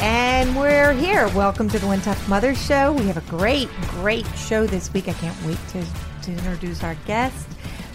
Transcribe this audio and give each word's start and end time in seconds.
And 0.00 0.56
we're 0.56 0.92
here. 0.92 1.26
Welcome 1.28 1.68
to 1.70 1.78
the 1.78 1.86
One 1.86 2.00
Tough 2.00 2.28
Mother 2.28 2.54
Show. 2.54 2.92
We 2.92 3.06
have 3.06 3.16
a 3.16 3.30
great, 3.30 3.68
great 3.88 4.24
show 4.36 4.64
this 4.64 4.92
week. 4.92 5.08
I 5.08 5.12
can't 5.14 5.36
wait 5.44 5.58
to, 5.70 5.84
to 6.22 6.30
introduce 6.30 6.84
our 6.84 6.94
guest. 7.06 7.48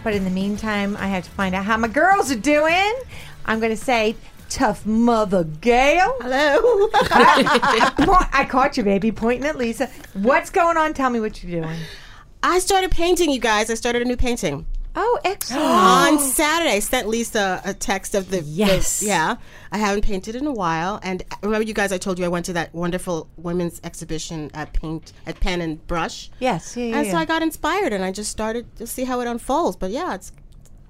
But 0.03 0.13
in 0.13 0.25
the 0.25 0.29
meantime, 0.29 0.97
I 0.97 1.07
have 1.07 1.23
to 1.23 1.29
find 1.29 1.55
out 1.55 1.63
how 1.63 1.77
my 1.77 1.87
girls 1.87 2.29
are 2.29 2.35
doing. 2.35 2.93
I'm 3.45 3.59
going 3.61 3.71
to 3.71 3.81
say, 3.81 4.17
Tough 4.49 4.85
Mother 4.85 5.45
Gail. 5.45 6.13
Hello. 6.19 6.89
I, 6.93 7.93
I, 7.97 8.41
I 8.41 8.45
caught 8.45 8.75
you, 8.75 8.83
baby, 8.83 9.13
pointing 9.13 9.47
at 9.47 9.57
Lisa. 9.57 9.87
What's 10.13 10.49
going 10.49 10.75
on? 10.75 10.93
Tell 10.93 11.09
me 11.09 11.21
what 11.21 11.41
you're 11.41 11.61
doing. 11.61 11.79
I 12.43 12.59
started 12.59 12.91
painting, 12.91 13.31
you 13.31 13.39
guys. 13.39 13.69
I 13.69 13.75
started 13.75 14.01
a 14.01 14.05
new 14.05 14.17
painting. 14.17 14.65
Oh, 14.95 15.19
excellent. 15.25 15.63
On 15.63 16.19
Saturday, 16.19 16.71
I 16.75 16.79
sent 16.79 17.07
Lisa 17.07 17.61
a 17.65 17.73
text 17.73 18.13
of 18.15 18.29
the. 18.29 18.37
the- 18.41 18.43
Yes. 18.43 19.01
yeah. 19.03 19.35
I 19.71 19.77
haven't 19.77 20.03
painted 20.05 20.35
in 20.35 20.45
a 20.45 20.51
while. 20.51 20.99
And 21.01 21.23
remember, 21.41 21.65
you 21.65 21.73
guys, 21.73 21.91
I 21.91 21.97
told 21.97 22.19
you 22.19 22.25
I 22.25 22.27
went 22.27 22.45
to 22.45 22.53
that 22.53 22.73
wonderful 22.75 23.27
women's 23.37 23.81
exhibition 23.83 24.51
at 24.53 24.71
Paint, 24.73 25.13
at 25.25 25.39
Pen 25.39 25.61
and 25.61 25.85
Brush. 25.87 26.29
yes, 26.39 26.77
yeah, 26.77 26.85
yeah, 26.85 26.97
And 26.97 27.07
so 27.07 27.13
yeah. 27.13 27.19
I 27.19 27.25
got 27.25 27.41
inspired 27.41 27.91
and 27.93 28.03
I 28.05 28.11
just 28.11 28.29
started 28.29 28.73
to 28.77 28.85
see 28.87 29.05
how 29.05 29.19
it 29.21 29.27
unfolds. 29.27 29.75
But 29.77 29.89
yeah, 29.91 30.13
it's 30.13 30.31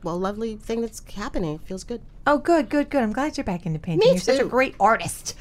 well, 0.03 0.17
lovely 0.19 0.55
thing 0.57 0.81
that's 0.81 1.01
happening. 1.13 1.55
It 1.55 1.61
feels 1.61 1.83
good. 1.83 2.01
Oh, 2.25 2.37
good, 2.37 2.69
good, 2.69 2.89
good. 2.89 3.03
I'm 3.03 3.11
glad 3.13 3.37
you're 3.37 3.43
back 3.43 3.65
into 3.65 3.79
painting. 3.79 3.99
Me 4.07 4.11
you're 4.11 4.19
such 4.19 4.39
a 4.39 4.45
great 4.45 4.75
artist. 4.79 5.35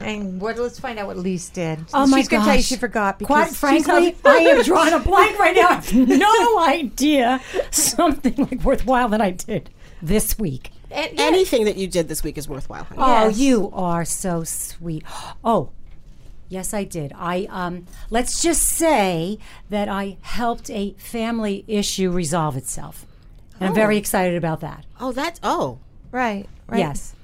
and 0.00 0.40
what? 0.40 0.58
Let's 0.58 0.78
find 0.80 0.98
out 0.98 1.06
what 1.06 1.16
Lise 1.16 1.48
did. 1.50 1.78
Oh 1.94 2.06
my 2.06 2.18
she's 2.18 2.28
gonna 2.28 2.44
tell 2.44 2.54
you 2.54 2.58
gosh. 2.60 2.66
she 2.66 2.76
forgot. 2.76 3.18
Because 3.18 3.26
Quite 3.26 3.54
frankly, 3.54 4.16
I 4.24 4.36
am 4.38 4.62
drawing 4.64 4.92
a 4.92 4.98
blank 4.98 5.38
right 5.38 5.54
now. 5.54 5.68
I 5.68 5.74
have 5.74 5.94
no 5.94 6.58
idea 6.66 7.40
something 7.70 8.34
like 8.36 8.62
worthwhile 8.62 9.08
that 9.10 9.20
I 9.20 9.30
did 9.30 9.70
this 10.02 10.38
week. 10.38 10.70
And- 10.90 11.18
yeah. 11.18 11.26
Anything 11.26 11.64
that 11.64 11.76
you 11.76 11.86
did 11.88 12.08
this 12.08 12.22
week 12.22 12.38
is 12.38 12.48
worthwhile. 12.48 12.84
honey. 12.84 13.00
Oh, 13.02 13.28
Yes. 13.28 13.38
you 13.38 13.70
are 13.72 14.04
so 14.04 14.44
sweet. 14.44 15.04
Oh, 15.44 15.70
yes, 16.48 16.72
I 16.74 16.84
did. 16.84 17.12
I 17.16 17.46
um, 17.50 17.86
let's 18.10 18.40
just 18.42 18.62
say 18.62 19.38
that 19.70 19.88
I 19.88 20.16
helped 20.22 20.70
a 20.70 20.94
family 20.98 21.64
issue 21.68 22.10
resolve 22.10 22.56
itself, 22.56 23.04
and 23.60 23.68
I'm 23.68 23.74
very 23.74 23.96
excited 23.96 24.36
about 24.36 24.60
that. 24.60 24.84
Oh, 25.00 25.12
that's 25.12 25.40
oh. 25.42 25.78
Right, 26.12 26.48
right. 26.68 26.78
Yes. 26.78 27.14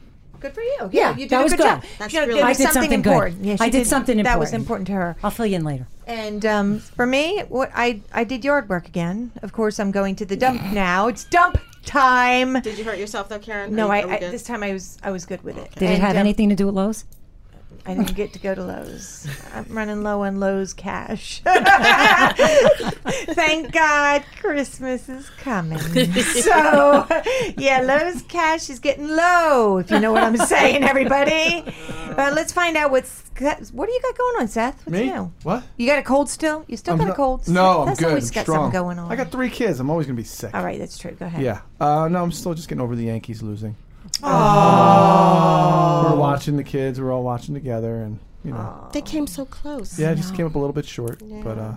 Good 0.41 0.55
for 0.55 0.61
you. 0.63 0.91
Yeah, 0.91 1.11
you 1.13 1.19
did 1.29 1.31
that 1.31 1.41
a 1.41 1.43
was 1.45 1.53
good, 1.53 1.59
good. 1.59 1.65
job. 1.65 1.85
That's 2.01 2.13
You 2.13 2.21
know, 2.21 2.27
really- 2.27 2.43
I 2.43 2.49
did 2.53 2.57
something, 2.65 2.73
something 2.83 3.03
good. 3.03 3.11
important. 3.13 3.45
Yeah, 3.45 3.57
I 3.61 3.67
she 3.67 3.71
did 3.71 3.87
something 3.87 4.23
That 4.25 4.39
was 4.41 4.53
important. 4.53 4.63
important 4.63 4.87
to 4.89 4.93
her. 4.95 5.17
I'll 5.23 5.31
fill 5.31 5.47
you 5.47 5.55
in 5.57 5.65
later. 5.65 5.87
And 6.07 6.45
um, 6.45 6.79
for 6.81 7.07
me, 7.07 7.41
what 7.49 7.71
I 7.75 8.01
I 8.13 8.25
did 8.25 8.45
yard 8.45 8.69
work 8.69 8.89
again. 8.89 9.31
Of 9.43 9.53
course, 9.53 9.79
I'm 9.79 9.93
going 9.93 10.17
to 10.17 10.25
the 10.27 10.37
dump 10.37 10.61
now. 10.73 11.07
It's 11.07 11.23
dump 11.25 11.59
time. 11.87 12.61
Did 12.61 12.77
you 12.77 12.83
hurt 12.85 12.99
yourself 12.99 13.29
though, 13.29 13.39
Karen? 13.39 13.75
No, 13.77 13.89
I, 13.89 14.01
you- 14.01 14.05
are 14.07 14.09
we 14.09 14.15
I 14.27 14.31
this 14.31 14.43
time 14.43 14.65
I 14.65 14.73
was 14.73 14.99
I 15.03 15.13
was 15.13 15.25
good 15.27 15.43
with 15.45 15.57
it. 15.59 15.71
Did 15.77 15.91
it 15.91 16.01
have 16.01 16.13
um, 16.17 16.17
anything 16.19 16.49
to 16.49 16.57
do 16.57 16.67
with 16.67 16.75
Lowe's? 16.75 17.05
I 17.85 17.95
didn't 17.95 18.15
get 18.15 18.33
to 18.35 18.39
go 18.39 18.55
to 18.55 18.63
Lowe's. 18.63 19.27
I'm 19.55 19.65
running 19.69 20.03
low 20.03 20.23
on 20.23 20.39
Lowe's 20.39 20.73
cash. 20.73 21.43
Thank 23.35 23.73
God 23.73 24.25
Christmas 24.41 25.09
is 25.09 25.29
coming. 25.39 25.79
So, 26.43 27.07
yeah, 27.59 27.81
Lowe's 27.83 28.23
cash 28.23 28.69
is 28.71 28.79
getting 28.79 29.09
low, 29.09 29.79
if 29.79 29.91
you 29.91 29.99
know 30.01 30.13
what 30.13 30.23
I'm 30.23 30.37
saying, 30.37 30.83
everybody. 30.85 31.65
But 32.17 32.35
let's 32.35 32.53
find 32.53 32.77
out 32.77 32.91
what's 32.91 33.23
what 33.73 33.87
do 33.87 33.93
you 33.93 34.01
got 34.03 34.17
going 34.19 34.37
on, 34.43 34.49
Seth? 34.49 34.77
What's 34.87 34.91
Me? 34.99 35.07
new? 35.11 35.33
What? 35.43 35.65
You 35.77 35.87
got 35.89 35.99
a 35.99 36.03
cold 36.03 36.29
still? 36.29 36.65
You 36.69 36.77
still 36.77 36.93
I'm 36.95 36.99
got 36.99 37.05
a 37.05 37.09
not- 37.09 37.17
cold? 37.17 37.49
No, 37.49 37.81
I'm 37.81 37.87
That's 37.87 37.99
good. 38.01 38.09
always 38.11 38.31
I'm 38.31 38.35
got 38.35 38.43
strong. 38.43 38.57
something 38.65 38.81
going 38.81 38.99
on. 38.99 39.11
I 39.11 39.17
got 39.17 39.31
three 39.33 39.51
kids. 39.51 39.81
I'm 39.81 39.91
always 39.91 40.07
gonna 40.07 40.17
be 40.17 40.23
sick. 40.25 40.55
All 40.55 40.63
right, 40.65 40.79
that's 40.79 40.97
true. 40.99 41.13
Go 41.13 41.27
ahead. 41.27 41.43
Yeah. 41.43 41.61
Uh, 41.81 42.09
no, 42.09 42.23
I'm 42.23 42.33
still 42.33 42.55
just 42.55 42.69
getting 42.69 42.83
over 42.83 42.95
the 42.95 43.05
Yankees 43.05 43.43
losing. 43.43 43.75
We're 44.23 46.17
watching 46.17 46.57
the 46.57 46.65
kids. 46.65 47.01
We're 47.01 47.13
all 47.13 47.23
watching 47.23 47.55
together, 47.55 47.97
and 48.03 48.19
you 48.45 48.51
know, 48.53 48.89
They 48.93 49.03
came 49.03 49.27
so 49.27 49.45
close. 49.45 49.99
yeah, 49.99 50.11
I 50.11 50.15
just 50.15 50.35
came 50.35 50.47
up 50.47 50.55
a 50.55 50.59
little 50.59 50.73
bit 50.75 50.87
short, 50.87 51.21
but 51.45 51.59
uh, 51.59 51.73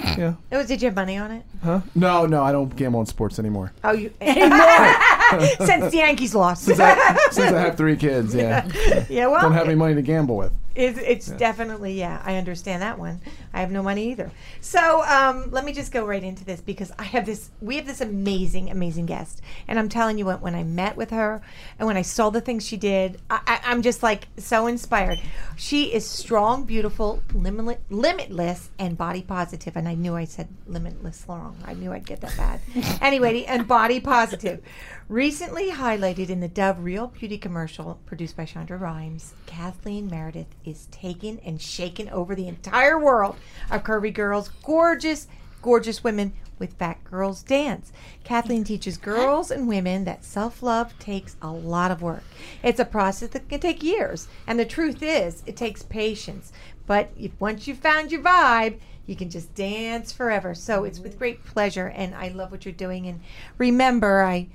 yeah. 0.00 0.34
Oh, 0.52 0.64
did 0.64 0.80
you 0.80 0.86
have 0.88 0.94
money 0.96 1.16
on 1.16 1.30
it? 1.32 1.42
Huh? 1.62 1.80
No, 1.94 2.24
no, 2.26 2.42
I 2.42 2.52
don't 2.52 2.74
gamble 2.74 3.00
on 3.00 3.06
sports 3.06 3.38
anymore. 3.38 3.72
Oh, 3.84 3.92
you 3.92 4.10
since 4.20 5.90
the 5.90 5.98
Yankees 5.98 6.34
lost. 6.34 6.64
Since 6.64 6.80
I, 6.80 7.16
since 7.30 7.52
I 7.52 7.60
have 7.60 7.76
three 7.76 7.96
kids, 7.96 8.34
yeah, 8.34 8.66
yeah, 9.10 9.26
well, 9.26 9.42
don't 9.42 9.52
have 9.52 9.66
any 9.66 9.74
money 9.74 9.94
to 9.94 10.02
gamble 10.02 10.36
with. 10.36 10.52
It's, 10.78 10.98
it's 11.00 11.26
definitely 11.26 11.98
yeah. 11.98 12.22
I 12.24 12.36
understand 12.36 12.82
that 12.82 13.00
one. 13.00 13.20
I 13.52 13.60
have 13.60 13.72
no 13.72 13.82
money 13.82 14.12
either. 14.12 14.30
So 14.60 15.02
um, 15.02 15.50
let 15.50 15.64
me 15.64 15.72
just 15.72 15.90
go 15.90 16.06
right 16.06 16.22
into 16.22 16.44
this 16.44 16.60
because 16.60 16.92
I 16.96 17.02
have 17.02 17.26
this. 17.26 17.50
We 17.60 17.74
have 17.76 17.86
this 17.86 18.00
amazing, 18.00 18.70
amazing 18.70 19.06
guest, 19.06 19.42
and 19.66 19.76
I'm 19.76 19.88
telling 19.88 20.18
you 20.18 20.24
what. 20.24 20.40
When 20.40 20.54
I 20.54 20.62
met 20.62 20.96
with 20.96 21.10
her 21.10 21.42
and 21.80 21.88
when 21.88 21.96
I 21.96 22.02
saw 22.02 22.30
the 22.30 22.40
things 22.40 22.64
she 22.64 22.76
did, 22.76 23.20
I, 23.28 23.40
I, 23.44 23.60
I'm 23.64 23.82
just 23.82 24.04
like 24.04 24.28
so 24.36 24.68
inspired. 24.68 25.20
She 25.56 25.92
is 25.92 26.06
strong, 26.06 26.62
beautiful, 26.62 27.24
limitless, 27.34 27.78
limitless, 27.90 28.70
and 28.78 28.96
body 28.96 29.22
positive. 29.22 29.76
And 29.76 29.88
I 29.88 29.94
knew 29.94 30.14
I 30.14 30.26
said 30.26 30.46
limitless 30.68 31.24
wrong. 31.28 31.56
I 31.64 31.74
knew 31.74 31.92
I'd 31.92 32.06
get 32.06 32.20
that 32.20 32.36
bad. 32.36 32.60
anyway, 33.02 33.42
and 33.44 33.66
body 33.66 33.98
positive. 33.98 34.62
Recently 35.08 35.70
highlighted 35.70 36.28
in 36.28 36.40
the 36.40 36.48
Dove 36.48 36.80
Real 36.80 37.06
Beauty 37.06 37.38
commercial 37.38 37.98
produced 38.04 38.36
by 38.36 38.44
Shonda 38.44 38.78
Rhimes, 38.78 39.32
Kathleen 39.46 40.06
Meredith 40.06 40.54
is 40.66 40.84
taken 40.90 41.38
and 41.38 41.62
shaken 41.62 42.10
over 42.10 42.34
the 42.34 42.46
entire 42.46 42.98
world 42.98 43.36
of 43.70 43.84
curvy 43.84 44.12
girls, 44.12 44.50
gorgeous, 44.62 45.26
gorgeous 45.62 46.04
women 46.04 46.34
with 46.58 46.74
Fat 46.74 47.02
Girls 47.04 47.42
Dance. 47.42 47.90
Kathleen 48.22 48.64
teaches 48.64 48.98
girls 48.98 49.50
and 49.50 49.66
women 49.66 50.04
that 50.04 50.24
self 50.24 50.62
love 50.62 50.92
takes 50.98 51.36
a 51.40 51.50
lot 51.50 51.90
of 51.90 52.02
work. 52.02 52.24
It's 52.62 52.78
a 52.78 52.84
process 52.84 53.30
that 53.30 53.48
can 53.48 53.60
take 53.60 53.82
years, 53.82 54.28
and 54.46 54.60
the 54.60 54.66
truth 54.66 55.02
is, 55.02 55.42
it 55.46 55.56
takes 55.56 55.82
patience. 55.82 56.52
But 56.86 57.12
if 57.18 57.32
once 57.40 57.66
you've 57.66 57.78
found 57.78 58.12
your 58.12 58.20
vibe, 58.20 58.78
you 59.06 59.16
can 59.16 59.30
just 59.30 59.54
dance 59.54 60.12
forever. 60.12 60.54
So 60.54 60.84
it's 60.84 61.00
with 61.00 61.18
great 61.18 61.42
pleasure, 61.46 61.86
and 61.86 62.14
I 62.14 62.28
love 62.28 62.50
what 62.50 62.66
you're 62.66 62.74
doing. 62.74 63.06
And 63.06 63.20
remember, 63.56 64.22
I 64.22 64.48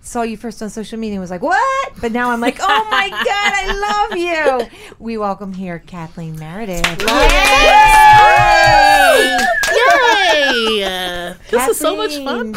saw 0.00 0.22
you 0.22 0.36
first 0.36 0.62
on 0.62 0.70
social 0.70 0.98
media 0.98 1.14
and 1.16 1.20
was 1.20 1.30
like, 1.30 1.42
what? 1.42 1.92
But 2.00 2.12
now 2.12 2.30
I'm 2.30 2.40
like, 2.40 2.56
oh 2.60 2.88
my 2.90 3.10
God, 3.10 3.24
I 3.24 4.08
love 4.08 4.16
you. 4.18 4.68
We 4.98 5.18
welcome 5.18 5.52
here 5.52 5.78
Kathleen 5.80 6.38
Meredith. 6.38 6.86
Yay! 7.00 7.06
Yay! 9.76 10.84
Uh, 10.84 11.34
this 11.50 11.68
is 11.68 11.78
so 11.78 11.96
much 11.96 12.16
fun. 12.16 12.54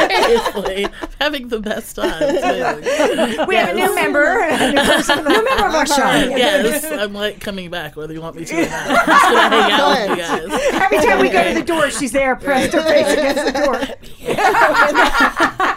Seriously, 0.00 0.86
having 1.20 1.48
the 1.48 1.60
best 1.60 1.96
time. 1.96 2.18
too. 2.20 3.44
We 3.50 3.54
have 3.56 3.70
a 3.70 3.74
new 3.74 3.94
member. 3.94 4.24
A 4.40 4.72
new 4.72 4.80
person. 4.80 5.24
New 5.30 5.44
member 5.44 5.66
of 5.66 5.74
our 5.74 5.86
show. 5.86 5.94
Yes, 5.96 6.84
I'm 6.84 7.12
like 7.14 7.40
coming 7.40 7.70
back 7.70 7.96
whether 7.96 8.12
you 8.12 8.20
want 8.20 8.36
me 8.36 8.44
to 8.44 8.54
or 8.56 8.68
not. 8.68 8.86
I'm 8.88 9.06
just 9.06 9.22
gonna 9.24 9.48
hang 9.50 9.72
out 9.72 9.90
with 9.90 10.10
you 10.10 10.16
guys. 10.24 10.72
Every 10.74 10.98
time 10.98 11.20
we 11.20 11.28
go 11.30 11.42
to 11.48 11.54
the 11.54 11.64
door, 11.64 11.90
she's 11.90 12.12
there, 12.12 12.36
pressed 12.36 12.72
her 12.72 12.82
face 12.82 13.12
against 13.12 13.44
the 13.46 13.52
door. 13.52 13.80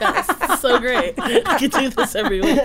Yes, 0.03 0.27
so 0.59 0.79
great. 0.79 1.13
I 1.19 1.57
could 1.59 1.71
do 1.71 1.89
this 1.89 2.15
every 2.15 2.41
week. 2.41 2.59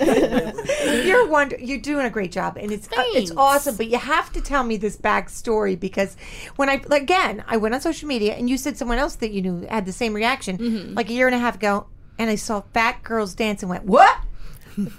You're 1.07 1.27
wonder. 1.29 1.57
You're 1.59 1.79
doing 1.81 2.07
a 2.07 2.11
great 2.11 2.33
job, 2.33 2.57
and 2.59 2.71
it's 2.73 2.87
uh, 2.89 3.03
it's 3.09 3.31
awesome. 3.37 3.77
But 3.77 3.89
you 3.89 3.99
have 3.99 4.33
to 4.33 4.41
tell 4.41 4.65
me 4.65 4.77
this 4.77 4.97
backstory 4.97 5.79
because 5.79 6.17
when 6.57 6.69
I 6.69 6.83
again 6.91 7.45
I 7.47 7.57
went 7.57 7.75
on 7.75 7.81
social 7.81 8.09
media 8.09 8.35
and 8.35 8.49
you 8.51 8.57
said 8.59 8.77
someone 8.77 8.99
else 8.99 9.17
that 9.17 9.31
you 9.33 9.43
knew 9.43 9.67
had 9.69 9.87
the 9.87 9.93
same 9.93 10.15
reaction 10.15 10.59
Mm-hmm. 10.59 10.95
like 10.95 11.09
a 11.11 11.13
year 11.13 11.27
and 11.27 11.35
a 11.35 11.39
half 11.39 11.57
ago, 11.57 11.87
and 12.19 12.29
I 12.31 12.35
saw 12.35 12.63
fat 12.75 13.03
girls 13.03 13.35
dance 13.35 13.63
and 13.63 13.71
went 13.71 13.85
what? 13.85 14.19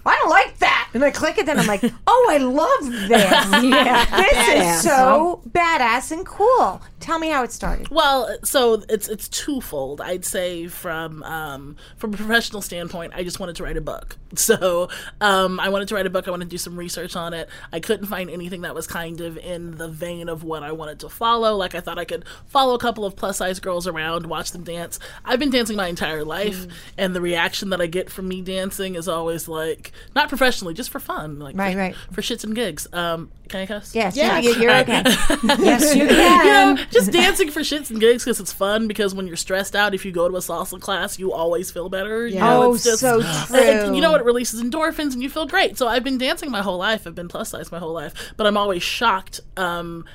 I 0.06 0.15
don't 0.15 0.30
like 0.30 0.57
that. 0.59 0.79
And 0.94 1.03
I 1.03 1.12
click 1.12 1.38
it, 1.38 1.45
then 1.45 1.59
I'm 1.59 1.68
like, 1.68 1.83
oh, 2.07 2.27
I 2.30 2.38
love 2.38 2.86
this. 3.09 3.09
yeah, 3.63 4.06
this 4.06 4.33
Badass. 4.33 4.75
is 4.75 4.81
so 4.83 5.41
badass 5.50 6.12
and 6.12 6.25
cool. 6.25 6.81
Tell 7.00 7.19
me 7.19 7.30
how 7.30 7.44
it 7.44 7.51
started. 7.51 7.89
Well, 7.89 8.38
so 8.44 8.83
it's 8.89 9.07
it's 9.07 9.27
twofold. 9.30 10.01
I'd 10.01 10.25
say 10.25 10.68
from 10.68 11.24
um, 11.24 11.77
from 11.97 12.13
a 12.13 12.18
professional 12.18 12.62
standpoint, 12.62 13.13
I 13.15 13.24
just 13.24 13.39
wanted 13.39 13.56
to 13.57 13.63
write 13.63 13.77
a 13.77 13.81
book. 13.81 14.18
So 14.36 14.89
um, 15.21 15.59
I 15.59 15.69
wanted 15.69 15.88
to 15.89 15.95
write 15.95 16.06
a 16.06 16.09
book. 16.09 16.27
I 16.27 16.31
wanted 16.31 16.45
to 16.45 16.50
do 16.50 16.57
some 16.57 16.77
research 16.77 17.15
on 17.15 17.33
it. 17.33 17.50
I 17.74 17.80
couldn't 17.80 18.06
find 18.06 18.30
anything 18.30 18.62
that 18.62 18.74
was 18.75 18.88
kind 18.88 19.21
of 19.21 19.38
in 19.38 19.75
the 19.77 19.88
vein 19.89 20.30
of 20.30 20.44
what 20.44 20.62
I 20.63 20.71
wanted 20.71 21.00
to 21.00 21.09
follow. 21.09 21.56
Like 21.56 21.74
I 21.75 21.80
thought 21.81 21.97
I 21.97 22.06
could 22.06 22.25
follow 22.45 22.74
a 22.75 22.80
couple 22.80 23.06
of 23.06 23.15
plus 23.15 23.38
size 23.38 23.59
girls 23.59 23.86
around, 23.88 24.27
watch 24.27 24.51
them 24.51 24.63
dance. 24.63 25.00
I've 25.25 25.39
been 25.39 25.50
dancing 25.50 25.75
my 25.75 25.88
entire 25.88 26.24
life, 26.24 26.68
and 26.97 27.15
the 27.15 27.21
reaction 27.21 27.69
that 27.71 27.81
I 27.81 27.88
get 27.88 28.09
from 28.12 28.27
me 28.27 28.41
dancing 28.41 28.95
is 28.95 29.07
always 29.07 29.47
like 29.47 29.91
not 30.15 30.30
professionally, 30.30 30.74
just 30.80 30.90
for 30.90 31.00
fun, 31.02 31.40
like 31.40 31.58
Right, 31.58 31.74
for, 31.74 31.80
right. 31.80 31.96
for 32.14 32.22
shits 32.22 32.46
and 32.46 32.56
gigs. 32.56 32.88
Um, 32.94 33.31
can 33.50 33.60
I 33.60 33.66
cuss? 33.66 33.94
Yes, 33.94 34.16
Yeah. 34.16 34.40
you- 34.40 34.56
you're 34.56 34.74
okay. 34.78 35.04
yes, 35.60 35.94
you 35.94 36.04
you 36.04 36.08
can. 36.10 36.76
know, 36.78 36.84
just 36.90 37.12
dancing 37.12 37.52
for 37.52 37.60
shits 37.60 37.90
and 37.90 38.00
gigs 38.00 38.24
because 38.24 38.40
it's 38.40 38.54
fun. 38.54 38.88
Because 38.88 39.14
when 39.14 39.28
you're 39.28 39.36
stressed 39.36 39.76
out, 39.76 39.94
if 39.94 40.06
you 40.06 40.12
go 40.14 40.30
to 40.30 40.36
a 40.38 40.40
salsa 40.40 40.80
class, 40.80 41.20
you 41.20 41.34
always 41.34 41.70
feel 41.70 41.90
better. 41.90 42.26
You 42.26 42.36
Yeah. 42.36 42.50
know, 42.50 42.64
Oh, 42.64 42.74
it's 42.76 42.86
just, 42.86 43.02
so 43.02 43.20
it- 43.20 43.26
it- 43.26 43.86
true. 43.88 43.94
you 43.96 44.00
know, 44.02 44.12
what? 44.14 44.22
it 44.22 44.26
releases 44.26 44.64
endorphins 44.64 45.14
and 45.14 45.22
you 45.22 45.30
feel 45.30 45.46
great. 45.46 45.78
So 45.78 45.88
I've 45.88 46.04
been 46.06 46.18
dancing 46.18 46.50
my 46.50 46.62
whole 46.62 46.78
life. 46.78 47.06
I've 47.06 47.16
been 47.16 47.28
plus 47.28 47.50
size 47.50 47.72
my 47.72 47.80
whole 47.80 47.94
life, 47.94 48.14
but 48.38 48.48
I'm 48.48 48.56
always 48.56 48.82
shocked 48.82 49.42
um, 49.58 50.06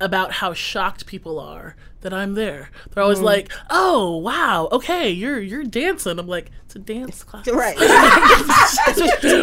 about 0.00 0.32
how 0.32 0.52
shocked 0.52 1.06
people 1.06 1.40
are 1.40 1.76
that 2.02 2.12
I'm 2.14 2.34
there. 2.34 2.70
They're 2.90 3.02
always 3.02 3.20
like, 3.20 3.52
"Oh, 3.68 4.16
wow, 4.16 4.68
okay, 4.72 5.10
you're 5.10 5.38
you're 5.38 5.64
dancing." 5.64 6.18
I'm 6.18 6.26
like, 6.26 6.50
"It's 6.70 6.76
a 6.76 6.78
dance 6.78 7.24
class." 7.24 7.46
Right. 7.50 7.76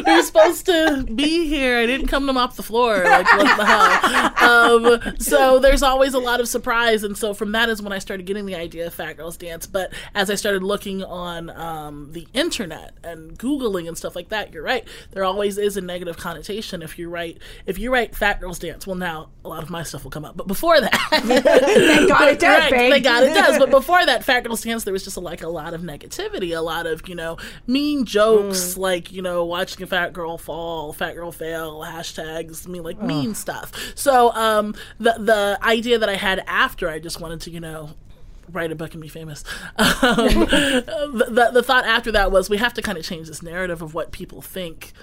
We're 0.05 0.23
supposed 0.23 0.65
to 0.67 1.05
be 1.13 1.47
here. 1.47 1.77
I 1.77 1.85
didn't 1.85 2.07
come 2.07 2.25
to 2.27 2.33
mop 2.33 2.55
the 2.55 2.63
floor. 2.63 3.03
Like, 3.03 3.25
what 3.37 3.57
the 3.57 3.65
hell? 3.65 4.37
Um, 4.37 5.17
so 5.19 5.59
there's 5.59 5.83
always 5.83 6.13
a 6.13 6.19
lot 6.19 6.39
of 6.39 6.47
surprise. 6.47 7.03
And 7.03 7.17
so 7.17 7.33
from 7.33 7.51
that 7.51 7.69
is 7.69 7.81
when 7.81 7.91
I 7.91 7.99
started 7.99 8.25
getting 8.25 8.45
the 8.45 8.55
idea 8.55 8.87
of 8.87 8.93
Fat 8.93 9.17
Girls 9.17 9.37
Dance. 9.37 9.67
But 9.67 9.93
as 10.15 10.29
I 10.29 10.35
started 10.35 10.63
looking 10.63 11.03
on 11.03 11.49
um, 11.49 12.11
the 12.13 12.27
internet 12.33 12.93
and 13.03 13.37
Googling 13.37 13.87
and 13.87 13.97
stuff 13.97 14.15
like 14.15 14.29
that, 14.29 14.53
you're 14.53 14.63
right. 14.63 14.87
There 15.11 15.25
always 15.25 15.57
is 15.57 15.77
a 15.77 15.81
negative 15.81 16.17
connotation 16.17 16.81
if 16.81 16.97
you 16.97 17.09
write, 17.09 17.39
if 17.65 17.77
you 17.77 17.91
write 17.91 18.15
Fat 18.15 18.39
Girls 18.39 18.59
Dance. 18.59 18.87
Well, 18.87 18.95
now 18.95 19.29
a 19.43 19.49
lot 19.49 19.63
of 19.63 19.69
my 19.69 19.83
stuff 19.83 20.03
will 20.03 20.11
come 20.11 20.25
up. 20.25 20.37
But 20.37 20.47
before 20.47 20.79
that, 20.79 20.93
Thank 21.11 22.09
got 22.09 22.29
it 22.29 22.39
does, 22.39 22.61
Right, 22.63 22.71
babe. 22.71 22.91
Thank 22.93 23.03
God 23.03 23.23
it 23.23 23.33
does. 23.33 23.57
But 23.59 23.69
before 23.69 24.05
that, 24.05 24.23
Fat 24.23 24.43
Girls 24.43 24.63
Dance, 24.63 24.83
there 24.83 24.93
was 24.93 25.03
just 25.03 25.17
like 25.17 25.41
a 25.41 25.49
lot 25.49 25.73
of 25.73 25.81
negativity, 25.81 26.55
a 26.55 26.61
lot 26.61 26.85
of 26.87 27.07
you 27.07 27.15
know 27.17 27.37
mean 27.67 28.05
jokes, 28.05 28.75
Mm. 28.75 28.77
like 28.77 29.11
you 29.11 29.21
know 29.21 29.43
watching 29.43 29.83
a 29.83 29.87
fat 29.87 30.13
girl 30.13 30.37
fall, 30.37 30.93
fat 30.93 31.15
girl 31.15 31.33
fail, 31.33 31.81
hashtags, 31.81 32.65
mean 32.67 32.83
like 32.83 32.97
Oh. 33.01 33.05
mean 33.05 33.35
stuff. 33.35 33.71
So 33.95 34.31
um, 34.33 34.73
the 34.99 35.15
the 35.19 35.59
idea 35.61 35.99
that 35.99 36.07
I 36.07 36.15
had 36.15 36.41
after, 36.47 36.87
I 36.89 36.99
just 36.99 37.19
wanted 37.19 37.41
to 37.41 37.51
you 37.51 37.59
know 37.59 37.89
write 38.49 38.71
a 38.71 38.75
book 38.75 38.93
and 38.93 39.01
be 39.01 39.09
famous. 39.09 39.43
Um, 39.77 40.15
the, 40.17 41.25
the 41.29 41.49
the 41.55 41.63
thought 41.63 41.85
after 41.85 42.11
that 42.13 42.31
was 42.31 42.49
we 42.49 42.57
have 42.57 42.73
to 42.75 42.81
kind 42.81 42.97
of 42.97 43.03
change 43.03 43.27
this 43.27 43.41
narrative 43.43 43.81
of 43.81 43.93
what 43.93 44.11
people 44.11 44.41
think 44.41 44.93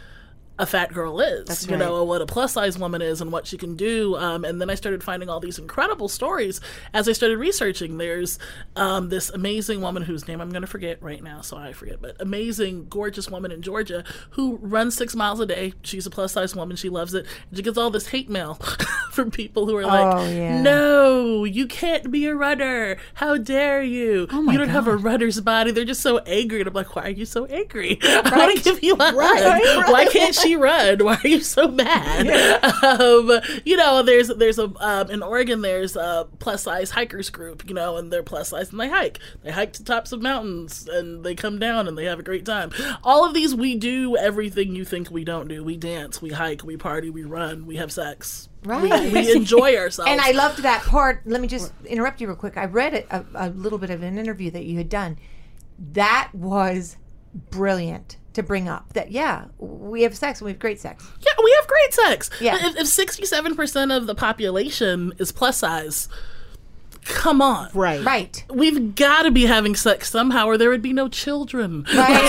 a 0.58 0.66
fat 0.66 0.92
girl 0.92 1.20
is, 1.20 1.66
you 1.68 1.76
know, 1.76 2.04
what 2.04 2.22
a 2.22 2.26
plus 2.26 2.52
size 2.52 2.78
woman 2.78 3.02
is 3.02 3.20
and 3.20 3.32
what 3.32 3.44
she 3.46 3.56
can 3.56 3.74
do. 3.74 4.14
Um, 4.16 4.44
and 4.44 4.60
then 4.60 4.70
I 4.70 4.76
started 4.76 5.02
finding 5.02 5.28
all 5.28 5.40
these 5.40 5.58
incredible 5.58 6.08
stories 6.08 6.60
as 6.92 7.08
I 7.08 7.12
started 7.12 7.38
researching. 7.38 7.98
There's 7.98 8.38
um, 8.76 9.08
this 9.08 9.30
amazing 9.30 9.80
woman 9.80 10.04
whose 10.04 10.28
name 10.28 10.40
I'm 10.40 10.50
going 10.50 10.62
to 10.62 10.68
forget 10.68 11.02
right 11.02 11.20
now, 11.22 11.40
so 11.40 11.56
I 11.56 11.72
forget, 11.72 12.00
but 12.00 12.16
amazing, 12.20 12.86
gorgeous 12.88 13.28
woman 13.28 13.50
in 13.50 13.62
Georgia 13.62 14.04
who 14.30 14.56
runs 14.62 14.94
six 14.96 15.16
miles 15.16 15.40
a 15.40 15.46
day. 15.46 15.72
She's 15.82 16.06
a 16.06 16.10
plus 16.10 16.32
size 16.32 16.54
woman. 16.54 16.76
She 16.76 16.88
loves 16.88 17.14
it. 17.14 17.26
She 17.52 17.62
gets 17.62 17.76
all 17.76 17.90
this 17.90 18.06
hate 18.06 18.30
mail 18.30 18.54
from 19.10 19.32
people 19.32 19.66
who 19.66 19.76
are 19.76 19.86
like, 19.86 20.16
Oh, 20.16 20.28
yeah. 20.30 20.60
no, 20.62 21.42
you 21.42 21.66
can't 21.66 22.12
be 22.12 22.26
a 22.26 22.34
runner. 22.34 22.96
How 23.14 23.38
dare 23.38 23.82
you? 23.82 24.28
Oh 24.30 24.50
you 24.50 24.58
don't 24.58 24.68
have 24.68 24.86
a 24.86 24.96
runner's 24.96 25.40
body. 25.40 25.72
They're 25.72 25.84
just 25.84 26.00
so 26.02 26.18
angry. 26.18 26.60
And 26.60 26.68
I'm 26.68 26.74
like, 26.74 26.94
why 26.94 27.06
are 27.06 27.10
you 27.10 27.24
so 27.24 27.44
angry? 27.46 27.98
I 28.04 28.30
want 28.36 28.56
to 28.56 28.62
give 28.62 28.82
you 28.84 28.94
a 28.94 29.02
hug. 29.02 29.90
Why 29.90 30.06
can't 30.06 30.43
she 30.44 30.56
run? 30.56 31.04
Why 31.04 31.18
are 31.22 31.28
you 31.28 31.40
so 31.40 31.68
mad? 31.68 32.28
Um, 32.84 33.40
you 33.64 33.76
know, 33.76 34.02
there's 34.02 34.28
there's 34.28 34.58
a 34.58 34.72
um, 34.78 35.10
in 35.10 35.22
Oregon 35.22 35.62
there's 35.62 35.96
a 35.96 36.28
plus 36.38 36.62
size 36.62 36.90
hikers 36.90 37.30
group. 37.30 37.68
You 37.68 37.74
know, 37.74 37.96
and 37.96 38.12
they're 38.12 38.22
plus 38.22 38.50
size 38.50 38.70
and 38.70 38.80
they 38.80 38.88
hike. 38.88 39.18
They 39.42 39.50
hike 39.50 39.72
to 39.74 39.84
tops 39.84 40.12
of 40.12 40.22
mountains 40.22 40.88
and 40.88 41.24
they 41.24 41.34
come 41.34 41.58
down 41.58 41.88
and 41.88 41.96
they 41.96 42.04
have 42.04 42.18
a 42.18 42.22
great 42.22 42.44
time. 42.44 42.70
All 43.02 43.24
of 43.24 43.34
these 43.34 43.54
we 43.54 43.74
do 43.74 44.16
everything 44.16 44.74
you 44.76 44.84
think 44.84 45.10
we 45.10 45.24
don't 45.24 45.48
do. 45.48 45.64
We 45.64 45.76
dance, 45.76 46.20
we 46.20 46.30
hike, 46.30 46.64
we 46.64 46.76
party, 46.76 47.10
we 47.10 47.24
run, 47.24 47.66
we 47.66 47.76
have 47.76 47.92
sex. 47.92 48.48
Right. 48.64 48.82
We, 48.82 49.10
we 49.10 49.32
enjoy 49.32 49.76
ourselves. 49.76 50.10
And 50.10 50.20
I 50.20 50.30
loved 50.32 50.62
that 50.62 50.82
part. 50.82 51.22
Let 51.26 51.40
me 51.40 51.48
just 51.48 51.72
interrupt 51.84 52.20
you 52.20 52.26
real 52.26 52.36
quick. 52.36 52.56
I 52.56 52.64
read 52.64 52.94
a, 53.10 53.24
a 53.34 53.50
little 53.50 53.78
bit 53.78 53.90
of 53.90 54.02
an 54.02 54.18
interview 54.18 54.50
that 54.52 54.64
you 54.64 54.78
had 54.78 54.88
done. 54.88 55.18
That 55.78 56.30
was 56.32 56.96
brilliant 57.50 58.16
to 58.34 58.42
bring 58.42 58.68
up. 58.68 58.92
That 58.92 59.10
yeah, 59.10 59.46
we 59.58 60.02
have 60.02 60.16
sex 60.16 60.40
and 60.40 60.46
we 60.46 60.52
have 60.52 60.60
great 60.60 60.80
sex. 60.80 61.04
Yeah, 61.20 61.32
we 61.42 61.56
have 61.58 61.66
great 61.66 61.94
sex. 61.94 62.30
Yeah. 62.40 62.56
If, 62.66 62.76
if 62.76 62.86
67% 62.86 63.96
of 63.96 64.06
the 64.06 64.14
population 64.14 65.12
is 65.18 65.32
plus 65.32 65.58
size, 65.58 66.08
come 67.04 67.40
on. 67.42 67.70
Right. 67.74 68.02
Right. 68.04 68.44
We've 68.50 68.94
got 68.94 69.22
to 69.22 69.30
be 69.30 69.46
having 69.46 69.74
sex 69.76 70.10
somehow, 70.10 70.46
or 70.46 70.56
there 70.58 70.70
would 70.70 70.82
be 70.82 70.92
no 70.92 71.08
children. 71.08 71.84
Right. 71.94 72.26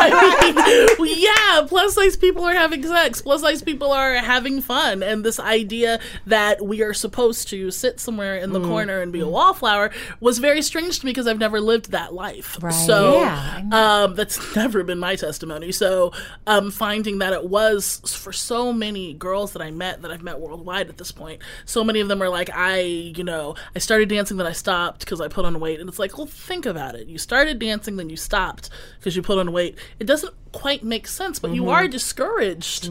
I 0.00 0.96
mean, 0.98 1.16
yeah, 1.18 1.66
plus 1.66 1.94
size 1.94 2.16
people 2.16 2.44
are 2.44 2.54
having 2.54 2.82
sex. 2.82 3.22
Plus 3.22 3.40
size 3.40 3.62
people 3.62 3.92
are 3.92 4.14
having 4.16 4.60
fun, 4.60 5.02
and 5.02 5.24
this 5.24 5.38
idea 5.38 6.00
that 6.26 6.64
we 6.64 6.82
are 6.82 6.94
supposed 6.94 7.48
to 7.48 7.70
sit 7.70 8.00
somewhere 8.00 8.36
in 8.36 8.52
the 8.52 8.56
Mm. 8.60 8.68
corner 8.68 9.00
and 9.02 9.12
be 9.12 9.20
a 9.20 9.28
wallflower 9.28 9.90
was 10.18 10.38
very 10.38 10.62
strange 10.62 10.98
to 11.00 11.06
me 11.06 11.10
because 11.12 11.26
I've 11.26 11.38
never 11.38 11.60
lived 11.60 11.90
that 11.92 12.14
life. 12.14 12.56
Right. 12.62 12.72
So 12.72 13.20
Yeah, 13.20 13.62
um, 13.70 14.14
that's 14.14 14.56
never 14.56 14.82
been 14.82 14.98
my 14.98 15.14
testimony. 15.14 15.72
So 15.72 16.12
um, 16.46 16.70
finding 16.70 17.18
that 17.18 17.32
it 17.34 17.44
was 17.44 18.00
for 18.16 18.32
so 18.32 18.72
many 18.72 19.12
girls 19.14 19.52
that 19.52 19.60
I 19.62 19.70
met 19.70 20.02
that 20.02 20.10
I've 20.10 20.22
met 20.22 20.40
worldwide 20.40 20.88
at 20.88 20.96
this 20.96 21.12
point. 21.12 21.42
So 21.66 21.84
many 21.84 22.00
of 22.00 22.08
them 22.08 22.22
are 22.22 22.28
like, 22.30 22.48
I, 22.52 22.80
you 22.80 23.24
know, 23.24 23.54
I 23.74 23.78
started 23.78 24.08
dancing, 24.16 24.36
then 24.36 24.46
I 24.46 24.52
stopped 24.52 25.00
because 25.00 25.20
I 25.20 25.28
put 25.28 25.44
on 25.44 25.60
weight, 25.60 25.80
and 25.80 25.88
it's 25.88 25.98
like, 25.98 26.16
well, 26.16 26.26
think 26.26 26.66
about 26.66 26.94
it. 26.94 27.06
You 27.08 27.18
started 27.18 27.58
dancing, 27.58 27.96
then 27.96 28.10
you 28.10 28.16
stopped 28.16 28.70
because 28.98 29.14
you 29.14 29.22
put 29.22 29.38
on 29.38 29.52
weight. 29.52 29.76
It 29.98 30.06
doesn't 30.06 30.34
quite 30.52 30.82
make 30.82 31.06
sense, 31.06 31.38
but 31.38 31.52
you 31.54 31.68
are 31.68 31.86
discouraged 31.88 32.90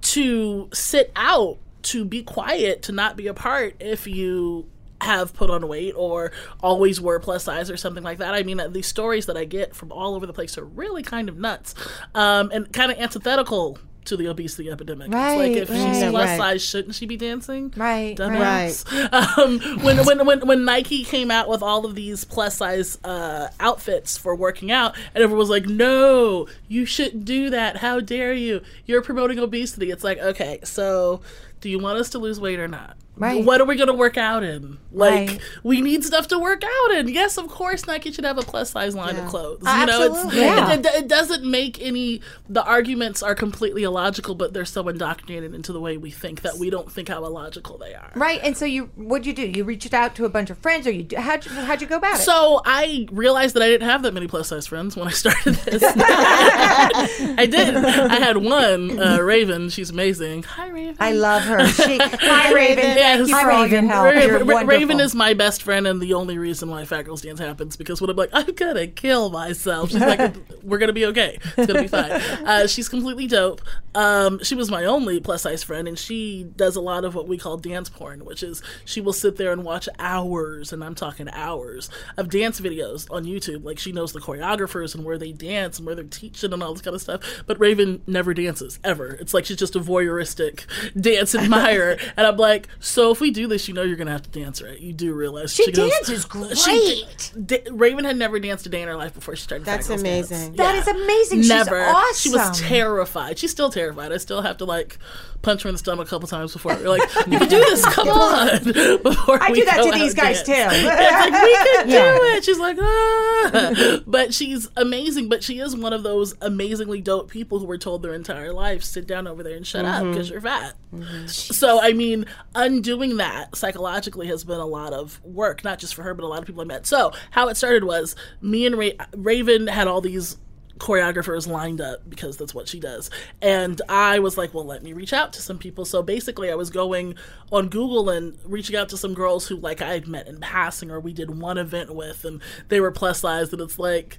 to 0.00 0.68
sit 0.72 1.12
out, 1.16 1.58
to 1.82 2.04
be 2.04 2.22
quiet, 2.22 2.82
to 2.82 2.92
not 2.92 3.16
be 3.16 3.26
a 3.26 3.34
part 3.34 3.76
if 3.80 4.06
you 4.06 4.68
have 5.00 5.32
put 5.32 5.48
on 5.48 5.68
weight 5.68 5.94
or 5.96 6.32
always 6.60 7.00
were 7.00 7.20
plus 7.20 7.44
size 7.44 7.70
or 7.70 7.76
something 7.76 8.02
like 8.02 8.18
that. 8.18 8.34
I 8.34 8.42
mean, 8.42 8.60
these 8.72 8.86
stories 8.86 9.26
that 9.26 9.36
I 9.36 9.44
get 9.44 9.74
from 9.74 9.92
all 9.92 10.14
over 10.14 10.26
the 10.26 10.32
place 10.32 10.58
are 10.58 10.64
really 10.64 11.02
kind 11.02 11.28
of 11.28 11.38
nuts 11.38 11.74
um, 12.14 12.50
and 12.52 12.72
kind 12.72 12.90
of 12.90 12.98
antithetical 12.98 13.78
to 14.08 14.16
the 14.16 14.26
obesity 14.26 14.70
epidemic. 14.70 15.06
it's 15.08 15.14
like 15.14 15.38
Right, 15.38 15.56
if 15.56 15.68
she's 15.68 15.76
right. 16.02 16.10
plus 16.10 16.28
Right. 16.28 16.36
size, 16.38 16.62
shouldn't 16.62 16.94
she 16.94 17.06
be 17.06 17.16
dancing? 17.16 17.72
Right, 17.76 18.16
Dumbass. 18.16 18.84
Um, 19.38 19.60
when, 19.82 20.04
when 20.04 20.26
when 20.26 20.46
when 20.46 20.64
Nike 20.64 21.04
came 21.04 21.30
out 21.30 21.48
with 21.48 21.62
all 21.62 21.84
of 21.86 21.94
these 21.94 22.24
plus 22.24 22.56
size 22.56 22.98
uh, 23.04 23.48
outfits 23.60 24.16
for 24.18 24.34
working 24.34 24.70
out, 24.72 24.94
and 25.14 25.22
everyone 25.22 25.38
was 25.38 25.50
like, 25.50 25.66
"No, 25.66 26.46
you 26.68 26.84
shouldn't 26.84 27.24
do 27.24 27.50
that. 27.50 27.78
How 27.78 28.00
dare 28.00 28.32
you? 28.32 28.60
You're 28.86 29.02
promoting 29.02 29.38
obesity." 29.38 29.90
It's 29.90 30.04
like, 30.04 30.18
okay, 30.18 30.60
so 30.64 31.20
do 31.60 31.68
you 31.68 31.78
want 31.78 31.98
us 31.98 32.10
to 32.10 32.18
lose 32.18 32.38
weight 32.40 32.58
or 32.58 32.68
not? 32.68 32.96
Right. 33.18 33.44
What 33.44 33.60
are 33.60 33.64
we 33.64 33.76
going 33.76 33.88
to 33.88 33.94
work 33.94 34.16
out 34.16 34.42
in? 34.42 34.78
Like, 34.92 35.28
Right. 35.28 35.40
we 35.62 35.80
need 35.80 36.04
stuff 36.04 36.28
to 36.28 36.38
work 36.38 36.62
out 36.64 36.90
in. 36.96 37.08
Yes, 37.08 37.36
of 37.38 37.48
course, 37.48 37.86
Nike 37.86 38.10
should 38.12 38.24
have 38.24 38.38
a 38.38 38.42
plus 38.42 38.70
size 38.70 38.94
line 38.94 39.16
of 39.16 39.26
clothes. 39.26 39.62
Uh, 39.66 39.76
You 39.80 39.86
know, 39.86 40.02
it's, 40.02 40.14
absolutely. 40.14 40.40
Yeah. 40.40 40.72
it, 40.72 40.86
it, 40.86 40.94
it 40.94 41.08
doesn't 41.08 41.44
make 41.44 41.80
any. 41.82 42.20
The 42.48 42.64
arguments 42.64 43.22
are 43.22 43.34
completely 43.34 43.82
illogical, 43.82 44.34
but 44.34 44.52
they're 44.54 44.64
so 44.64 44.88
indoctrinated 44.88 45.54
into 45.54 45.72
the 45.72 45.80
way 45.80 45.96
we 45.96 46.10
think 46.10 46.42
that 46.42 46.56
we 46.58 46.70
don't 46.70 46.90
think 46.90 47.08
how 47.08 47.24
illogical 47.24 47.76
they 47.78 47.94
are. 47.94 48.10
Right. 48.14 48.40
And 48.42 48.56
so 48.56 48.64
you, 48.64 48.90
what'd 48.96 49.26
you 49.26 49.32
do? 49.34 49.46
You 49.46 49.64
reached 49.64 49.92
out 49.92 50.14
to 50.16 50.24
a 50.24 50.28
bunch 50.28 50.50
of 50.50 50.58
friends, 50.58 50.86
or 50.86 50.90
you 50.90 51.06
how'd 51.18 51.44
you, 51.44 51.52
how'd 51.52 51.80
you 51.82 51.86
go 51.86 51.96
about 51.96 52.14
it? 52.14 52.22
So 52.22 52.62
I 52.64 53.06
realized 53.12 53.54
that 53.56 53.62
I 53.62 53.68
didn't 53.68 53.88
have 53.88 54.02
that 54.02 54.14
many 54.14 54.26
plus 54.26 54.48
size 54.48 54.66
friends 54.66 54.96
when 54.96 55.08
I 55.08 55.12
started 55.12 55.54
this. 55.54 55.82
I 55.96 57.46
did. 57.50 57.74
I 57.76 58.16
had 58.16 58.36
one, 58.38 58.98
uh, 58.98 59.18
Raven. 59.20 59.68
She's 59.70 59.90
amazing. 59.90 60.42
Hi, 60.44 60.68
Raven. 60.68 60.96
I 61.00 61.12
love 61.12 61.42
her. 61.42 61.66
She, 61.68 61.98
hi 61.98 62.52
Raven. 62.54 62.96
Yeah, 62.96 63.07
Yes. 63.08 63.30
Hi, 63.30 63.42
for 63.42 63.50
all 63.50 63.66
your 63.66 63.80
Raven. 63.80 63.88
help. 63.88 64.04
Ra- 64.04 64.20
You're 64.20 64.44
Ra- 64.44 64.60
Raven 64.60 65.00
is 65.00 65.14
my 65.14 65.34
best 65.34 65.62
friend 65.62 65.86
and 65.86 66.00
the 66.00 66.14
only 66.14 66.38
reason 66.38 66.68
why 66.68 66.84
Fat 66.84 67.02
Girls 67.02 67.22
Dance 67.22 67.40
happens 67.40 67.76
because 67.76 68.00
when 68.00 68.10
I'm 68.10 68.16
like, 68.16 68.30
I'm 68.32 68.52
gonna 68.54 68.86
kill 68.86 69.30
myself, 69.30 69.90
she's 69.90 70.00
like, 70.00 70.34
we're 70.62 70.78
gonna 70.78 70.92
be 70.92 71.06
okay. 71.06 71.38
It's 71.56 71.66
gonna 71.66 71.82
be 71.82 71.88
fine. 71.88 72.10
Uh, 72.12 72.66
she's 72.66 72.88
completely 72.88 73.26
dope. 73.26 73.60
Um, 73.94 74.42
she 74.44 74.54
was 74.54 74.70
my 74.70 74.84
only 74.84 75.18
plus 75.20 75.42
size 75.42 75.62
friend, 75.64 75.88
and 75.88 75.98
she 75.98 76.44
does 76.56 76.76
a 76.76 76.80
lot 76.80 77.04
of 77.04 77.14
what 77.14 77.26
we 77.26 77.36
call 77.38 77.56
dance 77.56 77.88
porn, 77.88 78.24
which 78.24 78.42
is 78.42 78.62
she 78.84 79.00
will 79.00 79.12
sit 79.12 79.36
there 79.36 79.52
and 79.52 79.64
watch 79.64 79.88
hours, 79.98 80.72
and 80.72 80.84
I'm 80.84 80.94
talking 80.94 81.28
hours, 81.30 81.90
of 82.16 82.28
dance 82.28 82.60
videos 82.60 83.10
on 83.10 83.24
YouTube. 83.24 83.64
Like 83.64 83.78
she 83.78 83.90
knows 83.92 84.12
the 84.12 84.20
choreographers 84.20 84.94
and 84.94 85.04
where 85.04 85.18
they 85.18 85.32
dance 85.32 85.78
and 85.78 85.86
where 85.86 85.94
they're 85.94 86.04
teaching 86.04 86.52
and 86.52 86.62
all 86.62 86.72
this 86.74 86.82
kind 86.82 86.94
of 86.94 87.00
stuff. 87.02 87.42
But 87.46 87.58
Raven 87.58 88.02
never 88.06 88.34
dances 88.34 88.78
ever. 88.84 89.08
It's 89.14 89.34
like 89.34 89.46
she's 89.46 89.56
just 89.56 89.74
a 89.76 89.80
voyeuristic 89.80 90.64
dance 91.00 91.34
admirer, 91.34 91.96
and 92.16 92.26
I'm 92.26 92.36
like, 92.36 92.68
so 92.78 92.97
if 93.10 93.20
we 93.20 93.30
do 93.30 93.46
this, 93.46 93.68
you 93.68 93.74
know 93.74 93.82
you're 93.82 93.96
gonna 93.96 94.10
have 94.12 94.22
to 94.30 94.40
dance, 94.40 94.60
right? 94.62 94.78
You 94.78 94.92
do 94.92 95.12
realize 95.14 95.52
She 95.54 95.70
goes- 95.72 95.90
dances 95.90 96.26
She 96.64 97.04
great. 97.06 97.46
da- 97.46 97.64
Raven 97.70 98.04
had 98.04 98.16
never 98.16 98.38
danced 98.38 98.66
a 98.66 98.68
day 98.68 98.82
in 98.82 98.88
her 98.88 98.96
life 98.96 99.14
before 99.14 99.36
she 99.36 99.42
started. 99.42 99.64
Fat 99.64 99.76
That's 99.76 99.88
Girls 99.88 100.02
Dance. 100.02 100.30
amazing. 100.30 100.56
That 100.56 100.74
is 100.76 100.86
amazing. 100.88 101.38
She's 101.40 101.48
Never. 101.48 101.92
She 102.14 102.30
was 102.30 102.60
terrified. 102.60 103.38
She's 103.38 103.50
still 103.50 103.70
terrified. 103.70 104.12
I 104.12 104.16
still 104.18 104.42
have 104.42 104.56
to 104.58 104.64
like 104.64 104.98
punch 105.42 105.62
her 105.62 105.68
in 105.68 105.74
the 105.74 105.78
stomach 105.78 106.06
a 106.08 106.10
couple 106.10 106.26
times 106.28 106.52
before 106.52 106.74
we're 106.74 106.88
like, 106.88 107.02
you 107.28 107.38
can 107.38 107.48
do 107.48 107.58
this. 107.58 107.84
Come 107.86 108.08
on. 108.08 108.48
Before 109.02 109.40
I 109.42 109.50
we 109.52 109.60
do 109.60 109.64
that 109.66 109.76
go 109.78 109.92
to 109.92 109.98
these 109.98 110.14
guys 110.14 110.42
dance. 110.42 110.74
too. 110.76 110.82
Yeah, 110.82 110.98
it's 111.00 111.30
like 111.30 111.42
we 111.42 111.54
can 111.54 111.88
Yeah. 111.90 112.16
do 112.18 112.24
it. 112.36 112.44
She's 112.44 112.58
like, 112.58 112.76
ah. 112.80 114.00
but 114.06 114.34
she's 114.34 114.68
amazing. 114.76 115.28
But 115.28 115.44
she 115.44 115.60
is 115.60 115.76
one 115.76 115.92
of 115.92 116.02
those 116.02 116.34
amazingly 116.40 117.00
dope 117.00 117.30
people 117.30 117.58
who 117.60 117.66
were 117.66 117.78
told 117.78 118.02
their 118.02 118.14
entire 118.14 118.52
life, 118.52 118.82
sit 118.82 119.06
down 119.06 119.26
over 119.26 119.42
there 119.42 119.56
and 119.56 119.66
shut 119.66 119.84
up 119.84 120.04
because 120.04 120.28
you're 120.30 120.40
fat. 120.40 120.74
Mm-hmm. 120.92 121.26
So 121.26 121.80
I 121.80 121.92
mean, 121.92 122.26
undoing 122.54 123.18
that 123.18 123.56
psychologically 123.56 124.26
has 124.28 124.44
been 124.44 124.60
a 124.60 124.66
lot 124.66 124.92
of 124.92 125.22
work, 125.24 125.64
not 125.64 125.78
just 125.78 125.94
for 125.94 126.02
her, 126.02 126.14
but 126.14 126.24
a 126.24 126.28
lot 126.28 126.40
of 126.40 126.46
people 126.46 126.62
I 126.62 126.64
met. 126.64 126.86
So 126.86 127.12
how 127.30 127.48
it 127.48 127.56
started 127.56 127.84
was 127.84 128.16
me 128.40 128.66
and 128.66 128.76
Ra- 128.76 129.06
Raven 129.14 129.66
had 129.66 129.86
all 129.86 130.00
these 130.00 130.38
choreographers 130.78 131.46
lined 131.46 131.80
up 131.80 132.08
because 132.08 132.36
that's 132.36 132.54
what 132.54 132.68
she 132.68 132.80
does. 132.80 133.10
And 133.42 133.80
I 133.88 134.20
was 134.20 134.38
like, 134.38 134.54
well, 134.54 134.64
let 134.64 134.82
me 134.82 134.92
reach 134.92 135.12
out 135.12 135.32
to 135.34 135.42
some 135.42 135.58
people. 135.58 135.84
So 135.84 136.02
basically, 136.02 136.50
I 136.50 136.54
was 136.54 136.70
going 136.70 137.16
on 137.52 137.68
Google 137.68 138.08
and 138.08 138.38
reaching 138.44 138.76
out 138.76 138.88
to 138.90 138.96
some 138.96 139.14
girls 139.14 139.46
who, 139.46 139.56
like, 139.56 139.82
I 139.82 139.92
had 139.92 140.08
met 140.08 140.28
in 140.28 140.40
passing 140.40 140.90
or 140.90 141.00
we 141.00 141.12
did 141.12 141.38
one 141.38 141.58
event 141.58 141.94
with, 141.94 142.24
and 142.24 142.40
they 142.68 142.80
were 142.80 142.90
plus 142.90 143.20
size. 143.20 143.52
And 143.52 143.60
it's 143.60 143.78
like, 143.78 144.18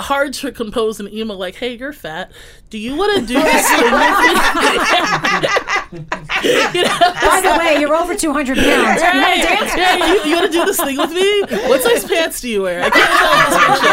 hard 0.00 0.32
to 0.34 0.52
compose 0.52 1.00
an 1.00 1.12
email 1.12 1.36
like, 1.36 1.56
"Hey, 1.56 1.74
you're 1.76 1.92
fat. 1.92 2.30
Do 2.70 2.78
you 2.78 2.94
want 2.96 3.18
to 3.18 3.26
do 3.26 3.34
this 3.34 3.68
thing 3.68 3.78
you 6.74 6.82
know, 6.82 6.98
By 6.98 7.40
the 7.42 7.56
way, 7.58 7.80
you're 7.80 7.94
over 7.94 8.14
200 8.14 8.58
pounds. 8.58 9.00
Right. 9.00 9.42
Yeah, 9.74 9.96
you, 10.06 10.20
you 10.30 10.36
want 10.36 10.52
to 10.52 10.54
do 10.58 10.64
this 10.66 10.78
thing 10.78 10.98
with 10.98 11.10
me? 11.10 11.40
What 11.66 11.80
size 11.82 12.04
pants 12.04 12.42
do 12.42 12.48
you 12.50 12.60
wear? 12.62 12.82
I 12.84 12.90
can't 12.90 13.18
tell 13.18 13.32
this 13.48 13.56
picture. 13.64 13.88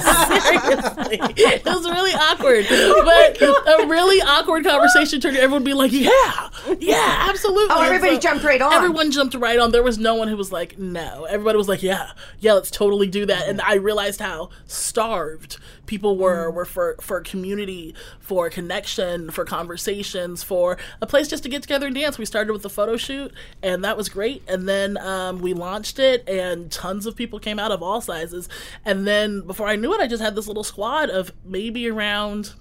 Seriously, 0.50 1.18
it 1.44 1.64
was 1.64 1.88
really 1.88 2.10
awkward. 2.12 2.66
But 2.68 3.40
a 3.40 3.86
really 3.86 4.20
awkward 4.20 4.64
conversation 4.64 5.20
turned 5.20 5.36
everyone 5.36 5.62
being 5.62 5.76
like, 5.76 5.92
"Yeah, 5.92 6.48
yeah, 6.78 7.26
absolutely." 7.28 7.68
Oh, 7.70 7.82
everybody 7.82 8.18
jumped 8.18 8.42
right 8.44 8.60
on. 8.60 8.72
Everyone 8.72 9.12
jumped 9.12 9.34
right 9.36 9.58
on. 9.60 9.70
There 9.70 9.82
was 9.84 9.96
no 9.98 10.16
one 10.16 10.26
who 10.28 10.36
was 10.36 10.50
like, 10.50 10.76
"No." 10.78 11.24
Everybody 11.24 11.56
was 11.56 11.68
like, 11.68 11.82
"Yeah, 11.84 12.10
yeah, 12.40 12.54
let's 12.54 12.70
totally 12.70 13.06
do 13.06 13.26
that." 13.26 13.46
And 13.48 13.60
I 13.60 13.74
realized 13.74 14.18
how 14.20 14.50
starved 14.90 15.56
people 15.86 16.16
were 16.16 16.50
were 16.50 16.64
for 16.64 16.96
for 17.00 17.20
community, 17.20 17.94
for 18.18 18.50
connection, 18.50 19.30
for 19.30 19.44
conversations, 19.44 20.42
for 20.42 20.76
a 21.00 21.06
place 21.06 21.28
just 21.28 21.42
to 21.44 21.48
get 21.48 21.62
together 21.62 21.86
and 21.86 21.94
dance. 21.94 22.18
We 22.18 22.24
started 22.24 22.52
with 22.52 22.62
the 22.62 22.70
photo 22.70 22.96
shoot, 22.96 23.32
and 23.62 23.84
that 23.84 23.96
was 23.96 24.08
great. 24.08 24.42
And 24.48 24.68
then 24.68 24.98
um, 24.98 25.38
we 25.38 25.54
launched 25.54 25.98
it, 25.98 26.28
and 26.28 26.70
tons 26.70 27.06
of 27.06 27.16
people 27.16 27.38
came 27.38 27.58
out 27.58 27.72
of 27.72 27.82
all 27.82 28.00
sizes. 28.00 28.48
And 28.84 29.06
then 29.06 29.40
before 29.46 29.68
I 29.68 29.76
knew 29.76 29.94
it, 29.94 30.00
I 30.00 30.06
just 30.06 30.22
had 30.22 30.34
this 30.34 30.48
little 30.48 30.64
squad 30.64 31.08
of 31.08 31.32
maybe 31.44 31.88
around. 31.88 32.52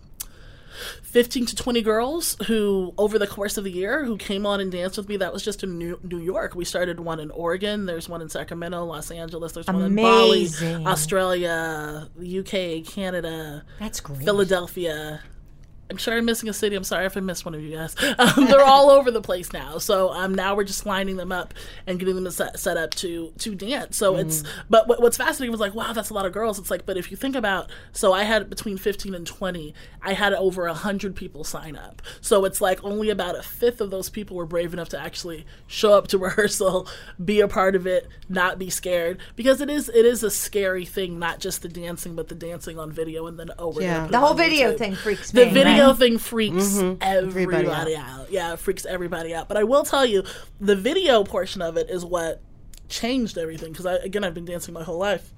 15 1.10 1.48
to 1.48 1.56
20 1.56 1.82
girls 1.82 2.36
who 2.48 2.94
over 2.98 3.18
the 3.18 3.25
course 3.28 3.58
of 3.58 3.63
the 3.63 3.72
year 3.72 4.06
who 4.06 4.16
came 4.18 4.46
on 4.46 4.60
and 4.60 4.72
danced 4.72 4.98
with 4.98 5.10
me. 5.10 5.18
That 5.18 5.34
was 5.34 5.44
just 5.44 5.63
in 5.63 5.78
new, 5.78 6.00
new 6.04 6.20
york. 6.20 6.54
We 6.56 6.66
started 6.66 7.00
one 7.00 7.20
in 7.20 7.32
oregon 7.32 7.86
there's 7.86 8.08
one 8.08 8.22
in 8.22 8.30
sacramento 8.30 8.84
los 8.86 9.10
angeles 9.12 9.54
there's 9.54 9.68
one 9.68 9.82
in 9.82 9.96
bali 9.96 10.48
australia 10.86 12.08
uk 12.39 12.86
canada 12.86 13.63
That's 13.80 14.00
great. 14.00 14.24
philadelphia 14.24 15.22
I'm 15.89 15.98
sure 15.98 16.15
I'm 16.17 16.25
missing 16.25 16.50
a 16.50 16.53
city. 16.53 16.75
I'm 16.75 16.84
sorry 16.84 17.05
if 17.05 17.17
I 17.17 17.19
missed 17.19 17.46
one 17.46 17.55
of 17.55 17.62
you 17.62 17.75
guys. 17.75 17.96
Um, 18.19 18.46
they're 18.46 18.63
all 18.65 18.89
over 19.00 19.12
the 19.12 19.22
place 19.22 19.53
now. 19.53 19.77
So 19.77 20.10
um, 20.10 20.36
now 20.36 20.55
we're 20.55 20.63
just 20.65 20.86
lining 20.86 21.15
them 21.17 21.31
up 21.31 21.53
and 21.88 21.98
getting 22.00 22.15
them 22.22 22.29
set, 22.31 22.60
set 22.60 22.75
up 22.75 22.91
to 22.96 23.31
to 23.38 23.55
dance. 23.55 23.96
So 23.98 24.17
it's 24.17 24.43
but 24.69 24.88
what, 24.88 25.01
what's 25.01 25.15
fascinating 25.17 25.51
was 25.51 25.62
like, 25.62 25.74
wow, 25.74 25.93
that's 25.93 26.10
a 26.10 26.13
lot 26.13 26.25
of 26.25 26.34
girls. 26.34 26.60
It's 26.60 26.69
like, 26.69 26.86
but 26.86 26.98
if 26.98 27.10
you 27.12 27.17
think 27.17 27.36
about, 27.36 27.69
so 27.93 28.12
I 28.13 28.24
had 28.24 28.50
between 28.50 28.77
15 28.77 29.15
and 29.15 29.25
20. 29.25 29.74
I 30.01 30.13
had 30.13 30.34
over 30.34 30.65
a 30.65 30.74
hundred 30.74 31.15
people 31.15 31.43
sign 31.43 31.75
up. 31.75 32.01
So 32.22 32.46
it's 32.46 32.60
like 32.62 32.84
only 32.84 33.10
about 33.10 33.38
a 33.38 33.43
fifth 33.43 33.79
of 33.81 33.89
those 33.89 34.10
people 34.10 34.36
were 34.38 34.46
brave 34.46 34.74
enough 34.74 34.89
to 34.89 35.00
actually 35.00 35.46
show 35.67 35.93
up 35.93 36.08
to 36.10 36.17
rehearsal, 36.25 36.88
be 37.24 37.39
a 37.41 37.48
part 37.48 37.75
of 37.75 37.88
it, 37.88 38.08
not 38.27 38.60
be 38.60 38.69
scared 38.69 39.17
because 39.36 39.62
it 39.62 39.69
is 39.69 39.88
it 39.89 40.05
is 40.05 40.24
a 40.24 40.31
scary 40.31 40.86
thing, 40.86 41.19
not 41.19 41.39
just 41.39 41.62
the 41.62 41.69
dancing, 41.69 42.15
but 42.15 42.27
the 42.27 42.36
dancing 42.36 42.77
on 42.79 42.91
video 42.91 43.27
and 43.27 43.39
then 43.39 43.50
oh, 43.58 43.79
Yeah. 43.79 44.08
The 44.08 44.19
whole 44.19 44.34
video 44.34 44.72
YouTube. 44.74 44.77
thing 44.77 44.96
freaks 44.96 45.31
The 45.31 45.46
me. 45.46 45.51
video 45.53 45.78
right? 45.88 45.98
thing 45.98 46.17
freaks 46.17 46.55
mm-hmm. 46.55 47.01
everybody, 47.01 47.67
Everybody 47.67 47.95
out. 47.95 48.31
Yeah, 48.31 48.53
it 48.53 48.59
freaks 48.59 48.86
everybody 48.86 49.33
out. 49.33 49.48
But 49.48 49.57
I 49.57 49.63
will 49.63 49.83
tell 49.83 50.05
you, 50.05 50.24
the 50.59 50.75
video 50.75 51.24
portion 51.24 51.62
of 51.62 51.77
it 51.77 51.89
is 51.89 52.05
what 52.05 52.41
changed 52.88 53.38
everything. 53.38 53.71
Because 53.71 53.86
I, 53.86 53.95
again, 53.95 54.24
I've 54.24 54.33
been 54.33 54.45
dancing 54.45 54.74
my 54.74 54.83
whole 54.83 54.98
life, 54.98 55.33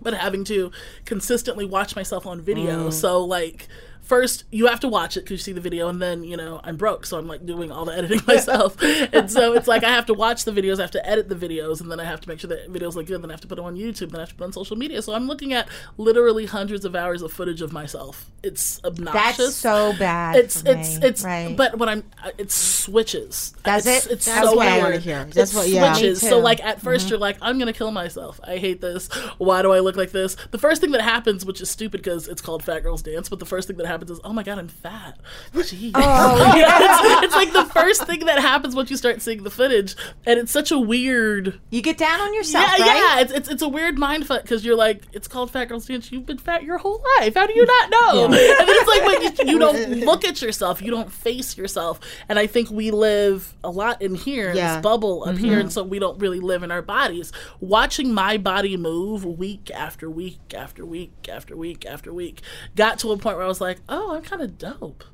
but 0.00 0.14
having 0.14 0.44
to 0.44 0.72
consistently 1.04 1.64
watch 1.64 1.94
myself 1.96 2.26
on 2.26 2.40
video. 2.40 2.88
Mm. 2.88 2.92
So 2.92 3.24
like. 3.24 3.68
First, 4.08 4.44
you 4.50 4.68
have 4.68 4.80
to 4.80 4.88
watch 4.88 5.18
it 5.18 5.20
because 5.20 5.32
you 5.32 5.36
see 5.36 5.52
the 5.52 5.60
video, 5.60 5.86
and 5.88 6.00
then 6.00 6.24
you 6.24 6.38
know 6.38 6.62
I'm 6.64 6.78
broke, 6.78 7.04
so 7.04 7.18
I'm 7.18 7.28
like 7.28 7.44
doing 7.44 7.70
all 7.70 7.84
the 7.84 7.92
editing 7.98 8.22
myself, 8.26 8.74
and 8.82 9.30
so 9.30 9.52
it's 9.52 9.68
like 9.68 9.84
I 9.84 9.90
have 9.90 10.06
to 10.06 10.14
watch 10.24 10.46
the 10.46 10.50
videos, 10.50 10.78
I 10.78 10.82
have 10.82 10.90
to 10.92 11.06
edit 11.06 11.28
the 11.28 11.34
videos, 11.34 11.82
and 11.82 11.92
then 11.92 12.00
I 12.00 12.04
have 12.04 12.18
to 12.22 12.28
make 12.30 12.40
sure 12.40 12.48
that 12.48 12.72
videos 12.72 12.94
look 12.94 13.04
good. 13.04 13.20
Then 13.20 13.30
I 13.30 13.34
have 13.34 13.42
to 13.42 13.46
put 13.46 13.56
them 13.56 13.66
on 13.66 13.76
YouTube, 13.76 14.10
then 14.10 14.16
I 14.16 14.20
have 14.20 14.30
to 14.30 14.34
put 14.34 14.44
on 14.44 14.52
social 14.54 14.76
media. 14.76 15.02
So 15.02 15.12
I'm 15.12 15.26
looking 15.26 15.52
at 15.52 15.68
literally 15.98 16.46
hundreds 16.46 16.86
of 16.86 16.96
hours 16.96 17.20
of 17.20 17.34
footage 17.34 17.60
of 17.60 17.70
myself. 17.70 18.30
It's 18.42 18.82
obnoxious. 18.82 19.36
That's 19.36 19.56
so 19.56 19.92
bad. 19.98 20.36
It's 20.36 20.62
it's 20.64 20.98
me. 20.98 21.06
it's 21.06 21.22
right. 21.22 21.54
but 21.54 21.76
when 21.76 21.90
I'm 21.90 22.04
it 22.38 22.50
switches. 22.50 23.52
that's 23.62 23.84
it's, 23.84 24.06
it? 24.06 24.12
It's 24.12 24.24
That's 24.24 24.48
so 24.48 24.54
what 24.56 24.68
I 24.68 24.72
weird. 24.72 24.84
wanna 24.84 24.98
hear. 25.00 25.24
That's 25.26 25.52
it 25.52 25.56
what- 25.56 25.68
yeah. 25.68 25.92
switches. 25.92 26.22
So 26.22 26.38
like 26.38 26.64
at 26.64 26.80
1st 26.80 26.84
you 26.84 26.92
mm-hmm. 26.92 27.08
you're 27.10 27.18
like 27.18 27.36
I'm 27.42 27.58
gonna 27.58 27.74
kill 27.74 27.90
myself. 27.90 28.40
I 28.42 28.56
hate 28.56 28.80
this. 28.80 29.08
Why 29.36 29.60
do 29.60 29.70
I 29.72 29.80
look 29.80 29.96
like 29.96 30.12
this? 30.12 30.34
The 30.50 30.58
first 30.58 30.80
thing 30.80 30.92
that 30.92 31.02
happens, 31.02 31.44
which 31.44 31.60
is 31.60 31.68
stupid 31.68 32.00
because 32.00 32.26
it's 32.26 32.40
called 32.40 32.62
Fat 32.62 32.82
Girls 32.82 33.02
Dance, 33.02 33.28
but 33.28 33.38
the 33.38 33.44
first 33.44 33.68
thing 33.68 33.76
that 33.76 33.86
happens 33.86 33.97
is 34.02 34.20
oh 34.24 34.32
my 34.32 34.42
god 34.42 34.58
I'm 34.58 34.68
fat. 34.68 35.18
Jeez. 35.52 35.92
Oh, 35.94 36.52
it's, 36.56 37.24
it's 37.24 37.34
like 37.34 37.52
the 37.52 37.64
first 37.72 38.04
thing 38.04 38.20
that 38.26 38.38
happens 38.38 38.74
once 38.74 38.90
you 38.90 38.96
start 38.96 39.20
seeing 39.22 39.42
the 39.42 39.50
footage, 39.50 39.96
and 40.26 40.38
it's 40.38 40.52
such 40.52 40.70
a 40.70 40.78
weird 40.78 41.60
you 41.70 41.82
get 41.82 41.98
down 41.98 42.20
on 42.20 42.34
yourself, 42.34 42.70
yeah, 42.78 42.84
right? 42.84 42.96
yeah, 42.96 43.20
it's, 43.20 43.32
it's 43.32 43.48
it's 43.48 43.62
a 43.62 43.68
weird 43.68 43.98
mind 43.98 44.26
fuck 44.26 44.42
because 44.42 44.64
you're 44.64 44.76
like, 44.76 45.02
it's 45.12 45.28
called 45.28 45.50
Fat 45.50 45.66
Girls 45.66 45.86
Dance. 45.86 46.12
You've 46.12 46.26
been 46.26 46.38
fat 46.38 46.62
your 46.62 46.78
whole 46.78 47.02
life. 47.18 47.34
How 47.34 47.46
do 47.46 47.54
you 47.54 47.66
not 47.66 47.90
know? 47.90 48.28
And 48.58 48.68
then 48.68 48.76
it's 48.76 48.88
like 48.88 49.04
when 49.04 49.46
you, 49.46 49.52
you 49.52 49.58
don't 49.58 49.90
look 50.04 50.24
at 50.24 50.40
yourself, 50.42 50.82
you 50.82 50.90
don't 50.90 51.12
face 51.12 51.56
yourself. 51.56 52.00
And 52.28 52.38
I 52.38 52.46
think 52.46 52.70
we 52.70 52.90
live 52.90 53.54
a 53.62 53.70
lot 53.70 54.00
in 54.02 54.14
here, 54.14 54.52
Yeah. 54.52 54.74
this 54.74 54.82
bubble 54.82 55.24
up 55.24 55.34
mm-hmm. 55.34 55.44
here, 55.44 55.58
and 55.58 55.72
so 55.72 55.82
we 55.82 55.98
don't 55.98 56.18
really 56.18 56.40
live 56.40 56.62
in 56.62 56.70
our 56.70 56.82
bodies. 56.82 57.32
Watching 57.60 58.12
my 58.12 58.36
body 58.36 58.76
move 58.76 59.24
week 59.24 59.70
after 59.70 60.10
week 60.10 60.54
after 60.54 60.84
week 60.84 61.28
after 61.28 61.56
week 61.56 61.86
after 61.86 62.12
week 62.12 62.42
got 62.76 62.98
to 63.00 63.12
a 63.12 63.16
point 63.16 63.36
where 63.36 63.44
I 63.44 63.48
was 63.48 63.60
like, 63.60 63.78
oh, 63.88 64.14
I'm 64.14 64.22
kind 64.22 64.42
of 64.42 64.58
dope 64.58 65.04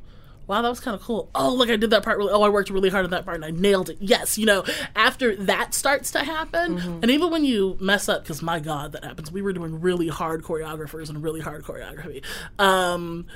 wow, 0.46 0.62
that 0.62 0.68
was 0.68 0.80
kind 0.80 0.94
of 0.94 1.02
cool. 1.02 1.30
Oh, 1.34 1.54
look, 1.54 1.70
I 1.70 1.76
did 1.76 1.90
that 1.90 2.02
part 2.02 2.18
really. 2.18 2.32
Oh, 2.32 2.42
I 2.42 2.48
worked 2.48 2.70
really 2.70 2.90
hard 2.90 3.04
on 3.04 3.10
that 3.10 3.24
part 3.24 3.36
and 3.36 3.44
I 3.44 3.50
nailed 3.50 3.90
it. 3.90 3.98
Yes, 4.00 4.38
you 4.38 4.46
know, 4.46 4.64
after 4.94 5.36
that 5.36 5.74
starts 5.74 6.10
to 6.12 6.20
happen, 6.20 6.78
and 6.78 7.10
even 7.10 7.30
when 7.30 7.44
you 7.44 7.76
mess 7.80 8.08
up, 8.08 8.22
because 8.22 8.42
my 8.42 8.60
God, 8.60 8.92
that 8.92 9.04
happens. 9.04 9.32
We 9.32 9.42
were 9.42 9.52
doing 9.52 9.80
really 9.80 10.08
hard 10.08 10.42
choreographers 10.42 11.08
and 11.08 11.22
really 11.22 11.40
hard 11.40 11.64
choreography. 11.64 12.22
Um, 12.58 13.26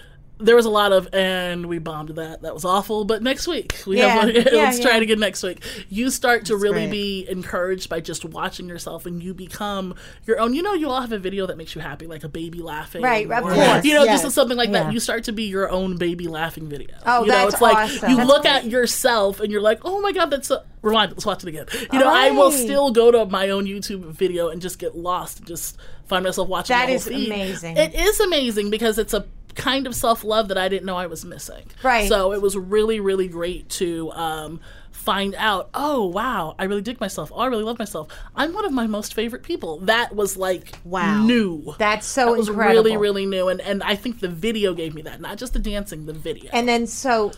there 0.40 0.54
was 0.56 0.66
a 0.66 0.70
lot 0.70 0.92
of, 0.92 1.08
and 1.12 1.66
we 1.66 1.78
bombed 1.78 2.10
that. 2.10 2.42
That 2.42 2.54
was 2.54 2.64
awful. 2.64 3.04
But 3.04 3.22
next 3.22 3.46
week, 3.48 3.82
we 3.86 3.98
Yeah, 3.98 4.20
have. 4.26 4.30
yeah, 4.34 4.42
let's 4.52 4.78
try 4.78 4.96
it 4.96 5.02
again 5.02 5.18
next 5.18 5.42
week. 5.42 5.62
You 5.88 6.10
start 6.10 6.44
to 6.46 6.56
really 6.56 6.82
great. 6.82 6.90
be 6.92 7.26
encouraged 7.28 7.88
by 7.88 8.00
just 8.00 8.24
watching 8.24 8.68
yourself, 8.68 9.04
and 9.06 9.22
you 9.22 9.34
become 9.34 9.94
your 10.26 10.38
own. 10.40 10.54
You 10.54 10.62
know, 10.62 10.74
you 10.74 10.88
all 10.88 11.00
have 11.00 11.12
a 11.12 11.18
video 11.18 11.46
that 11.46 11.56
makes 11.56 11.74
you 11.74 11.80
happy, 11.80 12.06
like 12.06 12.22
a 12.24 12.28
baby 12.28 12.60
laughing, 12.60 13.02
Right, 13.02 13.30
of 13.30 13.44
or, 13.44 13.52
course. 13.54 13.84
You 13.84 13.94
know, 13.94 14.04
Yes. 14.04 14.22
just 14.22 14.34
something 14.34 14.56
like 14.56 14.70
Yeah. 14.70 14.84
that. 14.84 14.92
You 14.92 15.00
start 15.00 15.24
to 15.24 15.32
be 15.32 15.44
your 15.44 15.70
own 15.70 15.96
baby 15.96 16.28
laughing 16.28 16.68
video. 16.68 16.94
Oh, 17.04 17.22
you 17.22 17.28
know, 17.28 17.34
that's 17.38 17.54
it's 17.54 17.62
like 17.62 17.76
awesome. 17.76 18.10
you 18.10 18.16
That's 18.18 18.28
look 18.28 18.46
at 18.46 18.64
yourself 18.66 19.40
and 19.40 19.50
you're 19.50 19.60
like, 19.60 19.80
oh 19.84 20.00
my 20.00 20.12
god, 20.12 20.30
that's 20.30 20.48
so 20.48 20.62
rewind. 20.82 21.10
Let's 21.12 21.26
watch 21.26 21.42
it 21.42 21.48
again. 21.48 21.66
You 21.92 21.98
know, 21.98 22.08
All 22.08 22.14
I 22.14 22.30
will 22.30 22.50
still 22.52 22.90
go 22.92 23.10
to 23.10 23.26
my 23.26 23.48
own 23.50 23.64
YouTube 23.66 24.04
video 24.12 24.48
and 24.48 24.62
just 24.62 24.78
get 24.78 24.96
lost 24.96 25.38
and 25.38 25.46
just 25.48 25.76
find 26.06 26.24
myself 26.24 26.48
watching. 26.48 26.76
That 26.76 26.88
is 26.88 27.06
amazing. 27.08 27.76
It 27.76 27.94
is 27.94 28.20
amazing 28.20 28.70
because 28.70 28.98
it's 28.98 29.12
a 29.14 29.26
kind 29.54 29.86
of 29.86 29.94
self 29.94 30.24
love 30.24 30.48
that 30.48 30.58
I 30.58 30.68
didn't 30.68 30.86
know 30.86 30.96
I 30.96 31.06
was 31.06 31.24
missing. 31.24 31.64
Right. 31.82 32.08
So 32.08 32.32
it 32.32 32.40
was 32.42 32.56
really, 32.56 33.00
really 33.00 33.28
great 33.28 33.68
to 33.70 34.10
um, 34.12 34.60
find 34.92 35.34
out, 35.36 35.70
oh 35.74 36.06
wow, 36.06 36.54
I 36.58 36.64
really 36.64 36.82
dig 36.82 37.00
myself. 37.00 37.30
Oh, 37.34 37.38
I 37.40 37.46
really 37.46 37.64
love 37.64 37.78
myself. 37.78 38.08
I'm 38.36 38.52
one 38.52 38.64
of 38.64 38.72
my 38.72 38.86
most 38.86 39.14
favorite 39.14 39.42
people. 39.42 39.78
That 39.80 40.14
was 40.14 40.36
like 40.36 40.78
Wow. 40.84 41.24
new. 41.24 41.74
That's 41.78 42.06
so 42.06 42.26
that 42.32 42.38
was 42.38 42.48
incredible. 42.48 42.82
really 42.84 42.96
really 42.96 43.26
new, 43.26 43.48
and 43.48 43.60
and 43.60 43.82
I 43.82 43.94
think 43.96 44.20
the 44.20 44.28
video 44.28 44.74
gave 44.74 44.94
me 44.94 45.02
that, 45.02 45.20
not 45.20 45.38
just 45.38 45.52
the 45.52 45.58
dancing, 45.58 46.06
the 46.06 46.12
video. 46.12 46.50
And 46.52 46.68
then 46.68 46.86
so 46.86 47.32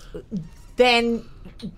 then 0.76 1.25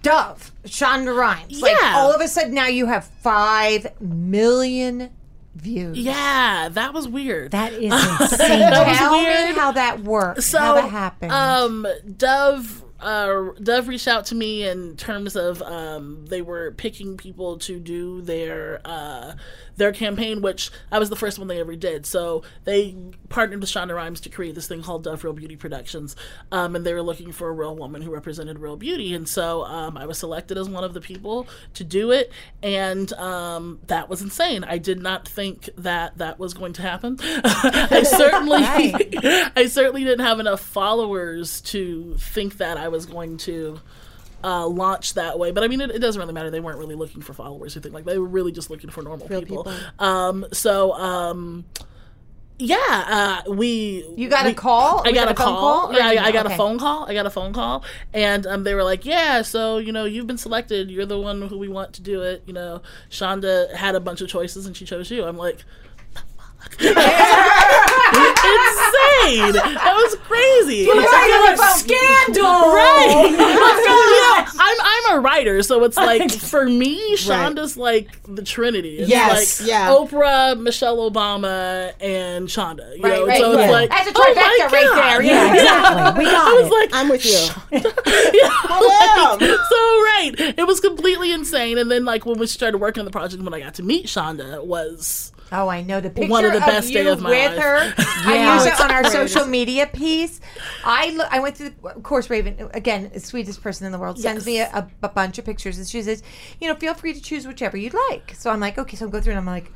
Dove, 0.02 0.52
Shonda 0.64 1.16
Rhimes. 1.16 1.60
Like 1.60 1.76
Yeah. 1.80 1.94
all 1.96 2.12
of 2.12 2.20
a 2.20 2.28
sudden 2.28 2.54
now 2.54 2.66
you 2.68 2.86
have 2.86 3.04
five 3.04 3.86
million 4.00 5.10
views. 5.54 5.98
yeah, 5.98 6.68
that 6.70 6.92
was 6.94 7.06
weird. 7.08 7.50
That 7.52 7.72
is 7.72 7.82
insane. 8.20 8.58
That 8.60 8.86
was 8.86 8.96
Tell 8.98 9.12
weird. 9.18 9.48
me 9.50 9.54
how 9.54 9.72
that 9.72 10.00
worked. 10.00 10.42
so 10.42 10.58
how 10.58 10.74
that 10.74 10.90
happened. 10.90 11.32
Um, 11.32 11.86
Dove. 12.16 12.84
Uh, 13.00 13.50
Dove 13.60 13.88
reached 13.88 14.06
out 14.06 14.26
to 14.26 14.36
me 14.36 14.62
in 14.62 14.96
terms 14.96 15.34
of 15.34 15.60
um, 15.62 16.24
they 16.26 16.40
were 16.40 16.70
picking 16.70 17.16
people 17.16 17.58
to 17.58 17.80
do 17.80 18.22
their 18.22 18.80
uh, 18.84 19.32
their 19.76 19.92
campaign, 19.92 20.42
which 20.42 20.70
I 20.90 20.98
was 20.98 21.10
the 21.10 21.16
first 21.16 21.38
one 21.38 21.48
they 21.48 21.60
ever 21.60 21.76
did. 21.76 22.06
So 22.06 22.42
they 22.64 22.94
partnered 23.28 23.60
with 23.60 23.70
Shonda 23.70 23.94
Rhimes 23.94 24.20
to 24.22 24.28
create 24.28 24.54
this 24.54 24.68
thing 24.68 24.82
called 24.82 25.04
Dove 25.04 25.24
Real 25.24 25.32
Beauty 25.32 25.56
Productions, 25.56 26.16
um, 26.50 26.76
and 26.76 26.84
they 26.84 26.94
were 26.94 27.02
looking 27.02 27.32
for 27.32 27.48
a 27.48 27.52
real 27.52 27.76
woman 27.76 28.02
who 28.02 28.10
represented 28.10 28.58
real 28.58 28.76
beauty. 28.76 29.14
And 29.14 29.28
so 29.28 29.64
um, 29.64 29.96
I 29.96 30.06
was 30.06 30.18
selected 30.18 30.58
as 30.58 30.68
one 30.68 30.84
of 30.84 30.94
the 30.94 31.00
people 31.00 31.48
to 31.74 31.84
do 31.84 32.10
it, 32.10 32.32
and 32.62 33.12
um, 33.14 33.80
that 33.86 34.08
was 34.08 34.22
insane. 34.22 34.64
I 34.64 34.78
did 34.78 35.00
not 35.00 35.26
think 35.26 35.68
that 35.76 36.18
that 36.18 36.38
was 36.38 36.54
going 36.54 36.72
to 36.74 36.82
happen. 36.82 37.18
I 37.22 38.02
certainly, 38.06 38.62
I 39.56 39.66
certainly 39.66 40.04
didn't 40.04 40.24
have 40.24 40.40
enough 40.40 40.60
followers 40.60 41.60
to 41.62 42.16
think 42.18 42.58
that 42.58 42.76
I 42.76 42.88
was 42.88 43.06
going 43.06 43.36
to 43.38 43.80
uh, 44.44 44.66
launch 44.66 45.14
that 45.14 45.38
way. 45.38 45.50
But 45.50 45.64
I 45.64 45.68
mean, 45.68 45.80
it, 45.80 45.90
it 45.90 45.98
doesn't 45.98 46.20
really 46.20 46.32
matter. 46.32 46.50
They 46.50 46.60
weren't 46.60 46.78
really 46.78 46.94
looking 46.94 47.22
for 47.22 47.32
followers. 47.32 47.76
or 47.76 47.78
anything 47.78 47.92
like 47.92 48.04
they 48.04 48.18
were 48.18 48.26
really 48.26 48.52
just 48.52 48.70
looking 48.70 48.90
for 48.90 49.02
normal 49.02 49.28
people. 49.28 49.64
people. 49.64 49.72
Um, 49.98 50.46
so. 50.52 50.92
Um, 50.94 51.64
yeah, 52.58 53.42
uh, 53.46 53.50
we. 53.50 54.06
You 54.16 54.28
got 54.28 54.46
a 54.46 54.54
call? 54.54 55.02
I 55.04 55.12
got 55.12 55.26
a 55.26 55.32
a 55.32 55.34
phone 55.34 55.46
call. 55.46 55.80
call 55.86 55.94
Yeah, 55.94 56.06
I, 56.06 56.26
I 56.26 56.32
got 56.32 56.46
okay. 56.46 56.54
a 56.54 56.56
phone 56.56 56.78
call. 56.78 57.08
I 57.08 57.14
got 57.14 57.26
a 57.26 57.30
phone 57.30 57.52
call, 57.52 57.84
and 58.12 58.46
um, 58.46 58.62
they 58.62 58.74
were 58.74 58.84
like, 58.84 59.04
"Yeah, 59.04 59.42
so 59.42 59.78
you 59.78 59.90
know, 59.90 60.04
you've 60.04 60.28
been 60.28 60.38
selected. 60.38 60.90
You're 60.90 61.06
the 61.06 61.18
one 61.18 61.42
who 61.42 61.58
we 61.58 61.68
want 61.68 61.92
to 61.94 62.02
do 62.02 62.22
it. 62.22 62.44
You 62.46 62.52
know, 62.52 62.82
Shonda 63.10 63.74
had 63.74 63.96
a 63.96 64.00
bunch 64.00 64.20
of 64.20 64.28
choices, 64.28 64.66
and 64.66 64.76
she 64.76 64.84
chose 64.84 65.10
you." 65.10 65.24
I'm 65.24 65.36
like, 65.36 65.64
insane. 68.02 69.52
That 69.52 69.92
was 69.94 70.14
crazy. 70.26 70.84
Scandal. 71.76 72.72
Right. 72.72 73.26
you 73.30 73.36
know, 73.36 74.62
I'm 74.64 74.76
I'm 74.82 75.18
a 75.18 75.20
writer, 75.20 75.62
so 75.62 75.82
it's 75.84 75.96
like 75.96 76.30
for 76.30 76.64
me, 76.68 77.16
Shonda's 77.16 77.76
like 77.76 78.08
the 78.24 78.42
Trinity. 78.42 78.98
It's 78.98 79.08
Yes, 79.08 79.60
like 79.60 79.68
yeah. 79.68 79.88
Oprah, 79.90 80.58
Michelle 80.60 80.98
Obama, 81.10 81.92
and 82.00 82.48
Shonda. 82.48 82.96
You 82.96 83.02
Right, 83.02 83.12
know, 83.18 83.26
right, 83.26 83.38
so 83.40 83.52
yeah. 83.52 83.60
it's 83.64 83.72
like 83.72 83.90
That's 83.90 84.08
a 84.08 84.12
oh 84.14 84.34
trifecta 84.34 84.72
right 84.72 84.94
there, 84.94 85.22
Yeah, 85.22 85.52
exactly. 85.54 86.24
We 86.24 86.30
got 86.30 86.48
I 86.48 86.54
was 86.60 86.66
it. 86.66 86.72
like, 86.72 86.90
I'm 86.92 87.08
with 87.08 87.24
you. 87.24 87.32
yeah, 87.72 88.50
like, 88.70 89.40
so 89.40 89.76
right. 90.02 90.32
It 90.58 90.66
was 90.66 90.80
completely 90.80 91.32
insane. 91.32 91.78
And 91.78 91.90
then 91.90 92.04
like 92.04 92.24
when 92.26 92.38
we 92.38 92.46
started 92.46 92.78
working 92.78 93.00
on 93.00 93.04
the 93.04 93.10
project, 93.10 93.42
when 93.42 93.54
I 93.54 93.60
got 93.60 93.74
to 93.74 93.82
meet 93.82 94.06
Shonda, 94.06 94.54
it 94.54 94.66
was 94.66 95.31
Oh, 95.54 95.68
I 95.68 95.82
know 95.82 96.00
the 96.00 96.08
picture 96.10 96.30
One 96.30 96.44
of 96.46 96.52
the 96.54 96.60
best 96.60 96.88
you 96.88 96.94
day 96.94 97.06
of 97.08 97.20
my 97.20 97.28
with 97.30 97.56
life. 97.56 97.62
her. 97.62 97.94
I 98.26 98.34
Yeah. 98.36 98.54
use 98.54 98.66
it 98.66 98.80
on 98.80 98.90
our 98.90 99.04
social 99.04 99.44
media 99.46 99.86
piece. 99.86 100.40
I 100.84 101.10
look, 101.10 101.28
I 101.30 101.40
went 101.40 101.58
through. 101.58 101.72
Of 101.84 102.02
course, 102.02 102.30
Raven 102.30 102.70
again, 102.72 103.10
the 103.12 103.20
sweetest 103.20 103.62
person 103.62 103.84
in 103.84 103.92
the 103.92 103.98
world 103.98 104.18
sends 104.18 104.46
me 104.46 104.60
a, 104.60 104.88
a, 105.02 105.08
bunch 105.08 105.38
of 105.38 105.44
pictures, 105.44 105.76
and 105.78 105.86
she 105.86 106.02
says, 106.02 106.22
"You 106.60 106.68
know, 106.68 106.74
feel 106.74 106.94
free 106.94 107.12
to 107.12 107.20
choose 107.20 107.46
whichever 107.46 107.76
you'd 107.76 107.94
like." 108.10 108.34
So 108.34 108.50
I'm 108.50 108.60
like, 108.60 108.78
okay, 108.78 108.96
so 108.96 109.04
I'm 109.04 109.10
going 109.10 109.22
through, 109.22 109.32
and 109.32 109.40
I'm 109.40 109.46
like, 109.46 109.70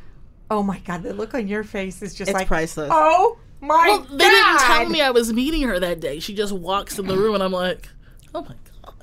oh 0.51 0.63
my 0.63 0.79
god, 0.79 1.03
the 1.03 1.13
look 1.13 1.35
on 1.35 1.47
your 1.47 1.63
face 1.63 2.01
is 2.03 2.15
just 2.15 2.31
It's 2.31 2.35
like 2.35 2.49
priceless. 2.49 2.91
Oh 2.93 3.37
my 3.61 3.85
Well, 3.87 3.99
god! 4.01 4.11
they 4.19 4.25
didn't 4.29 4.59
tell 4.61 4.89
me 4.89 5.03
I 5.03 5.11
was 5.11 5.33
meeting 5.33 5.63
her 5.63 5.79
that 5.79 6.01
day. 6.01 6.21
She 6.21 6.35
just 6.35 6.53
walks 6.53 6.99
in 6.99 7.07
the 7.07 7.17
room, 7.19 7.35
and 7.35 7.43
I'm 7.43 7.53
like, 7.53 7.89
oh 8.35 8.43
my 8.43 8.55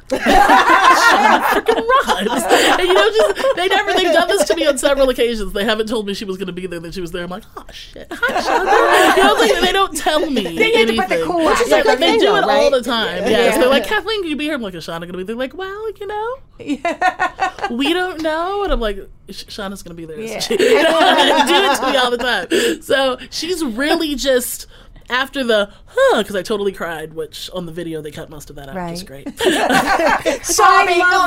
Shonda 0.09 1.41
freaking 1.43 1.87
Rhimes. 2.05 2.43
And 2.79 2.87
you 2.87 2.93
know, 2.93 3.09
just 3.11 3.55
they 3.55 3.67
never 3.67 3.93
they've 3.93 4.13
done 4.13 4.27
this 4.27 4.45
to 4.47 4.55
me 4.55 4.65
on 4.65 4.77
several 4.77 5.09
occasions. 5.09 5.53
They 5.53 5.65
haven't 5.65 5.87
told 5.87 6.07
me 6.07 6.13
she 6.13 6.25
was 6.25 6.37
going 6.37 6.47
to 6.47 6.53
be 6.53 6.67
there, 6.67 6.79
that 6.79 6.93
she 6.93 7.01
was 7.01 7.11
there. 7.11 7.23
I'm 7.23 7.29
like, 7.29 7.43
oh 7.57 7.65
shit, 7.71 8.07
hi 8.11 8.41
Shonda. 8.41 9.17
You 9.17 9.23
know, 9.23 9.33
like, 9.33 9.61
they 9.61 9.71
don't 9.71 9.95
tell 9.97 10.29
me. 10.29 10.43
They 10.43 10.71
need 10.71 10.87
to 10.87 10.93
put 10.95 11.09
the 11.09 11.15
anything. 11.15 11.25
cool 11.25 11.41
Yeah, 11.67 11.83
but 11.83 11.99
they 11.99 12.17
do 12.17 12.35
it 12.35 12.41
though, 12.41 12.49
all 12.49 12.69
right? 12.69 12.71
the 12.71 12.81
time. 12.81 13.23
Yes, 13.23 13.53
Yeah. 13.55 13.61
they're 13.61 13.69
like, 13.69 13.85
Kathleen, 13.85 14.21
can 14.21 14.29
you 14.29 14.35
be 14.35 14.45
here? 14.45 14.55
I'm 14.55 14.61
like, 14.61 14.73
is 14.73 14.85
Shonda 14.85 15.01
going 15.01 15.11
to 15.13 15.17
be 15.17 15.23
there? 15.23 15.35
Like, 15.35 15.53
well, 15.55 15.91
you 15.91 16.07
know, 16.07 16.35
yeah. 16.59 17.67
we 17.71 17.93
don't 17.93 18.21
know. 18.21 18.63
And 18.63 18.71
I'm 18.73 18.79
like, 18.79 18.97
Sh- 19.29 19.45
Shonda's 19.45 19.83
going 19.83 19.95
to 19.95 20.01
be 20.01 20.05
there. 20.05 20.19
Yeah. 20.19 20.39
She- 20.39 20.57
do 20.57 20.63
it 20.65 21.77
to 21.79 21.91
me 21.91 21.97
all 21.97 22.11
the 22.11 22.17
time. 22.17 22.81
So 22.81 23.17
she's 23.29 23.63
really 23.63 24.15
just 24.15 24.67
after 25.09 25.43
the 25.43 25.69
huh 25.85 26.21
because 26.21 26.35
I 26.35 26.41
totally 26.41 26.71
cried, 26.71 27.13
which 27.13 27.49
on 27.53 27.65
the 27.65 27.71
video 27.71 28.01
they 28.01 28.11
cut 28.11 28.29
most 28.29 28.49
of 28.49 28.55
that 28.57 28.69
out, 28.69 28.75
which 28.89 29.01
is 29.01 29.09
Right. 29.09 29.23
great. 29.23 29.39
Oh 30.65 30.85
my 30.85 31.17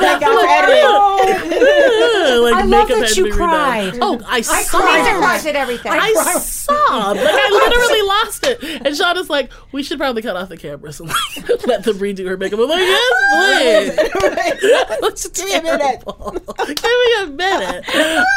like 2.40 2.54
I 2.54 2.62
love 2.64 2.88
that 2.88 3.16
you 3.16 3.26
redone. 3.26 3.32
cried. 3.36 3.98
Oh, 4.00 4.20
I, 4.26 4.36
Lisa 4.38 4.54
sobbed. 4.64 5.46
at 5.46 5.56
everything. 5.56 5.92
I 5.92 6.12
sobbed. 6.40 7.20
Like 7.20 7.34
I 7.34 7.50
literally 7.50 8.02
lost 8.02 8.44
it. 8.46 8.62
And 8.86 8.94
Shonda's 8.94 9.30
like, 9.30 9.50
we 9.72 9.82
should 9.82 9.98
probably 9.98 10.22
cut 10.22 10.36
off 10.36 10.48
the 10.48 10.56
cameras 10.56 11.00
and 11.00 11.08
like, 11.08 11.66
let 11.66 11.84
them 11.84 11.98
redo 11.98 12.26
her 12.28 12.36
makeup. 12.36 12.58
I'm 12.60 12.68
like, 12.68 12.78
yes, 12.78 13.94
please. 14.10 15.00
That's 15.00 15.26
Give 15.28 15.46
me 15.46 15.54
a 15.54 15.62
minute. 15.62 16.02
Give 16.04 16.84
me 16.84 17.22
a 17.22 17.26
minute. 17.26 17.88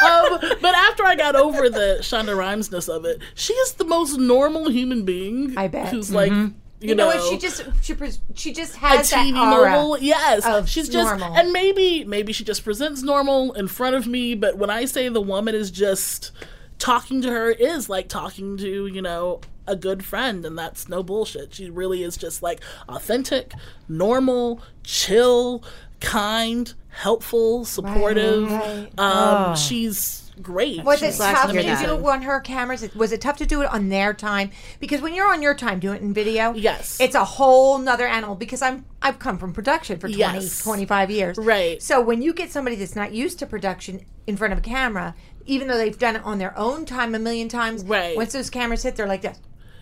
Um, 0.02 0.40
but 0.60 0.74
after 0.74 1.04
I 1.04 1.14
got 1.16 1.36
over 1.36 1.68
the 1.68 1.98
Shonda 2.00 2.36
Rhimesness 2.36 2.88
of 2.88 3.04
it, 3.04 3.20
she 3.34 3.52
is 3.54 3.72
the 3.74 3.84
most 3.84 4.18
normal 4.18 4.70
human 4.70 5.04
being. 5.04 5.29
I 5.56 5.68
bet. 5.68 5.88
Who's 5.88 6.12
like, 6.12 6.30
you, 6.32 6.54
you 6.80 6.94
know 6.94 7.06
what? 7.06 7.30
She 7.30 7.38
just 7.38 7.64
she 7.82 7.94
pres- 7.94 8.20
she 8.34 8.52
just 8.52 8.76
a 8.76 8.78
has 8.78 9.10
that 9.10 9.26
aura. 9.34 9.70
normal. 9.70 9.98
Yes, 9.98 10.46
of 10.46 10.68
she's 10.68 10.88
just 10.88 11.18
normal. 11.18 11.36
and 11.36 11.52
maybe 11.52 12.04
maybe 12.04 12.32
she 12.32 12.44
just 12.44 12.64
presents 12.64 13.02
normal 13.02 13.52
in 13.52 13.68
front 13.68 13.96
of 13.96 14.06
me. 14.06 14.34
But 14.34 14.56
when 14.56 14.70
I 14.70 14.84
say 14.86 15.08
the 15.08 15.20
woman 15.20 15.54
is 15.54 15.70
just 15.70 16.32
talking 16.78 17.20
to 17.22 17.28
her 17.30 17.50
is 17.50 17.88
like 17.88 18.08
talking 18.08 18.56
to 18.56 18.86
you 18.86 19.02
know 19.02 19.40
a 19.66 19.76
good 19.76 20.04
friend, 20.04 20.44
and 20.44 20.58
that's 20.58 20.88
no 20.88 21.02
bullshit. 21.02 21.54
She 21.54 21.70
really 21.70 22.02
is 22.02 22.16
just 22.16 22.42
like 22.42 22.60
authentic, 22.88 23.52
normal, 23.88 24.62
chill, 24.82 25.62
kind, 26.00 26.72
helpful, 26.88 27.64
supportive. 27.64 28.50
right. 28.50 28.88
Um, 28.98 29.54
she's 29.56 30.29
great. 30.42 30.84
Was 30.84 31.02
it 31.02 31.06
She's 31.06 31.16
glad 31.16 31.30
to 31.30 31.36
tough 31.36 31.50
to 31.52 31.62
that. 31.62 31.86
do 31.86 32.08
on 32.08 32.22
her 32.22 32.40
cameras? 32.40 32.94
Was 32.94 33.12
it 33.12 33.20
tough 33.20 33.36
to 33.38 33.46
do 33.46 33.62
it 33.62 33.70
on 33.72 33.88
their 33.88 34.14
time? 34.14 34.50
Because 34.78 35.00
when 35.00 35.14
you're 35.14 35.30
on 35.32 35.42
your 35.42 35.54
time 35.54 35.78
doing 35.80 35.96
it 35.96 36.02
in 36.02 36.12
video, 36.12 36.52
Yes. 36.54 37.00
it's 37.00 37.14
a 37.14 37.24
whole 37.24 37.78
nother 37.78 38.06
animal. 38.06 38.34
Because 38.34 38.62
I'm 38.62 38.84
I've 39.02 39.18
come 39.18 39.38
from 39.38 39.52
production 39.52 39.98
for 39.98 40.08
20, 40.08 40.18
Yes. 40.18 40.62
25 40.62 41.10
years, 41.10 41.38
Right. 41.38 41.82
So 41.82 42.00
when 42.00 42.22
you 42.22 42.32
get 42.34 42.50
somebody 42.50 42.76
that's 42.76 42.96
not 42.96 43.12
used 43.12 43.38
to 43.40 43.46
production 43.46 44.04
in 44.26 44.36
front 44.36 44.52
of 44.52 44.58
a 44.58 44.62
camera, 44.62 45.14
even 45.46 45.68
though 45.68 45.78
they've 45.78 45.98
done 45.98 46.16
it 46.16 46.22
on 46.24 46.38
their 46.38 46.56
own 46.58 46.84
time 46.84 47.14
a 47.14 47.18
million 47.18 47.48
times, 47.48 47.84
Right. 47.84 48.16
Once 48.16 48.32
those 48.32 48.50
cameras 48.50 48.82
hit, 48.82 48.96
they're 48.96 49.06
like 49.06 49.22
this. 49.22 49.38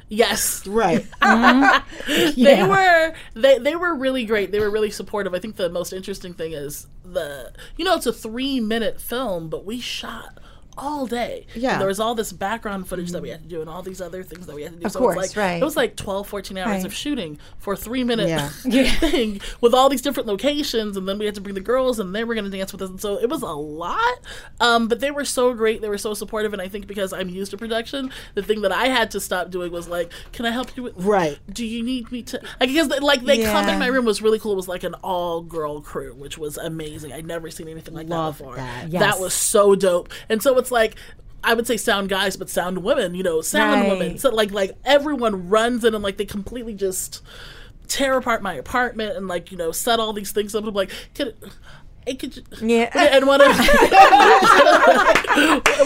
yes. 0.09 0.67
Right. 0.67 1.05
they 1.21 1.27
mm-hmm. 1.27 2.69
were 2.69 3.15
they 3.35 3.59
they 3.59 3.77
were 3.77 3.95
really 3.95 4.25
great. 4.25 4.53
They 4.53 4.61
were 4.61 4.71
really 4.71 4.91
supportive. 4.91 5.35
I 5.35 5.39
think 5.39 5.57
the 5.57 5.69
most 5.69 5.93
interesting 5.93 6.33
thing 6.33 6.53
is 6.53 6.87
the 7.05 7.53
you 7.77 7.85
know 7.85 7.97
it's 7.97 8.07
a 8.07 8.13
three 8.13 8.61
minute 8.61 9.01
film, 9.01 9.49
but 9.51 9.65
we 9.67 9.81
shot 9.81 10.39
all 10.79 11.07
day. 11.07 11.47
Yeah. 11.55 11.73
And 11.73 11.81
there 11.81 11.89
was 11.89 12.01
all 12.01 12.15
this 12.15 12.33
background 12.33 12.89
footage 12.89 13.11
that 13.13 13.21
we 13.23 13.29
had 13.29 13.43
to 13.43 13.49
do 13.49 13.61
and 13.61 13.69
all 13.69 13.83
these 13.83 14.01
other 14.01 14.23
things 14.23 14.47
that 14.47 14.55
we 14.55 14.63
had 14.63 14.73
to 14.73 14.79
do. 14.79 14.87
Of 14.87 14.93
so 14.93 14.99
course, 15.01 15.17
it's 15.27 15.37
like 15.37 15.45
right. 15.45 15.61
it 15.63 15.65
was 15.65 15.77
like 15.77 15.97
12, 15.97 16.27
14 16.29 16.59
hours 16.59 16.69
Right. 16.69 16.85
of 16.85 16.95
shooting 16.95 17.39
for 17.59 17.77
three 17.77 18.05
minute 18.05 18.29
Yeah. 18.29 18.49
thing 19.01 19.41
with 19.61 19.75
all 19.75 19.89
these 19.89 20.03
different 20.03 20.27
locations 20.29 20.97
and 20.97 21.09
then 21.09 21.19
we 21.19 21.25
had 21.27 21.35
to 21.35 21.41
bring 21.41 21.55
the 21.55 21.61
girls 21.61 21.99
and 21.99 22.15
they 22.15 22.25
were 22.25 22.35
gonna 22.35 22.49
dance 22.51 22.73
with 22.73 22.83
us 22.83 22.91
and 22.91 23.01
so 23.01 23.19
it 23.21 23.29
was 23.29 23.43
a 23.43 23.47
lot. 23.47 24.19
Um, 24.61 24.89
but 24.89 25.01
they 25.01 25.11
were 25.11 25.25
so 25.25 25.53
great, 25.55 25.81
they 25.81 25.89
were 25.89 25.99
so 25.99 26.15
supportive 26.15 26.53
and 26.53 26.63
I 26.63 26.69
think 26.69 26.87
because 26.87 27.13
I'm 27.13 27.29
used 27.29 27.51
to 27.51 27.57
production, 27.57 28.11
the 28.35 28.43
thing 28.43 28.63
that 28.63 28.73
I 28.73 28.87
had 28.89 29.11
to 29.13 29.21
stop 29.21 29.51
doing 29.51 29.73
was 29.73 29.89
like, 29.89 30.13
Can 30.33 30.47
I 30.47 30.51
help 30.51 30.77
you 30.77 30.83
with 30.85 30.95
Right. 30.97 31.39
do 31.53 31.65
you 31.67 31.83
need 31.83 32.11
me 32.13 32.23
to 32.25 32.41
because 32.61 32.89
like 33.01 33.23
they 33.25 33.43
come 33.45 33.69
in 33.69 33.79
my 33.79 33.87
room 33.87 34.05
was 34.05 34.21
really 34.23 34.39
cool 34.39 34.53
it 34.53 34.57
was 34.57 34.69
like 34.69 34.83
an 34.85 34.95
all 35.03 35.41
girl 35.43 35.81
crew 35.81 36.15
which 36.15 36.37
was 36.39 36.57
amazing 36.59 37.13
i'd 37.13 37.27
never 37.27 37.51
seen 37.51 37.69
anything 37.69 37.95
like 37.95 38.09
Love 38.09 38.39
that 38.39 38.45
before 38.45 38.57
that. 38.57 38.89
Yes. 38.89 39.01
that 39.01 39.21
was 39.21 39.33
so 39.35 39.75
dope 39.75 40.09
and 40.29 40.43
so 40.43 40.53
it's 40.69 40.73
like 40.73 40.97
I 41.43 41.55
would 41.55 41.67
say 41.67 41.77
sound 41.77 42.09
guys, 42.09 42.37
but 42.37 42.51
sound 42.51 42.83
women, 42.83 43.15
you 43.15 43.23
know, 43.23 43.41
sound 43.41 43.81
Right. 43.83 43.89
women. 43.89 44.19
So 44.19 44.31
like 44.31 44.51
like 44.51 44.73
everyone 44.85 45.49
runs 45.49 45.85
in 45.85 45.95
and 45.95 46.03
like 46.05 46.17
they 46.19 46.27
completely 46.27 46.75
just 46.75 47.23
tear 47.87 48.19
apart 48.19 48.43
my 48.43 48.53
apartment 48.55 49.17
and 49.17 49.29
like, 49.29 49.51
you 49.51 49.57
know, 49.57 49.73
set 49.73 49.99
all 49.99 50.13
these 50.13 50.31
things 50.31 50.55
up. 50.55 50.65
I'm 50.65 50.75
like, 50.75 50.91
could 51.15 51.35
it 52.09 52.19
could 52.19 52.37
you, 52.37 52.43
Yeah. 52.63 52.91
and 52.95 53.27
one 53.27 53.41
of 53.41 53.49
one 53.49 53.57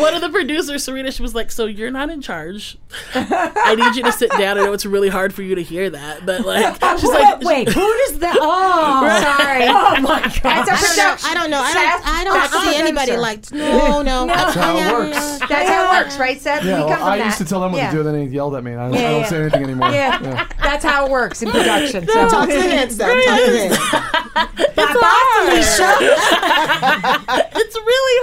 one 0.00 0.14
of 0.14 0.20
the 0.20 0.30
producers, 0.32 0.84
Serena, 0.84 1.10
she 1.10 1.22
was 1.22 1.34
like, 1.34 1.50
"So 1.50 1.66
you're 1.66 1.90
not 1.90 2.10
in 2.10 2.20
charge. 2.22 2.78
I 3.14 3.74
need 3.74 3.96
you 3.96 4.02
to 4.04 4.12
sit 4.12 4.30
down. 4.30 4.58
I 4.58 4.64
know 4.64 4.72
it's 4.72 4.86
really 4.86 5.08
hard 5.08 5.34
for 5.34 5.42
you 5.42 5.54
to 5.54 5.62
hear 5.62 5.90
that, 5.90 6.24
but 6.24 6.44
like, 6.44 6.76
she's 7.00 7.10
like, 7.10 7.40
Wait, 7.42 7.68
who 7.68 7.80
does 8.06 8.18
that? 8.20 8.36
Oh, 8.40 9.20
Sorry. 9.22 9.66
Oh 9.68 10.00
my 10.00 10.20
god! 10.22 10.66
That's 10.66 10.70
a 10.70 10.74
I 10.74 10.76
don't 10.78 10.90
know. 10.90 10.94
production. 10.94 11.30
I 11.30 11.34
don't 11.34 11.50
know. 11.50 11.60
I 11.60 11.74
don't. 11.74 12.06
I 12.06 12.24
don't 12.24 12.34
that's 12.34 12.64
see 12.64 12.76
anybody 12.76 13.16
like. 13.16 13.50
No, 13.52 14.02
no. 14.02 14.26
That's 14.26 14.54
how 14.54 14.76
it 14.76 14.92
works. 14.92 15.38
That's 15.48 15.68
how 15.68 15.86
it 15.86 15.90
works, 16.04 16.18
right, 16.18 16.40
Seth? 16.40 16.64
Yeah, 16.64 16.84
well, 16.84 17.02
I 17.02 17.18
that. 17.18 17.24
used 17.26 17.38
to 17.38 17.44
tell 17.44 17.60
them 17.60 17.72
what 17.72 17.78
yeah. 17.78 17.90
to 17.90 17.96
do, 17.96 18.02
then 18.02 18.14
they 18.14 18.24
yelled 18.26 18.54
at 18.54 18.62
me. 18.64 18.72
And 18.72 18.80
I 18.80 18.84
don't, 18.88 18.94
Yeah, 18.94 19.00
I 19.00 19.10
don't 19.10 19.20
yeah. 19.22 19.28
say 19.28 19.40
anything 19.40 19.62
anymore. 19.64 19.90
Yeah. 19.90 20.46
that's 20.62 20.84
how 20.84 21.06
it 21.06 21.10
works 21.10 21.42
in 21.42 21.50
production. 21.50 22.06
So. 22.06 22.28
Talk 22.28 22.48
to 22.48 22.54
the 22.54 22.62
hands, 22.62 22.96
Sam. 22.96 23.22
Talk 23.22 23.40
to 23.40 23.52
the 23.52 23.58
hands. 23.68 23.78
it's 27.54 27.74
really 27.76 28.18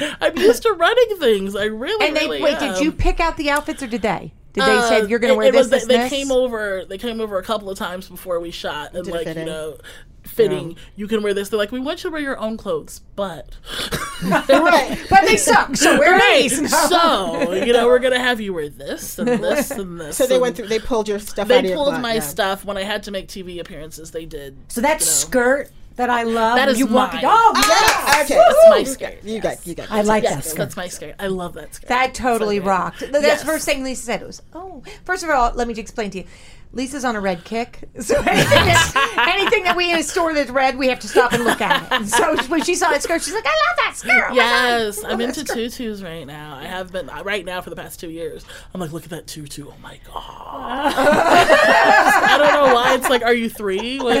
hard. 0.00 0.16
I'm 0.20 0.36
used 0.38 0.62
to 0.62 0.72
running 0.72 1.16
things. 1.18 1.54
I 1.56 1.64
really, 1.64 2.06
And 2.06 2.16
they 2.16 2.26
really 2.26 2.42
wait. 2.42 2.60
am. 2.62 2.74
Did 2.74 2.82
you 2.84 2.92
pick 2.92 3.20
out 3.20 3.36
the 3.36 3.50
outfits, 3.50 3.82
or 3.82 3.86
did 3.86 4.02
they? 4.02 4.32
Did 4.54 4.64
they 4.64 4.76
Uh, 4.76 4.88
say 4.88 5.06
you're 5.06 5.18
going 5.18 5.32
to 5.32 5.38
wear 5.38 5.48
it 5.48 5.52
this, 5.52 5.58
was- 5.62 5.70
this, 5.70 5.86
they, 5.86 5.96
this? 5.98 6.10
they 6.10 6.16
came 6.16 6.32
over. 6.32 6.84
They 6.88 6.98
came 6.98 7.20
over 7.20 7.38
a 7.38 7.42
couple 7.42 7.70
of 7.70 7.78
times 7.78 8.08
before 8.08 8.40
we 8.40 8.50
shot, 8.50 8.94
and 8.94 9.04
Did 9.04 9.12
like 9.12 9.26
you 9.26 9.44
know, 9.44 9.76
fitting. 10.24 10.76
You 10.96 11.06
can 11.06 11.22
wear 11.22 11.32
this. 11.34 11.48
They're 11.48 11.58
like, 11.58 11.72
we 11.72 11.80
want 11.80 12.02
you 12.02 12.10
to 12.10 12.12
wear 12.12 12.22
your 12.22 12.38
own 12.38 12.56
clothes, 12.56 13.00
but 13.16 13.56
right. 14.24 14.98
but 15.08 15.26
they 15.26 15.36
suck. 15.36 15.76
So 15.76 15.98
wear 15.98 16.12
right. 16.12 16.42
these. 16.50 16.70
So 16.88 17.52
you 17.52 17.72
know, 17.72 17.86
we're 17.86 17.98
gonna 17.98 18.18
have 18.18 18.40
you 18.40 18.52
wear 18.54 18.68
this 18.68 19.18
and 19.18 19.28
this 19.28 19.70
and 19.72 20.00
this. 20.00 20.16
So 20.16 20.26
they 20.26 20.38
went 20.38 20.56
through. 20.56 20.68
They 20.68 20.78
pulled 20.80 21.08
your 21.08 21.18
stuff. 21.18 21.44
out 21.44 21.48
They 21.48 21.58
of 21.58 21.64
your 21.66 21.76
pulled 21.76 22.00
my 22.00 22.14
yeah. 22.14 22.20
stuff 22.20 22.64
when 22.64 22.76
I 22.76 22.82
had 22.82 23.02
to 23.04 23.10
make 23.10 23.28
TV 23.28 23.60
appearances. 23.60 24.10
They 24.10 24.24
did. 24.26 24.56
So 24.68 24.80
that 24.80 25.00
you 25.00 25.06
know. 25.06 25.10
skirt 25.12 25.70
that 25.98 26.08
I 26.10 26.22
love. 26.22 26.56
That 26.56 26.68
is 26.70 26.78
you 26.78 26.86
walk. 26.86 27.12
mine. 27.12 27.24
Oh, 27.26 27.52
Ah, 27.56 28.22
okay. 28.24 28.34
That's 28.34 28.70
my 28.70 28.82
skirt. 28.84 29.22
You 29.22 29.40
got. 29.40 29.66
You 29.66 29.74
got. 29.74 29.90
I 29.90 30.00
like 30.02 30.22
that 30.24 30.42
skirt. 30.44 30.56
that's 30.56 30.76
my 30.76 30.88
skirt. 30.88 31.14
I 31.18 31.26
love 31.26 31.52
that 31.54 31.74
skirt. 31.74 31.88
That 31.88 32.14
totally 32.14 32.58
So 32.60 32.64
rocked. 32.64 33.00
That's 33.00 33.22
Yes. 33.24 33.40
the 33.40 33.46
first 33.46 33.66
thing 33.66 33.84
Lisa 33.84 34.02
said. 34.04 34.22
It 34.22 34.26
was, 34.26 34.40
oh, 34.54 34.82
first 35.04 35.22
of 35.24 35.30
all, 35.30 35.52
let 35.54 35.68
me 35.68 35.74
explain 35.74 36.10
to 36.12 36.18
you. 36.18 36.24
Lisa's 36.70 37.02
on 37.02 37.16
a 37.16 37.20
red 37.20 37.44
kick, 37.44 37.78
so 37.98 38.14
anything 38.14 38.26
that, 38.28 39.34
anything 39.34 39.64
that 39.64 39.74
we 39.74 39.90
in 39.90 39.98
a 39.98 40.02
store 40.02 40.34
that's 40.34 40.50
red, 40.50 40.76
we 40.76 40.88
have 40.88 41.00
to 41.00 41.08
stop 41.08 41.32
and 41.32 41.42
look 41.42 41.62
at 41.62 42.02
it. 42.02 42.08
So 42.08 42.36
when 42.48 42.62
she 42.62 42.74
saw 42.74 42.90
that 42.90 43.02
skirt, 43.02 43.22
she's 43.22 43.32
like, 43.32 43.46
"I 43.46 43.48
love 43.48 43.76
that 43.78 43.94
skirt." 43.96 44.10
Oh 44.12 44.20
my 44.20 44.26
God. 44.28 44.34
Yes, 44.36 45.02
I 45.02 45.08
I'm 45.12 45.20
into 45.22 45.40
that 45.44 45.48
skirt. 45.48 45.72
tutus 45.72 46.02
right 46.02 46.26
now. 46.26 46.56
I 46.56 46.64
have 46.64 46.92
been 46.92 47.08
uh, 47.08 47.22
right 47.24 47.42
now 47.42 47.62
for 47.62 47.70
the 47.70 47.76
past 47.76 48.00
two 48.00 48.10
years. 48.10 48.44
I'm 48.74 48.82
like, 48.82 48.92
look 48.92 49.04
at 49.04 49.08
that 49.10 49.26
tutu. 49.26 49.64
Oh 49.70 49.74
my 49.82 49.98
god. 50.12 50.92
I 50.94 52.36
don't 52.36 52.52
know 52.68 52.74
why. 52.74 52.94
It's 52.96 53.08
like, 53.08 53.22
are 53.22 53.32
you 53.34 53.48
three? 53.48 53.98
Like, 53.98 54.18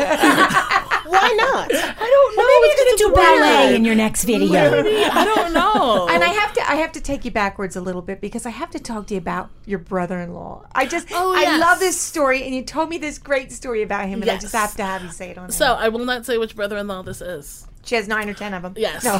Why 1.08 1.34
not? 1.38 1.70
I 1.74 2.08
don't 2.10 2.36
know. 2.36 2.42
Maybe 2.42 2.68
It's 2.68 3.00
you're 3.00 3.10
gonna 3.10 3.14
do 3.16 3.20
weird. 3.20 3.40
ballet 3.40 3.76
in 3.76 3.84
your 3.84 3.94
next 3.94 4.24
video. 4.24 4.82
Maybe. 4.82 5.04
I 5.04 5.24
don't 5.24 5.52
know. 5.60 6.08
And 6.10 6.22
I 6.24 6.28
have 6.28 6.52
to, 6.54 6.70
I 6.70 6.74
have 6.76 6.92
to 6.92 7.00
take 7.00 7.24
you 7.24 7.30
backwards 7.30 7.76
a 7.76 7.80
little 7.80 8.02
bit 8.02 8.20
because 8.20 8.46
I 8.46 8.50
have 8.50 8.70
to 8.70 8.78
talk 8.80 9.06
to 9.08 9.14
you 9.14 9.18
about 9.18 9.50
your 9.66 9.78
brother-in-law. 9.78 10.66
I 10.74 10.86
just, 10.86 11.08
Oh, 11.12 11.34
I 11.36 11.56
love 11.58 11.78
this 11.78 12.00
story, 12.00 12.42
and 12.44 12.54
you 12.54 12.62
told 12.62 12.88
me 12.88 12.98
this 12.98 13.18
great 13.18 13.52
story 13.52 13.82
about 13.82 14.08
him, 14.08 14.22
and 14.22 14.30
I 14.30 14.38
just 14.38 14.54
have 14.54 14.74
to 14.76 14.82
have 14.84 15.02
you 15.02 15.10
say 15.10 15.30
it 15.30 15.38
on. 15.38 15.50
so 15.50 15.66
air. 15.66 15.76
I 15.78 15.88
will 15.90 16.04
not 16.04 16.26
say 16.26 16.38
which 16.38 16.56
brother-in-law 16.56 17.02
this 17.02 17.20
is. 17.20 17.66
She 17.84 17.94
has 17.94 18.06
nine 18.08 18.28
or 18.28 18.34
ten 18.34 18.52
of 18.54 18.62
them. 18.62 18.74
Yes. 18.76 19.04
and 19.06 19.18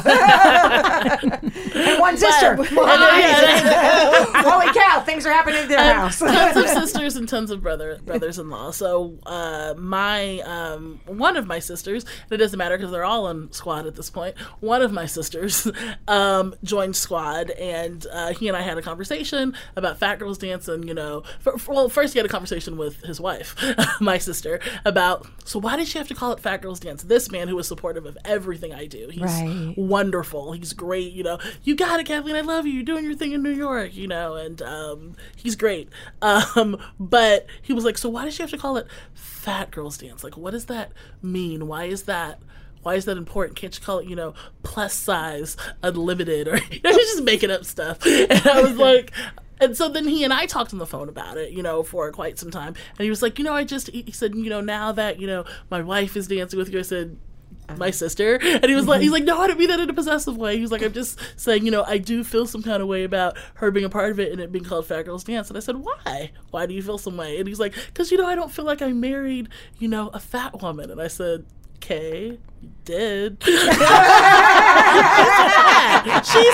one 1.99 2.17
sister. 2.17 2.51
And, 2.51 2.69
yeah, 2.69 4.43
Holy 4.43 4.71
cow! 4.73 5.01
Things 5.01 5.25
are 5.25 5.31
happening 5.31 5.63
in 5.63 5.69
their 5.69 5.93
house. 5.93 6.19
tons 6.19 6.57
of 6.57 6.67
sisters 6.67 7.15
and 7.15 7.27
tons 7.27 7.51
of 7.51 7.61
brother 7.61 7.99
brothers-in-law. 8.05 8.71
So 8.71 9.17
uh, 9.25 9.73
my 9.77 10.39
um, 10.41 10.99
one 11.05 11.37
of 11.37 11.47
my 11.47 11.59
sisters, 11.59 12.03
and 12.03 12.31
it 12.31 12.37
doesn't 12.37 12.57
matter 12.57 12.77
because 12.77 12.91
they're 12.91 13.05
all 13.05 13.27
in 13.29 13.51
squad 13.51 13.85
at 13.87 13.95
this 13.95 14.09
point. 14.09 14.37
One 14.59 14.81
of 14.81 14.91
my 14.91 15.05
sisters 15.05 15.67
um, 16.07 16.55
joined 16.63 16.95
squad, 16.95 17.49
and 17.51 18.05
uh, 18.11 18.33
he 18.33 18.47
and 18.47 18.55
I 18.57 18.61
had 18.61 18.77
a 18.77 18.81
conversation 18.81 19.53
about 19.75 19.97
Fat 19.97 20.19
Girls 20.19 20.37
Dance, 20.37 20.67
and 20.67 20.87
you 20.87 20.93
know, 20.93 21.23
for, 21.39 21.57
for- 21.57 21.73
well, 21.73 21.89
first 21.89 22.13
he 22.13 22.19
had 22.19 22.25
a 22.25 22.29
conversation 22.29 22.77
with 22.77 23.01
his 23.01 23.19
wife, 23.19 23.55
my 24.01 24.17
sister, 24.17 24.59
about 24.85 25.27
so 25.45 25.59
why 25.59 25.75
did 25.75 25.87
she 25.87 25.97
have 25.97 26.07
to 26.09 26.15
call 26.15 26.31
it 26.31 26.39
Fat 26.39 26.61
Girls 26.61 26.79
Dance? 26.79 27.03
This 27.03 27.31
man 27.31 27.47
who 27.47 27.55
was 27.55 27.67
supportive 27.67 28.05
of 28.05 28.17
everything 28.49 28.73
I 28.73 28.85
do, 28.87 29.09
he's 29.09 29.21
Right. 29.23 29.73
wonderful. 29.77 30.51
He's 30.53 30.73
great. 30.73 31.13
You 31.13 31.23
know, 31.23 31.39
you 31.63 31.75
got 31.75 31.99
it, 31.99 32.05
Kathleen. 32.05 32.35
I 32.35 32.41
love 32.41 32.65
you. 32.65 32.73
You're 32.73 32.83
doing 32.83 33.05
your 33.05 33.15
thing 33.15 33.31
in 33.33 33.43
New 33.43 33.51
York. 33.53 33.95
You 33.95 34.07
know, 34.07 34.35
and 34.35 34.61
um, 34.61 35.15
he's 35.35 35.55
great. 35.55 35.89
Um, 36.21 36.77
but 36.99 37.45
he 37.61 37.73
was 37.73 37.85
like, 37.85 37.97
so 37.97 38.09
why 38.09 38.25
does 38.25 38.33
she 38.35 38.43
have 38.43 38.49
to 38.51 38.57
call 38.57 38.77
it 38.77 38.87
Fat 39.13 39.71
Girls 39.71 39.97
Dance? 39.97 40.23
Like, 40.23 40.35
what 40.37 40.51
does 40.51 40.65
that 40.65 40.91
mean? 41.21 41.67
Why 41.67 41.85
is 41.85 42.03
that? 42.03 42.39
Why 42.83 42.95
is 42.95 43.05
that 43.05 43.17
important? 43.17 43.57
Can't 43.57 43.77
you 43.77 43.83
call 43.85 43.99
it, 43.99 44.07
you 44.07 44.15
know, 44.15 44.33
plus 44.63 44.93
size, 44.93 45.55
unlimited, 45.83 46.47
or 46.47 46.57
you 46.71 46.79
know, 46.83 46.91
just 46.91 47.23
making 47.23 47.51
up 47.51 47.65
stuff? 47.65 47.99
And 48.05 48.47
I 48.47 48.61
was 48.61 48.75
like. 48.77 49.11
And 49.61 49.75
so 49.75 49.89
then 49.89 50.07
he 50.07 50.23
and 50.23 50.31
I 50.31 50.45
talked 50.45 50.71
on 50.71 50.79
the 50.79 50.85
phone 50.85 51.09
about 51.09 51.35
it, 51.37 51.51
you 51.51 51.61
know, 51.61 51.83
for 51.83 52.09
quite 52.13 52.39
some 52.39 52.49
time. 52.49 52.75
And 52.97 53.03
he 53.03 53.09
was 53.09 53.21
like, 53.21 53.37
you 53.37 53.43
know, 53.43 53.51
I 53.53 53.65
just, 53.65 53.89
he 53.89 54.09
said, 54.13 54.33
you 54.33 54.49
know, 54.49 54.61
now 54.61 54.93
that, 54.93 55.19
you 55.19 55.27
know, 55.27 55.43
my 55.69 55.81
wife 55.81 56.15
is 56.15 56.29
dancing 56.29 56.57
with 56.57 56.71
you, 56.71 56.79
I 56.79 56.83
said, 56.83 57.17
my 57.77 57.91
sister. 57.91 58.39
And 58.41 58.65
he 58.65 58.75
was 58.75 58.87
like, 58.87 59.01
he's 59.01 59.11
like, 59.11 59.23
no, 59.23 59.39
I 59.39 59.47
don't 59.47 59.59
mean 59.59 59.69
that 59.69 59.79
in 59.79 59.89
a 59.89 59.93
possessive 59.93 60.37
way. 60.37 60.55
He 60.55 60.61
was 60.61 60.71
like, 60.71 60.81
I'm 60.81 60.93
just 60.93 61.19
saying, 61.35 61.65
you 61.65 61.71
know, 61.71 61.83
I 61.83 61.97
do 61.97 62.23
feel 62.23 62.45
some 62.45 62.63
kind 62.63 62.81
of 62.81 62.87
way 62.87 63.03
about 63.03 63.37
her 63.55 63.71
being 63.71 63.85
a 63.85 63.89
part 63.89 64.11
of 64.11 64.19
it 64.19 64.31
and 64.31 64.41
it 64.41 64.51
being 64.51 64.65
called 64.65 64.85
Fat 64.87 65.03
Girls 65.03 65.23
Dance. 65.23 65.49
And 65.49 65.57
I 65.57 65.59
said, 65.59 65.77
why? 65.77 66.31
Why 66.51 66.65
do 66.65 66.73
you 66.73 66.81
feel 66.81 66.97
some 66.97 67.17
way? 67.17 67.39
And 67.39 67.47
he's 67.47 67.59
like, 67.59 67.73
because, 67.87 68.11
you 68.11 68.17
know, 68.17 68.27
I 68.27 68.35
don't 68.35 68.51
feel 68.51 68.65
like 68.65 68.81
I 68.81 68.91
married, 68.91 69.49
you 69.77 69.87
know, 69.87 70.09
a 70.09 70.19
fat 70.19 70.61
woman. 70.61 70.89
And 70.91 71.01
I 71.01 71.07
said, 71.07 71.45
okay, 71.77 72.37
did. 72.85 73.37
She's 73.43 73.55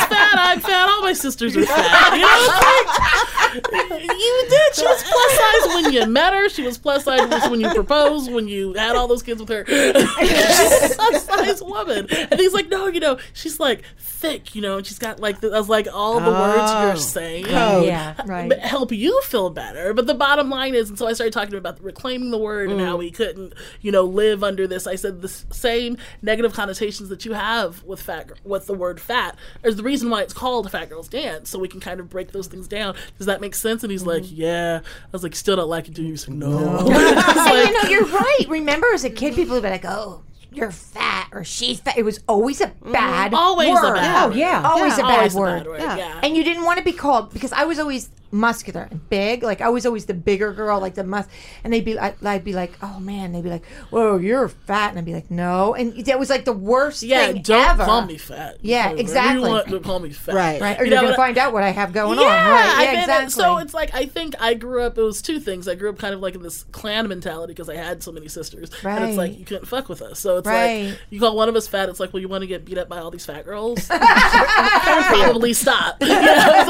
fat, 0.05 0.37
I'm 0.37 0.59
fat, 0.59 0.87
all 0.89 1.01
my 1.01 1.13
sisters 1.13 1.55
are 1.57 1.65
fat. 1.65 2.15
You 2.15 2.21
know, 2.21 3.41
you 3.53 4.45
did. 4.49 4.75
She 4.75 4.85
was 4.85 5.03
plus 5.03 5.37
size 5.37 5.83
when 5.83 5.93
you 5.93 6.05
met 6.07 6.33
her. 6.33 6.49
She 6.49 6.63
was 6.63 6.77
plus 6.77 7.03
size 7.05 7.49
when 7.49 7.59
you 7.61 7.69
proposed, 7.73 8.31
when 8.31 8.47
you 8.47 8.73
had 8.73 8.95
all 8.95 9.07
those 9.07 9.23
kids 9.23 9.39
with 9.39 9.49
her. 9.49 9.65
She's 9.67 10.91
a 10.91 10.95
plus 10.95 11.25
size 11.25 11.61
woman. 11.63 12.07
And 12.09 12.39
he's 12.39 12.53
like, 12.53 12.69
no, 12.69 12.87
you 12.87 12.99
know, 12.99 13.17
she's 13.33 13.59
like 13.59 13.83
thick, 13.97 14.55
you 14.55 14.61
know, 14.61 14.77
and 14.77 14.85
she's 14.87 14.99
got 14.99 15.19
like, 15.19 15.41
the, 15.41 15.51
I 15.51 15.59
was 15.59 15.69
like, 15.69 15.87
all 15.91 16.19
the 16.19 16.31
words 16.31 16.55
Oh. 16.65 16.87
you're 16.87 16.95
saying 16.97 17.45
Yeah. 17.47 18.15
Right. 18.25 18.49
but 18.49 18.59
help 18.59 18.91
you 18.91 19.21
feel 19.23 19.49
better. 19.49 19.93
But 19.93 20.07
the 20.07 20.13
bottom 20.13 20.49
line 20.49 20.73
is, 20.75 20.89
and 20.89 20.97
so 20.97 21.07
I 21.07 21.13
started 21.13 21.33
talking 21.33 21.55
about 21.55 21.81
reclaiming 21.83 22.31
the 22.31 22.37
word 22.37 22.69
and 22.69 22.79
Mm. 22.79 22.85
how 22.85 22.97
we 22.97 23.11
couldn't, 23.11 23.53
you 23.81 23.91
know, 23.91 24.03
live 24.03 24.43
under 24.43 24.67
this. 24.67 24.87
I 24.87 24.95
said 24.95 25.21
the 25.21 25.27
same 25.27 25.97
negative 26.21 26.53
connotations 26.53 27.09
that 27.09 27.25
you 27.25 27.33
have 27.33 27.83
with 27.83 28.01
fat, 28.01 28.31
with 28.43 28.65
the 28.67 28.73
word 28.73 28.99
fat, 28.99 29.37
is 29.63 29.75
the 29.75 29.83
reason 29.83 30.09
why 30.09 30.21
it's 30.21 30.33
called 30.33 30.69
Fat 30.71 30.89
Girls 30.89 31.07
Dance. 31.07 31.49
So 31.49 31.59
we 31.59 31.67
can 31.67 31.79
kind 31.79 31.99
of 31.99 32.09
break 32.09 32.31
those 32.31 32.47
things 32.47 32.67
down. 32.67 32.95
Does 33.17 33.27
that 33.27 33.41
make 33.45 33.55
sense? 33.55 33.83
And 33.83 33.91
he's 33.91 34.03
like, 34.05 34.23
Mm-hmm. 34.23 34.41
yeah. 34.41 34.79
I 34.83 35.09
was 35.11 35.23
like, 35.23 35.35
still 35.35 35.55
don't 35.55 35.69
like 35.69 35.87
it, 35.87 35.93
do 35.93 36.01
you? 36.03 36.09
He's 36.09 36.27
like, 36.27 36.37
no. 36.37 36.79
And 36.79 37.67
you 37.67 37.73
know, 37.83 37.89
you're 37.89 38.05
right. 38.05 38.45
Remember, 38.49 38.87
as 38.93 39.03
a 39.05 39.09
kid, 39.09 39.35
people 39.35 39.53
would 39.55 39.63
be 39.63 39.69
like, 39.69 39.85
"Oh, 39.85 40.23
you're 40.55 40.71
fat," 40.71 41.29
or 41.31 41.43
"She's 41.43 41.79
fat." 41.79 41.97
It 41.97 42.03
was 42.03 42.19
always 42.27 42.61
a 42.61 42.67
mm-hmm. 42.67 42.91
bad 42.91 43.33
Always 43.33 43.69
a 43.69 43.73
word. 43.73 43.93
bad 43.95 44.31
Oh, 44.31 44.35
yeah. 44.35 44.61
always 44.65 44.97
Yeah. 44.97 45.03
a 45.03 45.07
bad 45.07 45.17
Always 45.17 45.35
a 45.35 45.39
word. 45.39 45.57
bad 45.59 45.67
word, 45.67 45.79
Yeah. 45.81 45.97
yeah. 45.97 46.19
And 46.23 46.35
you 46.37 46.43
didn't 46.43 46.63
want 46.63 46.77
to 46.79 46.83
be 46.83 46.93
called 46.93 47.31
because 47.33 47.51
I 47.51 47.65
was 47.65 47.79
always 47.79 48.09
muscular 48.31 48.85
and 48.91 49.07
big. 49.09 49.43
Like 49.43 49.61
I 49.61 49.69
was 49.69 49.85
always 49.85 50.05
the 50.07 50.13
bigger 50.13 50.51
girl, 50.51 50.79
like 50.81 50.95
the 50.95 51.03
mus. 51.05 51.25
And 51.63 51.71
they'd 51.71 51.85
be, 51.85 51.97
I, 51.97 52.13
I'd 52.23 52.43
be 52.43 52.51
like, 52.53 52.73
"Oh 52.81 52.99
man," 52.99 53.31
they'd 53.31 53.43
be 53.43 53.49
like, 53.49 53.65
"Whoa, 53.91 54.17
you're 54.17 54.49
fat," 54.49 54.89
and 54.89 54.99
I'd 54.99 55.05
be 55.05 55.13
like, 55.13 55.31
"No," 55.31 55.73
and 55.73 55.95
that 56.05 56.19
was 56.19 56.29
like 56.29 56.43
the 56.43 56.51
worst 56.53 57.01
yeah, 57.03 57.27
thing 57.27 57.41
don't 57.43 57.69
ever. 57.69 57.85
call 57.85 58.05
me 58.05 58.17
fat. 58.17 58.57
Yeah, 58.61 58.85
Whatever 58.89 58.99
exactly. 59.01 59.43
You 59.49 59.55
want 59.55 59.67
to 59.69 59.79
call 59.79 59.99
me 59.99 60.09
fat. 60.09 60.35
Right. 60.35 60.61
Right, 60.61 60.79
or 60.79 60.83
You 60.85 60.91
you're 60.91 60.95
know, 60.97 61.01
gonna 61.07 61.13
but- 61.13 61.17
find 61.17 61.37
out 61.37 61.53
what 61.53 61.63
I 61.63 61.69
have 61.69 61.93
going 61.93 62.19
Yeah, 62.19 62.25
on. 62.25 62.51
Right? 62.51 62.65
Yeah, 62.65 62.85
get 62.85 62.93
it. 62.95 62.99
exactly. 63.03 63.29
So 63.31 63.57
it's 63.57 63.73
like 63.73 63.93
I 63.95 64.05
think 64.05 64.35
I 64.41 64.53
grew 64.53 64.81
up. 64.83 64.97
It 64.97 65.01
was 65.03 65.21
two 65.21 65.39
things. 65.39 65.67
I 65.67 65.75
grew 65.75 65.89
up 65.89 65.97
kind 65.97 66.13
of 66.13 66.19
like 66.19 66.35
in 66.35 66.41
this 66.41 66.63
clan 66.71 67.07
mentality 67.07 67.53
because 67.53 67.69
I 67.69 67.75
had 67.75 68.03
so 68.03 68.11
many 68.11 68.27
sisters, 68.27 68.69
and 68.83 69.03
it's 69.05 69.17
like 69.17 69.29
Right. 69.31 69.39
you 69.39 69.45
couldn't 69.45 69.65
fuck 69.65 69.87
with 69.87 70.01
us. 70.01 70.19
So 70.19 70.37
it's 70.37 70.44
Right. 70.45 70.89
like 70.89 70.99
you 71.09 71.19
call 71.19 71.35
one 71.35 71.49
of 71.49 71.55
us 71.55 71.67
fat. 71.67 71.89
It's 71.89 71.99
like, 71.99 72.13
well, 72.13 72.21
you 72.21 72.27
want 72.27 72.41
to 72.41 72.47
get 72.47 72.65
beat 72.65 72.77
up 72.77 72.87
by 72.89 72.99
all 72.99 73.11
these 73.11 73.25
fat 73.25 73.45
girls? 73.45 73.87
Probably 73.87 75.53
stop. 75.53 75.95
You 76.05 76.07
know, 76.09 76.63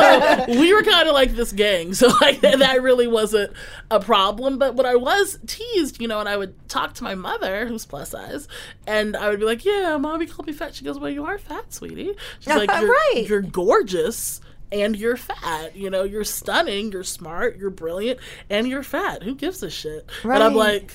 so 0.48 0.60
we 0.60 0.74
were 0.74 0.84
kind 0.84 1.08
of 1.08 1.14
like 1.14 1.32
this 1.36 1.52
gang. 1.52 1.94
So 1.94 2.08
like 2.22 2.42
that 2.42 2.82
really 2.82 3.08
wasn't 3.08 3.54
a 3.92 4.00
problem. 4.00 4.58
But 4.58 4.76
when 4.76 4.86
I 4.86 4.96
was 4.96 5.38
teased, 5.46 6.02
you 6.02 6.08
know, 6.08 6.20
and 6.20 6.28
I 6.30 6.38
would 6.38 6.68
talk 6.70 6.94
to 6.96 7.04
my 7.04 7.16
mother, 7.16 7.66
who's 7.68 7.86
plus 7.86 8.10
size, 8.12 8.48
and 8.88 9.16
I 9.16 9.30
would 9.30 9.40
be 9.40 9.46
like, 9.46 9.66
"Yeah, 9.66 9.98
mommy 9.98 10.26
called 10.26 10.48
me 10.48 10.54
fat." 10.54 10.74
She 10.76 10.84
goes, 10.86 10.98
"Well, 11.00 11.10
you 11.10 11.26
are 11.26 11.38
fat, 11.38 11.74
sweetie." 11.74 12.16
She's 12.40 12.56
like, 12.56 12.70
you're, 12.80 12.90
Right. 12.90 13.26
"You're 13.28 13.42
gorgeous." 13.42 14.42
And 14.72 14.98
you're 14.98 15.16
fat, 15.16 15.76
you 15.76 15.90
know. 15.90 16.04
You're 16.04 16.24
stunning. 16.24 16.92
You're 16.92 17.04
smart. 17.04 17.58
You're 17.58 17.70
brilliant, 17.70 18.20
and 18.50 18.68
you're 18.68 18.84
fat. 18.84 19.22
Who 19.24 19.36
gives 19.36 19.62
a 19.64 19.70
shit? 19.70 20.10
Right. 20.24 20.36
And 20.36 20.44
I'm 20.44 20.56
like, 20.56 20.92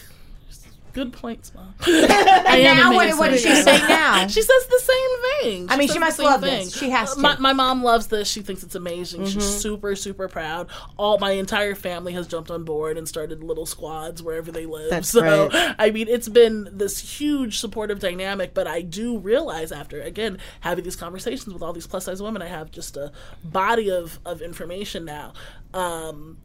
Good 0.92 1.12
points, 1.12 1.53
mom. 1.55 1.74
I 1.83 2.61
now, 2.62 2.92
what, 2.92 3.16
what 3.18 3.31
does 3.31 3.42
she 3.42 3.55
say 3.55 3.79
now? 3.88 4.26
She 4.29 4.42
says 4.42 4.66
the 4.66 4.81
same 4.81 5.42
thing. 5.42 5.66
I 5.70 5.76
mean, 5.76 5.88
she 5.88 5.98
must 5.98 6.18
love 6.18 6.40
thing. 6.40 6.64
this. 6.64 6.76
She 6.76 6.90
has 6.90 7.14
to. 7.14 7.20
My, 7.20 7.37
my 7.38 7.53
mom 7.53 7.83
loves 7.83 8.09
this. 8.09 8.29
She 8.29 8.42
thinks 8.42 8.62
it's 8.62 8.74
amazing. 8.74 9.26
She's 9.26 9.37
Mhm. 9.44 9.61
super, 9.61 9.96
super 9.96 10.29
proud. 10.29 10.68
All 10.96 11.18
my 11.18 11.33
entire 11.33 11.74
family 11.74 12.12
has 12.14 12.26
jumped 12.26 12.50
on 12.50 12.64
board 12.64 12.98
and 12.98 13.09
started 13.09 13.42
little 13.42 13.66
squads 13.66 14.22
wherever 14.22 14.50
they 14.50 14.66
live. 14.66 14.90
That's 14.90 15.09
so, 15.09 15.48
great. 15.48 15.74
I 15.79 15.90
mean, 15.90 16.09
it's 16.09 16.29
been 16.29 16.68
this 16.72 16.98
huge 16.98 17.59
supportive 17.59 18.00
dynamic. 18.00 18.53
But 18.55 18.66
I 18.66 18.83
do 18.83 19.18
realize 19.18 19.72
after 19.72 20.00
again 20.03 20.38
having 20.61 20.85
these 20.85 20.96
conversations 20.96 21.53
with 21.53 21.62
all 21.62 21.72
these 21.72 21.87
plus 21.87 22.05
size 22.05 22.20
women, 22.22 22.42
I 22.42 22.46
have 22.48 22.70
just 22.70 22.96
a 22.96 23.12
body 23.44 23.90
of 23.90 24.18
of 24.24 24.42
information 24.42 25.05
now. 25.05 25.33
Um, 25.72 26.38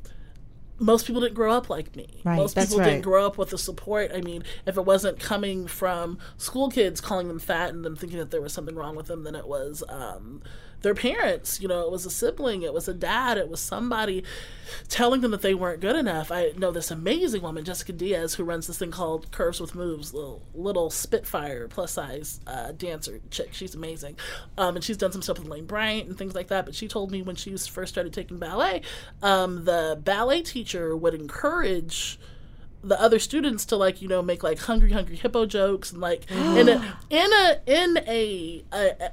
most 0.80 1.08
people 1.08 1.22
didn't 1.22 1.36
grow 1.36 1.54
up 1.54 1.70
like 1.70 1.96
me. 1.96 2.08
Right, 2.24 2.36
Most 2.36 2.58
people 2.58 2.80
right. 2.80 2.86
didn't 2.86 3.04
grow 3.04 3.26
up 3.26 3.38
with 3.38 3.50
the 3.52 3.58
support. 3.58 4.12
I 4.14 4.22
mean, 4.22 4.44
if 4.66 4.78
it 4.78 4.86
wasn't 4.86 5.20
coming 5.20 5.68
from 5.68 6.18
school 6.38 6.70
kids 6.70 7.00
calling 7.00 7.28
them 7.28 7.40
fat 7.40 7.70
and 7.70 7.86
them 7.86 7.96
thinking 7.96 8.20
that 8.20 8.32
there 8.32 8.42
was 8.42 8.54
something 8.54 8.76
wrong 8.76 8.96
with 8.96 9.08
them, 9.08 9.24
then 9.24 9.36
it 9.36 9.48
was 9.48 9.84
um, 9.88 10.42
their 10.86 10.95
parents. 10.95 11.60
You 11.60 11.67
know, 11.67 11.82
it 11.82 11.91
was 11.91 12.06
a 12.06 12.12
sibling, 12.12 12.62
it 12.62 12.71
was 12.71 12.88
a 12.88 12.93
dad, 12.93 13.39
it 13.39 13.50
was 13.50 13.60
somebody 13.60 14.24
telling 14.88 15.21
them 15.21 15.32
that 15.32 15.41
they 15.41 15.56
weren't 15.56 15.82
good 15.82 15.95
enough. 15.95 16.32
I 16.32 16.52
know 16.58 16.71
this 16.71 16.91
amazing 16.91 17.41
woman, 17.41 17.65
Jessica 17.65 17.91
Diaz, 17.91 18.36
who 18.36 18.43
runs 18.43 18.67
this 18.67 18.78
thing 18.78 18.91
called 18.91 19.32
Curves 19.32 19.60
with 19.60 19.74
Moves, 19.74 20.13
little 20.13 20.43
little 20.54 20.91
Spitfire 20.91 21.67
plus 21.67 21.93
size 21.93 22.39
uh, 22.45 22.71
dancer 22.71 23.19
chick. 23.32 23.50
She's 23.52 23.74
amazing, 23.74 24.17
um, 24.60 24.76
and 24.76 24.84
she's 24.84 24.98
done 24.98 25.12
some 25.12 25.24
stuff 25.24 25.39
with 25.39 25.48
Lane 25.48 25.65
Bryant 25.65 26.08
and 26.08 26.17
things 26.17 26.36
like 26.36 26.50
that. 26.50 26.65
But 26.65 26.76
she 26.76 26.88
told 26.88 27.12
me 27.12 27.24
when 27.24 27.36
she 27.36 27.58
first 27.58 27.91
started 27.91 28.13
taking 28.13 28.38
ballet, 28.38 28.84
um, 29.24 29.65
the 29.65 30.00
ballet 30.02 30.43
teacher 30.43 30.95
would 30.95 31.15
encourage 31.15 32.19
the 32.84 33.02
other 33.02 33.17
students 33.17 33.65
to 33.65 33.76
like 33.76 34.04
you 34.04 34.08
know 34.08 34.21
make 34.21 34.43
like 34.43 34.60
hungry 34.60 34.91
hungry 34.91 35.15
hippo 35.15 35.48
jokes 35.48 35.91
and 35.91 36.00
like 36.00 36.30
in 36.30 36.69
a 36.69 36.98
in 37.10 37.34
a 37.34 37.60
in 37.65 37.98
a, 38.08 38.63
a, 38.71 38.91
a 39.02 39.12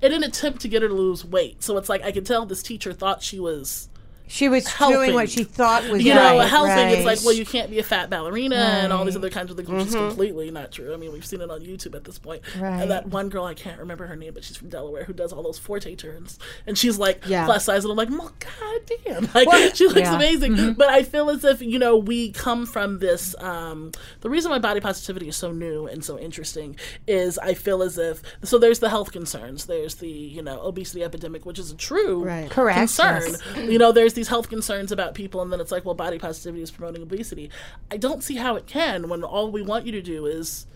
in 0.00 0.12
an 0.12 0.22
attempt 0.22 0.60
to 0.62 0.68
get 0.68 0.82
her 0.82 0.88
to 0.88 0.94
lose 0.94 1.24
weight. 1.24 1.62
So 1.62 1.76
it's 1.76 1.88
like 1.88 2.02
i 2.02 2.12
could 2.12 2.26
tell 2.26 2.46
this 2.46 2.62
teacher 2.62 2.92
thought 2.92 3.22
she 3.22 3.38
was 3.38 3.88
She 4.28 4.48
was 4.48 4.66
helping. 4.66 4.96
doing 4.98 5.14
what 5.14 5.28
she 5.30 5.44
thought 5.44 5.86
was 5.88 6.02
you 6.02 6.14
know 6.14 6.38
right, 6.38 6.48
helping 6.48 6.88
it's 6.96 7.04
like 7.04 7.18
well 7.22 7.34
you 7.34 7.44
can't 7.44 7.68
be 7.70 7.78
a 7.78 7.82
fat 7.82 8.08
ballerina 8.08 8.56
and 8.56 8.90
all 8.92 9.04
these 9.04 9.16
other 9.16 9.28
kinds 9.28 9.50
of 9.50 9.56
things 9.58 9.68
which 9.68 9.86
is 9.88 9.94
Mhm. 9.94 10.08
completely 10.08 10.50
not 10.50 10.72
true 10.72 10.94
i 10.94 10.96
mean 10.96 11.12
we've 11.12 11.26
seen 11.26 11.42
it 11.42 11.50
on 11.50 11.60
youtube 11.60 11.94
at 11.94 12.04
this 12.04 12.18
point 12.18 12.40
Right. 12.58 12.80
and 12.80 12.90
that 12.90 13.08
one 13.08 13.28
girl 13.28 13.44
i 13.44 13.52
can't 13.52 13.78
remember 13.78 14.06
her 14.06 14.16
name 14.16 14.32
but 14.32 14.42
she's 14.42 14.56
from 14.56 14.70
delaware 14.70 15.04
who 15.04 15.12
does 15.12 15.32
all 15.34 15.42
those 15.42 15.60
fouetté 15.60 15.98
turns 15.98 16.38
and 16.66 16.78
she's 16.78 16.98
like 16.98 17.22
Yeah. 17.26 17.44
plus 17.44 17.66
size 17.66 17.84
and 17.84 17.90
i'm 17.90 17.96
like 17.98 18.08
oh, 18.10 18.30
god 18.38 18.80
damn 19.04 19.28
like 19.34 19.46
Well, 19.46 19.70
she 19.74 19.86
looks 19.86 20.00
yeah. 20.00 20.14
amazing 20.16 20.54
Mhm. 20.54 20.76
but 20.78 20.88
i 20.88 21.02
feel 21.02 21.28
as 21.28 21.44
if 21.44 21.60
you 21.60 21.78
know 21.78 21.96
we 21.98 22.32
come 22.32 22.64
from 22.64 23.00
this 23.00 23.34
um 23.38 23.92
the 24.22 24.30
reason 24.30 24.50
why 24.50 24.58
body 24.58 24.80
positivity 24.80 25.28
is 25.28 25.36
so 25.36 25.52
new 25.52 25.86
and 25.86 26.02
so 26.04 26.18
interesting 26.18 26.76
is 27.06 27.38
i 27.40 27.52
feel 27.52 27.82
as 27.82 27.98
if 27.98 28.22
so 28.42 28.56
there's 28.58 28.78
the 28.78 28.88
health 28.88 29.12
concerns 29.12 29.66
there's 29.66 29.96
the 29.96 30.08
you 30.08 30.40
know 30.42 30.58
obesity 30.62 31.04
epidemic 31.04 31.44
which 31.44 31.58
is 31.58 31.70
a 31.70 31.76
true 31.76 32.24
Right. 32.24 32.48
Correct, 32.50 32.78
concern 32.78 33.22
yes. 33.56 33.70
you 33.70 33.78
know 33.78 33.92
there's 33.92 34.11
these 34.14 34.28
health 34.28 34.48
concerns 34.48 34.92
about 34.92 35.14
people 35.14 35.40
and 35.42 35.52
then 35.52 35.60
it's 35.60 35.72
like 35.72 35.84
well 35.84 35.94
body 35.94 36.18
positivity 36.18 36.62
is 36.62 36.70
promoting 36.70 37.02
obesity. 37.02 37.50
I 37.90 37.96
don't 37.96 38.22
see 38.22 38.36
how 38.36 38.56
it 38.56 38.66
can 38.66 39.08
when 39.08 39.22
all 39.24 39.50
we 39.50 39.62
want 39.62 39.86
you 39.86 39.92
to 39.92 40.02
do 40.02 40.26
is 40.26 40.66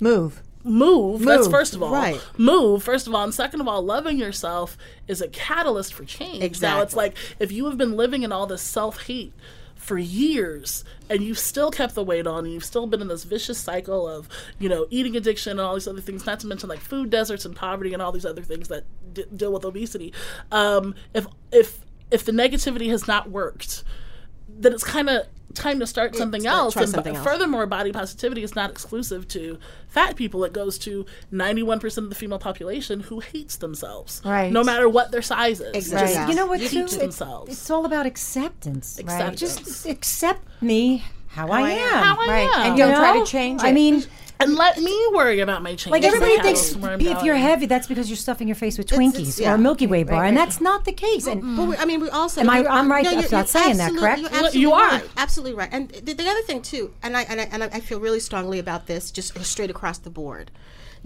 move. 0.00 0.42
move, 0.62 1.20
that's 1.22 1.44
Move, 1.44 1.50
first 1.50 1.74
of 1.74 1.82
all. 1.82 1.92
Right. 1.92 2.20
move 2.38 2.82
first 2.82 3.06
of 3.06 3.14
all 3.14 3.24
and 3.24 3.34
second 3.34 3.60
of 3.60 3.68
all 3.68 3.82
loving 3.82 4.18
yourself 4.18 4.76
is 5.08 5.20
a 5.20 5.28
catalyst 5.28 5.94
for 5.94 6.04
change. 6.04 6.60
Now 6.62 6.80
it's 6.82 6.96
like 6.96 7.16
if 7.38 7.52
you 7.52 7.66
have 7.66 7.76
been 7.78 7.96
living 7.96 8.22
in 8.22 8.32
all 8.32 8.46
this 8.46 8.62
self-hate 8.62 9.32
for 9.76 9.98
years 9.98 10.82
and 11.10 11.22
you've 11.22 11.38
still 11.38 11.70
kept 11.70 11.94
the 11.94 12.02
weight 12.02 12.26
on 12.26 12.44
and 12.46 12.54
you've 12.54 12.64
still 12.64 12.86
been 12.86 13.02
in 13.02 13.08
this 13.08 13.24
vicious 13.24 13.58
cycle 13.58 14.08
of 14.08 14.28
you 14.58 14.66
know 14.66 14.86
eating 14.88 15.14
addiction 15.14 15.50
and 15.52 15.60
all 15.60 15.74
these 15.74 15.86
other 15.86 16.00
things 16.00 16.24
not 16.24 16.40
to 16.40 16.46
mention 16.46 16.70
like 16.70 16.78
food 16.78 17.10
deserts 17.10 17.44
and 17.44 17.54
poverty 17.54 17.92
and 17.92 18.00
all 18.00 18.10
these 18.10 18.24
other 18.24 18.40
things 18.40 18.68
that 18.68 18.84
d- 19.12 19.26
deal 19.36 19.52
with 19.52 19.62
obesity 19.62 20.10
um, 20.52 20.94
if 21.12 21.26
if 21.52 21.80
if 22.10 22.24
the 22.24 22.32
negativity 22.32 22.88
has 22.90 23.06
not 23.08 23.30
worked 23.30 23.82
then 24.56 24.72
it's 24.72 24.84
kind 24.84 25.08
of 25.10 25.26
time 25.54 25.80
to 25.80 25.86
start 25.86 26.14
something 26.14 26.42
to 26.42 26.48
else. 26.48 26.74
try 26.74 26.82
and 26.82 26.90
something 26.92 27.12
b- 27.12 27.16
else. 27.16 27.26
furthermore, 27.26 27.66
body 27.66 27.90
positivity 27.92 28.42
is 28.44 28.54
not 28.54 28.70
exclusive 28.70 29.26
to 29.28 29.58
fat 29.88 30.14
people. 30.16 30.44
It 30.44 30.52
goes 30.52 30.78
to 30.80 31.06
91% 31.32 31.98
of 31.98 32.08
the 32.08 32.14
female 32.14 32.38
population 32.38 33.00
who 33.00 33.20
hates 33.20 33.56
themselves. 33.56 34.20
Right. 34.24 34.52
No 34.52 34.62
matter 34.64 34.88
what 34.88 35.10
their 35.12 35.22
size 35.22 35.60
is. 35.60 35.74
Exactly. 35.74 36.14
Just 36.14 36.28
You 36.28 36.34
know 36.36 36.46
what? 36.46 36.60
hate 36.60 36.70
Too? 36.70 36.84
It- 36.84 36.98
themselves. 37.00 37.52
it's 37.52 37.70
all 37.70 37.84
about 37.84 38.06
acceptance. 38.06 38.98
Acceptance. 38.98 39.40
Just 39.40 39.86
accept 39.86 40.42
me 40.62 41.04
how, 41.34 41.48
I, 41.48 41.60
I 41.60 41.70
am. 41.70 41.78
am. 41.94 42.02
How 42.04 42.16
I 42.20 42.26
Right. 42.28 42.50
am. 42.54 42.66
And 42.70 42.78
You 42.78 42.84
don't 42.84 42.94
try 42.96 43.12
to 43.12 43.18
know? 43.20 43.24
change 43.24 43.60
I 43.62 43.72
mean, 43.72 44.04
and 44.40 44.54
let 44.56 44.78
me 44.78 44.96
worry 45.12 45.40
about 45.40 45.62
my 45.62 45.74
change. 45.76 45.92
like 45.92 46.02
everybody 46.04 46.38
thinks 46.40 46.74
if 46.74 47.22
you're 47.22 47.36
heavy, 47.36 47.66
that's 47.66 47.86
because 47.86 48.10
you're 48.10 48.16
stuffing 48.16 48.48
your 48.48 48.56
face 48.56 48.76
with 48.78 48.88
Twinkies 48.88 49.14
it's- 49.20 49.38
or 49.38 49.42
yeah. 49.42 49.54
a 49.54 49.58
Milky 49.58 49.86
Way 49.86 50.02
bar, 50.02 50.20
Right, 50.22 50.28
and 50.28 50.36
right. 50.36 50.44
that's 50.44 50.60
not 50.60 50.84
the 50.84 50.92
case. 50.92 51.26
And 51.26 51.56
But 51.56 51.68
we, 51.68 51.76
I 51.76 51.84
mean, 51.84 52.00
we 52.00 52.10
also. 52.10 52.40
Am 52.40 52.50
I- 52.50 52.58
you- 52.60 52.66
I'm 52.68 52.90
right 52.90 53.04
No, 53.04 53.10
about 53.12 53.30
you're, 53.30 53.38
you're 53.38 53.46
saying 53.46 53.76
that, 53.78 53.94
correct? 53.96 54.20
You're 54.20 54.28
absolutely 54.30 54.60
you 54.60 54.72
are. 54.72 54.88
right. 54.90 55.08
Absolutely 55.16 55.54
right. 55.54 55.68
And 55.72 55.88
the, 55.90 56.12
the 56.14 56.28
other 56.28 56.42
thing 56.42 56.62
too, 56.62 56.92
and 57.02 57.16
I 57.16 57.22
and 57.22 57.40
I, 57.40 57.44
and 57.52 57.62
I 57.62 57.80
feel 57.80 58.00
really 58.00 58.20
strongly 58.20 58.58
about 58.58 58.86
this, 58.86 59.10
just 59.10 59.38
straight 59.44 59.70
across 59.70 59.98
the 59.98 60.10
board. 60.10 60.50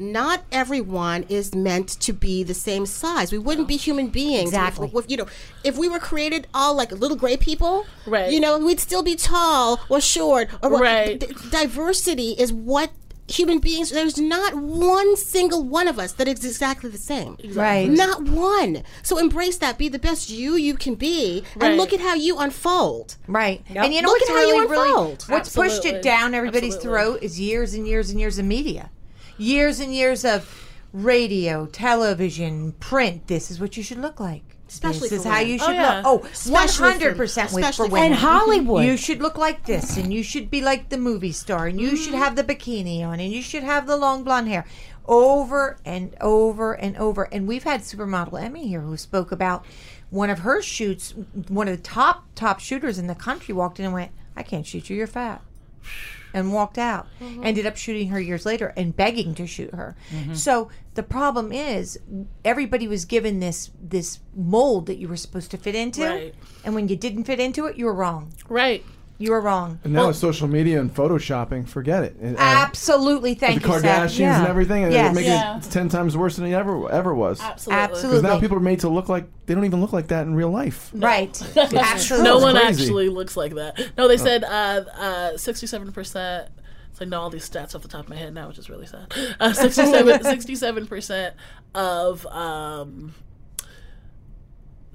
Not 0.01 0.45
everyone 0.53 1.25
is 1.29 1.55
meant 1.55 1.89
to 2.01 2.13
be 2.13 2.45
the 2.45 2.55
same 2.55 2.87
size. 2.87 3.33
We 3.33 3.39
wouldn't 3.39 3.67
be 3.67 3.77
human 3.77 4.09
beings. 4.09 4.51
Exactly. 4.51 4.89
If, 4.95 5.05
if, 5.05 5.11
you 5.11 5.17
know, 5.17 5.27
if 5.65 5.77
we 5.77 5.89
were 5.89 5.99
created 5.99 6.47
all 6.55 6.75
like 6.75 6.93
little 6.93 7.17
gray 7.17 7.37
people, 7.37 7.85
Right. 8.07 8.31
You 8.33 8.39
know, 8.41 8.59
we'd 8.59 8.81
still 8.81 9.03
be 9.03 9.17
tall 9.17 9.81
or 9.89 10.01
short. 10.01 10.49
Or 10.63 10.71
Right. 10.79 11.19
d- 11.19 11.27
diversity 11.51 12.31
is 12.39 12.53
what 12.53 12.91
human 13.27 13.59
beings. 13.59 13.91
There's 13.91 14.17
not 14.19 14.55
one 14.55 15.17
single 15.17 15.63
one 15.65 15.87
of 15.89 15.99
us 15.99 16.13
that 16.13 16.27
is 16.29 16.45
exactly 16.45 16.89
the 16.89 16.97
same. 16.97 17.37
Right. 17.53 17.91
Not 17.91 18.23
one. 18.23 18.85
So 19.03 19.19
embrace 19.19 19.59
that. 19.59 19.77
Be 19.79 19.89
the 19.89 19.99
best 19.99 20.31
you 20.31 20.55
you 20.55 20.75
can 20.77 20.95
be, 20.95 21.43
Right. 21.57 21.69
and 21.73 21.77
look 21.77 21.93
at 21.93 22.01
how 22.01 22.15
you 22.15 22.39
unfold. 22.39 23.17
Right. 23.27 23.63
And 23.69 23.93
you 23.93 24.01
know 24.01 24.09
Look 24.09 24.21
what's 24.21 24.31
at 24.31 24.37
how 24.37 24.43
you 24.47 24.53
really, 24.61 24.67
really, 24.69 24.89
unfold. 24.91 25.25
what's 25.29 25.55
pushed 25.55 25.85
it 25.85 26.03
down 26.03 26.35
everybody's 26.35 26.77
Absolutely. 26.77 27.01
throat 27.03 27.19
is 27.23 27.39
years 27.41 27.75
and 27.75 27.87
years 27.87 28.11
and 28.11 28.19
years 28.21 28.39
of 28.39 28.47
media. 28.47 28.91
Years 29.39 29.79
and 29.81 29.95
years 29.95 30.25
of 30.25 30.69
radio, 30.93 31.67
television, 31.67 32.73
print. 32.73 33.27
This 33.29 33.51
is 33.51 33.61
what 33.61 33.77
you 33.77 33.83
should 33.83 33.99
look 33.99 34.19
like. 34.21 34.57
Especially 34.69 35.09
this 35.09 35.21
is 35.21 35.23
for 35.23 35.31
how 35.31 35.39
women. 35.39 35.49
you 35.51 35.59
Oh, 35.61 35.67
should 35.67 35.75
yeah. 35.77 35.97
look. 35.99 36.25
Oh, 36.25 36.29
100% 36.29 36.99
with, 37.01 37.17
for 37.17 37.23
especially 37.23 37.89
for 37.89 37.93
women. 37.93 38.13
and 38.13 38.15
Hollywood. 38.15 38.85
You 38.85 38.97
should 38.97 39.23
look 39.23 39.39
like 39.39 39.65
this, 39.65 39.97
and 39.97 40.13
you 40.13 40.23
should 40.23 40.51
be 40.51 40.61
like 40.61 40.91
the 40.91 40.99
movie 40.99 41.33
star, 41.33 41.67
and 41.67 41.81
you 41.81 41.97
should 41.97 42.15
mm. 42.15 42.19
have 42.19 42.37
the 42.37 42.45
bikini 42.45 43.03
on, 43.03 43.19
and 43.21 43.33
you 43.33 43.41
should 43.41 43.63
have 43.63 43.87
the 43.87 43.97
long 43.97 44.25
blonde 44.25 44.49
hair. 44.49 44.67
Over 45.07 45.79
and 45.87 46.15
over 46.21 46.75
and 46.75 46.97
over. 46.99 47.25
And 47.33 47.49
we've 47.49 47.65
had 47.65 47.81
supermodel 47.81 48.43
Emmy 48.43 48.69
here 48.69 48.83
who 48.83 48.97
spoke 48.99 49.33
about 49.33 49.65
one 50.11 50.29
of 50.29 50.41
her 50.41 50.61
shoots. 50.61 51.15
One 51.49 51.67
of 51.67 51.77
the 51.77 51.83
top, 51.83 52.27
top 52.35 52.61
shooters 52.61 52.99
in 52.99 53.07
the 53.07 53.15
country 53.15 53.55
walked 53.55 53.79
in 53.79 53.87
and 53.87 53.95
went, 53.95 54.13
I 54.37 54.43
can't 54.43 54.67
shoot 54.67 54.91
you, 54.91 54.97
you're 54.97 55.07
fat. 55.07 55.41
And 56.35 56.53
walked 56.53 56.79
out. 56.79 57.07
Mm-hmm. 57.21 57.45
Ended 57.45 57.67
up 57.67 57.77
shooting 57.77 58.09
her 58.09 58.21
years 58.21 58.45
later 58.45 58.73
and 58.77 58.95
begging 58.95 59.35
to 59.37 59.47
shoot 59.47 59.75
her. 59.75 59.97
Mm-hmm. 60.11 60.35
So 60.35 60.69
the 60.95 61.03
problem 61.03 61.53
is 61.53 61.99
everybody 62.45 62.87
was 62.87 63.05
given 63.05 63.41
this 63.41 63.71
this 63.81 64.21
mold 64.35 64.87
that 64.87 64.99
you 64.99 65.09
were 65.09 65.17
supposed 65.17 65.51
to 65.53 65.57
fit 65.57 65.75
into. 65.75 66.05
Right. 66.05 66.35
And 66.65 66.75
when 66.75 66.89
you 66.89 66.97
didn't 66.97 67.25
fit 67.25 67.41
into 67.41 67.67
it, 67.67 67.77
you 67.77 67.87
were 67.87 67.95
wrong. 67.95 68.33
Right. 68.49 68.85
You 69.21 69.33
were 69.33 69.41
wrong. 69.41 69.81
And 69.83 69.93
now 69.93 70.07
with 70.07 70.17
social 70.17 70.47
media 70.47 70.81
and 70.81 70.95
photoshopping, 70.95 71.67
forget 71.69 72.05
it. 72.05 72.17
And, 72.21 72.37
uh, 72.37 72.41
Absolutely. 72.41 73.35
Thank 73.35 73.55
you. 73.55 73.61
the 73.61 73.67
Kardashians 73.75 74.19
Yeah. 74.19 74.39
and 74.39 74.47
everything, 74.47 74.85
and 74.85 74.93
Yes. 74.93 75.09
they 75.15 75.21
make 75.23 75.27
Yeah. 75.27 75.57
it 75.59 75.63
ten 75.65 75.89
times 75.89 76.17
worse 76.17 76.37
than 76.37 76.47
it 76.47 76.53
ever 76.55 76.89
ever 76.91 77.13
was. 77.13 77.41
Absolutely. 77.41 77.83
Absolutely. 77.83 78.21
Because 78.21 78.35
now 78.35 78.41
people 78.41 78.57
are 78.57 78.61
made 78.61 78.81
to 78.81 78.89
look 78.89 79.09
like 79.09 79.29
they 79.47 79.55
don't 79.55 79.65
even 79.65 79.81
look 79.81 79.93
like 79.93 80.07
that 80.09 80.27
in 80.27 80.35
real 80.37 80.51
life. 80.51 80.91
Right. 80.95 81.31
Absolutely. 81.57 82.25
no 82.31 82.39
one 82.39 82.55
crazy. 82.55 82.85
actually 82.85 83.09
looks 83.09 83.37
like 83.37 83.55
that. 83.57 83.91
No, 83.99 84.07
they 84.07 84.19
said 84.19 84.45
uh, 84.45 84.85
uh, 84.97 85.31
67%. 85.33 86.49
So 86.93 87.05
I 87.05 87.05
know 87.05 87.21
all 87.21 87.31
these 87.31 87.49
stats 87.49 87.75
off 87.75 87.83
the 87.83 87.89
top 87.89 88.05
of 88.05 88.09
my 88.09 88.17
head 88.17 88.35
now, 88.35 88.49
which 88.49 88.59
is 88.59 88.69
really 88.71 88.87
sad. 88.87 89.13
Uh, 89.41 89.53
67 89.53 90.87
percent 90.89 91.35
of 91.75 92.25
um, 92.27 93.15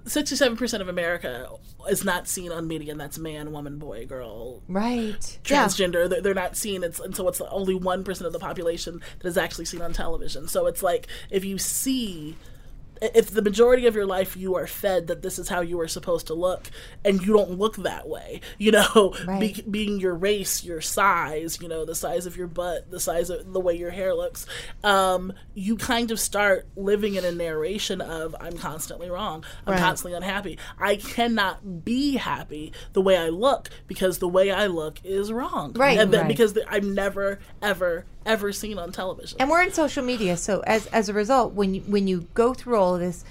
67% 0.05 0.81
of 0.81 0.87
America 0.89 1.47
is 1.89 2.03
not 2.03 2.27
seen 2.27 2.51
on 2.51 2.67
media, 2.67 2.91
and 2.91 2.99
that's 2.99 3.17
man, 3.17 3.51
woman, 3.51 3.77
boy, 3.77 4.05
girl, 4.05 4.61
Right. 4.67 5.39
transgender. 5.43 6.09
They're, 6.09 6.21
they're 6.21 6.33
not 6.33 6.57
seen. 6.57 6.83
It's 6.83 6.99
and 6.99 7.15
so 7.15 7.27
it's 7.27 7.39
only 7.41 7.75
one 7.75 8.03
percent 8.03 8.27
of 8.27 8.33
the 8.33 8.39
population 8.39 9.01
that 9.19 9.27
is 9.27 9.37
actually 9.37 9.65
seen 9.65 9.81
on 9.81 9.93
television. 9.93 10.47
So 10.47 10.67
it's 10.67 10.83
like 10.83 11.07
if 11.29 11.45
you 11.45 11.57
see 11.57 12.35
if 13.13 13.31
the 13.31 13.41
majority 13.41 13.85
of 13.87 13.95
your 13.95 14.05
life 14.05 14.37
you 14.37 14.55
are 14.55 14.67
fed 14.67 15.07
that 15.07 15.21
this 15.21 15.37
is 15.37 15.49
how 15.49 15.61
you 15.61 15.79
are 15.79 15.87
supposed 15.87 16.27
to 16.27 16.33
look 16.33 16.69
and 17.03 17.21
you 17.21 17.33
don't 17.33 17.51
look 17.51 17.75
that 17.77 18.07
way 18.07 18.39
you 18.57 18.71
know 18.71 19.13
Right. 19.27 19.39
be, 19.55 19.61
being 19.69 19.99
your 19.99 20.15
race 20.15 20.63
your 20.63 20.79
size 20.81 21.59
you 21.61 21.67
know 21.67 21.85
the 21.85 21.95
size 21.95 22.25
of 22.25 22.37
your 22.37 22.47
butt 22.47 22.89
the 22.89 22.99
size 22.99 23.29
of 23.29 23.51
the 23.51 23.59
way 23.59 23.75
your 23.75 23.91
hair 23.91 24.13
looks 24.13 24.45
um, 24.83 25.33
you 25.53 25.75
kind 25.75 26.11
of 26.11 26.19
start 26.19 26.67
living 26.75 27.15
in 27.15 27.25
a 27.25 27.31
narration 27.31 27.99
of 28.01 28.35
i'm 28.39 28.57
constantly 28.57 29.09
wrong 29.09 29.43
i'm 29.67 29.73
Right. 29.73 29.79
constantly 29.81 30.15
unhappy 30.15 30.57
i 30.79 30.95
cannot 30.95 31.83
be 31.83 32.15
happy 32.17 32.73
the 32.93 33.01
way 33.01 33.17
i 33.17 33.29
look 33.29 33.69
because 33.87 34.19
the 34.19 34.27
way 34.27 34.51
i 34.51 34.67
look 34.67 34.99
is 35.03 35.31
wrong 35.31 35.73
Right, 35.73 35.97
and 35.99 36.13
that- 36.13 36.19
right. 36.21 36.27
because 36.27 36.53
the, 36.53 36.63
i'm 36.71 36.93
never 36.93 37.39
ever 37.61 38.05
ever 38.25 38.51
seen 38.51 38.77
on 38.77 38.91
television 38.91 39.37
and 39.39 39.49
we're 39.49 39.61
in 39.61 39.71
social 39.71 40.03
media 40.03 40.35
so 40.37 40.61
as 40.65 40.87
as 40.87 41.09
a 41.09 41.13
result 41.13 41.53
when 41.53 41.73
you 41.73 41.81
when 41.81 42.07
you 42.07 42.27
go 42.33 42.53
through 42.53 42.75
all 42.77 42.93
of 42.95 43.01
this 43.01 43.23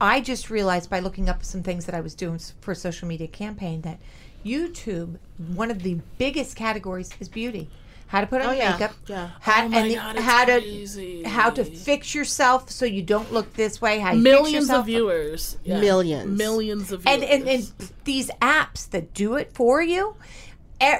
i 0.00 0.20
just 0.20 0.50
realized 0.50 0.88
by 0.90 0.98
looking 1.00 1.28
up 1.28 1.44
some 1.44 1.62
things 1.62 1.84
that 1.86 1.94
i 1.94 2.00
was 2.00 2.14
doing 2.14 2.38
for 2.60 2.72
a 2.72 2.76
social 2.76 3.06
media 3.08 3.26
campaign 3.28 3.80
that 3.82 3.98
youtube 4.44 5.16
one 5.54 5.70
of 5.70 5.82
the 5.82 5.98
biggest 6.18 6.56
categories 6.56 7.10
is 7.20 7.28
beauty 7.28 7.68
how 8.08 8.20
to 8.20 8.26
put 8.26 8.42
on 8.42 8.48
Oh, 8.48 8.52
yeah. 8.52 8.72
makeup 8.72 8.92
Yeah. 9.06 9.30
how, 9.40 9.64
Oh 9.64 9.68
my 9.70 9.78
and 9.78 9.90
the- 9.90 9.94
God, 9.94 10.16
it's 10.16 10.24
how 10.24 10.44
to 10.44 10.60
crazy. 10.60 11.22
how 11.22 11.48
to 11.50 11.64
fix 11.64 12.14
yourself 12.14 12.70
so 12.70 12.84
you 12.84 13.02
don't 13.02 13.32
look 13.32 13.54
this 13.54 13.80
way 13.80 14.00
how 14.00 14.12
you 14.12 14.20
millions 14.22 14.52
yourself. 14.64 14.80
of 14.80 14.86
viewers 14.86 15.56
Yeah. 15.64 15.80
Millions. 15.80 16.36
millions 16.38 16.92
of 16.92 17.02
viewers 17.02 17.22
and, 17.22 17.24
and 17.24 17.48
and 17.48 17.72
these 18.04 18.30
apps 18.42 18.88
that 18.90 19.14
do 19.14 19.36
it 19.36 19.52
for 19.54 19.80
you 19.80 20.14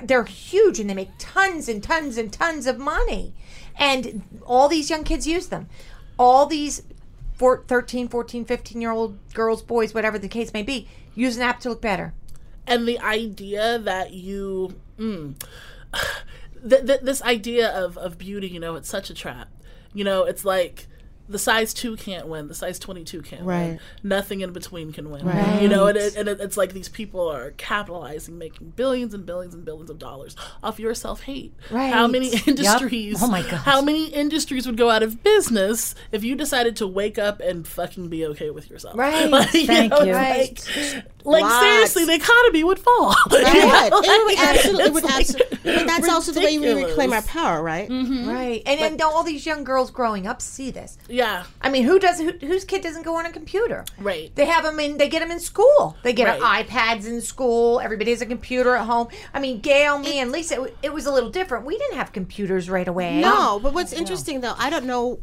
they're 0.02 0.24
huge 0.24 0.78
and 0.78 0.88
they 0.88 0.94
make 0.94 1.10
tons 1.18 1.68
and 1.68 1.82
tons 1.82 2.16
and 2.16 2.32
tons 2.32 2.66
of 2.66 2.78
money. 2.78 3.34
And 3.76 4.22
all 4.44 4.68
these 4.68 4.90
young 4.90 5.04
kids 5.04 5.26
use 5.26 5.48
them. 5.48 5.68
All 6.18 6.46
these 6.46 6.82
four, 7.34 7.64
13 7.66 8.08
14 8.08 8.44
15 8.44 8.80
year 8.80 8.92
old 8.92 9.18
girls 9.34 9.62
boys 9.62 9.94
whatever 9.94 10.18
the 10.18 10.28
case 10.28 10.52
may 10.52 10.62
be 10.62 10.86
use 11.14 11.36
an 11.36 11.42
app 11.42 11.60
to 11.60 11.70
look 11.70 11.80
better. 11.80 12.14
And 12.66 12.86
the 12.86 13.00
idea 13.00 13.78
that 13.78 14.12
you 14.12 14.76
mm, 14.98 15.34
th- 16.68 16.86
th- 16.86 17.00
this 17.00 17.22
idea 17.22 17.68
of, 17.70 17.98
of 17.98 18.18
beauty 18.18 18.48
you 18.48 18.60
know 18.60 18.76
it's 18.76 18.88
such 18.88 19.10
a 19.10 19.14
trap. 19.14 19.48
You 19.94 20.04
know 20.04 20.24
it's 20.24 20.44
like 20.44 20.86
the 21.28 21.38
size 21.38 21.72
2 21.72 21.96
can't 21.96 22.26
win 22.26 22.48
the 22.48 22.54
size 22.54 22.78
22 22.78 23.22
can't 23.22 23.44
win 23.44 23.70
Right. 23.70 23.78
nothing 24.02 24.40
in 24.40 24.52
between 24.52 24.92
can 24.92 25.10
win 25.10 25.24
Right. 25.24 25.62
you 25.62 25.68
know 25.68 25.86
and, 25.86 25.96
it, 25.96 26.16
and 26.16 26.28
it, 26.28 26.40
it's 26.40 26.56
like 26.56 26.72
these 26.72 26.88
people 26.88 27.26
are 27.30 27.52
capitalizing 27.52 28.38
making 28.38 28.70
billions 28.76 29.14
and 29.14 29.24
billions 29.24 29.54
and 29.54 29.64
billions 29.64 29.88
of 29.90 29.98
dollars 29.98 30.36
off 30.62 30.78
your 30.78 30.94
self-hate 30.94 31.54
Right. 31.70 31.92
how 31.92 32.06
many 32.06 32.30
Yep. 32.32 32.48
industries 32.48 33.22
Oh 33.22 33.28
my 33.28 33.42
god. 33.42 33.52
how 33.58 33.80
many 33.82 34.06
industries 34.08 34.66
would 34.66 34.76
go 34.76 34.90
out 34.90 35.02
of 35.02 35.22
business 35.22 35.94
if 36.10 36.22
you 36.24 36.34
decided 36.34 36.76
to 36.76 36.86
wake 36.86 37.18
up 37.18 37.40
and 37.40 37.66
fucking 37.66 38.08
be 38.08 38.26
okay 38.26 38.50
with 38.50 38.70
yourself 38.70 38.96
Right. 38.96 39.30
Like, 39.30 39.48
Thank 39.50 39.92
know, 39.92 40.02
you. 40.02 40.12
Right. 40.12 40.60
like, 41.24 41.42
like 41.42 41.62
seriously 41.62 42.04
the 42.04 42.14
economy 42.14 42.64
would 42.64 42.78
fall 42.78 43.14
Right. 43.30 43.54
You 43.54 44.00
know, 44.02 44.02
it 44.02 44.24
would 44.26 44.38
absolutely, 44.38 44.84
it 44.84 44.92
would 44.94 45.04
like 45.04 45.14
absolutely. 45.20 45.58
But 45.64 45.86
that's 45.86 46.08
also 46.08 46.32
the 46.32 46.40
way 46.40 46.58
we 46.58 46.72
reclaim 46.72 47.12
our 47.12 47.22
power, 47.22 47.62
right? 47.62 47.88
Mm-hmm. 47.88 48.28
right 48.28 48.62
and 48.66 48.80
then 48.80 49.00
all 49.02 49.22
these 49.22 49.46
young 49.46 49.64
girls 49.64 49.90
growing 49.90 50.26
up 50.26 50.42
see 50.42 50.70
this 50.70 50.98
Yeah, 51.12 51.44
i 51.60 51.68
mean 51.68 51.84
who 51.84 51.98
does 51.98 52.18
who, 52.18 52.32
whose 52.40 52.64
kid 52.64 52.80
doesn't 52.82 53.02
go 53.02 53.16
on 53.18 53.26
a 53.26 53.30
computer 53.32 53.84
right. 53.98 54.34
They 54.34 54.46
have 54.46 54.64
them 54.64 54.80
in. 54.80 54.96
They 54.96 55.08
get 55.10 55.20
them 55.20 55.30
in 55.30 55.40
school. 55.40 55.96
They 56.02 56.14
get 56.14 56.26
Right. 56.40 56.66
iPads 56.66 57.06
in 57.06 57.20
school. 57.20 57.80
Everybody 57.80 58.10
has 58.12 58.22
a 58.22 58.26
computer 58.26 58.74
at 58.74 58.86
home. 58.86 59.08
I 59.34 59.38
mean, 59.38 59.60
Gail, 59.60 59.98
me, 59.98 60.18
and 60.20 60.32
Lisa. 60.32 60.62
It, 60.62 60.76
it 60.84 60.92
was 60.94 61.04
a 61.04 61.12
little 61.12 61.28
different. 61.30 61.66
We 61.66 61.76
didn't 61.76 61.96
have 61.98 62.12
computers 62.12 62.70
right 62.70 62.88
away. 62.88 63.20
No, 63.20 63.60
but 63.62 63.74
what's 63.74 63.92
interesting 63.92 64.40
though, 64.40 64.54
I 64.56 64.70
don't 64.70 64.86
know 64.86 65.20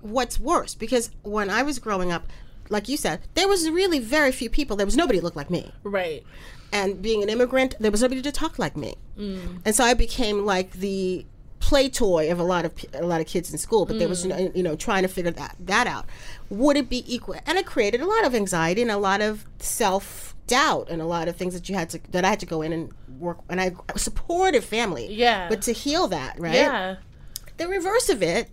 what's 0.00 0.38
worse 0.40 0.74
because 0.74 1.10
when 1.22 1.50
I 1.50 1.62
was 1.62 1.78
growing 1.78 2.10
up, 2.12 2.24
like 2.68 2.88
you 2.88 2.96
said, 2.96 3.20
there 3.34 3.48
was 3.48 3.70
really 3.70 4.00
very 4.00 4.32
few 4.32 4.50
people. 4.50 4.76
There 4.76 4.86
was 4.86 4.96
nobody 4.96 5.20
looked 5.20 5.36
like 5.36 5.50
me. 5.50 5.72
Right. 5.84 6.24
and 6.72 7.00
being 7.00 7.22
an 7.22 7.28
immigrant, 7.28 7.76
there 7.78 7.92
was 7.92 8.02
nobody 8.02 8.20
to 8.22 8.32
talk 8.32 8.58
like 8.58 8.76
me, 8.76 8.94
mm. 9.16 9.60
and 9.64 9.72
so 9.74 9.84
I 9.84 9.94
became 9.94 10.44
like 10.44 10.72
the 10.72 11.24
play 11.66 11.88
toy 11.88 12.30
of 12.30 12.38
a 12.38 12.44
lot 12.44 12.64
of 12.64 12.72
a 12.94 13.04
lot 13.04 13.20
of 13.20 13.26
kids 13.26 13.50
in 13.50 13.58
school. 13.58 13.86
But 13.86 13.98
there 13.98 14.08
was 14.08 14.24
mm. 14.24 14.54
you 14.54 14.62
know 14.62 14.76
trying 14.76 15.02
to 15.02 15.08
figure 15.08 15.32
that 15.32 15.56
that 15.58 15.88
out. 15.88 16.06
Would 16.48 16.76
it 16.76 16.88
be 16.88 17.02
equal? 17.12 17.34
And 17.44 17.58
it 17.58 17.66
created 17.66 18.00
a 18.00 18.06
lot 18.06 18.24
of 18.24 18.36
anxiety 18.36 18.82
and 18.82 18.90
a 18.90 18.96
lot 18.96 19.20
of 19.20 19.44
self 19.58 20.36
doubt 20.46 20.86
and 20.88 21.02
a 21.02 21.06
lot 21.06 21.26
of 21.26 21.34
things 21.34 21.54
that 21.54 21.68
you 21.68 21.74
had 21.74 21.90
to 21.90 22.00
that 22.12 22.24
I 22.24 22.28
had 22.28 22.40
to 22.40 22.46
go 22.46 22.62
in 22.62 22.72
and 22.72 22.92
work. 23.18 23.38
And 23.48 23.60
I 23.60 23.72
a 23.92 23.98
supportive 23.98 24.64
family, 24.64 25.12
Yeah. 25.12 25.48
But 25.48 25.62
to 25.62 25.72
heal 25.72 26.06
that, 26.08 26.38
right? 26.38 26.54
Yeah. 26.54 26.96
the 27.56 27.66
reverse 27.66 28.08
of 28.08 28.22
it 28.22 28.50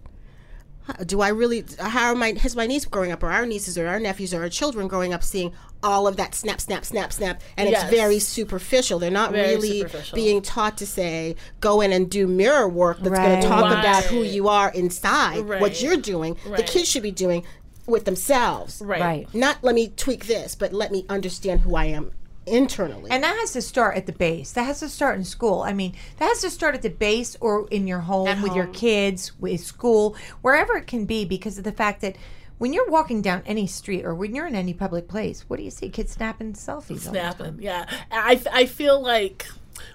do 1.05 1.21
i 1.21 1.29
really 1.29 1.63
how 1.79 2.07
are 2.07 2.15
my 2.15 2.33
has 2.37 2.57
my 2.57 2.67
niece 2.67 2.83
growing 2.83 3.13
up 3.13 3.23
or 3.23 3.31
our 3.31 3.45
nieces 3.45 3.77
or 3.77 3.87
our 3.87 4.01
nephews 4.01 4.33
or 4.33 4.41
our 4.41 4.49
children 4.49 4.85
growing 4.85 5.13
up 5.13 5.23
seeing 5.23 5.53
all 5.83 6.07
of 6.07 6.15
that 6.17 6.33
snap 6.33 6.61
snap 6.61 6.85
snap 6.85 7.11
snap 7.13 7.41
and 7.57 7.69
Yes. 7.69 7.83
it's 7.83 7.91
very 7.93 8.19
superficial 8.19 8.99
they're 8.99 9.11
not 9.11 9.31
Very 9.31 9.55
really 9.55 9.85
being 10.13 10.41
taught 10.41 10.77
to 10.77 10.85
say 10.87 11.35
go 11.59 11.81
in 11.81 11.91
and 11.91 12.09
do 12.09 12.25
mirror 12.25 12.67
work 12.69 12.99
that's 13.01 13.17
going 13.19 13.41
to 13.41 13.47
talk 13.47 13.65
about 13.71 14.03
who 14.05 14.23
you 14.23 14.47
are 14.47 14.71
inside 14.71 15.41
what 15.59 15.81
you're 15.81 15.97
doing 15.97 16.37
the 16.55 16.63
kids 16.63 16.87
should 16.89 17.03
be 17.03 17.11
doing 17.11 17.43
with 17.85 18.05
themselves 18.05 18.81
Right. 18.83 19.01
Right. 19.01 19.33
not 19.35 19.57
let 19.61 19.75
me 19.75 19.89
tweak 19.95 20.25
this 20.27 20.55
but 20.55 20.71
let 20.73 20.91
me 20.91 21.05
understand 21.09 21.61
who 21.61 21.75
i 21.75 21.85
am 21.85 22.11
internally 22.45 23.09
And 23.11 23.23
that 23.23 23.37
has 23.37 23.53
to 23.53 23.61
start 23.61 23.95
at 23.95 24.05
the 24.05 24.11
base. 24.11 24.51
That 24.51 24.63
has 24.63 24.81
to 24.81 24.89
start 24.89 25.17
in 25.17 25.23
school. 25.23 25.61
I 25.61 25.71
mean, 25.71 25.93
that 26.19 26.25
has 26.25 26.41
to 26.41 26.49
start 26.49 26.75
at 26.75 26.81
the 26.81 26.89
base 26.89 27.37
or 27.39 27.69
in 27.69 27.87
your 27.87 27.99
home 28.01 28.27
At 28.27 28.43
with 28.43 28.53
your 28.53 28.67
kids, 28.67 29.31
with 29.39 29.61
school, 29.61 30.17
wherever 30.41 30.75
it 30.75 30.85
can 30.85 31.05
be, 31.05 31.23
because 31.23 31.57
of 31.57 31.63
the 31.63 31.71
fact 31.71 32.01
that 32.01 32.17
when 32.63 32.71
you're 32.71 32.89
walking 32.89 33.21
down 33.21 33.43
any 33.45 33.67
street 33.67 34.05
or 34.05 34.15
when 34.15 34.33
you're 34.33 34.47
in 34.47 34.55
any 34.55 34.73
public 34.73 35.09
place, 35.09 35.43
what 35.49 35.57
do 35.57 35.63
you 35.63 35.69
see? 35.69 35.89
Kids 35.89 36.13
snapping 36.13 36.53
selfies. 36.53 37.05
all 37.05 37.11
the 37.11 37.19
time. 37.19 37.35
Snapping. 37.35 37.57
Yeah. 37.59 37.85
I, 38.09 38.41
I 38.53 38.67
feel 38.67 39.01
like 39.01 39.47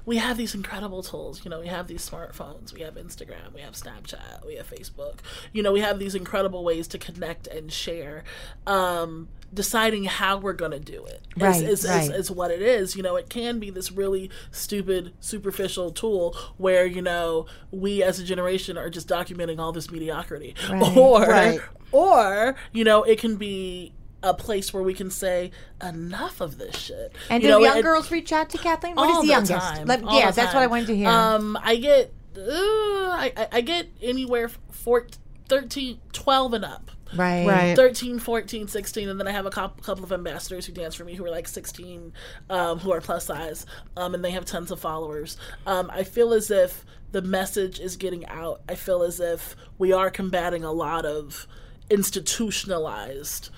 we 0.04 0.18
have 0.18 0.36
these 0.36 0.54
incredible 0.54 1.02
tools. 1.02 1.46
You 1.46 1.50
know, 1.50 1.60
we 1.60 1.68
have 1.68 1.86
these 1.86 2.06
smartphones, 2.06 2.74
we 2.74 2.82
have 2.82 2.96
Instagram, 2.96 3.54
we 3.54 3.62
have 3.62 3.72
Snapchat, 3.72 4.44
we 4.46 4.56
have 4.56 4.68
Facebook. 4.68 5.20
You 5.50 5.62
know, 5.62 5.72
we 5.72 5.80
have 5.80 5.98
these 5.98 6.14
incredible 6.14 6.62
ways 6.62 6.86
to 6.88 6.98
connect 6.98 7.46
and 7.46 7.72
share. 7.72 8.22
Um, 8.66 9.28
deciding 9.52 10.04
how 10.04 10.36
we're 10.36 10.52
going 10.52 10.72
to 10.72 10.78
do 10.80 11.04
it 11.06 11.22
is, 11.36 11.42
Right, 11.42 11.62
is, 11.62 11.86
right. 11.88 12.02
is, 12.02 12.10
is 12.10 12.30
what 12.30 12.50
it 12.50 12.60
is. 12.60 12.96
You 12.96 13.02
know, 13.02 13.16
it 13.16 13.30
can 13.30 13.58
be 13.58 13.70
this 13.70 13.90
really 13.90 14.30
stupid, 14.50 15.14
superficial 15.20 15.90
tool 15.90 16.36
where, 16.58 16.84
you 16.84 17.00
know, 17.02 17.46
we 17.70 18.02
as 18.02 18.18
a 18.20 18.24
generation 18.24 18.76
are 18.76 18.90
just 18.90 19.08
documenting 19.08 19.58
all 19.58 19.72
this 19.72 19.90
mediocrity. 19.90 20.54
Or, 20.70 21.22
Right. 21.26 21.60
or, 21.92 22.56
you 22.72 22.84
know, 22.84 23.02
it 23.04 23.18
can 23.18 23.36
be 23.36 23.92
a 24.22 24.34
place 24.34 24.74
where 24.74 24.82
we 24.82 24.92
can 24.94 25.10
say 25.10 25.50
enough 25.82 26.40
of 26.40 26.58
this 26.58 26.76
shit. 26.76 27.14
And 27.30 27.42
you 27.42 27.48
do 27.48 27.52
know, 27.54 27.60
young 27.60 27.78
it- 27.78 27.82
girls 27.82 28.10
reach 28.10 28.32
out 28.32 28.50
to 28.50 28.58
Kathleen? 28.58 28.96
What 28.96 29.08
is 29.10 29.20
the 29.22 29.28
youngest? 29.28 29.52
time, 29.52 29.86
Let- 29.86 30.02
yeah, 30.12 30.30
that's 30.30 30.52
what 30.54 30.62
I 30.62 30.66
wanted 30.66 30.88
to 30.88 30.96
hear. 30.96 31.08
Um, 31.08 31.56
I 31.62 31.76
get, 31.76 32.12
uh, 32.36 32.40
I, 32.42 33.32
I- 33.36 33.48
I 33.52 33.60
get 33.62 33.88
anywhere 34.02 34.50
14, 34.72 35.18
13, 35.48 36.00
12 36.12 36.52
and 36.52 36.64
up. 36.64 36.90
Right. 37.16 37.46
Right. 37.46 37.76
13, 37.76 38.18
14, 38.18 38.68
16, 38.68 39.08
and 39.08 39.18
then 39.18 39.28
I 39.28 39.32
have 39.32 39.46
a 39.46 39.50
couple, 39.50 39.82
couple 39.82 40.04
of 40.04 40.12
ambassadors 40.12 40.66
who 40.66 40.72
dance 40.72 40.94
for 40.94 41.04
me 41.04 41.14
who 41.14 41.24
are 41.24 41.30
like 41.30 41.48
16, 41.48 42.12
um, 42.50 42.78
who 42.78 42.92
are 42.92 43.00
plus 43.00 43.26
size, 43.26 43.66
um, 43.96 44.14
and 44.14 44.24
they 44.24 44.30
have 44.30 44.44
tons 44.44 44.70
of 44.70 44.80
followers. 44.80 45.36
Um, 45.66 45.90
I 45.92 46.04
feel 46.04 46.32
as 46.32 46.50
if 46.50 46.84
the 47.12 47.22
message 47.22 47.80
is 47.80 47.96
getting 47.96 48.26
out. 48.26 48.60
I 48.68 48.74
feel 48.74 49.02
as 49.02 49.20
if 49.20 49.56
we 49.78 49.92
are 49.92 50.10
combating 50.10 50.64
a 50.64 50.72
lot 50.72 51.04
of 51.06 51.46
institutionalized 51.90 53.50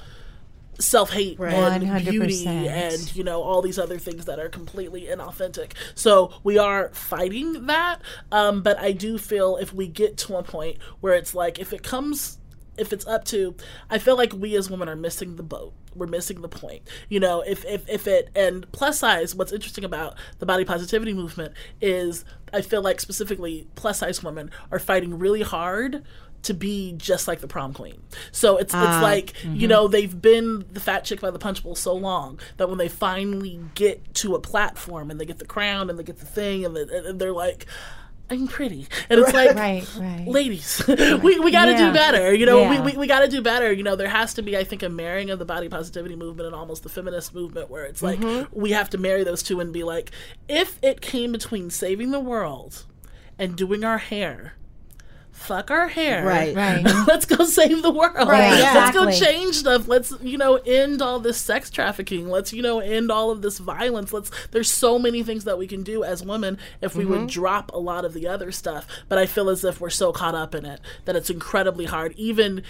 self-hate 0.78 1.38
and 1.38 1.84
100%. 1.84 2.10
beauty 2.10 2.46
and 2.46 3.14
you 3.14 3.22
know 3.22 3.42
all 3.42 3.60
these 3.60 3.78
other 3.78 3.98
things 3.98 4.24
that 4.24 4.38
are 4.38 4.48
completely 4.48 5.02
inauthentic 5.02 5.72
so 5.94 6.32
we 6.42 6.56
are 6.56 6.88
fighting 6.94 7.66
that 7.66 8.00
um, 8.32 8.62
but 8.62 8.78
i 8.78 8.90
do 8.90 9.18
feel 9.18 9.56
if 9.56 9.74
we 9.74 9.86
get 9.86 10.16
to 10.16 10.36
a 10.36 10.42
point 10.42 10.78
where 11.00 11.12
it's 11.12 11.34
like 11.34 11.58
if 11.58 11.74
it 11.74 11.82
comes 11.82 12.38
if 12.80 12.92
it's 12.92 13.06
up 13.06 13.24
to 13.26 13.54
i 13.90 13.98
feel 13.98 14.16
like 14.16 14.32
we 14.32 14.56
as 14.56 14.70
women 14.70 14.88
are 14.88 14.96
missing 14.96 15.36
the 15.36 15.42
boat. 15.42 15.72
We're 15.94 16.06
missing 16.06 16.40
the 16.40 16.48
point. 16.48 16.82
You 17.08 17.18
know 17.20 17.42
if 17.42 17.64
if, 17.64 17.88
if 17.88 18.06
it 18.06 18.30
and 18.34 18.70
plus 18.72 19.00
size 19.00 19.34
what's 19.34 19.52
interesting 19.52 19.84
about 19.84 20.14
the 20.38 20.46
body 20.46 20.64
positivity 20.64 21.12
movement 21.12 21.54
is 21.80 22.24
i 22.52 22.60
feel 22.60 22.82
like 22.82 23.00
specifically 23.00 23.66
plus 23.74 23.98
size 23.98 24.22
women 24.22 24.50
are 24.70 24.78
fighting 24.78 25.18
really 25.18 25.42
hard 25.42 26.04
to 26.42 26.54
be 26.54 26.94
just 26.96 27.28
like 27.28 27.40
the 27.40 27.48
prom 27.48 27.74
queen. 27.74 28.02
So 28.32 28.56
it's 28.56 28.72
it's 28.72 28.74
ah, 28.74 29.00
like 29.02 29.42
you 29.44 29.50
mm-hmm. 29.50 29.66
know 29.66 29.88
they've 29.88 30.20
been 30.20 30.64
the 30.70 30.80
fat 30.80 31.04
chick 31.04 31.20
by 31.20 31.30
the 31.30 31.38
punch 31.38 31.62
bowl 31.62 31.74
so 31.74 31.94
long 31.94 32.38
that 32.56 32.68
when 32.68 32.78
they 32.78 32.88
finally 32.88 33.60
get 33.74 34.14
to 34.14 34.34
a 34.34 34.40
platform 34.40 35.10
and 35.10 35.20
they 35.20 35.26
get 35.26 35.38
the 35.38 35.46
crown 35.46 35.90
and 35.90 35.98
they 35.98 36.02
get 36.02 36.18
the 36.18 36.26
thing 36.26 36.64
and, 36.64 36.74
the, 36.74 37.08
and 37.08 37.20
they're 37.20 37.32
like 37.32 37.66
I'm 38.30 38.46
pretty, 38.46 38.86
and 39.08 39.20
it's 39.20 39.32
like, 39.32 39.54
Right, 39.56 39.86
right. 39.98 40.24
ladies, 40.26 40.80
we, 40.88 41.40
we 41.40 41.50
got 41.50 41.64
to 41.66 41.72
Yeah. 41.72 41.88
do 41.88 41.92
better. 41.92 42.32
You 42.32 42.46
know, 42.46 42.60
Yeah. 42.60 42.82
we, 42.82 42.92
we, 42.92 42.98
we 42.98 43.06
got 43.06 43.20
to 43.20 43.28
do 43.28 43.42
better. 43.42 43.72
You 43.72 43.82
know, 43.82 43.96
there 43.96 44.08
has 44.08 44.34
to 44.34 44.42
be, 44.42 44.56
I 44.56 44.62
think, 44.64 44.82
a 44.82 44.88
marrying 44.88 45.30
of 45.30 45.38
the 45.38 45.44
body 45.44 45.68
positivity 45.68 46.14
movement 46.16 46.46
and 46.46 46.54
almost 46.54 46.82
the 46.84 46.88
feminist 46.88 47.34
movement 47.34 47.70
where 47.70 47.84
it's 47.84 48.02
like 48.02 48.20
mm-hmm. 48.20 48.58
we 48.58 48.70
have 48.70 48.88
to 48.90 48.98
marry 48.98 49.24
those 49.24 49.42
two 49.42 49.58
and 49.60 49.72
be 49.72 49.82
like, 49.82 50.12
if 50.48 50.78
it 50.82 51.00
came 51.00 51.32
between 51.32 51.70
saving 51.70 52.12
the 52.12 52.20
world 52.20 52.84
and 53.38 53.56
doing 53.56 53.84
our 53.84 53.98
hair, 53.98 54.54
fuck 55.40 55.70
our 55.70 55.88
hair. 55.88 56.24
Right. 56.24 56.54
Right. 56.54 56.84
Let's 57.06 57.24
go 57.24 57.44
save 57.44 57.82
the 57.82 57.90
world. 57.90 58.28
Right, 58.28 58.52
Exactly. 58.52 59.00
Let's 59.00 59.20
go 59.20 59.26
change 59.26 59.56
stuff. 59.56 59.88
Let's, 59.88 60.12
you 60.20 60.38
know, 60.38 60.56
end 60.56 61.02
all 61.02 61.18
this 61.18 61.38
sex 61.38 61.70
trafficking. 61.70 62.28
Let's, 62.28 62.52
you 62.52 62.62
know, 62.62 62.78
end 62.78 63.10
all 63.10 63.30
of 63.30 63.42
this 63.42 63.58
violence. 63.58 64.12
Let's 64.12 64.30
there's 64.50 64.70
so 64.70 64.98
many 64.98 65.22
things 65.22 65.44
that 65.44 65.58
we 65.58 65.66
can 65.66 65.82
do 65.82 66.04
as 66.04 66.22
women 66.22 66.58
if 66.80 66.94
we 66.94 67.04
would 67.04 67.20
mm-hmm. 67.20 67.26
drop 67.26 67.72
a 67.72 67.78
lot 67.78 68.04
of 68.04 68.12
the 68.12 68.28
other 68.28 68.52
stuff. 68.52 68.86
But 69.08 69.18
I 69.18 69.26
feel 69.26 69.48
as 69.48 69.64
if 69.64 69.80
we're 69.80 69.90
so 69.90 70.12
caught 70.12 70.34
up 70.34 70.54
in 70.54 70.64
it 70.64 70.80
that 71.06 71.16
it's 71.16 71.30
incredibly 71.30 71.86
hard. 71.86 72.12
Even 72.16 72.62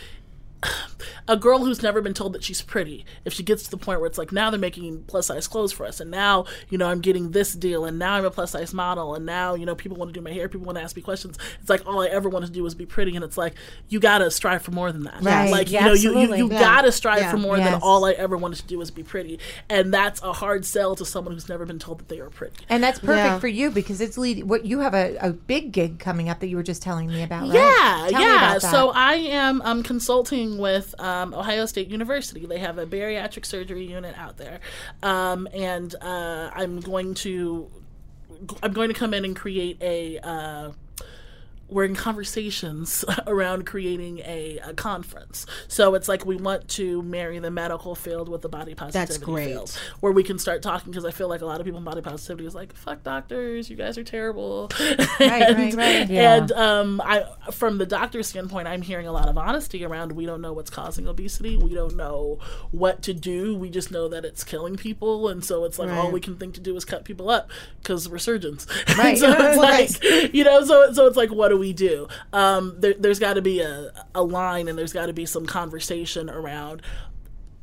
a 1.29 1.37
girl 1.37 1.59
who's 1.65 1.83
never 1.83 2.01
been 2.01 2.15
told 2.15 2.33
that 2.35 2.45
she's 2.45 2.63
pretty, 2.63 3.05
if 3.25 3.33
she 3.33 3.43
gets 3.43 3.63
to 3.65 3.71
the 3.71 3.77
point 3.77 4.01
where 4.01 4.07
it's 4.07 4.19
like 4.19 4.33
now 4.33 4.51
they're 4.51 4.59
making 4.61 5.05
plus 5.07 5.27
size 5.27 5.47
clothes 5.47 5.73
for 5.73 5.87
us, 5.87 6.01
and 6.01 6.11
now 6.11 6.45
you 6.69 6.79
know 6.79 6.89
I'm 6.89 7.01
getting 7.01 7.31
this 7.31 7.53
deal, 7.55 7.85
and 7.85 7.99
now 7.99 8.15
I'm 8.15 8.25
a 8.25 8.31
plus 8.31 8.53
size 8.53 8.73
model, 8.75 9.15
and 9.15 9.25
now 9.27 9.55
you 9.55 9.67
know 9.67 9.75
people 9.75 9.97
want 9.97 10.09
to 10.13 10.13
do 10.19 10.23
my 10.23 10.33
hair, 10.33 10.49
people 10.49 10.67
want 10.67 10.79
to 10.79 10.83
ask 10.85 10.97
me 10.97 11.03
questions. 11.03 11.39
It's 11.61 11.71
like 11.71 11.87
all 11.87 12.03
I 12.03 12.07
ever 12.07 12.29
wanted 12.29 12.47
to 12.47 12.53
do 12.53 12.63
was 12.63 12.75
be 12.75 12.87
pretty, 12.87 13.15
and 13.17 13.25
it's 13.25 13.37
like 13.39 13.55
you 13.89 14.01
gotta 14.01 14.31
strive 14.31 14.63
for 14.63 14.71
more 14.71 14.93
than 14.93 15.05
that. 15.05 15.23
Right. 15.23 15.51
Like 15.51 15.71
Yeah, 15.71 15.81
you 15.81 15.87
know 15.87 15.93
you 15.95 16.21
you, 16.21 16.35
you 16.47 16.51
Yeah. 16.53 16.61
gotta 16.61 16.93
strive 16.93 17.21
Yeah. 17.21 17.31
for 17.31 17.37
more 17.39 17.57
Yes. 17.57 17.71
than 17.71 17.81
all 17.83 18.05
I 18.05 18.13
ever 18.13 18.37
wanted 18.37 18.57
to 18.61 18.67
do 18.67 18.79
was 18.79 18.91
be 18.91 19.03
pretty, 19.03 19.39
and 19.69 19.93
that's 19.93 20.23
a 20.23 20.33
hard 20.33 20.65
sell 20.65 20.95
to 20.97 21.05
someone 21.05 21.35
who's 21.35 21.49
never 21.49 21.65
been 21.67 21.79
told 21.79 21.99
that 22.01 22.09
they 22.09 22.21
are 22.21 22.31
pretty. 22.31 22.57
And 22.69 22.83
that's 22.83 22.99
perfect 22.99 23.17
Yeah. 23.17 23.39
for 23.39 23.49
you 23.49 23.71
because 23.71 24.01
it's 24.01 24.17
leading. 24.19 24.49
What 24.49 24.65
you 24.65 24.81
have 24.81 24.95
a, 24.95 25.17
a 25.21 25.33
big 25.33 25.73
gig 25.73 25.99
coming 25.99 26.29
up 26.29 26.41
that 26.41 26.49
you 26.49 26.57
were 26.57 26.63
just 26.63 26.83
telling 26.83 27.09
me 27.09 27.23
about, 27.23 27.43
right? 27.43 27.55
Yeah, 27.55 28.07
Tell 28.11 28.19
me 28.21 28.25
yeah. 28.27 28.37
about 28.51 28.61
that. 28.63 28.71
So 28.71 28.91
I 28.95 29.15
am 29.15 29.61
um, 29.63 29.83
consulting 29.83 30.59
with 30.59 30.90
um, 30.99 31.35
Ohio 31.35 31.67
State 31.67 31.89
University. 31.89 32.47
They 32.47 32.59
have 32.59 32.79
a 32.79 32.87
bariatric 32.87 33.47
surgery 33.47 33.87
unit 33.87 34.17
out 34.17 34.37
there, 34.37 34.61
um, 35.03 35.49
and 35.53 35.95
uh, 36.01 36.51
I'm 36.55 36.81
going 36.81 37.15
to 37.15 37.71
I'm 38.63 38.73
going 38.73 38.89
to 38.89 38.95
come 38.95 39.15
in 39.15 39.25
and 39.25 39.37
create 39.37 39.79
a. 39.81 40.19
Uh, 40.19 40.73
we're 41.71 41.85
in 41.85 41.95
conversations 41.95 43.05
around 43.27 43.67
creating 43.67 44.19
a, 44.21 44.59
a 44.65 44.75
conference. 44.75 45.47
So 45.69 45.95
it's 45.95 46.09
like 46.09 46.25
we 46.27 46.37
want 46.37 46.69
to 46.71 47.03
marry 47.03 47.39
the 47.39 47.51
medical 47.51 47.95
field 47.95 48.29
with 48.29 48.43
the 48.43 48.49
body 48.49 48.75
positivity 48.75 49.13
That's 49.13 49.19
great. 49.25 49.49
field, 49.49 49.79
where 50.01 50.13
we 50.13 50.23
can 50.23 50.39
start 50.39 50.63
talking 50.63 50.91
because 50.93 51.05
I 51.05 51.11
feel 51.11 51.29
like 51.29 51.41
a 51.43 51.47
lot 51.47 51.61
of 51.61 51.65
people 51.65 51.79
in 51.79 51.85
body 51.85 52.01
positivity 52.03 52.47
is 52.47 52.55
like, 52.55 52.75
"Fuck 52.75 53.03
doctors, 53.03 53.69
you 53.71 53.77
guys 53.77 53.97
are 53.99 54.05
terrible." 54.05 54.71
Right, 55.21 55.43
and, 55.43 55.59
right, 55.59 55.75
right. 55.75 56.11
Yeah. 56.11 56.37
and 56.37 56.53
um, 56.53 57.01
I, 57.05 57.25
from 57.53 57.77
the 57.79 57.85
doctor's 57.87 58.27
standpoint, 58.27 58.67
I'm 58.69 58.81
hearing 58.83 59.07
a 59.07 59.13
lot 59.13 59.29
of 59.29 59.37
honesty 59.37 59.85
around. 59.85 60.13
We 60.13 60.25
don't 60.25 60.41
know 60.41 60.53
what's 60.55 60.71
causing 60.71 61.07
obesity. 61.07 61.57
We 61.59 61.75
don't 61.75 61.95
know 61.97 62.39
what 62.71 63.03
to 63.03 63.13
do. 63.13 63.55
We 63.57 63.69
just 63.71 63.91
know 63.91 64.09
that 64.09 64.25
it's 64.25 64.43
killing 64.45 64.77
people, 64.77 65.29
and 65.29 65.45
so 65.45 65.65
it's 65.65 65.79
like 65.79 65.91
all 65.91 66.11
we 66.11 66.21
can 66.21 66.37
think 66.37 66.55
to 66.55 66.61
do 66.61 66.75
is 66.77 66.85
cut 66.87 67.05
people 67.05 67.29
up 67.29 67.51
because 67.83 68.09
we're 68.09 68.19
surgeons. 68.19 68.67
Right. 68.99 69.17
so 69.19 69.31
it's 69.31 69.59
Right. 69.59 70.03
like 70.13 70.35
you 70.35 70.43
know, 70.45 70.65
so 70.65 70.93
so 70.93 71.07
it's 71.07 71.17
like, 71.17 71.31
what 71.31 71.49
do 71.49 71.59
we 71.61 71.73
do? 71.73 72.09
Um, 72.33 72.75
there, 72.79 72.95
there's 72.99 73.21
got 73.21 73.35
to 73.35 73.43
be 73.43 73.61
a 73.61 73.93
a 74.15 74.25
line, 74.25 74.67
and 74.67 74.77
there's 74.77 74.93
got 74.93 75.07
to 75.07 75.13
be 75.13 75.27
some 75.27 75.47
conversation 75.47 76.29
around 76.29 76.83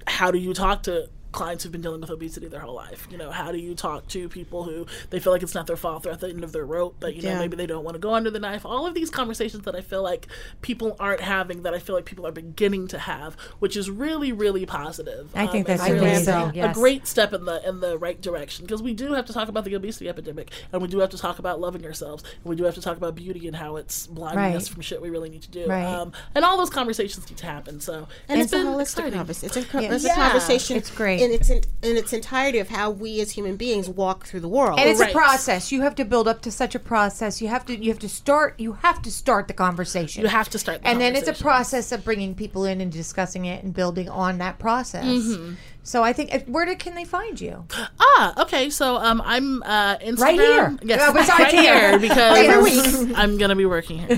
how 0.07 0.31
do 0.31 0.37
you 0.37 0.53
talk 0.53 0.83
to 0.83 1.09
clients 1.31 1.63
who've 1.63 1.71
been 1.71 1.81
dealing 1.81 1.99
with 2.01 2.09
obesity 2.09 2.47
their 2.47 2.61
whole 2.61 2.73
life 2.75 3.07
you 3.11 3.17
know 3.17 3.29
how 3.31 3.51
do 3.51 3.57
you 3.57 3.75
talk 3.75 4.07
to 4.07 4.29
people 4.29 4.63
who 4.63 4.85
they 5.09 5.19
feel 5.19 5.33
like 5.33 5.43
it's 5.43 5.53
not 5.53 5.67
their 5.67 5.75
fault 5.75 6.03
they're 6.03 6.13
at 6.13 6.19
the 6.21 6.29
end 6.29 6.43
of 6.43 6.51
their 6.53 6.65
rope 6.65 6.95
but 6.99 7.15
you 7.15 7.21
know 7.21 7.29
Yeah. 7.31 7.39
maybe 7.39 7.55
they 7.57 7.65
don't 7.67 7.83
want 7.83 7.95
to 7.95 7.99
go 7.99 8.13
under 8.13 8.31
the 8.31 8.39
knife 8.39 8.65
all 8.65 8.87
of 8.87 8.93
these 8.93 9.09
conversations 9.09 9.63
that 9.65 9.75
i 9.75 9.81
feel 9.81 10.01
like 10.01 10.27
people 10.61 10.95
aren't 10.99 11.21
having 11.21 11.63
that 11.63 11.73
i 11.73 11.79
feel 11.79 11.95
like 11.95 12.05
people 12.05 12.25
are 12.25 12.31
beginning 12.31 12.87
to 12.87 12.97
have 12.99 13.35
which 13.59 13.75
is 13.75 13.89
really 13.89 14.31
really 14.31 14.65
positive 14.65 15.29
I 15.35 15.47
think 15.47 15.67
Um, 15.69 15.75
that's 15.77 15.89
and 15.89 15.99
amazing. 15.99 16.59
a 16.63 16.73
great 16.73 17.07
step 17.07 17.33
in 17.33 17.45
the 17.45 17.67
in 17.67 17.81
the 17.81 17.97
right 17.97 18.19
direction 18.21 18.65
because 18.65 18.81
we 18.81 18.93
do 18.93 19.13
have 19.13 19.25
to 19.25 19.33
talk 19.33 19.49
about 19.49 19.65
the 19.65 19.75
obesity 19.75 20.07
epidemic 20.09 20.51
and 20.71 20.81
we 20.81 20.87
do 20.87 20.99
have 20.99 21.09
to 21.11 21.17
talk 21.17 21.39
about 21.39 21.59
loving 21.59 21.85
ourselves 21.85 22.23
and 22.23 22.45
we 22.45 22.55
do 22.55 22.63
have 22.63 22.75
to 22.75 22.81
talk 22.81 22.97
about 22.97 23.15
beauty 23.15 23.47
and 23.47 23.55
how 23.57 23.75
it's 23.75 24.07
blinding 24.07 24.37
Right. 24.39 24.55
us 24.55 24.67
from 24.67 24.81
shit 24.81 25.01
we 25.01 25.09
really 25.09 25.29
need 25.29 25.41
to 25.43 25.51
do 25.51 25.67
Right. 25.67 25.83
um, 25.83 26.13
and 26.35 26.45
all 26.45 26.57
those 26.57 26.69
conversations 26.69 27.29
need 27.29 27.37
to 27.37 27.45
happen 27.45 27.79
so 27.81 28.07
and 28.29 28.39
it's 28.41 28.53
it's, 28.53 28.53
a 28.53 28.63
been 28.65 28.73
holistic 28.73 28.81
exciting. 28.81 29.13
conversation. 29.13 29.47
It's 29.47 29.57
a, 29.57 29.69
co- 29.71 29.79
Yeah. 29.79 29.93
it's 29.93 30.03
a 30.05 30.07
Yeah. 30.07 30.15
conversation. 30.15 30.77
It's 30.77 30.91
great. 30.91 31.16
In 31.19 31.31
its 31.31 31.49
in, 31.49 31.61
in 31.81 31.97
its 31.97 32.13
entirety 32.13 32.59
of 32.59 32.69
how 32.69 32.89
we 32.89 33.19
as 33.21 33.31
human 33.31 33.55
beings 33.55 33.89
walk 33.89 34.25
through 34.25 34.39
the 34.41 34.47
world. 34.47 34.79
and 34.79 34.89
it's 34.89 34.99
Right. 34.99 35.09
a 35.09 35.13
process. 35.13 35.71
You 35.71 35.81
have 35.81 35.95
to 35.95 36.05
build 36.05 36.27
up 36.27 36.41
to 36.43 36.51
such 36.51 36.75
a 36.75 36.79
process. 36.79 37.41
You 37.41 37.47
have 37.49 37.65
to 37.67 37.75
you 37.77 37.89
have 37.91 37.99
to 37.99 38.09
start 38.09 38.55
you 38.59 38.73
have 38.81 39.01
to 39.03 39.11
start 39.11 39.47
the 39.47 39.53
conversation. 39.53 40.21
You 40.23 40.29
have 40.29 40.49
to 40.49 40.59
start 40.59 40.81
the 40.81 40.87
and 40.87 40.99
then 41.01 41.15
it's 41.15 41.27
a 41.27 41.33
process 41.33 41.91
of 41.91 42.03
bringing 42.03 42.35
people 42.35 42.65
in 42.65 42.81
and 42.81 42.91
discussing 42.91 43.45
it 43.45 43.63
and 43.63 43.73
building 43.73 44.09
on 44.09 44.37
that 44.39 44.59
process. 44.59 45.05
Mm-hmm. 45.05 45.53
So 45.83 46.03
I 46.03 46.11
think 46.11 46.33
uh, 46.35 46.39
where 46.47 46.65
do, 46.65 46.75
can 46.75 46.95
they 46.95 47.05
find 47.05 47.39
you? 47.39 47.65
Ah, 47.99 48.41
okay. 48.43 48.69
So 48.69 48.97
um, 48.97 49.21
I'm 49.23 49.63
uh, 49.63 49.97
Instagram. 49.99 50.19
Right 50.19 50.39
here. 50.39 50.77
Yes, 50.83 51.01
Oh, 51.03 51.13
besides 51.13 51.39
right 51.39 51.51
here. 51.53 51.89
here 51.91 51.99
because 51.99 52.37
Every 52.37 53.15
I'm 53.15 53.37
gonna 53.37 53.55
be 53.55 53.65
working 53.65 53.99
here. 53.99 54.07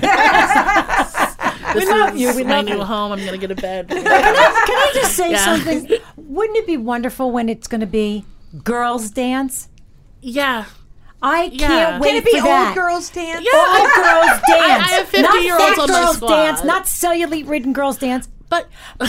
this 1.74 1.88
love 1.88 2.14
is 2.14 2.20
you, 2.20 2.34
we 2.34 2.42
my 2.42 2.56
love 2.56 2.64
new 2.64 2.76
you. 2.78 2.82
home. 2.84 3.12
I'm 3.12 3.24
gonna 3.24 3.38
get 3.38 3.50
a 3.52 3.54
bed. 3.54 3.88
Can 3.88 4.02
I 4.06 4.90
just 4.94 5.14
say 5.14 5.30
Yeah. 5.30 5.44
something? 5.44 5.98
Wouldn't 6.30 6.56
it 6.56 6.66
be 6.66 6.76
wonderful 6.76 7.30
when 7.32 7.48
it's 7.48 7.66
going 7.66 7.80
to 7.80 7.86
be 7.86 8.24
girls' 8.64 9.10
dance? 9.10 9.68
yeah. 10.22 10.64
I 11.22 11.50
Yeah. 11.52 11.66
can't 11.68 12.00
wait 12.02 12.08
Can 12.08 12.16
it 12.16 12.24
be 12.24 12.30
for 12.38 12.44
that. 12.46 12.66
old 12.68 12.74
girls 12.76 13.10
dance? 13.10 13.44
Yeah. 13.44 13.58
All 13.58 13.84
girls 13.94 14.40
dance. 14.48 14.48
I 14.48 14.94
have 14.96 15.06
50 15.08 15.20
not 15.22 15.42
year 15.42 15.58
olds 15.60 15.78
on 15.78 15.88
my 15.90 16.00
girls 16.00 16.16
squad. 16.16 16.28
dance, 16.28 16.64
not 16.64 16.84
cellulite 16.84 17.46
ridden 17.46 17.74
girls 17.74 17.98
dance. 17.98 18.28
But 18.50 18.66
but 18.98 19.08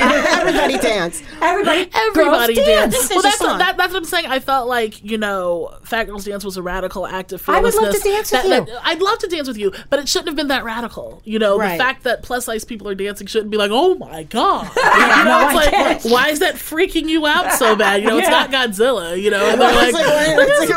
Everybody 0.00 0.78
dance. 0.78 1.22
Everybody, 1.42 1.90
everybody 1.94 2.54
girls 2.54 2.66
dance. 2.66 2.94
dance. 2.94 3.10
Well, 3.10 3.20
that's 3.22 3.40
what, 3.40 3.58
that, 3.58 3.76
that's 3.76 3.92
what 3.92 3.98
I'm 3.98 4.04
saying. 4.06 4.26
I 4.26 4.38
felt 4.40 4.66
like 4.66 5.04
you 5.04 5.18
know, 5.18 5.76
Fat 5.84 6.04
Girls 6.04 6.24
Dance 6.24 6.42
was 6.44 6.56
a 6.56 6.62
radical 6.62 7.06
act 7.06 7.32
of 7.32 7.46
I 7.48 7.60
would 7.60 7.74
love 7.74 7.92
to 7.94 8.00
fearlessness. 8.00 8.30
dance 8.30 8.32
with 8.32 8.44
you. 8.68 8.72
that- 8.74 8.80
I'd 8.86 9.02
love 9.02 9.18
to 9.18 9.26
dance 9.28 9.46
with 9.46 9.58
you, 9.58 9.72
but 9.90 10.00
it 10.00 10.08
shouldn't 10.08 10.28
have 10.28 10.36
been 10.36 10.48
that 10.48 10.64
radical. 10.64 11.20
You 11.24 11.38
know, 11.38 11.58
Right. 11.58 11.72
the 11.72 11.78
fact 11.84 12.04
that 12.04 12.22
plus 12.22 12.46
size 12.46 12.64
people 12.64 12.88
are 12.88 12.94
dancing 12.94 13.26
shouldn't 13.26 13.50
be 13.50 13.58
like, 13.58 13.70
oh 13.72 13.94
my 13.96 14.22
god. 14.24 14.70
you 14.74 14.82
no, 14.82 15.24
know, 15.24 15.38
I 15.38 15.52
it's 15.60 15.70
get 15.70 15.86
like, 15.86 16.04
it. 16.06 16.10
why 16.10 16.28
is 16.30 16.38
that 16.38 16.54
freaking 16.54 17.08
you 17.08 17.26
out 17.26 17.52
so 17.52 17.76
bad? 17.76 18.00
You 18.02 18.08
know, 18.08 18.16
it's 18.18 18.28
not 18.28 18.50
Godzilla. 18.50 19.20
You 19.20 19.30
know, 19.30 19.50
and 19.50 19.60
they're 19.60 19.74
like, 19.74 19.88
It's 19.88 19.98
like, 19.98 20.06
wait, 20.06 20.48
it's 20.48 20.68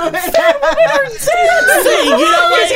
dancing. 1.26 2.06
You 2.06 2.32
know, 2.32 2.50
like 2.52 2.70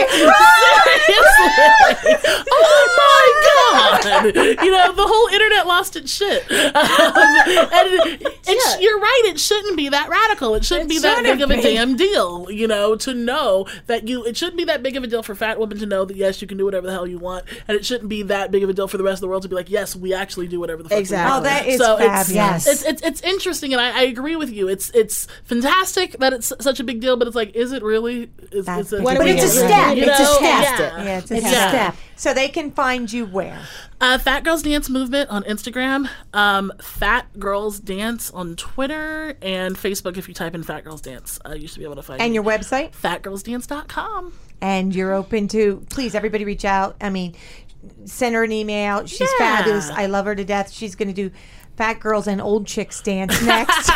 seriously. 1.04 2.46
Oh 2.52 2.84
my 3.00 3.26
god. 3.46 4.02
You 4.64 4.72
know, 4.72 4.92
the 4.94 5.08
whole 5.10 5.28
internet 5.34 5.68
lost 5.68 5.96
its 5.96 6.14
shit. 6.14 6.46
Um, 6.80 7.26
and 7.72 8.20
it's, 8.48 8.82
you're 8.82 9.00
right. 9.00 9.22
It 9.26 9.40
shouldn't 9.40 9.78
be 9.78 9.90
that 9.90 10.10
radical. 10.10 10.56
It 10.56 10.66
shouldn't 10.66 10.88
It 10.92 10.96
be 10.96 11.00
that 11.00 11.18
shouldn't 11.18 11.40
big 11.40 11.42
of 11.44 11.52
a 11.52 11.62
damn 11.62 11.96
deal. 11.96 12.50
You 12.52 12.68
know, 12.68 12.96
to 12.98 13.14
know 13.14 13.68
that 13.88 14.08
you. 14.08 14.24
It 14.26 14.38
shouldn't 14.38 14.58
be 14.58 14.66
that 14.66 14.84
big 14.84 14.96
of 14.98 15.04
a 15.04 15.08
deal 15.08 15.24
for 15.24 15.36
fat 15.36 15.60
women 15.60 15.78
to 15.80 15.86
know 15.86 16.06
that 16.06 16.16
yes, 16.16 16.42
you 16.42 16.48
can 16.48 16.58
do 16.58 16.66
whatever 16.66 16.88
the 16.88 16.94
hell 16.94 17.08
you 17.08 17.18
want, 17.20 17.46
and 17.68 17.78
it 17.78 17.86
shouldn't 17.86 18.10
be 18.10 18.24
that 18.24 18.52
big 18.52 18.64
of 18.64 18.70
a 18.70 18.74
deal 18.74 18.88
for 18.88 18.98
the 18.98 19.04
rest 19.04 19.18
of 19.18 19.22
the 19.22 19.28
world 19.28 19.44
to 19.44 19.50
be 19.50 19.56
like, 19.56 19.70
yes, 19.70 19.96
we 19.96 20.14
actually 20.14 20.48
do 20.48 20.60
whatever 20.60 20.84
the 20.84 20.90
fuck 20.90 21.00
Exactly. 21.00 21.32
we 21.34 21.38
Oh, 21.40 21.44
that 21.44 21.68
is 21.68 21.78
so 21.80 21.98
fabulous. 21.98 22.28
It's, 22.28 22.36
Yes. 22.36 22.68
it's, 22.68 22.84
it's 22.84 23.02
it's 23.02 23.22
interesting, 23.22 23.74
and 23.74 23.82
I, 23.82 24.00
I 24.00 24.04
agree 24.04 24.36
with 24.36 24.52
you. 24.52 24.68
It's 24.68 24.90
it's 24.92 25.28
fantastic 25.46 26.14
that 26.20 26.34
it's 26.34 26.52
such 26.60 26.80
a 26.80 26.84
big 26.84 27.00
deal, 27.02 27.18
but 27.18 27.28
it's 27.28 27.36
like, 27.36 27.56
is 27.56 27.72
it 27.72 27.84
really? 27.84 28.30
Is, 28.52 28.66
That's 28.66 28.92
is 28.92 29.00
it, 29.00 29.04
But 29.04 29.28
it's 29.28 29.44
a 29.44 29.48
step. 29.48 29.98
You 29.98 30.04
It's 30.04 30.20
a 30.20 30.26
step. 30.26 30.64
Yeah. 30.64 31.04
Yeah, 31.04 31.18
it's 31.20 31.32
a 31.32 31.36
It's 31.36 31.46
a 31.46 31.50
step. 31.50 31.96
So 32.20 32.34
they 32.34 32.50
can 32.50 32.72
find 32.72 33.12
you 33.12 33.26
where? 33.26 33.62
Uh, 34.02 34.18
Fat 34.18 34.44
Girls 34.44 34.62
Dance 34.62 34.90
Movement 34.90 35.30
on 35.30 35.44
Instagram, 35.44 36.10
um, 36.34 36.70
Fat 36.82 37.40
Girls 37.40 37.80
Dance 37.80 38.30
on 38.32 38.58
Twitter, 38.58 39.38
and 39.42 39.78
Facebook. 39.78 40.18
If 40.18 40.28
you 40.28 40.34
type 40.34 40.54
in 40.54 40.64
Fat 40.64 40.84
Girls 40.84 41.00
Dance, 41.00 41.40
uh, 41.46 41.54
you 41.54 41.68
should 41.70 41.80
be 41.80 41.86
able 41.86 41.96
to 41.96 42.02
find 42.02 42.22
And 42.22 42.32
me. 42.32 42.36
your 42.36 42.44
website? 42.44 42.92
fatgirlsdance.com. 42.92 44.34
and 44.62 44.94
you're 44.94 45.14
open 45.14 45.48
to 45.48 45.86
please 45.90 46.14
everybody 46.14 46.44
reach 46.44 46.66
out 46.66 46.98
i 47.00 47.10
mean 47.10 47.34
send 48.04 48.36
her 48.36 48.44
an 48.44 48.52
email 48.52 49.06
she's 49.06 49.22
Yeah. 49.40 49.56
fabulous 49.56 49.90
i 49.90 50.06
love 50.08 50.26
her 50.26 50.36
to 50.36 50.44
death 50.44 50.70
she's 50.70 50.96
going 50.96 51.08
to 51.08 51.14
do 51.14 51.32
fat 51.78 52.02
girls 52.02 52.28
and 52.28 52.42
old 52.42 52.68
chicks 52.68 53.02
dance 53.02 53.42
next 53.46 53.90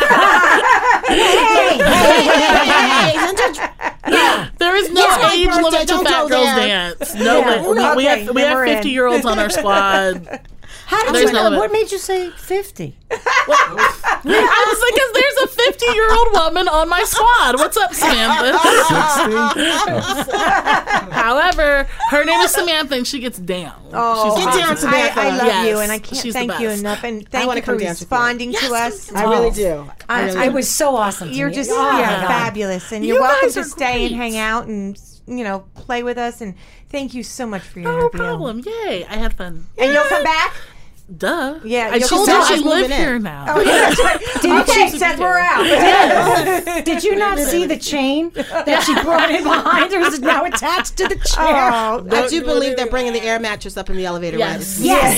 There 4.58 4.76
is 4.76 4.90
no 4.90 5.06
my 5.08 5.32
age 5.34 5.46
limit 5.48 5.80
to 5.80 5.86
don't 5.86 6.04
Fat 6.06 6.28
Girls 6.28 6.44
there. 6.54 6.94
Dance. 6.94 7.14
No, 7.14 7.38
Yeah. 7.40 7.62
we, 7.62 7.68
we 7.68 7.80
Okay, 8.08 8.24
have 8.24 8.34
we 8.34 8.40
have 8.42 8.64
fifty 8.64 8.90
year 8.90 9.06
olds 9.06 9.24
on 9.26 9.38
our 9.38 9.50
squad. 9.50 10.40
How 10.86 11.04
did 11.04 11.14
There's 11.14 11.30
you, 11.30 11.36
no 11.36 11.50
what 11.58 11.72
made 11.72 11.90
you 11.90 11.98
say 11.98 12.30
50? 12.30 12.96
I 13.10 13.16
was 14.68 14.80
like, 14.80 14.94
'cause 14.94 15.12
there's 15.12 15.36
a 15.44 15.46
fifty 15.48 15.86
year 15.94 16.10
old 16.12 16.32
woman 16.32 16.68
on 16.68 16.88
my 16.88 17.02
squad. 17.04 17.56
What's 17.58 17.76
up, 17.76 17.92
Samantha? 17.94 18.58
However, 21.12 21.84
her 22.10 22.24
name 22.24 22.40
is 22.40 22.50
Samantha, 22.52 22.94
and 22.96 23.06
she 23.06 23.20
gets 23.20 23.38
down. 23.38 23.74
Oh, 23.92 24.34
She's 24.36 24.44
Get 24.44 24.54
down, 24.54 24.62
awesome. 24.72 24.90
Samantha. 24.90 25.20
I, 25.20 25.26
I 25.26 25.36
love 25.36 25.46
Yes, 25.46 25.68
you 25.68 25.78
and 25.78 25.92
i 25.92 25.98
can't 25.98 26.22
she's 26.22 26.34
the 26.34 26.40
thank 26.40 26.60
you 26.60 26.68
best. 26.68 26.80
enough 26.80 27.04
and 27.04 27.28
thank 27.28 27.54
you 27.54 27.60
for 27.60 27.66
come 27.66 27.78
dance 27.78 28.00
with 28.00 28.10
responding 28.10 28.52
to 28.54 28.74
us 28.74 29.12
I 29.12 29.24
really 29.24 29.50
do. 29.50 29.88
I- 30.08 30.24
really 30.24 30.38
I 30.38 30.44
It 30.46 30.52
was 30.52 30.68
so 30.70 30.96
awesome. 30.96 31.28
to 31.30 31.34
you're 31.34 31.48
me. 31.50 31.54
just 31.54 31.70
Oh, 31.72 31.98
yeah, 31.98 32.26
fabulous 32.26 32.92
and 32.92 33.04
You 33.04 33.14
you're 33.14 33.22
welcome 33.22 33.50
to 33.50 33.64
stay 33.64 33.98
great. 34.00 34.12
and 34.12 34.20
hang 34.20 34.36
out 34.36 34.66
and 34.66 35.00
you 35.26 35.44
know 35.44 35.64
play 35.74 36.02
with 36.02 36.18
us 36.18 36.40
and 36.40 36.54
thank 36.90 37.14
you 37.14 37.22
so 37.22 37.46
much 37.46 37.62
for 37.62 37.80
your 37.80 37.92
No 37.92 37.98
interview 38.06 38.18
problem. 38.18 38.62
Yay! 38.66 39.06
I 39.08 39.14
had 39.16 39.34
fun. 39.34 39.66
and 39.78 39.92
you'll 39.92 40.04
come 40.04 40.24
back 40.24 40.52
Duh. 41.18 41.60
Yeah, 41.64 41.90
I 41.92 41.98
told 41.98 42.26
be 42.26 42.32
you 42.32 42.38
back. 42.38 42.48
she 42.48 42.54
She's 42.54 42.62
lived 42.64 42.90
in. 42.90 42.96
here 42.98 43.18
now. 43.18 43.44
Oh, 43.48 43.60
yeah, 43.60 43.90
that's 43.90 44.00
right. 44.02 44.62
okay, 44.68 44.88
Seth, 44.88 45.18
we're 45.18 45.38
out. 45.38 46.84
Did 46.86 47.04
you 47.04 47.14
not 47.16 47.38
see 47.38 47.66
the 47.66 47.76
chain 47.76 48.30
that 48.34 48.82
she 48.86 48.94
brought 49.02 49.30
in 49.30 49.42
behind 49.44 49.92
her? 49.92 50.00
Is 50.00 50.20
now 50.20 50.44
attached 50.46 50.96
to 50.96 51.06
the 51.06 51.16
chair? 51.16 51.70
Oh, 51.70 52.06
I 52.10 52.26
do 52.28 52.42
believe 52.42 52.76
they're 52.78 52.86
bringing 52.88 53.12
the 53.12 53.20
air 53.20 53.38
mattress 53.38 53.76
up 53.76 53.90
in 53.90 53.96
the 53.96 54.06
elevator. 54.06 54.38
Yes. 54.38 54.78
Right? 54.78 54.86
Yes. 54.86 55.16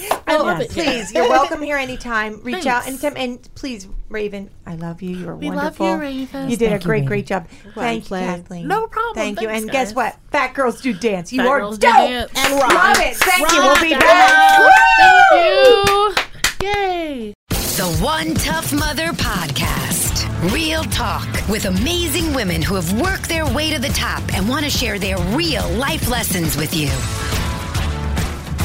Yes. 0.00 0.20
I 0.26 0.36
Well, 0.36 0.46
love 0.46 0.60
it. 0.60 0.70
please, 0.70 1.12
you're 1.12 1.28
welcome 1.28 1.60
here 1.60 1.76
anytime. 1.88 2.40
Reach 2.42 2.64
out 2.66 2.84
Thanks. 2.84 3.04
anytime, 3.04 3.22
and 3.22 3.54
please, 3.54 3.86
Raven, 4.08 4.48
I 4.66 4.76
love 4.76 5.02
you. 5.02 5.14
You're 5.14 5.36
We 5.36 5.50
love 5.50 5.78
wonderful. 5.78 5.86
you, 5.90 5.96
Raven. 5.96 6.50
You 6.50 6.56
did 6.56 6.70
Thank 6.70 6.82
a 6.82 6.84
great, 6.86 6.94
Raven. 7.00 7.06
great 7.08 7.26
job. 7.26 7.48
Thank 7.74 8.10
you. 8.10 8.16
Kathleen. 8.16 8.66
No 8.66 8.86
problem. 8.86 9.14
Thank 9.14 9.40
you. 9.42 9.48
Thanks, 9.48 9.62
And 9.64 9.70
guess 9.70 9.94
what? 9.94 10.16
Fat 10.32 10.54
girls 10.54 10.80
do 10.80 10.94
dance. 10.94 11.32
You 11.34 11.42
Fat 11.42 11.48
are 11.48 11.60
girls 11.60 11.78
do 11.78 11.86
dope. 11.86 11.96
dance. 11.96 12.32
And 12.34 12.54
rock. 12.54 12.72
Love 12.72 12.96
it. 13.00 13.16
Thank 13.16 13.52
you. 13.52 13.58
We'll 13.58 13.80
be 13.82 13.92
Rock. 13.92 14.00
back. 14.00 15.14
Woo! 15.32 16.12
Thank 16.12 16.62
you. 16.62 16.68
Yay. 16.68 17.34
The 17.50 17.98
One 18.02 18.34
Tough 18.34 18.72
Mother 18.72 19.08
Podcast. 19.12 20.24
Real 20.52 20.84
talk 20.84 21.26
with 21.48 21.64
amazing 21.64 22.32
women 22.34 22.62
who 22.62 22.74
have 22.74 23.00
worked 23.00 23.28
their 23.28 23.46
way 23.46 23.72
to 23.72 23.80
the 23.80 23.88
top 23.88 24.22
and 24.34 24.48
want 24.48 24.64
to 24.64 24.70
share 24.70 24.98
their 24.98 25.18
real 25.36 25.68
life 25.70 26.08
lessons 26.08 26.56
with 26.56 26.74
you. 26.74 26.88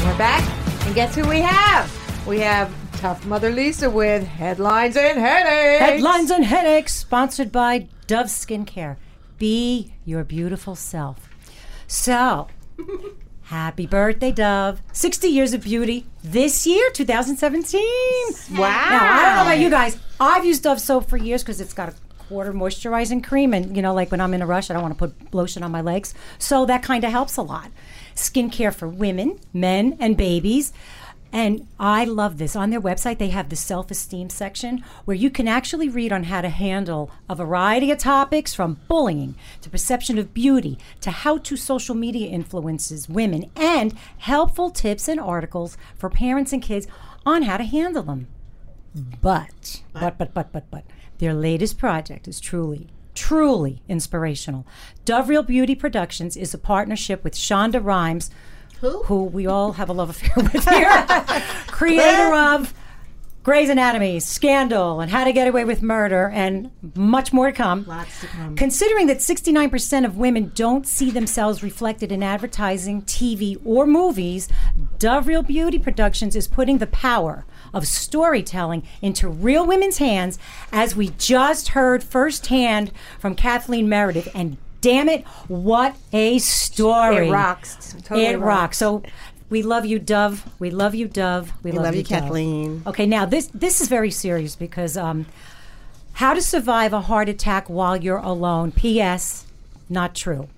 We're 0.04 0.18
back, 0.18 0.44
and 0.86 0.94
guess 0.94 1.14
who 1.14 1.26
we 1.28 1.40
have? 1.40 1.90
We 2.26 2.40
have 2.40 2.72
Tough 2.98 3.24
Mother 3.26 3.50
Lisa 3.50 3.90
with 3.90 4.24
headlines 4.26 4.96
and 4.96 5.18
headaches. 5.18 5.80
Headlines 5.80 6.30
and 6.30 6.44
headaches, 6.44 6.94
sponsored 6.94 7.50
by 7.50 7.88
Dove 8.06 8.26
Skincare. 8.26 8.96
Be 9.38 9.94
your 10.04 10.24
beautiful 10.24 10.74
self. 10.76 11.28
So, 11.86 12.48
happy 13.44 13.86
birthday, 13.86 14.32
Dove. 14.32 14.80
60 14.92 15.28
years 15.28 15.54
of 15.54 15.62
beauty 15.62 16.06
this 16.22 16.66
year, 16.66 16.90
2017. 16.90 17.82
Wow. 18.52 18.58
Now, 18.58 19.12
I 19.12 19.22
don't 19.22 19.36
know 19.36 19.42
about 19.42 19.58
you 19.58 19.70
guys. 19.70 19.98
I've 20.18 20.44
used 20.44 20.62
Dove 20.62 20.80
soap 20.80 21.08
for 21.08 21.16
years 21.16 21.42
because 21.42 21.60
it's 21.60 21.72
got 21.72 21.90
a 21.90 21.94
quarter 22.28 22.52
moisturizing 22.52 23.22
cream. 23.22 23.52
And, 23.52 23.76
you 23.76 23.82
know, 23.82 23.94
like 23.94 24.10
when 24.10 24.20
I'm 24.20 24.34
in 24.34 24.42
a 24.42 24.46
rush, 24.46 24.70
I 24.70 24.74
don't 24.74 24.82
want 24.82 24.98
to 24.98 25.08
put 25.08 25.34
lotion 25.34 25.62
on 25.62 25.70
my 25.70 25.80
legs. 25.80 26.14
So 26.38 26.66
that 26.66 26.82
kind 26.82 27.04
of 27.04 27.10
helps 27.10 27.36
a 27.36 27.42
lot. 27.42 27.70
Skincare 28.14 28.74
for 28.74 28.88
women, 28.88 29.38
men, 29.52 29.96
and 30.00 30.16
babies. 30.16 30.72
And 31.34 31.66
I 31.80 32.04
love 32.04 32.38
this. 32.38 32.54
On 32.54 32.70
their 32.70 32.80
website, 32.80 33.18
they 33.18 33.30
have 33.30 33.48
the 33.48 33.56
self 33.56 33.90
esteem 33.90 34.30
section 34.30 34.84
where 35.04 35.16
you 35.16 35.30
can 35.30 35.48
actually 35.48 35.88
read 35.88 36.12
on 36.12 36.24
how 36.24 36.40
to 36.40 36.48
handle 36.48 37.10
a 37.28 37.34
variety 37.34 37.90
of 37.90 37.98
topics 37.98 38.54
from 38.54 38.78
bullying 38.86 39.34
to 39.60 39.68
perception 39.68 40.16
of 40.16 40.32
beauty 40.32 40.78
to 41.00 41.10
how 41.10 41.38
to 41.38 41.56
social 41.56 41.96
media 41.96 42.28
influences 42.28 43.08
women 43.08 43.50
and 43.56 43.94
helpful 44.18 44.70
tips 44.70 45.08
and 45.08 45.18
articles 45.18 45.76
for 45.96 46.08
parents 46.08 46.52
and 46.52 46.62
kids 46.62 46.86
on 47.26 47.42
how 47.42 47.56
to 47.56 47.64
handle 47.64 48.04
them. 48.04 48.28
But, 49.20 49.82
but, 49.92 50.16
but, 50.16 50.34
but, 50.34 50.52
but, 50.52 50.70
but, 50.70 50.84
their 51.18 51.34
latest 51.34 51.78
project 51.78 52.28
is 52.28 52.38
truly, 52.38 52.86
truly 53.12 53.82
inspirational. 53.88 54.68
Dove 55.04 55.28
Real 55.28 55.42
Beauty 55.42 55.74
Productions 55.74 56.36
is 56.36 56.54
a 56.54 56.58
partnership 56.58 57.24
with 57.24 57.34
Shonda 57.34 57.84
Rhimes, 57.84 58.30
who, 58.92 59.24
we 59.24 59.46
all 59.46 59.72
have 59.72 59.88
a 59.88 59.92
love 59.92 60.10
affair 60.10 60.32
with 60.52 60.68
here, 60.68 61.06
creator 61.66 62.34
of 62.34 62.74
Grey's 63.44 63.68
Anatomy, 63.68 64.20
Scandal, 64.20 65.00
and 65.00 65.10
How 65.10 65.24
to 65.24 65.32
Get 65.32 65.46
Away 65.46 65.66
with 65.66 65.82
Murder, 65.82 66.30
and 66.32 66.70
much 66.96 67.30
more 67.30 67.48
to 67.48 67.52
come. 67.52 67.84
Lots 67.86 68.22
to 68.22 68.26
come. 68.26 68.56
Considering 68.56 69.06
that 69.08 69.18
69% 69.18 70.06
of 70.06 70.16
women 70.16 70.50
don't 70.54 70.86
see 70.86 71.10
themselves 71.10 71.62
reflected 71.62 72.10
in 72.10 72.22
advertising, 72.22 73.02
TV, 73.02 73.60
or 73.62 73.86
movies, 73.86 74.48
Dove 74.98 75.26
Real 75.26 75.42
Beauty 75.42 75.78
Productions 75.78 76.34
is 76.34 76.48
putting 76.48 76.78
the 76.78 76.86
power 76.86 77.44
of 77.74 77.86
storytelling 77.86 78.82
into 79.02 79.28
real 79.28 79.66
women's 79.66 79.98
hands, 79.98 80.38
as 80.72 80.96
we 80.96 81.10
just 81.10 81.68
heard 81.68 82.02
firsthand 82.02 82.92
from 83.18 83.34
Kathleen 83.34 83.90
Meredith. 83.90 84.28
And 84.34 84.56
damn 84.84 85.08
it, 85.08 85.24
what 85.48 85.96
a 86.12 86.38
story! 86.38 87.28
It 87.28 87.32
rocks. 87.32 87.94
Totally 88.04 88.26
it 88.26 88.38
rocks. 88.38 88.78
So. 88.78 89.02
We 89.50 89.62
love 89.62 89.84
you, 89.84 89.98
Dove. 89.98 90.42
We 90.58 90.70
love 90.70 90.94
you, 90.94 91.06
Dove. 91.06 91.52
We, 91.62 91.70
We 91.70 91.78
love 91.78 91.94
you, 91.94 92.02
Dove. 92.02 92.22
Kathleen. 92.22 92.82
Okay, 92.86 93.06
now 93.06 93.24
this 93.24 93.46
this 93.54 93.80
is 93.80 93.88
very 93.88 94.10
serious 94.10 94.56
because 94.56 94.96
um, 94.96 95.26
how 96.14 96.34
to 96.34 96.40
survive 96.40 96.92
a 96.92 97.02
heart 97.02 97.28
attack 97.28 97.68
while 97.68 97.96
you're 97.96 98.16
alone. 98.16 98.72
P.S. 98.72 99.46
Not 99.88 100.14
true. 100.14 100.48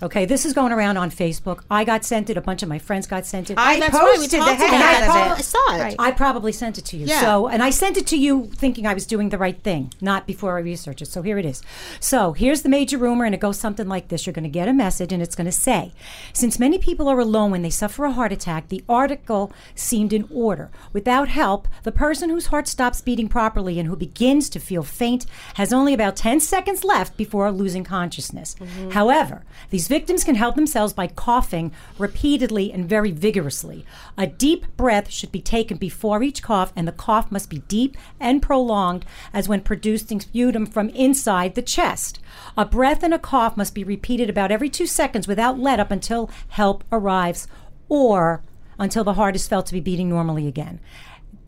Okay, 0.00 0.26
this 0.26 0.46
is 0.46 0.52
going 0.52 0.72
around 0.72 0.96
on 0.96 1.10
Facebook. 1.10 1.64
I 1.70 1.84
got 1.84 2.04
sent 2.04 2.30
it. 2.30 2.36
A 2.36 2.40
bunch 2.40 2.62
of 2.62 2.68
my 2.68 2.78
friends 2.78 3.06
got 3.06 3.26
sent 3.26 3.50
it. 3.50 3.58
I 3.58 3.80
That's 3.80 3.94
right. 3.94 4.16
Posted 4.16 4.40
the 4.40 4.54
heck 4.54 4.72
out 4.72 5.32
it. 5.32 5.38
I 5.38 5.40
saw 5.40 5.74
it. 5.74 5.80
Right. 5.80 5.96
I 5.98 6.12
probably 6.12 6.52
sent 6.52 6.78
it 6.78 6.84
to 6.86 6.96
you. 6.96 7.06
Yeah. 7.06 7.20
So, 7.20 7.48
and 7.48 7.62
I 7.62 7.70
sent 7.70 7.96
it 7.96 8.06
to 8.08 8.16
you 8.16 8.46
thinking 8.46 8.86
I 8.86 8.94
was 8.94 9.06
doing 9.06 9.30
the 9.30 9.38
right 9.38 9.60
thing, 9.60 9.92
not 10.00 10.26
before 10.26 10.56
I 10.56 10.60
researched 10.60 11.02
it. 11.02 11.06
So 11.06 11.22
here 11.22 11.38
it 11.38 11.44
is. 11.44 11.62
So 11.98 12.32
here's 12.32 12.62
the 12.62 12.68
major 12.68 12.96
rumor, 12.96 13.24
and 13.24 13.34
it 13.34 13.40
goes 13.40 13.58
something 13.58 13.88
like 13.88 14.08
this: 14.08 14.26
You're 14.26 14.34
going 14.34 14.44
to 14.44 14.48
get 14.48 14.68
a 14.68 14.72
message, 14.72 15.12
and 15.12 15.22
it's 15.22 15.34
going 15.34 15.46
to 15.46 15.52
say, 15.52 15.92
"Since 16.32 16.60
many 16.60 16.78
people 16.78 17.08
are 17.08 17.18
alone 17.18 17.50
when 17.50 17.62
they 17.62 17.70
suffer 17.70 18.04
a 18.04 18.12
heart 18.12 18.32
attack, 18.32 18.68
the 18.68 18.84
article 18.88 19.52
seemed 19.74 20.12
in 20.12 20.28
order. 20.32 20.70
Without 20.92 21.28
help, 21.28 21.66
the 21.82 21.92
person 21.92 22.30
whose 22.30 22.46
heart 22.46 22.68
stops 22.68 23.00
beating 23.00 23.28
properly 23.28 23.78
and 23.78 23.88
who 23.88 23.96
begins 23.96 24.48
to 24.50 24.60
feel 24.60 24.82
faint 24.82 25.26
has 25.54 25.72
only 25.72 25.92
about 25.92 26.16
10 26.16 26.40
seconds 26.40 26.84
left 26.84 27.16
before 27.16 27.50
losing 27.50 27.82
consciousness. 27.84 28.54
Mm-hmm. 28.60 28.90
However, 28.90 29.44
these 29.70 29.87
victims 29.88 30.22
can 30.22 30.36
help 30.36 30.54
themselves 30.54 30.92
by 30.92 31.06
coughing 31.06 31.72
repeatedly 31.98 32.72
and 32.72 32.88
very 32.88 33.10
vigorously. 33.10 33.84
A 34.16 34.26
deep 34.26 34.66
breath 34.76 35.10
should 35.10 35.32
be 35.32 35.40
taken 35.40 35.76
before 35.76 36.22
each 36.22 36.42
cough, 36.42 36.72
and 36.76 36.86
the 36.86 36.92
cough 36.92 37.32
must 37.32 37.50
be 37.50 37.58
deep 37.68 37.96
and 38.20 38.42
prolonged 38.42 39.04
as 39.32 39.48
when 39.48 39.62
producing 39.62 40.20
sputum 40.20 40.66
from 40.66 40.90
inside 40.90 41.54
the 41.54 41.62
chest. 41.62 42.20
A 42.56 42.64
breath 42.64 43.02
and 43.02 43.12
a 43.12 43.18
cough 43.18 43.56
must 43.56 43.74
be 43.74 43.82
repeated 43.82 44.30
about 44.30 44.52
every 44.52 44.68
two 44.68 44.86
seconds 44.86 45.26
without 45.26 45.58
let 45.58 45.80
up 45.80 45.90
until 45.90 46.30
help 46.48 46.84
arrives 46.92 47.48
or 47.88 48.42
until 48.78 49.04
the 49.04 49.14
heart 49.14 49.34
is 49.34 49.48
felt 49.48 49.66
to 49.66 49.72
be 49.72 49.80
beating 49.80 50.08
normally 50.08 50.46
again. 50.46 50.78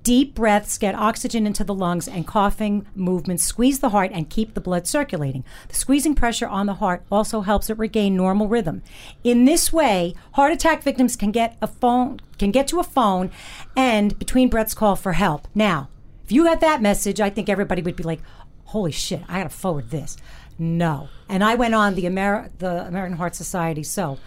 Deep 0.03 0.35
breaths 0.35 0.79
get 0.79 0.95
oxygen 0.95 1.47
into 1.47 1.63
the 1.63 1.75
lungs, 1.75 2.09
and 2.09 2.27
coughing 2.27 2.87
movements 2.95 3.45
squeeze 3.45 3.81
the 3.81 3.91
heart 3.91 4.11
and 4.15 4.31
keep 4.31 4.55
the 4.55 4.61
blood 4.61 4.87
circulating. 4.87 5.45
The 5.69 5.75
squeezing 5.75 6.15
pressure 6.15 6.49
on 6.49 6.67
the 6.67 6.75
heart 6.75 7.05
also 7.13 7.43
helps 7.43 7.69
it 7.69 7.79
regain 7.79 8.17
normal 8.17 8.49
rhythm. 8.49 8.83
In 9.23 9.45
this 9.45 9.73
way, 9.73 10.15
heart 10.33 10.53
attack 10.53 10.83
victims 10.83 11.17
can 11.17 11.33
get 11.33 11.57
a 11.61 11.67
phone 11.67 12.21
can 12.39 12.51
get 12.51 12.67
to 12.69 12.81
a 12.81 12.85
phone 12.85 13.31
and 13.77 14.19
between 14.19 14.49
breaths 14.49 14.73
call 14.73 14.97
for 14.97 15.13
help. 15.13 15.47
Now, 15.55 15.91
if 16.25 16.33
you 16.33 16.45
got 16.45 16.61
that 16.61 16.81
message, 16.81 17.21
I 17.21 17.29
think 17.29 17.51
everybody 17.51 17.83
would 17.83 17.97
be 17.97 18.03
like, 18.03 18.21
"Holy 18.67 18.93
shit, 18.93 19.23
I 19.29 19.43
got 19.43 19.51
to 19.51 19.57
forward 19.57 19.91
this." 19.91 20.17
No. 20.59 21.09
And 21.29 21.45
I 21.45 21.55
went 21.55 21.75
on 21.75 21.95
the 21.95 22.07
Amer- 22.07 22.51
the 22.59 22.87
American 22.87 23.19
Heart 23.19 23.35
Society. 23.35 23.83
So, 23.83 24.19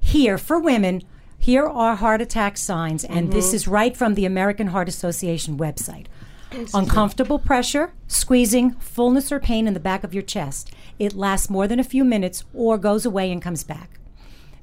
here 0.00 0.38
for 0.38 0.58
women, 0.58 1.02
here 1.40 1.66
are 1.66 1.96
heart 1.96 2.20
attack 2.20 2.58
signs, 2.58 3.02
and 3.02 3.32
this 3.32 3.46
mm-hmm. 3.46 3.56
is 3.56 3.66
right 3.66 3.96
from 3.96 4.14
the 4.14 4.26
American 4.26 4.66
Heart 4.68 4.90
Association 4.90 5.56
website. 5.56 6.04
Uncomfortable 6.74 7.38
pressure, 7.38 7.94
squeezing, 8.08 8.72
fullness 8.72 9.32
or 9.32 9.40
pain 9.40 9.66
in 9.66 9.72
the 9.72 9.80
back 9.80 10.04
of 10.04 10.12
your 10.12 10.22
chest. 10.22 10.70
It 10.98 11.14
lasts 11.14 11.48
more 11.48 11.66
than 11.66 11.80
a 11.80 11.84
few 11.84 12.04
minutes 12.04 12.44
or 12.52 12.76
goes 12.76 13.06
away 13.06 13.32
and 13.32 13.40
comes 13.40 13.64
back. 13.64 13.98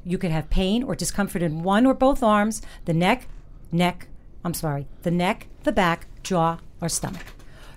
You 0.06 0.20
could 0.20 0.30
have 0.30 0.52
pain 0.52 0.84
or 0.84 0.94
discomfort 0.94 1.42
in 1.42 1.64
one 1.64 1.88
or 1.88 1.96
both 1.96 2.22
arms, 2.22 2.62
the 2.86 2.94
neck, 2.94 3.28
neck, 3.72 4.08
I'm 4.46 4.54
sorry, 4.54 4.86
the 5.02 5.12
neck, 5.12 5.48
the 5.64 5.72
back, 5.72 6.06
jaw, 6.22 6.60
or 6.80 6.90
stomach. 6.90 7.26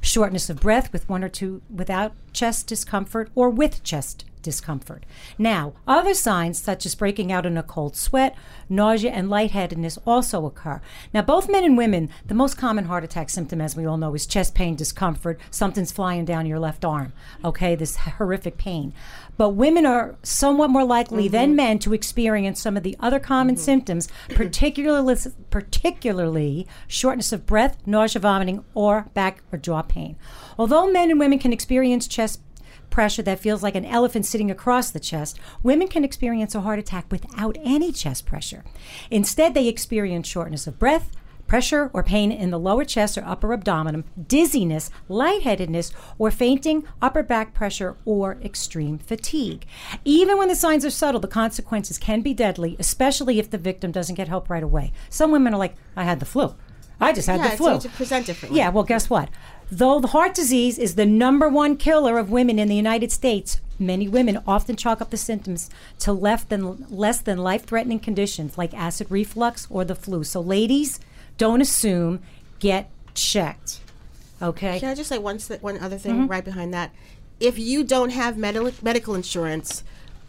Shortness 0.03 0.51
of 0.51 0.61
breath 0.61 0.93
with 0.93 1.09
one 1.09 1.25
or 1.25 1.31
two 1.31 1.63
without 1.75 2.13
chest 2.35 2.67
discomfort 2.67 3.31
or 3.35 3.49
with 3.49 3.83
chest 3.83 4.27
discomfort. 4.43 5.05
Now, 5.39 5.75
other 5.87 6.15
signs 6.15 6.61
such 6.61 6.87
as 6.87 6.95
breaking 6.95 7.33
out 7.33 7.47
in 7.47 7.57
a 7.57 7.63
cold 7.63 7.97
sweat, 7.97 8.37
nausea, 8.69 9.11
and 9.11 9.31
lightheadedness 9.31 9.99
also 10.07 10.47
occur. 10.47 10.81
Now, 11.13 11.23
both 11.23 11.51
men 11.51 11.65
and 11.65 11.77
women, 11.77 12.11
the 12.27 12.35
most 12.35 12.57
common 12.57 12.85
heart 12.87 13.05
attack 13.05 13.31
symptom, 13.31 13.61
as 13.61 13.77
we 13.77 13.87
all 13.87 13.97
know, 13.97 14.15
is 14.15 14.27
chest 14.27 14.55
pain, 14.55 14.77
discomfort, 14.77 15.41
something's 15.51 15.93
flying 15.93 16.25
down 16.25 16.47
your 16.47 16.59
left 16.59 16.85
arm. 16.85 17.13
Okay, 17.45 17.75
this 17.75 17.97
horrific 17.97 18.57
pain. 18.57 18.93
But 19.37 19.51
women 19.51 19.87
are 19.87 20.17
somewhat 20.23 20.69
more 20.69 20.85
likely 20.85 21.27
than 21.27 21.51
mm-hmm. 21.51 21.57
men 21.57 21.79
to 21.81 21.95
experience 21.95 22.61
some 22.61 22.77
of 22.77 22.83
the 22.83 22.97
other 23.01 23.19
common 23.19 23.55
mm-hmm. 23.55 23.65
symptoms, 23.65 24.09
particularly 24.29 25.17
particularly 25.49 26.67
shortness 26.87 27.33
of 27.33 27.47
breath, 27.47 27.79
nausea, 27.87 28.21
vomiting, 28.21 28.65
or 28.75 29.09
back 29.15 29.43
or 29.51 29.59
jaw 29.59 29.83
pain. 29.83 30.17
Although 30.59 30.91
men 30.91 31.11
and 31.11 31.19
women 31.19 31.39
can 31.39 31.53
experience 31.53 32.07
chest 32.07 32.41
pressure 32.91 33.23
that 33.23 33.41
feels 33.41 33.63
like 33.63 33.75
an 33.75 33.85
elephant 33.85 34.27
sitting 34.27 34.51
across 34.51 34.91
the 34.91 35.01
chest, 35.01 35.39
women 35.63 35.89
can 35.89 36.05
experience 36.05 36.55
a 36.55 36.61
heart 36.61 36.79
attack 36.79 37.07
without 37.11 37.57
any 37.63 37.93
chest 37.93 38.27
pressure. 38.27 38.65
Instead, 39.11 39.55
they 39.55 39.69
experience 39.69 40.29
shortness 40.29 40.67
of 40.67 40.79
breath, 40.79 41.11
pressure 41.51 41.91
or 41.93 42.05
pain 42.05 42.31
in 42.31 42.51
the 42.51 42.59
lower 42.59 42.85
chest 42.85 43.19
or 43.19 43.25
upper 43.25 43.53
abdomen, 43.53 44.05
dizziness, 44.29 44.89
lightheadedness, 45.09 45.91
or 46.17 46.31
fainting, 46.31 46.85
upper 47.03 47.25
back 47.25 47.53
pressure, 47.53 47.97
or 48.05 48.39
extreme 48.45 48.99
fatigue. 48.99 49.67
Even 50.05 50.39
when 50.39 50.47
the 50.47 50.55
signs 50.55 50.85
are 50.85 50.91
subtle, 50.91 51.21
the 51.21 51.27
consequences 51.27 51.99
can 51.99 52.21
be 52.21 52.33
deadly, 52.33 52.77
especially 52.79 53.41
if 53.41 53.51
the 53.51 53.59
victim 53.59 53.91
doesn't 53.91 54.15
get 54.15 54.29
help 54.29 54.49
right 54.49 54.63
away. 54.63 54.93
Some 55.09 55.33
women 55.33 55.53
are 55.53 55.59
like, 55.59 55.75
I 55.97 56.05
had 56.05 56.21
the 56.21 56.25
flu. 56.25 56.55
I 57.01 57.13
just 57.13 57.27
had 57.27 57.41
yeah, 57.41 57.51
the 57.51 57.57
flu. 57.57 57.81
present 57.91 58.27
differently. 58.27 58.59
Yeah, 58.59 58.69
well, 58.69 58.85
guess 58.85 59.11
what? 59.11 59.29
Though 59.71 60.01
the 60.01 60.09
heart 60.09 60.35
disease 60.35 60.79
is 60.79 60.95
the 60.97 61.07
number 61.07 61.49
one 61.49 61.77
killer 61.77 62.19
of 62.19 62.31
women 62.31 62.59
in 62.59 62.69
the 62.69 62.75
United 62.75 63.13
States, 63.13 63.61
many 63.79 64.09
women 64.09 64.43
often 64.47 64.75
chalk 64.77 65.01
up 65.01 65.11
the 65.11 65.17
symptoms 65.17 65.71
to 66.01 66.13
less 66.13 66.43
than 66.45 66.87
less 66.91 67.21
than 67.21 67.39
life-threatening 67.39 68.01
conditions 68.01 68.59
like 68.59 68.75
acid 68.75 69.07
reflux 69.11 69.67
or 69.71 69.85
the 69.85 69.95
flu. 69.95 70.25
So, 70.25 70.41
ladies, 70.41 70.99
don't 71.39 71.61
assume. 71.61 72.21
Get 72.59 72.91
checked. 73.15 73.81
Okay. 74.43 74.81
Can 74.81 74.89
I 74.91 74.95
just 74.95 75.09
say 75.09 75.19
one 75.19 75.39
one 75.61 75.79
other 75.79 75.99
thing 75.99 76.13
Mm-hmm. 76.15 76.27
right 76.27 76.45
behind 76.45 76.75
that? 76.75 76.93
If 77.39 77.59
you 77.59 77.85
don't 77.85 78.11
have 78.11 78.37
medical 78.37 78.73
medical 78.83 79.15
insurance, 79.15 79.83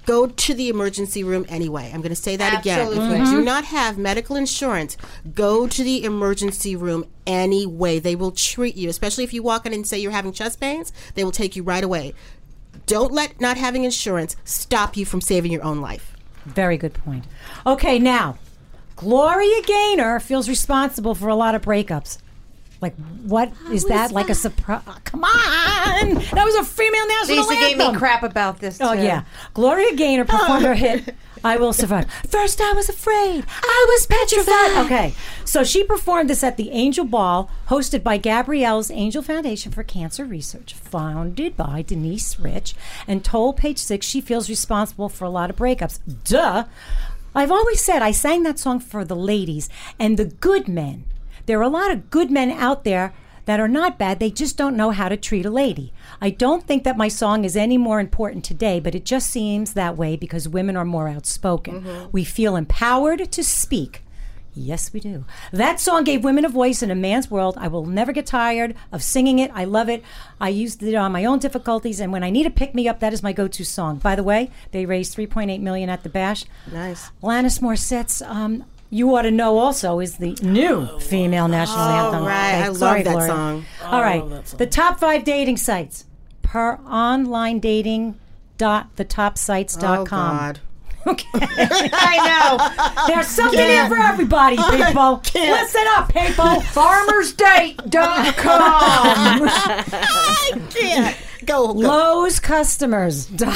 go 0.05 0.27
to 0.27 0.53
the 0.53 0.69
emergency 0.69 1.23
room 1.23 1.45
anyway. 1.49 1.91
I'm 1.93 2.01
going 2.01 2.09
to 2.09 2.15
say 2.15 2.35
that 2.35 2.59
again. 2.59 2.79
If 2.79 2.87
Absolutely. 2.87 3.17
you 3.17 3.23
Mm-hmm. 3.23 3.35
do 3.39 3.43
not 3.43 3.65
have 3.65 3.97
medical 3.97 4.35
insurance, 4.35 4.97
go 5.33 5.67
to 5.67 5.83
the 5.83 6.03
emergency 6.03 6.75
room 6.75 7.05
anyway. 7.27 7.99
They 7.99 8.15
will 8.15 8.31
treat 8.31 8.75
you, 8.75 8.89
especially 8.89 9.23
if 9.23 9.33
you 9.33 9.43
walk 9.43 9.65
in 9.65 9.73
and 9.73 9.85
say 9.85 9.99
you're 9.99 10.11
having 10.11 10.33
chest 10.33 10.59
pains. 10.59 10.91
They 11.15 11.23
will 11.23 11.31
take 11.31 11.55
you 11.55 11.63
right 11.63 11.83
away. 11.83 12.13
Don't 12.87 13.11
let 13.13 13.39
not 13.39 13.57
having 13.57 13.83
insurance 13.83 14.35
stop 14.43 14.97
you 14.97 15.05
from 15.05 15.21
saving 15.21 15.51
your 15.51 15.63
own 15.63 15.81
life. 15.81 16.15
Very 16.45 16.77
good 16.77 16.93
point. 16.95 17.25
Okay, 17.65 17.99
now, 17.99 18.37
Gloria 18.95 19.61
Gaynor 19.63 20.19
feels 20.19 20.49
responsible 20.49 21.15
for 21.15 21.27
a 21.29 21.35
lot 21.35 21.55
of 21.55 21.61
breakups. 21.61 22.17
Like, 22.81 22.95
what 23.23 23.51
is 23.71 23.85
that? 23.85 24.11
Like 24.11 24.29
a 24.29 24.35
surprise? 24.35 24.81
Ah, 24.87 24.99
come 25.03 25.23
on! 25.23 26.15
That 26.33 26.43
was 26.45 26.55
a 26.55 26.63
female 26.65 27.07
national 27.07 27.37
Lisa 27.37 27.53
gave 27.53 27.77
me 27.77 27.83
anthem. 27.85 27.99
crap 27.99 28.23
about 28.23 28.59
this. 28.59 28.79
Oh 28.81 28.93
yeah, 28.93 29.23
Gloria 29.53 29.95
Gaynor 29.95 30.25
performed 30.25 30.65
her 30.65 30.73
hit 30.73 31.15
"I 31.43 31.57
Will 31.57 31.73
Survive." 31.73 32.11
First, 32.27 32.59
I 32.59 32.73
was 32.73 32.89
afraid, 32.89 33.45
I 33.61 33.85
was 33.87 34.07
petrified. 34.07 34.85
Okay, 34.85 35.13
so 35.45 35.63
she 35.63 35.83
performed 35.83 36.29
this 36.29 36.43
at 36.43 36.57
the 36.57 36.71
Angel 36.71 37.05
Ball, 37.05 37.51
hosted 37.67 38.01
by 38.01 38.17
Gabrielle's 38.17 38.89
Angel 38.89 39.21
Foundation 39.21 39.71
for 39.71 39.83
Cancer 39.83 40.25
Research, 40.25 40.73
founded 40.73 41.55
by 41.55 41.83
Denise 41.83 42.39
Rich, 42.39 42.73
and 43.07 43.23
told 43.23 43.57
Page 43.57 43.77
Six 43.77 44.07
she 44.07 44.21
feels 44.21 44.49
responsible 44.49 45.07
for 45.07 45.25
a 45.25 45.29
lot 45.29 45.51
of 45.51 45.55
breakups. 45.55 45.99
Duh. 46.23 46.63
I've 47.33 47.51
always 47.51 47.79
said 47.79 48.01
I 48.01 48.11
sang 48.11 48.43
that 48.43 48.59
song 48.59 48.79
for 48.79 49.05
the 49.05 49.15
ladies 49.15 49.69
and 49.99 50.17
the 50.17 50.25
good 50.25 50.67
men. 50.67 51.05
There 51.51 51.59
are 51.59 51.63
a 51.63 51.67
lot 51.67 51.91
of 51.91 52.09
good 52.09 52.31
men 52.31 52.49
out 52.49 52.85
there 52.85 53.13
that 53.43 53.59
are 53.59 53.67
not 53.67 53.99
bad. 53.99 54.21
They 54.21 54.31
just 54.31 54.55
don't 54.55 54.77
know 54.77 54.91
how 54.91 55.09
to 55.09 55.17
treat 55.17 55.45
a 55.45 55.49
lady. 55.49 55.91
I 56.21 56.29
don't 56.29 56.65
think 56.65 56.85
that 56.85 56.95
my 56.95 57.09
song 57.09 57.43
is 57.43 57.57
any 57.57 57.77
more 57.77 57.99
important 57.99 58.45
today, 58.45 58.79
but 58.79 58.95
it 58.95 59.03
just 59.03 59.29
seems 59.29 59.73
that 59.73 59.97
way 59.97 60.15
because 60.15 60.47
women 60.47 60.77
are 60.77 60.85
more 60.85 61.09
outspoken. 61.09 62.07
We 62.13 62.23
feel 62.23 62.55
empowered 62.55 63.29
to 63.33 63.43
speak. 63.43 64.01
Yes, 64.53 64.91
we 64.91 64.99
do. 64.99 65.25
That 65.51 65.79
song 65.79 66.03
gave 66.03 66.23
women 66.23 66.43
a 66.43 66.49
voice 66.49 66.83
in 66.83 66.91
a 66.91 66.95
man's 66.95 67.31
world. 67.31 67.57
I 67.57 67.67
will 67.67 67.85
never 67.85 68.11
get 68.11 68.25
tired 68.25 68.75
of 68.91 69.01
singing 69.01 69.39
it. 69.39 69.49
I 69.53 69.63
love 69.63 69.87
it. 69.87 70.03
I 70.41 70.49
used 70.49 70.83
it 70.83 70.95
on 70.95 71.11
my 71.11 71.23
own 71.23 71.39
difficulties, 71.39 71.99
and 71.99 72.11
when 72.11 72.23
I 72.23 72.29
need 72.29 72.45
a 72.45 72.49
pick 72.49 72.75
me 72.75 72.87
up, 72.87 72.99
that 72.99 73.13
is 73.13 73.23
my 73.23 73.31
go-to 73.31 73.63
song. 73.63 73.97
By 73.97 74.15
the 74.15 74.23
way, 74.23 74.51
they 74.71 74.85
raised 74.85 75.15
3.8 75.15 75.61
million 75.61 75.89
at 75.89 76.03
the 76.03 76.09
bash. 76.09 76.45
Nice. 76.71 77.11
Alanis 77.23 77.61
Morissette's 77.61 78.21
um, 78.21 78.65
"You 78.91 79.15
Ought 79.15 79.23
to 79.23 79.31
Know" 79.31 79.57
also 79.57 79.99
is 79.99 80.17
the 80.17 80.37
new 80.43 80.85
female 80.99 81.47
national 81.47 81.79
anthem. 81.79 82.21
Oh, 82.21 82.25
right. 82.27 82.53
Okay, 82.53 82.63
I 82.63 82.67
love 82.67 82.79
that 82.79 83.03
Gloria. 83.05 83.27
song. 83.27 83.65
All 83.83 83.95
oh, 83.99 84.01
right, 84.01 84.21
love 84.21 84.29
that 84.29 84.47
song. 84.49 84.57
the 84.59 84.67
top 84.67 84.99
five 84.99 85.23
dating 85.23 85.57
sites 85.57 86.05
per 86.43 86.75
online 86.85 87.59
dating 87.59 88.19
dot 88.59 88.95
thetopsites.com. 88.95 89.99
Oh 89.99 90.05
God. 90.05 90.59
Okay. 91.07 91.25
I 91.33 92.17
know. 92.27 92.59
There's 93.07 93.25
something 93.25 93.57
here 93.57 93.87
for 93.87 93.97
everybody, 93.97 94.57
people. 94.57 95.19
Listen 95.33 95.81
up, 95.95 96.13
people. 96.13 96.61
Farmersdate.com. 96.75 99.49
Yeah. 100.79 101.15
Go. 101.45 101.67
go. 101.67 101.71
Lowe's 101.73 102.39
customers.com. 102.39 103.37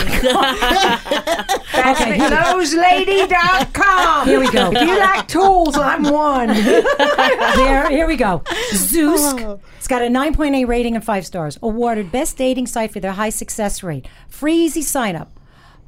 That's 1.76 2.02
Okay, 2.02 2.14
okay, 2.14 2.18
here- 2.18 2.30
loweslady.com. 2.30 4.28
Here 4.28 4.40
we 4.40 4.50
go. 4.52 4.72
If 4.72 4.82
you 4.88 4.98
like 4.98 5.28
tools, 5.28 5.78
I'm 5.78 6.04
one. 6.04 6.48
there, 6.48 7.90
here 7.90 8.08
we 8.08 8.16
go. 8.16 8.42
Zoosk. 8.72 9.60
It's 9.78 9.86
oh. 9.86 9.90
got 9.90 10.02
a 10.02 10.08
9.8 10.08 10.68
rating 10.68 10.96
and 10.96 11.04
five 11.04 11.26
stars. 11.26 11.60
Awarded 11.62 12.12
best 12.12 12.38
dating 12.38 12.68
site 12.68 12.92
for 12.92 13.00
their 13.00 13.14
high 13.14 13.30
success 13.30 13.84
rate. 13.84 14.08
Free 14.30 14.56
easy 14.56 14.82
sign 14.82 15.16
up. 15.16 15.35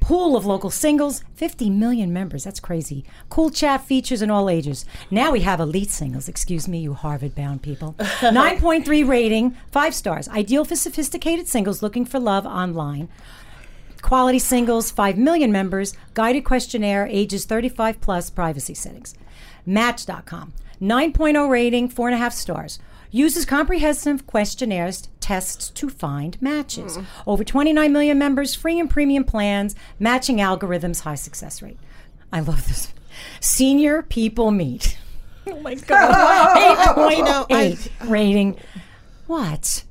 Pool 0.00 0.36
of 0.36 0.46
local 0.46 0.70
singles, 0.70 1.22
50 1.34 1.70
million 1.70 2.12
members. 2.12 2.44
That's 2.44 2.60
crazy. 2.60 3.04
Cool 3.28 3.50
chat 3.50 3.84
features 3.84 4.22
in 4.22 4.30
all 4.30 4.48
ages. 4.48 4.84
Now 5.10 5.32
we 5.32 5.40
have 5.40 5.60
elite 5.60 5.90
singles. 5.90 6.28
Excuse 6.28 6.66
me, 6.68 6.78
you 6.78 6.94
Harvard 6.94 7.34
bound 7.34 7.62
people. 7.62 7.94
9.3 7.98 9.06
rating, 9.06 9.56
five 9.70 9.94
stars. 9.94 10.28
Ideal 10.28 10.64
for 10.64 10.76
sophisticated 10.76 11.48
singles 11.48 11.82
looking 11.82 12.04
for 12.04 12.18
love 12.18 12.46
online. 12.46 13.08
Quality 14.00 14.38
singles, 14.38 14.90
5 14.90 15.18
million 15.18 15.50
members, 15.50 15.94
guided 16.14 16.44
questionnaire, 16.44 17.06
ages 17.10 17.44
35 17.44 18.00
plus, 18.00 18.30
privacy 18.30 18.74
settings. 18.74 19.14
Match.com, 19.66 20.52
9.0 20.80 21.48
rating, 21.50 21.88
4.5 21.88 22.32
stars. 22.32 22.78
Uses 23.10 23.44
comprehensive 23.46 24.26
questionnaires, 24.26 25.08
tests 25.20 25.70
to 25.70 25.88
find 25.88 26.40
matches. 26.42 26.98
Over 27.26 27.42
29 27.44 27.92
million 27.92 28.18
members, 28.18 28.54
free 28.54 28.78
and 28.78 28.88
premium 28.90 29.24
plans, 29.24 29.74
matching 29.98 30.38
algorithms, 30.38 31.00
high 31.00 31.14
success 31.14 31.62
rate. 31.62 31.78
I 32.32 32.40
love 32.40 32.66
this. 32.68 32.92
Senior 33.40 34.02
people 34.02 34.50
meet. 34.50 34.98
Oh 35.50 35.60
my 35.60 35.76
God. 35.76 36.94
8.8 37.48 38.10
rating. 38.10 38.58
What? 39.26 39.82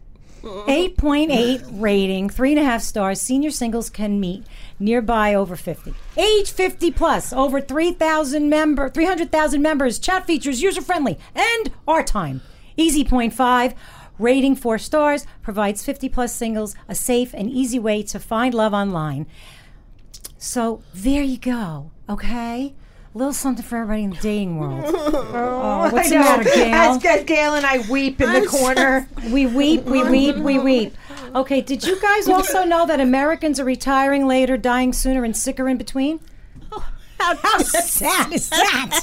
8.8 0.43 1.65
rating, 1.81 2.29
three 2.29 2.51
and 2.51 2.59
a 2.59 2.63
half 2.63 2.83
stars. 2.83 3.19
Senior 3.19 3.49
singles 3.49 3.89
can 3.89 4.19
meet 4.19 4.45
nearby 4.79 5.33
over 5.33 5.55
50. 5.55 5.95
Age 6.15 6.51
50 6.51 6.91
plus, 6.91 7.33
over 7.33 7.59
3,000 7.59 8.47
member, 8.49 8.87
300,000 8.87 9.59
members. 9.59 9.97
Chat 9.97 10.27
features 10.27 10.61
user 10.61 10.81
friendly 10.81 11.17
and 11.35 11.71
our 11.87 12.03
time. 12.03 12.41
Easy 12.77 13.03
point 13.03 13.33
five. 13.33 13.73
Rating 14.19 14.55
four 14.55 14.79
stars 14.79 15.27
provides 15.43 15.85
50 15.85 16.09
plus 16.09 16.33
singles 16.33 16.75
a 16.87 16.95
safe 16.95 17.35
and 17.35 17.51
easy 17.51 17.77
way 17.77 18.01
to 18.03 18.19
find 18.19 18.53
love 18.53 18.73
online. 18.73 19.27
So 20.39 20.81
there 20.93 21.21
you 21.21 21.37
go. 21.37 21.91
Okay, 22.09 22.73
a 23.13 23.17
little 23.17 23.33
something 23.33 23.63
for 23.63 23.77
everybody 23.77 24.03
in 24.05 24.09
the 24.11 24.17
dating 24.17 24.57
world. 24.57 24.85
Oh, 25.39 25.89
what's 25.91 26.09
the 26.09 26.15
matter, 26.15 26.43
Gail? 26.43 26.73
As, 26.73 27.05
as 27.05 27.23
Gail 27.25 27.53
and 27.53 27.65
I 27.65 27.87
weep 27.89 28.19
in 28.21 28.31
the 28.33 28.47
corner. 28.47 29.07
We 29.31 29.45
weep, 29.45 29.83
we 29.83 30.03
weep, 30.03 30.37
we 30.37 30.57
weep. 30.57 30.95
Okay, 31.35 31.61
did 31.61 31.83
you 31.83 31.99
guys 32.01 32.27
also 32.27 32.63
know 32.63 32.87
that 32.87 32.99
Americans 32.99 33.59
are 33.59 33.65
retiring 33.65 34.25
later, 34.25 34.57
dying 34.57 34.93
sooner, 34.93 35.23
and 35.23 35.35
sicker 35.35 35.67
in 35.67 35.77
between? 35.77 36.19
How, 37.19 37.35
sad 37.59 38.31
is 38.31 38.49
that? 38.49 39.01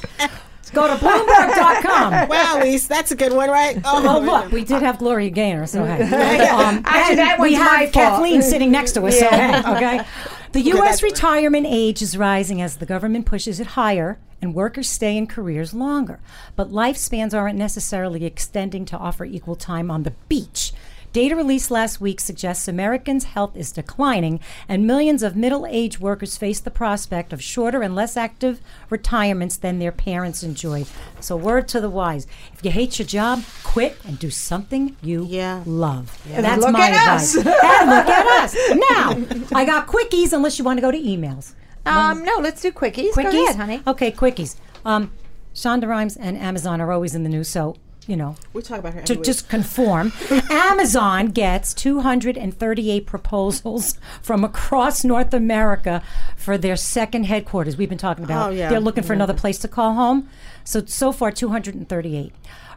Go 0.74 0.86
to 0.88 0.94
Bloomberg.com. 0.94 2.28
Wow, 2.34 2.60
Lise, 2.60 2.88
that's 2.88 3.12
a 3.12 3.16
good 3.16 3.32
one, 3.32 3.50
right? 3.50 3.80
Oh, 3.84 4.20
look, 4.24 4.50
we 4.50 4.64
did 4.64 4.82
have 4.82 4.98
Gloria 4.98 5.30
Gaynor, 5.30 5.66
so 5.66 5.84
hey. 5.84 6.48
Um, 6.48 6.82
Actually, 6.84 7.16
that 7.16 7.38
we 7.38 7.54
have 7.54 7.80
fault. 7.80 7.92
Kathleen 7.92 8.42
sitting 8.42 8.70
next 8.70 8.92
to 8.92 9.06
us, 9.06 9.18
so 9.18 9.28
hey, 9.28 9.58
okay? 9.60 10.00
The 10.52 10.60
U.S. 10.60 11.02
right. 11.02 11.10
retirement 11.10 11.66
age 11.68 12.00
is 12.00 12.16
rising 12.16 12.62
as 12.62 12.76
the 12.76 12.86
government 12.86 13.26
pushes 13.26 13.58
it 13.58 13.66
higher 13.68 14.20
and 14.40 14.54
workers 14.54 14.88
stay 14.88 15.16
in 15.16 15.26
careers 15.26 15.74
longer. 15.74 16.20
But 16.54 16.70
lifespans 16.70 17.34
aren't 17.36 17.58
necessarily 17.58 18.24
extending 18.24 18.84
to 18.84 18.96
offer 18.96 19.24
equal 19.24 19.56
time 19.56 19.90
on 19.90 20.04
the 20.04 20.12
beach. 20.28 20.72
Data 21.14 21.36
released 21.36 21.70
last 21.70 22.00
week 22.00 22.18
suggests 22.18 22.66
Americans' 22.66 23.22
health 23.22 23.56
is 23.56 23.70
declining, 23.70 24.40
and 24.68 24.84
millions 24.84 25.22
of 25.22 25.36
middle 25.36 25.64
aged 25.64 26.00
workers 26.00 26.36
face 26.36 26.58
the 26.58 26.72
prospect 26.72 27.32
of 27.32 27.40
shorter 27.40 27.82
and 27.82 27.94
less 27.94 28.16
active 28.16 28.60
retirements 28.90 29.56
than 29.56 29.78
their 29.78 29.92
parents 29.92 30.42
enjoyed. 30.42 30.88
So, 31.20 31.36
word 31.36 31.68
to 31.68 31.80
the 31.80 31.88
wise 31.88 32.26
if 32.52 32.64
you 32.64 32.72
hate 32.72 32.98
your 32.98 33.06
job, 33.06 33.44
quit 33.62 33.96
and 34.04 34.18
do 34.18 34.28
something 34.28 34.96
you 35.02 35.24
Yeah. 35.30 35.62
love. 35.66 36.20
That's 36.28 36.60
look 36.60 36.72
my 36.72 36.88
at 36.88 36.90
advice. 36.90 37.36
us. 37.36 37.46
and 37.46 37.90
look 37.90 38.08
at 38.08 38.42
us. 38.42 38.56
Now, 38.90 39.56
I 39.56 39.64
got 39.64 39.86
quickies 39.86 40.32
unless 40.32 40.58
you 40.58 40.64
want 40.64 40.78
to 40.78 40.82
go 40.82 40.90
to 40.90 40.98
emails. 40.98 41.54
Um, 41.86 42.24
no, 42.24 42.38
let's 42.38 42.60
do 42.60 42.72
quickies. 42.72 43.12
Quickies? 43.12 43.30
Go 43.30 43.44
ahead, 43.44 43.54
honey. 43.56 43.82
Okay, 43.86 44.10
quickies. 44.10 44.56
Um, 44.84 45.12
Shonda 45.54 45.86
Rhimes 45.86 46.16
and 46.16 46.36
Amazon 46.36 46.80
are 46.80 46.90
always 46.90 47.14
in 47.14 47.22
the 47.22 47.28
news, 47.28 47.48
so, 47.48 47.76
you 48.08 48.16
know, 48.16 48.36
We 48.52 48.62
talk 48.62 48.78
about 48.80 48.94
her. 48.94 49.02
to 49.02 49.14
week. 49.14 49.22
just 49.24 49.48
conform. 49.48 50.12
Amazon 50.50 51.28
gets 51.28 51.72
238 51.74 53.06
proposals 53.06 53.98
from 54.22 54.44
across 54.44 55.04
North 55.04 55.32
America 55.34 56.02
for 56.36 56.56
their 56.58 56.76
second 56.76 57.24
headquarters. 57.24 57.76
We've 57.76 57.88
been 57.88 57.98
talking 57.98 58.24
about. 58.24 58.50
Oh, 58.50 58.52
yeah. 58.52 58.68
They're 58.70 58.80
looking 58.80 59.04
for 59.04 59.12
another 59.12 59.34
place 59.34 59.58
to 59.60 59.68
call 59.68 59.94
home. 59.94 60.28
So 60.64 60.84
so 60.86 61.12
far 61.12 61.30
238. 61.30 62.32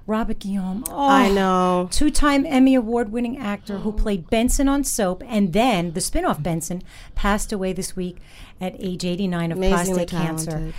Robert 0.05 0.39
Guillaume. 0.39 0.85
Oh, 0.89 1.09
I 1.09 1.29
know. 1.29 1.89
Two-time 1.91 2.45
Emmy 2.45 2.75
award-winning 2.75 3.37
actor 3.37 3.79
who 3.79 3.91
played 3.91 4.29
Benson 4.29 4.69
on 4.69 4.85
Soap 4.85 5.21
and 5.27 5.51
then 5.51 5.91
the 5.91 5.99
spin-off 5.99 6.41
Benson 6.41 6.81
passed 7.13 7.51
away 7.51 7.73
this 7.73 7.93
week 7.97 8.17
at 8.61 8.73
age 8.79 9.03
89 9.03 9.51
of 9.51 9.57
Amazingly 9.57 10.05
prostate 10.05 10.09
cancer. 10.09 10.51
talented. 10.51 10.73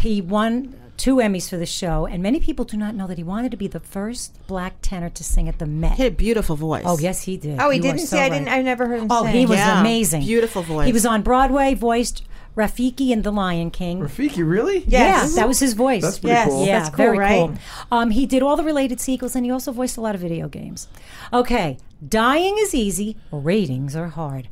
He 0.00 0.20
won 0.20 0.76
two 0.96 1.16
Emmys 1.16 1.48
for 1.50 1.56
the 1.56 1.66
show, 1.66 2.06
and 2.06 2.22
many 2.22 2.40
people 2.40 2.64
do 2.64 2.76
not 2.76 2.94
know 2.94 3.06
that 3.06 3.18
he 3.18 3.24
wanted 3.24 3.50
to 3.50 3.56
be 3.56 3.66
the 3.66 3.80
first 3.80 4.38
black 4.46 4.74
tenor 4.82 5.10
to 5.10 5.24
sing 5.24 5.48
at 5.48 5.58
the 5.58 5.66
Met. 5.66 5.92
He 5.96 6.02
had 6.04 6.12
a 6.12 6.16
beautiful 6.16 6.56
voice. 6.56 6.84
Oh 6.86 6.98
yes, 6.98 7.22
he 7.22 7.36
did. 7.36 7.58
Oh, 7.60 7.70
he 7.70 7.76
You 7.76 7.82
didn't 7.82 8.00
so 8.00 8.16
see. 8.16 8.18
I 8.18 8.22
right. 8.22 8.32
didn't. 8.32 8.48
I 8.48 8.62
never 8.62 8.86
heard 8.86 9.00
him. 9.00 9.08
Oh, 9.10 9.24
sing. 9.24 9.34
he 9.34 9.46
was 9.46 9.58
Yeah, 9.58 9.80
amazing. 9.80 10.22
beautiful 10.22 10.62
voice. 10.62 10.86
He 10.86 10.92
was 10.92 11.04
on 11.06 11.22
Broadway, 11.22 11.74
voiced 11.74 12.22
Rafiki 12.56 13.10
in 13.10 13.22
The 13.22 13.32
Lion 13.32 13.70
King. 13.72 14.00
Rafiki, 14.00 14.48
really? 14.48 14.84
Yes. 14.86 15.30
Yeah, 15.34 15.40
that 15.42 15.48
was 15.48 15.58
his 15.58 15.74
voice. 15.74 16.02
That's 16.02 16.18
pretty 16.20 16.34
Yes. 16.34 16.48
cool. 16.48 16.66
Yeah, 16.66 16.78
That's 16.78 16.90
cool, 16.90 16.96
very 17.04 17.18
right? 17.18 17.48
cool. 17.48 17.54
Um, 17.90 18.10
he 18.10 18.26
did 18.26 18.42
all 18.44 18.56
the 18.56 18.62
related 18.62 19.00
sequels, 19.00 19.34
and 19.34 19.44
he 19.44 19.50
also 19.50 19.72
voiced 19.72 19.96
a 19.96 20.00
lot 20.00 20.14
of 20.14 20.20
video 20.20 20.46
games. 20.48 20.86
Okay, 21.32 21.78
dying 22.06 22.54
is 22.60 22.72
easy. 22.74 23.16
Ratings 23.32 23.96
are 23.96 24.08
hard. 24.08 24.48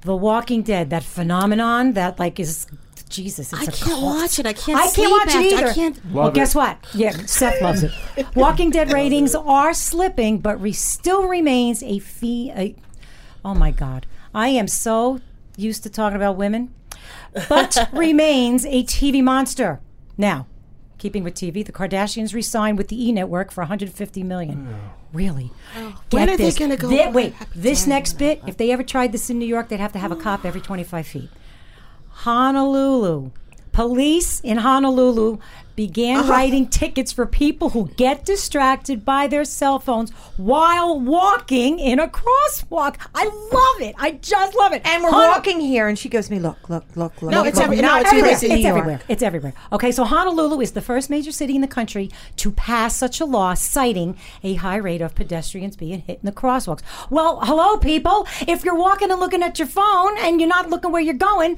The 0.00 0.16
Walking 0.16 0.62
Dead, 0.62 0.90
that 0.90 1.02
phenomenon 1.04 1.92
that 1.92 2.18
like 2.18 2.40
is 2.40 2.66
Jesus. 3.08 3.52
It's 3.52 3.60
I 3.62 3.64
a 3.64 3.66
can't 3.66 3.90
cult. 3.90 4.02
watch 4.04 4.38
it. 4.38 4.46
I 4.46 4.52
can't 4.52 4.78
I 4.78 4.82
can't 4.82 4.94
sleep 4.94 5.10
watch 5.10 5.28
it 5.28 5.28
after- 5.28 5.38
I 5.38 5.58
either. 5.68 5.74
can't- 5.74 6.04
well, 6.12 6.24
Love 6.26 6.34
guess 6.34 6.54
what? 6.54 6.78
Yeah, 6.94 7.10
Seth 7.26 7.60
loves 7.62 7.82
it. 7.82 7.92
Walking 8.34 8.70
Dead 8.70 8.92
ratings 8.92 9.34
are 9.34 9.72
slipping, 9.74 10.38
but 10.38 10.60
re- 10.60 10.72
still 10.72 11.26
remains 11.26 11.82
a 11.82 11.98
fee. 11.98 12.52
A, 12.54 12.74
oh 13.44 13.54
my 13.54 13.70
God, 13.70 14.06
I 14.34 14.48
am 14.48 14.68
so 14.68 15.20
used 15.56 15.82
to 15.84 15.90
talking 15.90 16.16
about 16.16 16.36
women, 16.36 16.72
but 17.48 17.88
remains 17.92 18.64
a 18.66 18.82
TV 18.84 19.22
monster. 19.22 19.80
Now, 20.16 20.46
keeping 20.98 21.22
with 21.24 21.34
TV, 21.34 21.64
the 21.64 21.72
Kardashians 21.72 22.34
re-signed 22.34 22.76
with 22.78 22.88
the 22.88 23.08
E 23.08 23.12
Network 23.12 23.50
for 23.52 23.62
150 23.62 24.22
million. 24.22 24.68
Oh. 24.70 24.90
Really? 25.12 25.50
Oh. 25.76 26.00
When 26.10 26.26
Get 26.26 26.34
are 26.34 26.36
they 26.36 26.52
gonna 26.52 26.76
go 26.76 26.88
Thi- 26.90 27.00
over 27.00 27.10
wait, 27.12 27.34
this 27.54 27.86
next 27.86 28.14
bit. 28.14 28.42
If 28.46 28.56
they 28.58 28.70
ever 28.72 28.82
tried 28.82 29.12
this 29.12 29.30
in 29.30 29.38
New 29.38 29.46
York, 29.46 29.68
they'd 29.68 29.80
have 29.80 29.92
to 29.92 29.98
have 29.98 30.12
a 30.12 30.16
cop 30.16 30.44
every 30.44 30.60
25 30.60 31.06
feet. 31.06 31.30
Honolulu. 32.24 33.30
Police 33.72 34.40
in 34.40 34.56
Honolulu 34.58 35.38
began 35.76 36.16
Uh-huh. 36.18 36.32
writing 36.32 36.66
tickets 36.66 37.12
for 37.12 37.24
people 37.24 37.68
who 37.70 37.88
get 37.96 38.24
distracted 38.24 39.04
by 39.04 39.28
their 39.28 39.44
cell 39.44 39.78
phones 39.78 40.10
while 40.36 40.98
walking 40.98 41.78
in 41.78 42.00
a 42.00 42.08
crosswalk. 42.08 42.96
I 43.14 43.26
love 43.26 43.80
it. 43.88 43.94
I 43.96 44.18
just 44.20 44.56
love 44.56 44.72
it. 44.72 44.82
And 44.84 45.04
we're 45.04 45.10
Hon- 45.12 45.28
walking 45.28 45.60
here, 45.60 45.86
and 45.86 45.96
she 45.96 46.08
goes 46.08 46.26
to 46.26 46.32
me, 46.32 46.40
look, 46.40 46.68
look, 46.68 46.82
look, 46.96 47.22
look. 47.22 47.30
No, 47.30 47.38
look, 47.38 47.46
it's 47.46 47.58
look. 47.58 47.66
every- 47.66 47.76
no, 47.80 47.96
it's 48.00 48.08
everywhere. 48.12 48.32
It's 48.32 48.42
everywhere. 48.64 49.00
It's 49.06 49.22
everywhere. 49.22 49.52
Okay, 49.72 49.92
so 49.92 50.02
Honolulu 50.02 50.60
is 50.60 50.72
the 50.72 50.80
first 50.80 51.08
major 51.10 51.30
city 51.30 51.54
in 51.54 51.60
the 51.60 51.68
country 51.68 52.10
to 52.38 52.50
pass 52.50 52.96
such 52.96 53.20
a 53.20 53.24
law 53.24 53.54
citing 53.54 54.16
a 54.42 54.54
high 54.54 54.78
rate 54.78 55.00
of 55.00 55.14
pedestrians 55.14 55.76
being 55.76 56.00
hit 56.00 56.18
in 56.20 56.26
the 56.26 56.32
crosswalks. 56.32 56.80
Well, 57.08 57.38
hello, 57.44 57.76
people. 57.76 58.26
If 58.48 58.64
you're 58.64 58.74
walking 58.74 59.12
and 59.12 59.20
looking 59.20 59.44
at 59.44 59.60
your 59.60 59.68
phone 59.68 60.18
and 60.18 60.40
you're 60.40 60.48
not 60.48 60.68
looking 60.68 60.90
where 60.90 61.00
you're 61.02 61.14
going, 61.14 61.56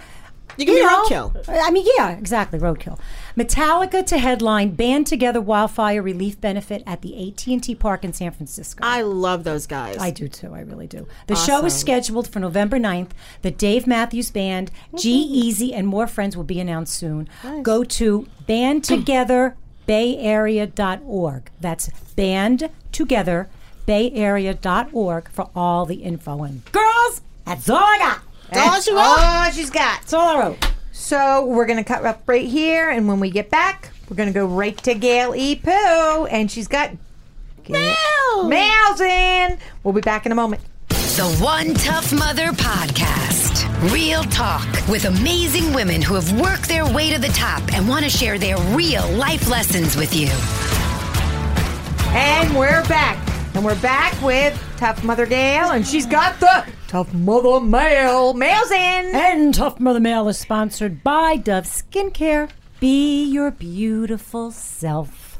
You 0.57 0.67
can 0.67 0.75
be 0.75 0.83
know, 0.83 1.05
roadkill. 1.05 1.49
I 1.49 1.71
mean, 1.71 1.87
yeah, 1.97 2.11
exactly, 2.11 2.59
roadkill. 2.59 2.99
Metallica 3.37 4.05
to 4.07 4.19
headline 4.19 4.71
Band 4.71 5.07
Together 5.07 5.41
Wildfire 5.41 6.03
Relief 6.03 6.41
Benefit 6.41 6.83
at 6.87 7.03
the 7.03 7.29
AT&T 7.29 7.75
Park 7.77 8.05
in 8.05 8.13
San 8.13 8.33
Francisco. 8.33 8.85
I 8.85 9.03
love 9.03 9.45
those 9.45 9.67
guys. 9.67 9.97
I 9.99 10.11
do 10.11 10.29
too. 10.29 10.55
I 10.55 10.61
really 10.61 10.87
do. 10.87 11.07
The 11.27 11.37
show 11.37 11.65
is 11.65 11.75
scheduled 11.75 12.29
for 12.29 12.41
November 12.41 12.79
9th. 12.79 13.11
The 13.43 13.51
Dave 13.51 13.87
Matthews 13.87 14.31
Band, 14.31 14.71
G-Eazy, 14.97 15.73
and 15.73 15.87
more 15.87 16.07
friends 16.07 16.37
will 16.37 16.45
be 16.45 16.61
announced 16.61 16.95
soon. 16.95 17.29
Go 17.63 17.85
to 17.85 18.29
Band 18.47 18.85
Together 18.85 19.57
bandtogetherbayarea.org. 19.91 21.51
That's 21.61 21.91
band 22.15 22.71
together 22.93 23.49
bandtogetherbayarea.org 23.87 25.31
for 25.31 25.51
all 25.55 25.87
the 25.87 25.97
info. 25.97 26.43
And 26.43 26.65
girls, 26.73 27.23
that's 27.45 27.69
all 27.69 27.79
I 27.79 27.99
got. 27.99 28.21
That's 28.53 28.89
all 28.89 28.95
you 28.95 29.01
all 29.01 29.51
she's 29.51 29.71
got. 29.71 30.01
That's 30.01 30.13
all 30.13 30.37
I 30.37 30.41
wrote. 30.41 30.73
So 30.93 31.47
we're 31.47 31.67
gonna 31.67 31.85
cut 31.85 32.05
up 32.05 32.23
right 32.27 32.47
here, 32.47 32.91
and 32.91 33.09
when 33.09 33.21
we 33.21 33.31
get 33.31 33.51
back, 33.51 33.91
we're 34.09 34.17
gonna 34.17 34.33
go 34.33 34.47
right 34.47 34.77
to 34.85 34.95
Gail 34.95 35.35
E. 35.35 35.57
Pooh, 35.57 36.27
and 36.27 36.51
she's 36.51 36.69
got 36.69 36.91
Mail. 37.69 38.49
Mail's 38.49 39.01
in. 39.01 39.59
We'll 39.85 39.95
be 39.95 40.01
back 40.01 40.27
in 40.27 40.33
a 40.33 40.35
moment. 40.35 40.63
The 40.89 41.37
One 41.41 41.75
Tough 41.75 42.13
Mother 42.13 42.49
Podcast. 42.49 43.93
Real 43.93 44.25
talk 44.25 44.67
with 44.89 45.05
amazing 45.05 45.73
women 45.73 46.03
who 46.03 46.15
have 46.15 46.41
worked 46.41 46.69
their 46.69 46.87
way 46.93 47.13
to 47.13 47.21
the 47.21 47.29
top 47.29 47.63
and 47.73 47.89
want 47.89 48.05
to 48.05 48.11
share 48.11 48.39
their 48.39 48.59
real 48.75 49.09
life 49.13 49.49
lessons 49.49 49.97
with 49.97 50.15
you. 50.15 50.29
And 52.13 52.57
we're 52.57 52.85
back. 52.89 53.19
And 53.55 53.65
we're 53.65 53.81
back 53.81 54.21
with 54.23 54.61
Tough 54.77 55.03
Mother 55.05 55.27
Gail, 55.27 55.71
and 55.71 55.87
she's 55.87 56.07
got 56.07 56.39
the 56.41 56.65
Tough 56.91 57.15
Mother 57.15 57.61
Mail. 57.61 58.35
Mail's 58.35 58.73
in. 58.73 59.15
And 59.15 59.55
Tough 59.55 59.79
Mother 59.79 60.01
Mail 60.01 60.27
is 60.27 60.39
sponsored 60.39 61.05
by 61.05 61.37
Dove 61.37 61.63
Skincare. 61.63 62.51
Be 62.81 63.23
your 63.27 63.53
beautiful 63.53 64.51
self. 64.51 65.39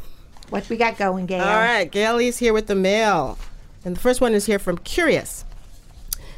What 0.51 0.69
we 0.69 0.77
got 0.77 0.97
going, 0.97 1.27
Gail? 1.27 1.43
All 1.43 1.57
right, 1.57 1.91
Gail 1.91 2.19
is 2.19 2.39
here 2.39 2.53
with 2.53 2.69
the 2.69 2.77
mail. 2.77 3.37
And 3.85 3.97
the 3.97 4.01
first 4.01 4.21
one 4.21 4.33
is 4.33 4.47
here 4.47 4.61
from 4.61 4.79
Curious. 4.79 5.45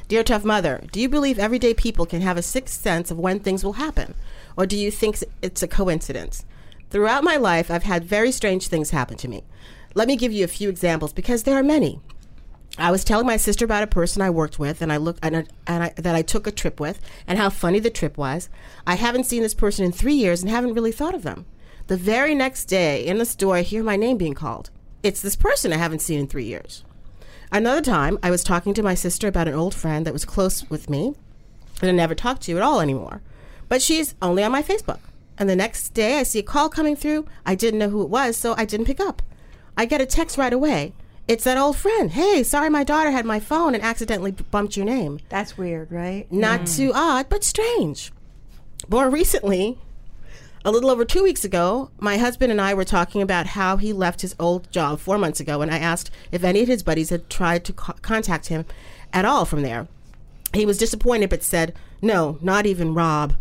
Dear 0.08 0.24
Tough 0.24 0.46
Mother, 0.46 0.82
do 0.92 0.98
you 0.98 1.10
believe 1.10 1.38
everyday 1.38 1.74
people 1.74 2.06
can 2.06 2.22
have 2.22 2.38
a 2.38 2.42
sixth 2.42 2.80
sense 2.80 3.10
of 3.10 3.18
when 3.18 3.38
things 3.38 3.62
will 3.62 3.74
happen? 3.74 4.14
Or 4.56 4.64
do 4.64 4.78
you 4.78 4.90
think 4.90 5.18
it's 5.42 5.62
a 5.62 5.68
coincidence? 5.68 6.46
Throughout 6.88 7.22
my 7.22 7.36
life, 7.36 7.70
I've 7.70 7.82
had 7.82 8.02
very 8.02 8.32
strange 8.32 8.68
things 8.68 8.88
happen 8.88 9.18
to 9.18 9.28
me. 9.28 9.44
Let 9.94 10.08
me 10.08 10.16
give 10.16 10.32
you 10.32 10.42
a 10.42 10.48
few 10.48 10.70
examples 10.70 11.12
because 11.12 11.42
there 11.42 11.58
are 11.58 11.62
many. 11.62 12.00
I 12.78 12.90
was 12.90 13.04
telling 13.04 13.26
my 13.26 13.36
sister 13.36 13.64
about 13.64 13.82
a 13.82 13.86
person 13.88 14.22
I 14.22 14.30
worked 14.30 14.58
with, 14.58 14.80
and 14.80 14.92
I 14.92 14.96
looked 14.96 15.20
and, 15.22 15.36
I, 15.36 15.44
and 15.66 15.84
I, 15.84 15.92
that 15.96 16.14
I 16.14 16.22
took 16.22 16.46
a 16.46 16.50
trip 16.50 16.80
with, 16.80 17.00
and 17.26 17.38
how 17.38 17.50
funny 17.50 17.80
the 17.80 17.90
trip 17.90 18.16
was. 18.16 18.48
I 18.86 18.94
haven't 18.94 19.24
seen 19.24 19.42
this 19.42 19.54
person 19.54 19.84
in 19.84 19.92
three 19.92 20.14
years 20.14 20.40
and 20.40 20.50
haven't 20.50 20.74
really 20.74 20.92
thought 20.92 21.14
of 21.14 21.22
them. 21.22 21.44
The 21.88 21.96
very 21.96 22.34
next 22.34 22.66
day 22.66 23.04
in 23.04 23.18
the 23.18 23.26
store, 23.26 23.56
I 23.56 23.62
hear 23.62 23.82
my 23.82 23.96
name 23.96 24.16
being 24.16 24.34
called. 24.34 24.70
It's 25.02 25.20
this 25.20 25.36
person 25.36 25.72
I 25.72 25.76
haven't 25.76 26.00
seen 26.00 26.18
in 26.18 26.26
three 26.26 26.44
years. 26.44 26.84
Another 27.50 27.82
time, 27.82 28.18
I 28.22 28.30
was 28.30 28.42
talking 28.42 28.72
to 28.74 28.82
my 28.82 28.94
sister 28.94 29.28
about 29.28 29.48
an 29.48 29.54
old 29.54 29.74
friend 29.74 30.06
that 30.06 30.12
was 30.14 30.24
close 30.24 30.68
with 30.70 30.88
me 30.88 31.14
that 31.80 31.88
I 31.88 31.92
never 31.92 32.14
talked 32.14 32.42
to 32.42 32.50
you 32.50 32.56
at 32.56 32.62
all 32.62 32.80
anymore. 32.80 33.20
But 33.68 33.82
she's 33.82 34.14
only 34.22 34.42
on 34.42 34.52
my 34.52 34.62
Facebook. 34.62 35.00
And 35.36 35.50
the 35.50 35.56
next 35.56 35.90
day, 35.90 36.18
I 36.18 36.22
see 36.22 36.38
a 36.38 36.42
call 36.42 36.68
coming 36.68 36.96
through. 36.96 37.26
I 37.44 37.54
didn't 37.54 37.80
know 37.80 37.90
who 37.90 38.02
it 38.02 38.08
was, 38.08 38.36
so 38.36 38.54
I 38.56 38.64
didn't 38.64 38.86
pick 38.86 39.00
up. 39.00 39.20
I 39.76 39.84
get 39.84 40.00
a 40.00 40.06
text 40.06 40.38
right 40.38 40.52
away. 40.52 40.94
It's 41.28 41.44
that 41.44 41.56
old 41.56 41.76
friend. 41.76 42.10
Hey, 42.10 42.42
sorry 42.42 42.68
my 42.68 42.84
daughter 42.84 43.10
had 43.10 43.24
my 43.24 43.38
phone 43.38 43.74
and 43.74 43.82
accidentally 43.82 44.32
bumped 44.32 44.76
your 44.76 44.86
name. 44.86 45.20
That's 45.28 45.56
weird, 45.56 45.92
right? 45.92 46.30
Not 46.32 46.62
mm. 46.62 46.76
too 46.76 46.92
odd, 46.94 47.28
but 47.28 47.44
strange. 47.44 48.12
More 48.88 49.08
recently, 49.08 49.78
a 50.64 50.72
little 50.72 50.90
over 50.90 51.04
two 51.04 51.22
weeks 51.22 51.44
ago, 51.44 51.90
my 51.98 52.18
husband 52.18 52.50
and 52.50 52.60
I 52.60 52.74
were 52.74 52.84
talking 52.84 53.22
about 53.22 53.48
how 53.48 53.76
he 53.76 53.92
left 53.92 54.22
his 54.22 54.34
old 54.38 54.70
job 54.72 54.98
four 54.98 55.16
months 55.16 55.38
ago, 55.38 55.62
and 55.62 55.70
I 55.70 55.78
asked 55.78 56.10
if 56.32 56.42
any 56.42 56.62
of 56.62 56.68
his 56.68 56.82
buddies 56.82 57.10
had 57.10 57.30
tried 57.30 57.64
to 57.66 57.72
co- 57.72 57.94
contact 58.02 58.46
him 58.46 58.64
at 59.12 59.24
all 59.24 59.44
from 59.44 59.62
there. 59.62 59.86
He 60.52 60.66
was 60.66 60.78
disappointed 60.78 61.30
but 61.30 61.42
said, 61.42 61.74
No, 62.00 62.38
not 62.40 62.66
even 62.66 62.94
Rob. 62.94 63.34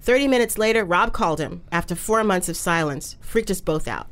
30 0.00 0.28
minutes 0.28 0.56
later, 0.56 0.84
Rob 0.84 1.12
called 1.12 1.40
him 1.40 1.62
after 1.70 1.94
four 1.94 2.24
months 2.24 2.48
of 2.48 2.56
silence, 2.56 3.16
freaked 3.20 3.50
us 3.50 3.60
both 3.60 3.86
out. 3.86 4.06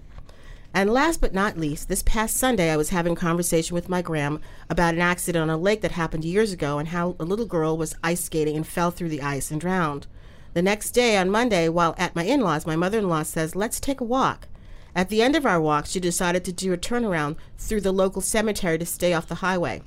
And 0.77 0.93
last 0.93 1.21
but 1.21 1.33
not 1.33 1.57
least, 1.57 1.89
this 1.89 2.03
past 2.03 2.37
Sunday, 2.37 2.69
I 2.69 2.77
was 2.77 2.91
having 2.91 3.13
a 3.13 3.17
conversation 3.17 3.77
with 3.77 3.89
my 3.89 4.03
gram 4.03 4.41
about 4.69 4.95
an 4.95 5.01
accident 5.01 5.41
on 5.41 5.49
a 5.49 5.57
lake 5.57 5.83
that 5.83 5.93
happened 5.93 6.25
years 6.25 6.51
ago 6.53 6.79
and 6.79 6.89
how 6.89 7.15
a 7.21 7.25
little 7.25 7.47
girl 7.47 7.77
was 7.77 7.95
ice 8.03 8.25
skating 8.25 8.57
and 8.57 8.67
fell 8.67 8.91
through 8.91 9.11
the 9.11 9.23
ice 9.23 9.53
and 9.53 9.61
drowned. 9.61 10.09
The 10.53 10.63
next 10.63 10.91
day, 10.91 11.17
on 11.17 11.31
Monday, 11.31 11.69
while 11.69 11.95
at 11.97 12.17
my 12.17 12.25
in 12.25 12.41
laws, 12.41 12.67
my 12.67 12.75
mother 12.75 12.99
in 12.99 13.09
law 13.09 13.23
says, 13.23 13.55
Let's 13.55 13.79
take 13.79 14.01
a 14.01 14.05
walk. 14.05 14.49
At 14.97 15.11
the 15.11 15.23
end 15.23 15.37
of 15.37 15.47
our 15.47 15.61
walk, 15.61 15.87
she 15.87 16.01
decided 16.01 16.45
to 16.45 16.53
do 16.53 16.73
a 16.73 16.77
turnaround 16.77 17.37
through 17.57 17.83
the 17.83 17.93
local 17.93 18.21
cemetery 18.21 18.77
to 18.79 18.87
stay 18.87 19.13
off 19.13 19.29
the 19.29 19.37
highway. 19.37 19.83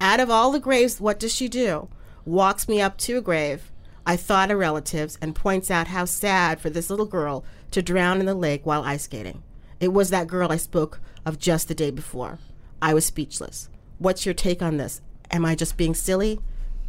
Out 0.00 0.18
of 0.18 0.30
all 0.30 0.50
the 0.50 0.60
graves, 0.60 0.98
what 0.98 1.20
does 1.20 1.34
she 1.34 1.46
do? 1.46 1.88
Walks 2.24 2.68
me 2.68 2.80
up 2.80 2.96
to 2.98 3.18
a 3.18 3.22
grave. 3.22 3.70
I 4.06 4.16
thought 4.16 4.50
of 4.50 4.58
relatives 4.58 5.18
and 5.20 5.34
points 5.34 5.70
out 5.70 5.88
how 5.88 6.06
sad 6.06 6.58
for 6.58 6.70
this 6.70 6.88
little 6.88 7.06
girl 7.06 7.44
to 7.70 7.82
drown 7.82 8.20
in 8.20 8.26
the 8.26 8.34
lake 8.34 8.64
while 8.64 8.82
ice 8.82 9.02
skating. 9.02 9.42
It 9.80 9.92
was 9.92 10.10
that 10.10 10.26
girl 10.26 10.52
I 10.52 10.56
spoke 10.56 11.00
of 11.24 11.38
just 11.38 11.68
the 11.68 11.74
day 11.74 11.90
before. 11.90 12.38
I 12.80 12.94
was 12.94 13.04
speechless. 13.04 13.68
What's 13.98 14.26
your 14.26 14.34
take 14.34 14.62
on 14.62 14.76
this? 14.76 15.00
Am 15.30 15.44
I 15.44 15.54
just 15.54 15.76
being 15.76 15.94
silly? 15.94 16.40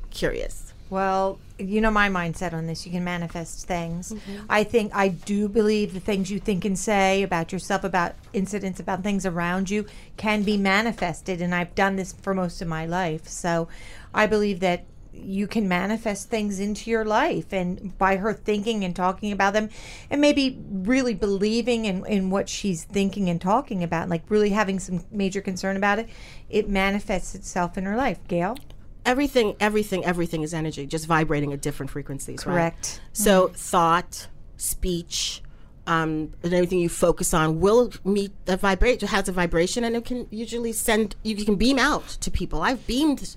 Curious. 0.09 0.73
Well, 0.89 1.39
you 1.57 1.81
know 1.81 1.89
my 1.89 2.09
mindset 2.09 2.53
on 2.53 2.67
this. 2.67 2.85
You 2.85 2.91
can 2.91 3.03
manifest 3.03 3.65
things. 3.67 4.11
Mm-hmm. 4.13 4.45
I 4.49 4.63
think 4.63 4.95
I 4.95 5.07
do 5.07 5.49
believe 5.49 5.93
the 5.93 5.99
things 5.99 6.29
you 6.29 6.39
think 6.39 6.63
and 6.63 6.77
say 6.77 7.23
about 7.23 7.51
yourself, 7.51 7.83
about 7.83 8.13
incidents, 8.33 8.79
about 8.79 9.01
things 9.01 9.25
around 9.25 9.69
you 9.69 9.85
can 10.17 10.43
be 10.43 10.57
manifested. 10.57 11.41
And 11.41 11.55
I've 11.55 11.73
done 11.73 11.95
this 11.95 12.13
for 12.13 12.33
most 12.33 12.61
of 12.61 12.67
my 12.67 12.85
life. 12.85 13.27
So 13.27 13.67
I 14.13 14.27
believe 14.27 14.59
that 14.59 14.85
you 15.15 15.47
can 15.47 15.67
manifest 15.67 16.29
things 16.29 16.59
into 16.59 16.89
your 16.89 17.05
life. 17.05 17.51
And 17.51 17.97
by 17.97 18.17
her 18.17 18.33
thinking 18.33 18.83
and 18.83 18.95
talking 18.95 19.31
about 19.31 19.53
them, 19.53 19.69
and 20.09 20.21
maybe 20.21 20.59
really 20.69 21.13
believing 21.13 21.85
in, 21.85 22.05
in 22.05 22.29
what 22.29 22.49
she's 22.49 22.83
thinking 22.83 23.29
and 23.29 23.39
talking 23.39 23.83
about, 23.83 24.09
like 24.09 24.23
really 24.29 24.49
having 24.49 24.79
some 24.79 25.03
major 25.11 25.41
concern 25.41 25.77
about 25.77 25.99
it, 25.99 26.09
it 26.49 26.69
manifests 26.69 27.35
itself 27.35 27.77
in 27.77 27.85
her 27.85 27.95
life. 27.95 28.19
Gail? 28.27 28.57
Everything, 29.05 29.55
everything, 29.59 30.03
everything 30.03 30.41
is 30.41 30.53
energy, 30.53 30.85
just 30.87 31.05
vibrating 31.05 31.53
at 31.53 31.61
different 31.61 31.91
frequencies, 31.91 32.45
right? 32.45 32.53
Correct. 32.53 33.01
So 33.13 33.49
thought, 33.49 34.27
speech, 34.57 35.43
um, 35.87 36.33
and 36.43 36.53
everything 36.53 36.79
you 36.79 36.89
focus 36.89 37.33
on 37.33 37.59
will 37.59 37.91
meet 38.03 38.31
the 38.45 38.57
vibration 38.57 39.07
has 39.07 39.29
a 39.29 39.31
vibration 39.31 39.83
and 39.83 39.95
it 39.95 40.05
can 40.05 40.27
usually 40.31 40.71
send 40.71 41.15
you 41.23 41.35
can 41.45 41.55
beam 41.55 41.77
out 41.77 42.07
to 42.07 42.31
people 42.31 42.61
i've 42.61 42.85
beamed 42.87 43.35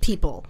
people 0.00 0.44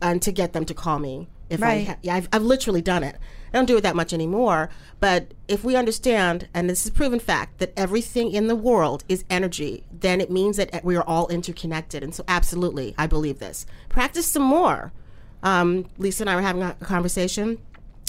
and 0.00 0.20
to 0.22 0.32
get 0.32 0.52
them 0.52 0.64
to 0.64 0.74
call 0.74 0.98
me 0.98 1.28
if 1.48 1.60
Right. 1.60 1.80
i 1.88 1.90
ha- 1.90 1.96
yeah, 2.02 2.14
I've, 2.14 2.28
I've 2.32 2.42
literally 2.42 2.80
done 2.82 3.02
it 3.02 3.16
i 3.52 3.56
don't 3.56 3.66
do 3.66 3.76
it 3.76 3.80
that 3.82 3.96
much 3.96 4.12
anymore 4.12 4.70
but 5.00 5.34
if 5.48 5.64
we 5.64 5.74
understand 5.76 6.48
and 6.54 6.70
this 6.70 6.84
is 6.84 6.90
proven 6.90 7.18
fact 7.18 7.58
that 7.58 7.72
everything 7.76 8.30
in 8.32 8.46
the 8.46 8.54
world 8.56 9.04
is 9.08 9.24
energy 9.28 9.84
then 9.92 10.20
it 10.20 10.30
means 10.30 10.56
that 10.58 10.84
we 10.84 10.96
are 10.96 11.02
all 11.04 11.26
interconnected 11.28 12.02
and 12.02 12.14
so 12.14 12.22
absolutely 12.28 12.94
i 12.98 13.06
believe 13.06 13.38
this 13.40 13.66
practice 13.88 14.26
some 14.26 14.42
more 14.44 14.92
um, 15.42 15.86
lisa 15.98 16.22
and 16.22 16.30
i 16.30 16.34
were 16.36 16.42
having 16.42 16.62
a 16.62 16.74
conversation 16.74 17.58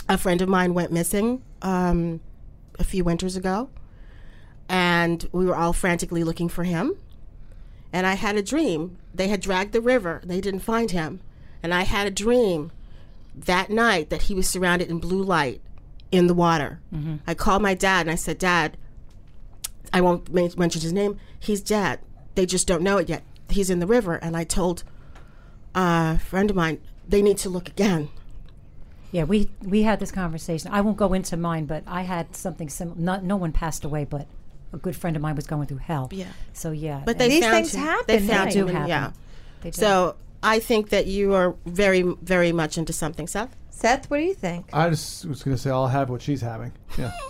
a 0.09 0.17
friend 0.17 0.41
of 0.41 0.49
mine 0.49 0.73
went 0.73 0.91
missing 0.91 1.41
um, 1.61 2.19
a 2.79 2.83
few 2.83 3.03
winters 3.03 3.35
ago, 3.37 3.69
and 4.67 5.27
we 5.31 5.45
were 5.45 5.55
all 5.55 5.73
frantically 5.73 6.23
looking 6.23 6.49
for 6.49 6.63
him. 6.63 6.97
And 7.93 8.07
I 8.07 8.13
had 8.15 8.35
a 8.35 8.41
dream. 8.41 8.97
They 9.13 9.27
had 9.27 9.41
dragged 9.41 9.73
the 9.73 9.79
river. 9.81 10.21
They 10.25 10.41
didn't 10.41 10.61
find 10.61 10.91
him. 10.91 11.19
And 11.63 11.73
I 11.73 11.83
had 11.83 12.07
a 12.07 12.11
dream 12.11 12.71
that 13.35 13.69
night 13.69 14.09
that 14.09 14.23
he 14.23 14.33
was 14.35 14.47
surrounded 14.49 14.89
in 14.89 14.99
blue 14.99 15.23
light 15.23 15.61
in 16.11 16.27
the 16.27 16.33
water. 16.33 16.79
Mm-hmm. 16.93 17.17
I 17.27 17.33
called 17.33 17.61
my 17.61 17.73
dad 17.73 18.01
and 18.01 18.11
I 18.11 18.15
said, 18.15 18.37
Dad, 18.37 18.77
I 19.93 20.01
won't 20.01 20.33
mention 20.33 20.81
his 20.81 20.93
name. 20.93 21.17
He's 21.39 21.61
dead. 21.61 21.99
They 22.35 22.45
just 22.45 22.67
don't 22.67 22.81
know 22.83 22.97
it 22.97 23.09
yet. 23.09 23.23
He's 23.49 23.69
in 23.69 23.79
the 23.79 23.87
river. 23.87 24.15
And 24.15 24.35
I 24.35 24.43
told 24.43 24.83
a 25.75 26.17
friend 26.19 26.49
of 26.49 26.55
mine, 26.55 26.79
they 27.07 27.21
need 27.21 27.37
to 27.39 27.49
look 27.49 27.67
again. 27.67 28.09
Yeah, 29.11 29.25
we 29.25 29.49
we 29.61 29.83
had 29.83 29.99
this 29.99 30.11
conversation. 30.11 30.71
I 30.71 30.79
won't 30.79 30.95
go 30.95 31.11
into 31.13 31.35
mine, 31.35 31.65
but 31.65 31.83
I 31.85 32.03
had 32.03 32.33
something 32.33 32.69
similar. 32.69 32.97
Not 32.97 33.23
no 33.25 33.35
one 33.35 33.51
passed 33.51 33.83
away, 33.83 34.05
but 34.05 34.25
a 34.71 34.77
good 34.77 34.95
friend 34.95 35.17
of 35.17 35.21
mine 35.21 35.35
was 35.35 35.45
going 35.47 35.67
through 35.67 35.77
hell. 35.79 36.07
Yeah. 36.13 36.27
So 36.53 36.71
yeah, 36.71 37.01
But 37.05 37.17
they 37.17 37.27
These 37.27 37.43
found 37.43 37.55
things 37.55 37.75
him. 37.75 37.81
happen, 37.81 38.05
They 38.07 38.19
found 38.25 38.45
right. 38.45 38.53
do 38.53 38.67
him. 38.67 38.75
happen. 38.75 38.89
Yeah. 38.89 39.11
They 39.61 39.71
do. 39.71 39.75
So 39.81 40.15
I 40.43 40.59
think 40.59 40.89
that 40.89 41.07
you 41.07 41.33
are 41.33 41.55
very, 41.65 42.01
very 42.01 42.51
much 42.51 42.77
into 42.77 42.93
something, 42.93 43.27
Seth. 43.27 43.55
Seth, 43.69 44.09
what 44.11 44.17
do 44.17 44.23
you 44.23 44.35
think? 44.35 44.67
I 44.73 44.89
just 44.91 45.25
was 45.25 45.41
going 45.41 45.55
to 45.57 45.61
say 45.61 45.71
I'll 45.71 45.87
have 45.87 46.09
what 46.09 46.21
she's 46.21 46.41
having. 46.41 46.71
Yeah. 46.99 47.11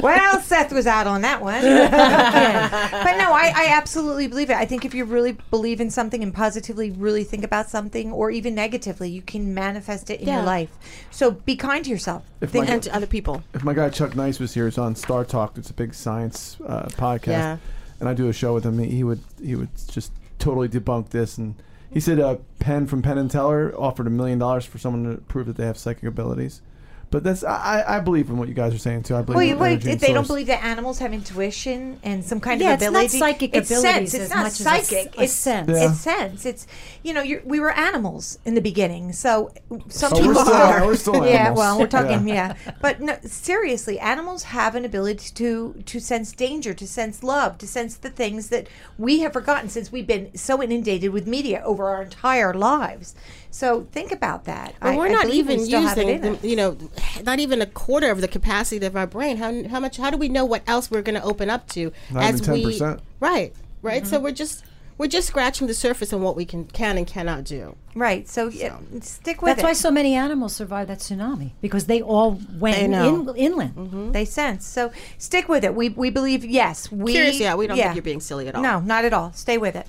well, 0.00 0.40
Seth 0.40 0.72
was 0.72 0.86
out 0.86 1.06
on 1.08 1.22
that 1.22 1.40
one. 1.42 1.60
but 1.62 3.16
no, 3.18 3.32
I, 3.32 3.52
I 3.54 3.66
absolutely 3.70 4.28
believe 4.28 4.48
it. 4.50 4.56
I 4.56 4.64
think 4.64 4.84
if 4.84 4.94
you 4.94 5.04
really 5.04 5.36
believe 5.50 5.80
in 5.80 5.90
something 5.90 6.22
and 6.22 6.32
positively 6.32 6.90
really 6.92 7.24
think 7.24 7.42
about 7.42 7.68
something, 7.68 8.12
or 8.12 8.30
even 8.30 8.54
negatively, 8.54 9.08
you 9.10 9.22
can 9.22 9.54
manifest 9.54 10.08
it 10.10 10.20
in 10.20 10.28
Yeah. 10.28 10.36
your 10.36 10.44
life. 10.44 10.70
So 11.10 11.32
be 11.32 11.56
kind 11.56 11.84
to 11.84 11.90
yourself. 11.90 12.22
If 12.40 12.50
Think 12.50 12.66
my- 12.68 12.74
And 12.74 12.82
to 12.84 12.94
other 12.94 13.06
people. 13.06 13.42
if 13.54 13.64
my 13.64 13.74
guy 13.74 13.88
Chuck 13.90 14.14
Nice 14.14 14.38
was 14.38 14.54
here, 14.54 14.66
he's 14.66 14.78
on 14.78 14.94
Star 14.94 15.24
Talk. 15.24 15.58
It's 15.58 15.70
a 15.70 15.74
big 15.74 15.94
science 15.94 16.58
uh, 16.66 16.84
podcast, 16.90 17.26
Yeah. 17.26 17.56
and 18.00 18.08
I 18.08 18.14
do 18.14 18.28
a 18.28 18.32
show 18.32 18.54
with 18.54 18.64
him. 18.64 18.78
He 18.78 19.02
would 19.02 19.20
he 19.42 19.56
would 19.56 19.70
just 19.88 20.12
totally 20.38 20.68
debunked 20.68 21.10
this, 21.10 21.38
and 21.38 21.54
he 21.90 22.00
said 22.00 22.18
uh, 22.20 22.36
Penn 22.58 22.86
from 22.86 23.02
Penn 23.02 23.18
and 23.18 23.30
Teller 23.30 23.74
offered 23.78 24.06
a 24.06 24.10
million 24.10 24.38
dollars 24.38 24.64
for 24.64 24.78
someone 24.78 25.14
to 25.14 25.20
prove 25.22 25.46
that 25.46 25.56
they 25.56 25.66
have 25.66 25.78
psychic 25.78 26.04
abilities. 26.04 26.62
But 27.08 27.22
that's 27.22 27.44
I, 27.44 27.82
I 27.86 27.96
I 27.96 28.00
believe 28.00 28.28
in 28.28 28.36
what 28.36 28.48
you 28.48 28.54
guys 28.54 28.74
are 28.74 28.78
saying 28.78 29.04
too. 29.04 29.14
I 29.14 29.22
believe 29.22 29.36
Well, 29.36 29.48
in 29.52 29.58
wait, 29.60 29.70
energy 29.74 29.90
and 29.92 30.00
they 30.00 30.08
don't 30.08 30.16
source. 30.16 30.26
believe 30.26 30.46
that 30.48 30.64
animals 30.64 30.98
have 30.98 31.12
intuition 31.12 32.00
and 32.02 32.24
some 32.24 32.40
kind 32.40 32.60
Yeah, 32.60 32.74
of 32.74 32.82
it's 32.82 32.90
not 32.90 33.10
psychic 33.10 33.54
it's 33.54 33.70
abilities 33.70 34.10
sense. 34.10 34.14
It's 34.14 34.24
as 34.24 34.30
not 34.30 34.42
much 34.42 34.60
as 34.60 34.66
a 34.66 34.70
s- 34.70 34.88
psychic. 34.88 35.16
a 35.18 35.22
it's 35.22 35.32
sense. 35.32 35.68
Yeah. 35.70 35.90
It's 35.90 36.00
sense. 36.00 36.44
It's 36.46 36.66
you 37.04 37.14
know, 37.14 37.22
you're, 37.22 37.42
we 37.44 37.60
were 37.60 37.70
animals 37.70 38.40
in 38.44 38.54
the 38.54 38.60
beginning, 38.60 39.12
so 39.12 39.52
some 39.88 40.12
Oh, 40.14 40.16
we're 40.18 40.22
people 40.34 40.42
still- 40.44 40.54
are. 40.54 40.84
we're 40.86 40.96
still 40.96 41.26
yeah, 41.28 41.52
well, 41.52 41.78
we're 41.78 41.86
talking 41.86 42.26
yeah. 42.26 42.54
But 42.82 43.00
no, 43.00 43.16
seriously, 43.22 44.00
animals 44.00 44.42
have 44.44 44.74
an 44.74 44.84
ability 44.84 45.30
to 45.34 45.74
to 45.86 46.00
sense 46.00 46.32
danger, 46.32 46.74
to 46.74 46.86
sense 46.88 47.22
love, 47.22 47.56
to 47.58 47.68
sense 47.68 47.96
the 47.96 48.10
things 48.10 48.48
that 48.48 48.66
we 48.98 49.20
have 49.20 49.32
forgotten 49.32 49.68
since 49.68 49.92
we've 49.92 50.06
been 50.08 50.36
so 50.36 50.60
inundated 50.60 51.12
with 51.12 51.26
media 51.28 51.62
over 51.64 51.86
our 51.86 52.02
entire 52.02 52.52
lives. 52.52 53.14
So 53.50 53.86
think 53.92 54.12
about 54.12 54.44
that. 54.44 54.74
But 54.80 54.94
I- 54.94 54.96
we're 54.96 55.08
not 55.08 55.24
believe 55.26 55.46
we 55.48 55.54
even 55.54 55.64
still 55.66 55.82
using, 55.82 56.20
the, 56.20 56.38
you 56.48 56.56
know, 56.56 56.76
not 57.24 57.38
even 57.38 57.62
a 57.62 57.66
quarter 57.66 58.10
of 58.10 58.20
the 58.20 58.28
capacity 58.28 58.84
of 58.84 58.96
our 58.96 59.06
brain. 59.06 59.36
How, 59.38 59.64
how 59.68 59.80
much? 59.80 59.96
How 59.96 60.10
do 60.10 60.16
we 60.16 60.28
know 60.28 60.44
what 60.44 60.62
else 60.66 60.90
we're 60.90 61.02
going 61.02 61.14
to 61.20 61.22
open 61.24 61.48
up 61.50 61.66
to 61.70 61.92
Not 62.10 62.24
as 62.24 62.42
even 62.42 62.52
we 62.54 62.78
10%. 62.78 63.00
right, 63.20 63.52
right? 63.82 64.02
Mm-hmm. 64.02 64.10
So 64.10 64.20
we're 64.20 64.32
just 64.32 64.64
we're 64.98 65.08
just 65.08 65.28
scratching 65.28 65.66
the 65.66 65.74
surface 65.74 66.12
on 66.14 66.22
what 66.22 66.36
we 66.36 66.44
can 66.46 66.64
can 66.64 66.96
and 66.96 67.06
cannot 67.06 67.44
do. 67.44 67.76
Right. 67.94 68.26
So, 68.28 68.48
yeah, 68.48 68.76
stick 69.00 69.40
with 69.42 69.50
That's 69.50 69.60
it. 69.60 69.64
why 69.64 69.72
so 69.74 69.90
many 69.90 70.14
animals 70.14 70.54
survived 70.54 70.90
that 70.90 70.98
tsunami 70.98 71.52
because 71.62 71.86
they 71.86 72.00
all 72.02 72.40
went 72.58 72.76
They 72.76 72.84
in, 73.08 73.28
inland. 73.36 74.12
they 74.14 74.24
sense. 74.26 74.66
So 74.66 74.92
stick 75.18 75.48
with 75.48 75.64
it. 75.64 75.74
We 75.74 75.90
we 75.90 76.10
believe 76.10 76.44
yes. 76.44 76.90
We 76.92 77.12
Curious, 77.12 77.38
yeah, 77.40 77.54
we 77.54 77.66
don't 77.66 77.76
yeah. 77.76 77.84
think 77.84 77.96
you're 77.96 78.02
being 78.02 78.20
silly 78.20 78.48
at 78.48 78.54
all. 78.54 78.62
No, 78.62 78.80
not 78.80 79.04
at 79.06 79.12
all. 79.14 79.32
Stay 79.32 79.56
with 79.58 79.76
it. 79.76 79.86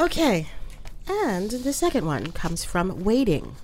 Okay. 0.00 0.46
And 1.08 1.50
the 1.50 1.72
second 1.72 2.06
one 2.06 2.32
comes 2.32 2.64
from 2.64 3.04
waiting. 3.04 3.56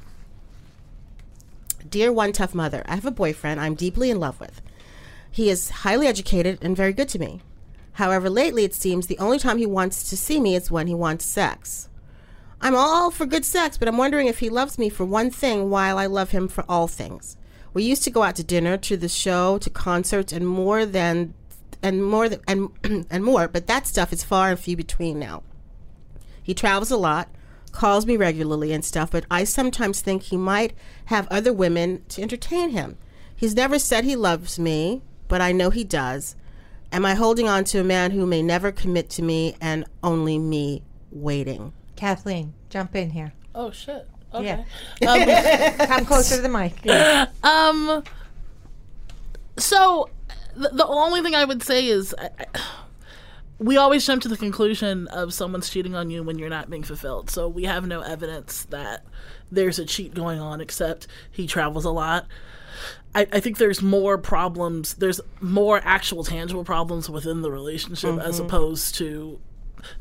Dear 1.88 2.12
one 2.12 2.32
tough 2.32 2.54
mother, 2.54 2.82
I 2.86 2.96
have 2.96 3.06
a 3.06 3.10
boyfriend 3.10 3.60
I'm 3.60 3.74
deeply 3.74 4.10
in 4.10 4.20
love 4.20 4.40
with. 4.40 4.60
He 5.30 5.50
is 5.50 5.70
highly 5.70 6.06
educated 6.06 6.58
and 6.62 6.76
very 6.76 6.92
good 6.92 7.08
to 7.10 7.18
me. 7.18 7.40
However, 7.92 8.28
lately 8.28 8.64
it 8.64 8.74
seems 8.74 9.06
the 9.06 9.18
only 9.18 9.38
time 9.38 9.58
he 9.58 9.66
wants 9.66 10.08
to 10.10 10.16
see 10.16 10.40
me 10.40 10.54
is 10.54 10.70
when 10.70 10.86
he 10.86 10.94
wants 10.94 11.24
sex. 11.24 11.88
I'm 12.60 12.74
all 12.74 13.10
for 13.10 13.26
good 13.26 13.44
sex, 13.44 13.76
but 13.78 13.88
I'm 13.88 13.96
wondering 13.96 14.26
if 14.26 14.40
he 14.40 14.50
loves 14.50 14.78
me 14.78 14.88
for 14.88 15.04
one 15.04 15.30
thing 15.30 15.70
while 15.70 15.96
I 15.98 16.06
love 16.06 16.30
him 16.30 16.48
for 16.48 16.64
all 16.68 16.88
things. 16.88 17.36
We 17.72 17.84
used 17.84 18.02
to 18.04 18.10
go 18.10 18.22
out 18.22 18.36
to 18.36 18.44
dinner, 18.44 18.76
to 18.78 18.96
the 18.96 19.08
show, 19.08 19.58
to 19.58 19.70
concerts, 19.70 20.32
and 20.32 20.46
more 20.46 20.84
than, 20.84 21.34
and 21.82 22.04
more 22.04 22.28
than, 22.28 22.40
and 22.48 22.70
and 23.10 23.22
more. 23.22 23.46
But 23.46 23.68
that 23.68 23.86
stuff 23.86 24.12
is 24.12 24.24
far 24.24 24.50
and 24.50 24.58
few 24.58 24.76
between 24.76 25.18
now. 25.18 25.42
He 26.48 26.54
travels 26.54 26.90
a 26.90 26.96
lot, 26.96 27.28
calls 27.72 28.06
me 28.06 28.16
regularly 28.16 28.72
and 28.72 28.82
stuff, 28.82 29.10
but 29.10 29.26
I 29.30 29.44
sometimes 29.44 30.00
think 30.00 30.22
he 30.22 30.38
might 30.38 30.72
have 31.04 31.28
other 31.28 31.52
women 31.52 32.06
to 32.08 32.22
entertain 32.22 32.70
him. 32.70 32.96
He's 33.36 33.54
never 33.54 33.78
said 33.78 34.04
he 34.04 34.16
loves 34.16 34.58
me, 34.58 35.02
but 35.28 35.42
I 35.42 35.52
know 35.52 35.68
he 35.68 35.84
does. 35.84 36.36
Am 36.90 37.04
I 37.04 37.16
holding 37.16 37.50
on 37.50 37.64
to 37.64 37.80
a 37.80 37.84
man 37.84 38.12
who 38.12 38.24
may 38.24 38.40
never 38.40 38.72
commit 38.72 39.10
to 39.10 39.22
me 39.22 39.56
and 39.60 39.84
only 40.02 40.38
me 40.38 40.84
waiting? 41.12 41.74
Kathleen, 41.96 42.54
jump 42.70 42.96
in 42.96 43.10
here. 43.10 43.34
Oh 43.54 43.70
shit. 43.70 44.08
Okay. 44.32 44.64
Yeah. 45.02 45.86
Come 45.86 46.04
closer 46.06 46.36
to 46.36 46.40
the 46.40 46.48
mic. 46.48 46.72
Um. 47.44 48.02
So, 49.58 50.08
the, 50.56 50.70
the 50.70 50.86
only 50.86 51.20
thing 51.20 51.34
I 51.34 51.44
would 51.44 51.62
say 51.62 51.88
is, 51.88 52.14
I, 52.18 52.30
I, 52.38 52.60
we 53.58 53.76
always 53.76 54.06
jump 54.06 54.22
to 54.22 54.28
the 54.28 54.36
conclusion 54.36 55.08
of 55.08 55.34
someone's 55.34 55.68
cheating 55.68 55.94
on 55.94 56.10
you 56.10 56.22
when 56.22 56.38
you're 56.38 56.48
not 56.48 56.70
being 56.70 56.84
fulfilled. 56.84 57.30
So 57.30 57.48
we 57.48 57.64
have 57.64 57.86
no 57.86 58.00
evidence 58.00 58.64
that 58.70 59.04
there's 59.50 59.78
a 59.78 59.84
cheat 59.84 60.14
going 60.14 60.38
on, 60.38 60.60
except 60.60 61.08
he 61.30 61.46
travels 61.46 61.84
a 61.84 61.90
lot. 61.90 62.26
I, 63.14 63.26
I 63.32 63.40
think 63.40 63.58
there's 63.58 63.82
more 63.82 64.16
problems. 64.16 64.94
There's 64.94 65.20
more 65.40 65.80
actual 65.82 66.22
tangible 66.22 66.64
problems 66.64 67.10
within 67.10 67.42
the 67.42 67.50
relationship 67.50 68.18
as 68.20 68.36
mm-hmm. 68.36 68.46
opposed 68.46 68.94
to 68.96 69.40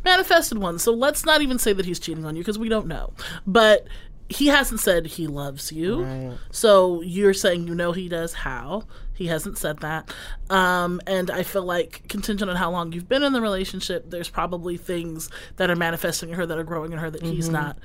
manifested 0.04 0.58
ones. 0.58 0.84
So 0.84 0.94
let's 0.94 1.26
not 1.26 1.42
even 1.42 1.58
say 1.60 1.74
that 1.74 1.86
he's 1.86 2.00
cheating 2.00 2.26
on 2.26 2.36
you 2.36 2.44
because 2.44 2.60
we 2.60 2.70
don't 2.70 2.88
know. 2.88 3.14
But 3.46 3.88
he 4.30 4.48
hasn't 4.48 4.80
said 4.82 5.06
he 5.08 5.28
loves 5.28 5.72
you. 5.72 6.04
So 6.52 7.02
you're 7.02 7.34
saying 7.34 7.68
you 7.68 7.76
know 7.76 7.92
he 7.94 8.10
does. 8.10 8.34
How? 8.34 8.84
He 9.14 9.28
hasn't 9.28 9.58
said 9.58 9.80
that. 9.80 10.14
Um, 10.50 11.02
and 11.08 11.32
I 11.32 11.44
feel 11.44 11.64
like 11.64 12.04
contingent 12.08 12.50
on 12.52 12.58
how 12.58 12.70
long 12.70 12.92
you've 12.92 13.10
been 13.10 13.24
in 13.24 13.34
the 13.34 13.42
relationship, 13.42 14.10
there's 14.10 14.30
probably 14.30 14.78
things 14.78 15.30
that 15.56 15.70
are 15.70 15.76
manifesting 15.76 16.30
in 16.30 16.36
her 16.36 16.46
that 16.46 16.58
are 16.58 16.64
growing 16.64 16.92
in 16.92 17.00
her 17.00 17.10
that 17.10 17.24
he's 17.24 17.48
not 17.54 17.78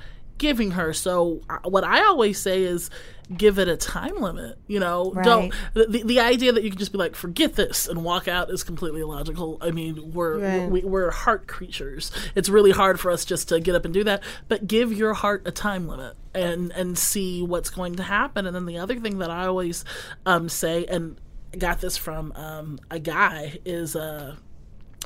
giving 0.43 0.71
her. 0.71 0.91
So 0.93 1.41
what 1.63 1.83
I 1.85 2.03
always 2.05 2.37
say 2.37 2.63
is 2.63 2.89
give 3.35 3.57
it 3.57 3.69
a 3.69 3.77
time 3.77 4.19
limit. 4.19 4.57
You 4.67 4.81
know, 4.81 5.13
don't 5.23 5.53
the, 5.73 5.85
the, 5.85 6.03
the 6.03 6.19
idea 6.19 6.51
that 6.51 6.61
you 6.63 6.69
can 6.69 6.77
just 6.77 6.91
be 6.91 6.97
like 6.97 7.15
forget 7.15 7.55
this 7.55 7.87
and 7.87 8.03
walk 8.03 8.27
out 8.27 8.51
is 8.51 8.61
completely 8.63 8.99
illogical. 8.99 9.57
I 9.61 9.71
mean, 9.71 10.11
we're 10.13 10.39
Right. 10.39 10.69
we, 10.69 10.81
we're 10.81 11.09
heart 11.11 11.47
creatures. 11.47 12.11
It's 12.35 12.49
really 12.49 12.71
hard 12.71 12.99
for 12.99 13.09
us 13.09 13.23
just 13.23 13.47
to 13.49 13.59
get 13.61 13.73
up 13.75 13.85
and 13.85 13.93
do 13.93 14.03
that. 14.03 14.21
But 14.49 14.67
give 14.67 14.91
your 14.91 15.13
heart 15.13 15.43
a 15.45 15.51
time 15.51 15.87
limit 15.87 16.15
and 16.35 16.71
and 16.73 16.97
see 16.97 17.41
what's 17.41 17.69
going 17.69 17.95
to 17.95 18.03
happen. 18.03 18.45
And 18.45 18.53
then 18.53 18.65
the 18.65 18.77
other 18.79 18.99
thing 18.99 19.19
that 19.19 19.31
I 19.31 19.45
always 19.45 19.85
um, 20.25 20.49
say 20.49 20.85
and 20.85 21.15
got 21.57 21.79
this 21.79 21.95
from 21.95 22.33
um, 22.33 22.79
a 22.91 22.99
guy 22.99 23.59
is 23.63 23.95
uh 23.95 24.35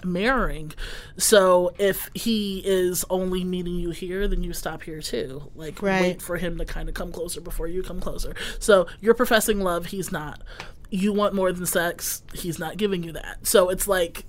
mirroring. 0.05 0.73
So 1.17 1.73
if 1.77 2.09
he 2.13 2.59
is 2.65 3.05
only 3.09 3.43
meeting 3.43 3.75
you 3.75 3.91
here, 3.91 4.27
then 4.27 4.43
you 4.43 4.53
stop 4.53 4.83
here 4.83 5.01
too. 5.01 5.51
Like 5.55 5.81
Right. 5.81 6.01
wait 6.01 6.21
for 6.21 6.37
him 6.37 6.57
to 6.57 6.65
kind 6.65 6.89
of 6.89 6.95
come 6.95 7.11
closer 7.11 7.41
before 7.41 7.67
you 7.67 7.83
come 7.83 7.99
closer. 7.99 8.35
So 8.59 8.87
you're 9.01 9.13
professing 9.13 9.61
love, 9.61 9.87
he's 9.87 10.11
not. 10.11 10.41
You 10.89 11.11
want 11.13 11.33
more 11.33 11.51
than 11.51 11.65
sex, 11.65 12.23
he's 12.33 12.59
not 12.59 12.77
giving 12.77 13.03
you 13.03 13.11
that. 13.13 13.45
So 13.45 13.69
it's 13.69 13.87
like 13.87 14.25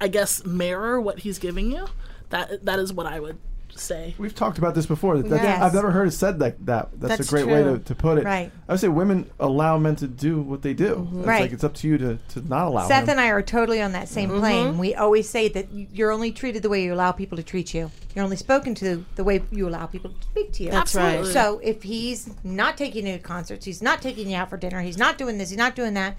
I 0.00 0.08
guess 0.08 0.44
mirror 0.44 1.00
what 1.00 1.20
he's 1.20 1.38
giving 1.38 1.70
you. 1.72 1.86
That 2.30 2.64
that 2.64 2.78
is 2.78 2.92
what 2.92 3.06
I 3.06 3.20
would 3.20 3.38
say. 3.78 4.14
We've 4.18 4.34
talked 4.34 4.58
about 4.58 4.74
this 4.74 4.86
before. 4.86 5.18
That's, 5.18 5.42
Yes. 5.42 5.62
I've 5.62 5.74
never 5.74 5.90
heard 5.90 6.08
it 6.08 6.12
said 6.12 6.40
like 6.40 6.56
that. 6.66 6.88
That's, 6.98 7.18
That's 7.18 7.28
a 7.28 7.30
great 7.30 7.46
way 7.46 7.62
to, 7.62 7.78
to 7.78 7.94
put 7.94 8.18
it. 8.18 8.24
Right. 8.24 8.50
I 8.68 8.72
would 8.72 8.80
say 8.80 8.88
women 8.88 9.30
allow 9.38 9.78
men 9.78 9.96
to 9.96 10.06
do 10.06 10.40
what 10.40 10.62
they 10.62 10.74
do. 10.74 10.96
Mm-hmm. 10.96 11.18
It's 11.18 11.26
Right. 11.26 11.40
like 11.42 11.52
it's 11.52 11.64
up 11.64 11.74
to 11.74 11.88
you 11.88 11.98
to, 11.98 12.18
to 12.30 12.48
not 12.48 12.66
allow 12.66 12.88
Seth 12.88 13.06
them. 13.06 13.18
and 13.18 13.20
I 13.20 13.28
are 13.28 13.42
totally 13.42 13.80
on 13.82 13.92
that 13.92 14.08
same 14.08 14.30
mm-hmm. 14.30 14.38
plane. 14.40 14.78
We 14.78 14.94
always 14.94 15.28
say 15.28 15.48
that 15.48 15.66
you're 15.72 16.10
only 16.10 16.32
treated 16.32 16.62
the 16.62 16.68
way 16.68 16.82
you 16.82 16.94
allow 16.94 17.12
people 17.12 17.36
to 17.36 17.42
treat 17.42 17.74
you. 17.74 17.90
You're 18.14 18.24
only 18.24 18.36
spoken 18.36 18.74
to 18.76 19.04
the 19.16 19.24
way 19.24 19.42
you 19.50 19.68
allow 19.68 19.86
people 19.86 20.10
to 20.10 20.22
speak 20.22 20.52
to 20.54 20.62
you. 20.64 20.70
That's 20.70 20.94
right. 20.94 21.18
Absolutely. 21.18 21.32
So 21.32 21.60
if 21.62 21.82
he's 21.82 22.30
not 22.44 22.76
taking 22.76 23.06
you 23.06 23.12
to 23.14 23.18
concerts, 23.18 23.64
he's 23.64 23.82
not 23.82 24.00
taking 24.02 24.30
you 24.30 24.36
out 24.36 24.50
for 24.50 24.56
dinner, 24.56 24.80
he's 24.80 24.98
not 24.98 25.18
doing 25.18 25.38
this, 25.38 25.50
he's 25.50 25.58
not 25.58 25.76
doing 25.76 25.94
that, 25.94 26.16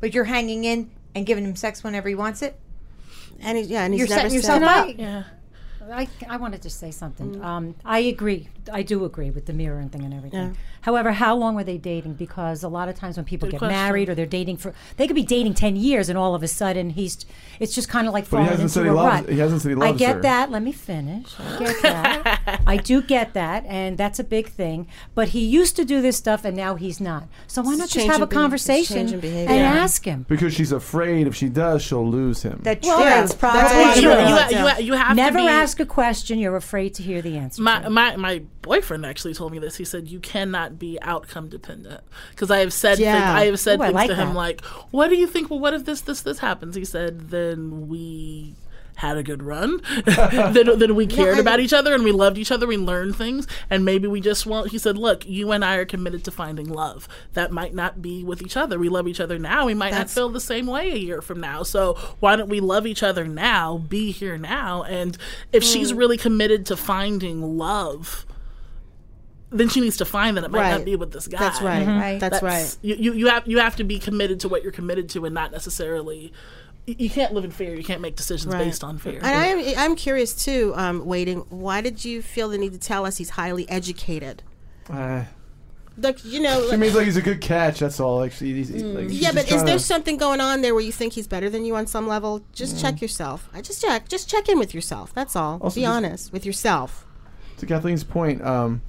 but 0.00 0.14
you're 0.14 0.24
hanging 0.24 0.64
in 0.64 0.90
and 1.14 1.26
giving 1.26 1.44
him 1.44 1.56
sex 1.56 1.82
whenever 1.82 2.08
he 2.08 2.14
wants 2.14 2.40
it, 2.42 2.58
And 3.40 3.58
he, 3.58 3.64
yeah, 3.64 3.82
and 3.84 3.92
he's 3.92 4.00
you're 4.00 4.08
never 4.08 4.20
setting 4.20 4.36
yourself 4.36 4.60
said, 4.60 4.68
up. 4.68 4.98
Yeah. 4.98 5.24
I, 5.92 6.08
I 6.28 6.36
wanted 6.36 6.62
to 6.62 6.70
say 6.70 6.90
something. 6.90 7.42
Um, 7.42 7.74
I 7.84 8.00
agree. 8.00 8.48
I 8.72 8.82
do 8.82 9.04
agree 9.04 9.30
with 9.30 9.46
the 9.46 9.52
mirroring 9.52 9.88
thing 9.88 10.02
and 10.04 10.12
everything. 10.14 10.48
Yeah. 10.48 10.52
However, 10.82 11.12
how 11.12 11.34
long 11.34 11.54
were 11.54 11.64
they 11.64 11.78
dating? 11.78 12.14
Because 12.14 12.62
a 12.62 12.68
lot 12.68 12.88
of 12.88 12.94
times 12.94 13.16
when 13.16 13.24
people 13.24 13.46
Good 13.48 13.52
get 13.52 13.58
question. 13.58 13.76
married 13.76 14.08
or 14.08 14.14
they're 14.14 14.26
dating 14.26 14.58
for, 14.58 14.72
they 14.96 15.06
could 15.06 15.16
be 15.16 15.22
dating 15.22 15.54
ten 15.54 15.76
years, 15.76 16.08
and 16.08 16.16
all 16.18 16.34
of 16.34 16.42
a 16.42 16.48
sudden 16.48 16.90
he's, 16.90 17.24
it's 17.58 17.74
just 17.74 17.88
kind 17.88 18.06
of 18.06 18.12
like 18.14 18.24
falling 18.26 18.48
into 18.50 18.68
said 18.68 18.84
he 18.84 18.88
a 18.88 18.94
loves- 18.94 19.22
rut. 19.22 19.28
he 19.32 19.38
hasn't 19.38 19.62
said 19.62 19.68
he 19.70 19.74
loves 19.74 19.92
I 19.92 19.96
get 19.96 20.16
her. 20.16 20.22
that. 20.22 20.50
Let 20.50 20.62
me 20.62 20.72
finish. 20.72 21.34
I 21.38 21.58
get 21.58 21.82
that. 21.82 22.62
I 22.66 22.76
do 22.76 23.02
get 23.02 23.34
that, 23.34 23.64
and 23.66 23.98
that's 23.98 24.18
a 24.18 24.24
big 24.24 24.48
thing. 24.48 24.86
But 25.14 25.28
he 25.30 25.44
used 25.44 25.76
to 25.76 25.84
do 25.84 26.00
this 26.00 26.16
stuff, 26.16 26.44
and 26.44 26.56
now 26.56 26.76
he's 26.76 27.00
not. 27.00 27.24
So 27.46 27.62
why 27.62 27.72
It's 27.72 27.78
not 27.80 27.88
just 27.88 28.06
have 28.06 28.22
a 28.22 28.26
behavior- 28.26 28.40
conversation 28.42 29.08
change 29.08 29.24
and. 29.24 29.24
Yeah. 29.24 29.70
ask 29.80 30.04
him? 30.04 30.24
because 30.28 30.54
she's 30.54 30.72
afraid 30.72 31.26
if 31.26 31.34
she 31.34 31.48
does, 31.48 31.82
she'll 31.82 32.08
lose 32.08 32.42
him. 32.42 32.60
That's 32.62 32.86
Well, 32.86 32.98
true. 32.98 33.04
that's 33.06 33.34
probably 33.34 33.60
That's 33.62 34.00
You, 34.00 34.08
why 34.08 34.46
true. 34.48 34.58
you, 34.58 34.66
you, 34.78 34.84
you 34.86 34.92
have 34.94 35.16
Never 35.16 35.38
to 35.38 35.44
be, 35.44 35.48
ask 35.48 35.69
a 35.78 35.86
question 35.86 36.38
you're 36.40 36.56
afraid 36.56 36.94
to 36.94 37.02
hear 37.02 37.22
the 37.22 37.36
answer. 37.36 37.62
My, 37.62 37.88
my 37.88 38.16
my 38.16 38.42
boyfriend 38.62 39.06
actually 39.06 39.34
told 39.34 39.52
me 39.52 39.58
this. 39.60 39.76
He 39.76 39.84
said 39.84 40.08
you 40.08 40.18
cannot 40.18 40.78
be 40.78 40.98
outcome 41.02 41.48
dependent 41.48 42.00
because 42.30 42.50
I 42.50 42.58
have 42.58 42.72
said 42.72 42.98
Yeah. 42.98 43.12
things, 43.12 43.24
I 43.42 43.44
have 43.46 43.60
said 43.60 43.78
Ooh, 43.78 43.82
I 43.82 43.86
things 43.88 43.94
like 43.94 44.08
to 44.10 44.16
him 44.16 44.28
that. 44.30 44.34
like, 44.34 44.64
"What 44.90 45.08
do 45.10 45.16
you 45.16 45.26
think? 45.28 45.50
Well, 45.50 45.60
what 45.60 45.74
if 45.74 45.84
this 45.84 46.00
this 46.00 46.22
this 46.22 46.38
happens?" 46.40 46.74
He 46.74 46.84
said, 46.84 47.30
"Then 47.30 47.86
we." 47.88 48.54
Had 49.00 49.16
a 49.16 49.22
good 49.22 49.42
run. 49.42 49.80
then, 50.04 50.78
then 50.78 50.94
we 50.94 51.06
cared 51.06 51.38
I- 51.38 51.40
about 51.40 51.58
each 51.58 51.72
other 51.72 51.94
and 51.94 52.04
we 52.04 52.12
loved 52.12 52.36
each 52.36 52.52
other. 52.52 52.66
We 52.66 52.76
learned 52.76 53.16
things, 53.16 53.46
and 53.70 53.82
maybe 53.82 54.06
we 54.06 54.20
just 54.20 54.44
won't. 54.44 54.70
He 54.72 54.76
said, 54.78 54.98
"Look, 54.98 55.26
you 55.26 55.52
and 55.52 55.64
I 55.64 55.76
are 55.76 55.86
committed 55.86 56.22
to 56.24 56.30
finding 56.30 56.68
love. 56.68 57.08
That 57.32 57.50
might 57.50 57.74
not 57.74 58.02
be 58.02 58.22
with 58.24 58.42
each 58.42 58.58
other. 58.58 58.78
We 58.78 58.90
love 58.90 59.08
each 59.08 59.18
other 59.20 59.38
now. 59.38 59.64
We 59.64 59.72
might 59.72 59.92
not 59.94 60.10
feel 60.10 60.28
the 60.28 60.38
same 60.38 60.66
way 60.66 60.92
a 60.92 60.96
year 60.96 61.22
from 61.22 61.40
now. 61.40 61.62
So 61.62 61.94
why 62.20 62.36
don't 62.36 62.50
we 62.50 62.60
love 62.60 62.86
each 62.86 63.02
other 63.02 63.26
now? 63.26 63.78
Be 63.78 64.10
here 64.10 64.36
now. 64.36 64.82
And 64.82 65.16
if 65.50 65.62
Hmm. 65.62 65.68
she's 65.70 65.94
really 65.94 66.18
committed 66.18 66.66
to 66.66 66.76
finding 66.76 67.56
love, 67.56 68.26
then 69.50 69.68
she 69.70 69.80
needs 69.80 69.96
to 69.96 70.04
find 70.04 70.36
that 70.36 70.44
it 70.44 70.50
might 70.50 70.60
Right. 70.60 70.70
not 70.76 70.84
be 70.84 70.94
with 70.96 71.12
this 71.12 71.26
guy. 71.26 71.38
That's 71.38 71.62
right. 71.62 71.86
Right. 71.86 72.20
That's, 72.20 72.42
right. 72.42 72.76
You, 72.82 72.96
you 72.96 73.12
you 73.14 73.26
have 73.28 73.46
you 73.48 73.58
have 73.60 73.76
to 73.76 73.84
be 73.84 73.98
committed 73.98 74.40
to 74.40 74.48
what 74.50 74.62
you're 74.62 74.72
committed 74.72 75.08
to, 75.10 75.24
and 75.24 75.34
not 75.34 75.52
necessarily. 75.52 76.32
You, 76.90 76.96
you 76.98 77.10
can't 77.10 77.32
live 77.32 77.44
in 77.44 77.50
fear. 77.50 77.74
You 77.74 77.84
can't 77.84 78.00
make 78.00 78.16
decisions 78.16 78.52
Right. 78.54 78.64
based 78.64 78.82
on 78.84 78.98
fear. 78.98 79.18
And 79.18 79.26
I 79.26 79.46
am, 79.46 79.74
I'm 79.78 79.96
curious 79.96 80.32
too, 80.34 80.72
um, 80.76 81.04
waiting. 81.06 81.38
Why 81.50 81.80
did 81.80 82.04
you 82.04 82.22
feel 82.22 82.48
the 82.48 82.58
need 82.58 82.72
to 82.72 82.78
tell 82.78 83.06
us 83.06 83.16
he's 83.18 83.30
highly 83.30 83.68
educated? 83.68 84.42
Uh, 84.88 85.24
Like 85.98 86.24
you 86.24 86.40
know, 86.40 86.62
she 86.62 86.68
like- 86.70 86.78
means 86.78 86.94
like 86.94 87.04
he's 87.04 87.16
a 87.16 87.22
good 87.22 87.40
catch. 87.40 87.80
That's 87.80 88.00
all. 88.00 88.16
Like, 88.18 88.32
she, 88.32 88.54
he's, 88.54 88.68
he's- 88.68 88.82
like, 88.82 89.08
she's 89.10 89.20
yeah, 89.20 89.32
but 89.32 89.50
is 89.52 89.62
there 89.64 89.74
to- 89.76 89.84
something 89.84 90.16
going 90.16 90.40
on 90.40 90.62
there 90.62 90.74
where 90.74 90.82
you 90.82 90.92
think 90.92 91.12
he's 91.12 91.26
better 91.26 91.50
than 91.50 91.64
you 91.64 91.76
on 91.76 91.86
some 91.86 92.06
level? 92.08 92.42
Just 92.52 92.80
check 92.80 93.02
yourself. 93.02 93.48
I 93.52 93.60
just 93.60 93.82
check. 93.82 94.08
Just 94.08 94.28
check 94.28 94.48
in 94.48 94.58
with 94.58 94.72
yourself. 94.74 95.12
That's 95.14 95.36
all. 95.36 95.58
Also 95.60 95.74
Be 95.76 95.82
just- 95.82 95.92
honest 95.96 96.32
with 96.32 96.46
yourself. 96.46 97.06
to 97.58 97.66
Kathleen's 97.66 98.04
point? 98.04 98.42
Um, 98.42 98.80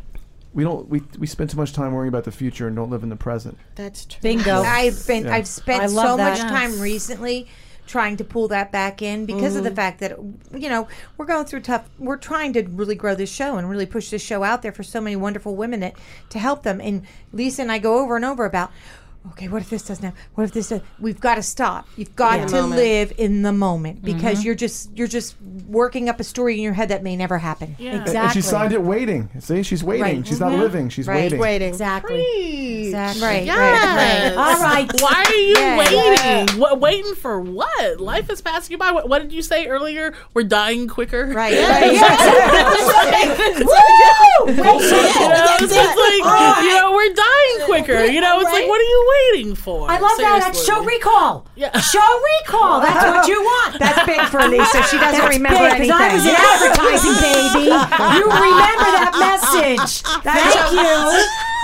we 0.53 0.63
don't. 0.63 0.87
We 0.89 1.01
we 1.19 1.27
spend 1.27 1.49
too 1.49 1.57
much 1.57 1.73
time 1.73 1.91
worrying 1.93 2.09
about 2.09 2.23
the 2.23 2.31
future 2.31 2.67
and 2.67 2.75
don't 2.75 2.89
live 2.89 3.03
in 3.03 3.09
the 3.09 3.15
present. 3.17 3.57
That's 3.75 4.05
true. 4.05 4.19
Bingo. 4.21 4.61
I've 4.65 5.05
been 5.07 5.25
Yeah. 5.25 5.35
I've 5.35 5.47
spent 5.47 5.89
so 5.91 6.17
that. 6.17 6.17
much 6.17 6.39
time 6.39 6.79
recently 6.79 7.47
trying 7.91 8.15
to 8.15 8.23
pull 8.23 8.47
that 8.47 8.71
back 8.71 9.01
in 9.01 9.25
because 9.25 9.51
Mm-hmm. 9.51 9.57
of 9.57 9.63
the 9.65 9.75
fact 9.75 9.99
that 9.99 10.17
you 10.55 10.69
know 10.69 10.87
we're 11.17 11.25
going 11.25 11.45
through 11.45 11.59
tough 11.59 11.89
we're 11.99 12.15
trying 12.15 12.53
to 12.53 12.63
really 12.63 12.95
grow 12.95 13.15
this 13.15 13.29
show 13.29 13.57
and 13.57 13.69
really 13.69 13.85
push 13.85 14.09
this 14.09 14.21
show 14.21 14.43
out 14.43 14.61
there 14.61 14.71
for 14.71 14.81
so 14.81 15.01
many 15.01 15.17
wonderful 15.17 15.57
women 15.57 15.81
that 15.81 15.95
to 16.29 16.39
help 16.39 16.63
them 16.63 16.79
and 16.79 17.05
Lisa 17.33 17.61
and 17.63 17.71
I 17.71 17.79
go 17.79 17.99
over 18.01 18.15
and 18.15 18.23
over 18.23 18.45
about 18.45 18.71
okay 19.29 19.47
what 19.47 19.61
if 19.61 19.69
this 19.69 19.83
doesn't 19.85 20.03
happen 20.03 20.19
what 20.33 20.43
if 20.45 20.51
this 20.51 20.69
does 20.69 20.81
we've 20.99 21.19
got 21.19 21.35
to 21.35 21.43
stop 21.43 21.87
you've 21.95 22.15
got 22.15 22.39
Yeah. 22.39 22.45
to 22.47 22.55
Moment. 22.63 22.81
live 22.81 23.13
in 23.17 23.43
the 23.43 23.53
moment 23.53 24.03
because 24.03 24.39
Mm-hmm. 24.39 24.45
you're 24.47 24.55
just 24.55 24.89
you're 24.97 25.07
just 25.07 25.35
working 25.67 26.09
up 26.09 26.19
a 26.19 26.23
story 26.23 26.55
in 26.57 26.63
your 26.63 26.73
head 26.73 26.89
that 26.89 27.03
may 27.03 27.15
never 27.15 27.37
happen 27.37 27.75
yeah. 27.77 27.91
And- 27.91 28.01
Exactly. 28.01 28.19
And 28.21 28.33
she 28.33 28.41
signed 28.41 28.73
it 28.73 28.81
waiting. 28.81 29.29
See, 29.39 29.61
she's 29.63 29.83
waiting. 29.83 30.03
Right. 30.17 30.27
She's 30.27 30.39
not 30.39 30.51
living. 30.53 30.89
She's 30.89 31.07
Right. 31.07 31.21
waiting. 31.23 31.39
Waiting. 31.39 31.67
Exactly. 31.69 32.87
Exactly. 32.87 33.21
right 33.21 33.45
Yes. 33.45 33.57
right 33.57 34.35
right 34.35 34.37
All 34.37 34.59
right. 34.61 34.89
Why 35.01 35.23
are 35.27 35.33
you 35.35 35.57
Yeah, 35.57 35.77
waiting? 36.47 36.59
What, 36.59 36.79
waiting 36.79 37.13
for 37.15 37.39
what? 37.39 37.99
Life 38.01 38.29
is 38.29 38.41
passing 38.41 38.71
you 38.73 38.77
by. 38.77 38.91
What, 38.91 39.07
what 39.07 39.21
did 39.21 39.31
you 39.31 39.41
say 39.43 39.67
earlier? 39.67 40.13
We're 40.33 40.43
dying 40.43 40.87
quicker. 40.87 41.27
right, 41.27 41.53
right. 41.69 41.93
You 41.93 42.01
know, 42.01 42.07
it's 45.61 45.71
like, 45.71 46.63
you 46.63 46.73
know, 46.75 46.91
we're 46.93 47.13
dying 47.13 47.65
quicker. 47.65 48.05
You 48.05 48.21
know, 48.21 48.39
it's 48.39 48.51
like, 48.51 48.67
what 48.67 48.79
are 48.79 48.83
you 48.83 49.05
waiting 49.11 49.55
for? 49.55 49.89
I 49.89 49.99
love 49.99 50.17
that. 50.17 50.39
That's 50.45 50.65
show 50.65 50.83
recall. 50.83 51.47
Yeah. 51.55 51.71
Show 51.79 52.21
recall. 52.39 52.81
That's 52.81 53.05
what 53.05 53.27
you 53.27 53.41
want. 53.41 53.79
that's 53.79 54.05
big 54.05 54.21
for 54.29 54.41
Lisa 54.47 54.83
she 54.83 54.97
doesn't 54.97 55.21
That's 55.21 55.35
remember 55.35 55.59
big, 55.59 55.73
anything 55.73 55.91
I 55.91 56.13
was 56.13 56.25
in 56.25 56.35
advertising, 56.35 57.17
baby. 57.21 57.65
You 57.71 58.23
remember 58.25 58.89
that 58.97 59.13
message. 59.19 60.01
Thank 60.23 60.71
you. 60.71 61.01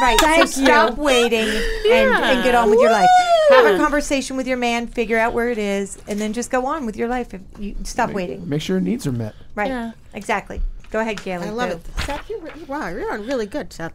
Right. 0.02 0.20
Thank 0.20 0.48
so 0.48 0.64
stop 0.64 0.98
you. 0.98 1.04
waiting 1.04 1.48
and, 1.48 2.24
and 2.24 2.44
get 2.44 2.56
on 2.56 2.70
with 2.70 2.80
your 2.80 2.92
life. 2.92 3.10
Have 3.50 3.66
a 3.66 3.78
conversation 3.78 4.38
with 4.38 4.46
your 4.48 4.58
man, 4.58 4.88
figure 4.88 5.18
out 5.18 5.34
where 5.34 5.50
it 5.50 5.58
is, 5.58 5.98
and 6.08 6.20
then 6.20 6.34
just 6.34 6.52
go 6.52 6.66
on 6.66 6.86
with 6.86 6.96
your 6.98 7.08
life. 7.08 7.34
If 7.34 7.42
you 7.60 7.76
stop 7.84 8.12
waiting. 8.12 8.48
Make 8.48 8.62
sure 8.62 8.76
your 8.76 8.82
needs 8.82 9.08
are 9.08 9.12
met. 9.12 9.36
Right. 9.56 9.70
Yeah. 9.70 9.92
Exactly. 10.14 10.62
Go 10.90 11.00
ahead, 11.00 11.22
Gail. 11.24 11.42
I 11.42 11.50
love 11.50 11.72
it. 11.72 11.82
Seth, 12.06 12.30
you're, 12.30 12.40
you 12.56 12.66
wow, 12.66 12.90
you're 12.90 13.12
on 13.12 13.28
really 13.28 13.46
good, 13.46 13.74
Seth. 13.74 13.94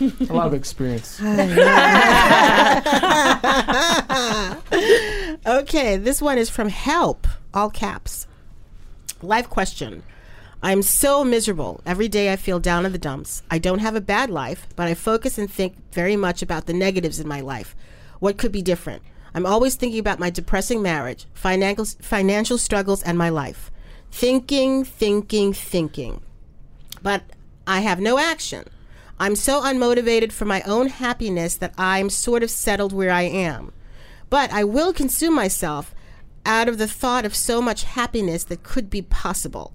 A 0.00 0.32
lot 0.32 0.46
of 0.46 0.54
experience. 0.54 1.20
Okay, 5.46 5.98
this 5.98 6.22
one 6.22 6.38
is 6.38 6.48
from 6.48 6.70
Help, 6.70 7.26
all 7.52 7.68
caps. 7.68 8.26
Life 9.20 9.50
question. 9.50 10.02
I'm 10.62 10.80
so 10.80 11.22
miserable. 11.22 11.82
Every 11.84 12.08
day 12.08 12.32
I 12.32 12.36
feel 12.36 12.58
down 12.58 12.86
in 12.86 12.92
the 12.92 12.98
dumps. 12.98 13.42
I 13.50 13.58
don't 13.58 13.80
have 13.80 13.94
a 13.94 14.00
bad 14.00 14.30
life, 14.30 14.66
but 14.74 14.88
I 14.88 14.94
focus 14.94 15.36
and 15.36 15.50
think 15.50 15.74
very 15.92 16.16
much 16.16 16.40
about 16.40 16.64
the 16.64 16.72
negatives 16.72 17.20
in 17.20 17.28
my 17.28 17.42
life. 17.42 17.76
What 18.20 18.38
could 18.38 18.52
be 18.52 18.62
different? 18.62 19.02
I'm 19.34 19.44
always 19.44 19.74
thinking 19.74 20.00
about 20.00 20.18
my 20.18 20.30
depressing 20.30 20.80
marriage, 20.80 21.26
financial 21.34 21.84
financial 21.84 22.56
struggles, 22.56 23.02
and 23.02 23.18
my 23.18 23.28
life. 23.28 23.70
Thinking, 24.10 24.84
thinking, 24.84 25.52
thinking. 25.52 26.22
But 27.04 27.22
I 27.66 27.80
have 27.80 28.00
no 28.00 28.18
action. 28.18 28.64
I'm 29.20 29.36
so 29.36 29.60
unmotivated 29.60 30.32
for 30.32 30.46
my 30.46 30.62
own 30.62 30.88
happiness 30.88 31.54
that 31.56 31.74
I'm 31.78 32.08
sort 32.10 32.42
of 32.42 32.50
settled 32.50 32.92
where 32.92 33.12
I 33.12 33.22
am. 33.22 33.72
But 34.30 34.50
I 34.52 34.64
will 34.64 34.92
consume 34.92 35.34
myself 35.34 35.94
out 36.46 36.66
of 36.66 36.78
the 36.78 36.88
thought 36.88 37.26
of 37.26 37.36
so 37.36 37.60
much 37.60 37.84
happiness 37.84 38.42
that 38.44 38.62
could 38.62 38.88
be 38.88 39.02
possible. 39.02 39.72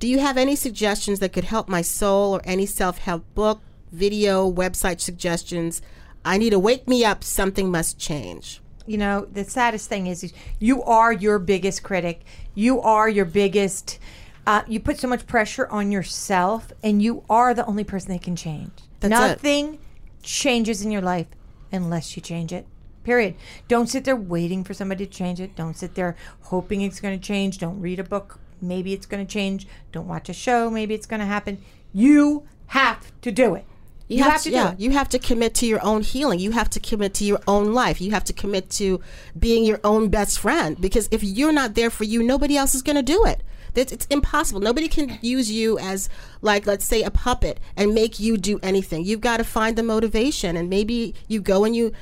Do 0.00 0.08
you 0.08 0.18
have 0.18 0.36
any 0.36 0.56
suggestions 0.56 1.20
that 1.20 1.32
could 1.32 1.44
help 1.44 1.68
my 1.68 1.82
soul 1.82 2.34
or 2.34 2.42
any 2.44 2.66
self 2.66 2.98
help 2.98 3.24
book, 3.34 3.60
video, 3.92 4.50
website 4.50 5.00
suggestions? 5.00 5.80
I 6.24 6.36
need 6.36 6.50
to 6.50 6.58
wake 6.58 6.88
me 6.88 7.04
up. 7.04 7.22
Something 7.22 7.70
must 7.70 7.98
change. 7.98 8.60
You 8.86 8.98
know, 8.98 9.28
the 9.32 9.44
saddest 9.44 9.88
thing 9.88 10.08
is, 10.08 10.24
is 10.24 10.32
you 10.58 10.82
are 10.82 11.12
your 11.12 11.38
biggest 11.38 11.84
critic. 11.84 12.22
You 12.54 12.80
are 12.80 13.08
your 13.08 13.24
biggest. 13.24 14.00
Uh, 14.46 14.62
you 14.66 14.80
put 14.80 14.98
so 14.98 15.06
much 15.06 15.26
pressure 15.26 15.66
on 15.68 15.92
yourself, 15.92 16.72
and 16.82 17.02
you 17.02 17.22
are 17.28 17.54
the 17.54 17.66
only 17.66 17.84
person 17.84 18.12
that 18.12 18.22
can 18.22 18.36
change. 18.36 18.72
That's 19.00 19.12
it. 19.12 19.16
Nothing 19.16 19.78
changes 20.22 20.82
in 20.82 20.90
your 20.90 21.02
life 21.02 21.26
unless 21.72 22.16
you 22.16 22.22
change 22.22 22.52
it. 22.52 22.66
Period. 23.04 23.34
Don't 23.68 23.88
sit 23.88 24.04
there 24.04 24.16
waiting 24.16 24.64
for 24.64 24.74
somebody 24.74 25.06
to 25.06 25.12
change 25.12 25.40
it. 25.40 25.56
Don't 25.56 25.76
sit 25.76 25.94
there 25.94 26.16
hoping 26.42 26.82
it's 26.82 27.00
going 27.00 27.18
to 27.18 27.24
change. 27.24 27.58
Don't 27.58 27.80
read 27.80 27.98
a 27.98 28.04
book. 28.04 28.38
Maybe 28.60 28.92
it's 28.92 29.06
going 29.06 29.26
to 29.26 29.30
change. 29.30 29.66
Don't 29.92 30.06
watch 30.06 30.28
a 30.28 30.34
show. 30.34 30.68
Maybe 30.68 30.94
it's 30.94 31.06
going 31.06 31.20
to 31.20 31.26
happen. 31.26 31.62
You 31.92 32.46
have 32.66 33.10
to 33.22 33.32
do 33.32 33.54
it. 33.54 33.64
You, 34.08 34.24
have, 34.24 34.42
to, 34.42 34.50
yeah, 34.50 34.66
do 34.66 34.72
it. 34.72 34.80
you 34.80 34.90
have 34.90 35.08
to 35.10 35.20
commit 35.20 35.54
to 35.54 35.66
your 35.66 35.82
own 35.84 36.02
healing. 36.02 36.40
You 36.40 36.50
have 36.50 36.68
to 36.70 36.80
commit 36.80 37.14
to 37.14 37.24
your 37.24 37.40
own 37.46 37.72
life. 37.72 38.00
You 38.00 38.10
have 38.10 38.24
to 38.24 38.32
commit 38.32 38.68
to 38.70 39.00
being 39.38 39.64
your 39.64 39.80
own 39.84 40.08
best 40.08 40.40
friend. 40.40 40.78
Because 40.80 41.08
if 41.12 41.22
you're 41.22 41.52
not 41.52 41.74
there 41.74 41.90
for 41.90 42.04
you, 42.04 42.22
nobody 42.22 42.56
else 42.56 42.74
is 42.74 42.82
going 42.82 42.96
to 42.96 43.02
do 43.02 43.24
it. 43.24 43.42
It's, 43.74 43.92
it's 43.92 44.06
impossible. 44.06 44.60
Nobody 44.60 44.88
can 44.88 45.18
use 45.20 45.50
you 45.50 45.78
as, 45.78 46.08
like, 46.42 46.66
let's 46.66 46.84
say, 46.84 47.02
a 47.02 47.10
puppet 47.10 47.60
and 47.76 47.94
make 47.94 48.20
you 48.20 48.36
do 48.36 48.58
anything. 48.62 49.04
You've 49.04 49.20
got 49.20 49.38
to 49.38 49.44
find 49.44 49.76
the 49.76 49.82
motivation, 49.82 50.56
and 50.56 50.68
maybe 50.68 51.14
you 51.28 51.40
go 51.40 51.64
and 51.64 51.74
you 51.74 51.92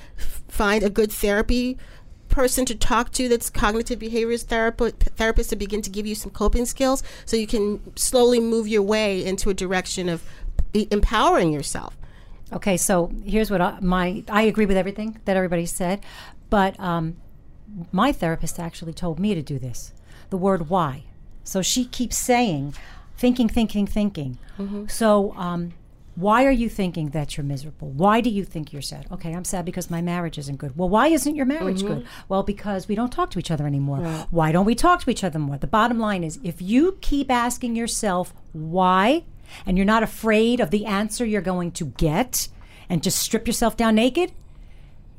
find 0.49 0.83
a 0.83 0.91
good 0.91 1.13
therapy 1.13 1.79
person 2.29 2.65
to 2.67 2.75
talk 2.75 3.11
to 3.13 3.29
that's 3.29 3.51
cognitive 3.51 3.99
behaviorist 3.99 4.45
therapist 4.45 4.97
therapist 5.17 5.51
to 5.51 5.57
begin 5.57 5.81
to 5.83 5.91
give 5.91 6.07
you 6.07 6.15
some 6.15 6.31
coping 6.31 6.67
skills 6.67 7.03
so 7.25 7.37
you 7.37 7.47
can 7.47 7.81
slowly 7.97 8.39
move 8.39 8.69
your 8.69 8.83
way 8.83 9.25
into 9.25 9.49
a 9.49 9.55
direction 9.55 10.09
of 10.09 10.23
empowering 10.75 11.53
yourself. 11.53 11.97
Okay, 12.53 12.77
so 12.77 13.11
here's 13.25 13.51
what 13.51 13.61
I, 13.61 13.79
my 13.81 14.25
I 14.29 14.43
agree 14.43 14.67
with 14.67 14.77
everything 14.77 15.19
that 15.25 15.37
everybody 15.37 15.67
said, 15.67 16.01
but 16.49 16.79
um, 16.79 17.17
my 17.93 18.13
therapist 18.13 18.59
actually 18.59 18.93
told 18.93 19.19
me 19.19 19.35
to 19.35 19.43
do 19.43 19.59
this. 19.59 19.93
The 20.31 20.37
word 20.37 20.69
why. 20.69 21.05
So 21.49 21.63
she 21.63 21.87
keeps 21.87 22.19
saying, 22.19 22.75
thinking, 23.17 23.49
thinking, 23.49 23.87
thinking. 23.87 24.39
So 24.89 25.33
um, 25.37 25.73
why 26.15 26.45
are 26.45 26.51
you 26.51 26.69
thinking 26.69 27.11
that 27.11 27.37
you're 27.37 27.45
miserable? 27.45 27.89
Why 27.91 28.21
do 28.21 28.29
you 28.29 28.45
think 28.45 28.71
you're 28.73 28.83
sad? 28.83 29.07
Okay, 29.11 29.33
I'm 29.33 29.45
sad 29.45 29.65
because 29.65 29.89
my 29.91 30.03
marriage 30.03 30.37
isn't 30.37 30.57
good. 30.57 30.77
Well, 30.77 30.91
why 30.91 31.09
isn't 31.09 31.37
your 31.37 31.47
marriage 31.47 31.83
good? 31.83 32.07
Well, 32.29 32.43
because 32.43 32.87
we 32.87 32.95
don't 32.95 33.11
talk 33.13 33.31
to 33.31 33.39
each 33.39 33.51
other 33.51 33.67
anymore. 33.67 33.99
Why 34.31 34.53
don't 34.53 34.67
we 34.67 34.75
talk 34.75 35.01
to 35.05 35.11
each 35.11 35.25
other 35.25 35.39
more? 35.39 35.57
The 35.57 35.67
bottom 35.67 35.99
line 35.99 36.23
is 36.23 36.39
if 36.45 36.61
you 36.61 36.99
keep 37.01 37.31
asking 37.31 37.77
yourself 37.77 38.35
why, 38.53 39.25
and 39.65 39.79
you're 39.79 39.87
not 39.87 40.03
afraid 40.03 40.61
of 40.61 40.71
the 40.71 40.85
answer 40.85 41.25
you're 41.25 41.41
going 41.41 41.71
to 41.73 41.87
get, 41.97 42.49
and 42.91 43.03
just 43.03 43.19
strip 43.19 43.47
yourself 43.47 43.75
down 43.75 43.95
naked, 43.95 44.33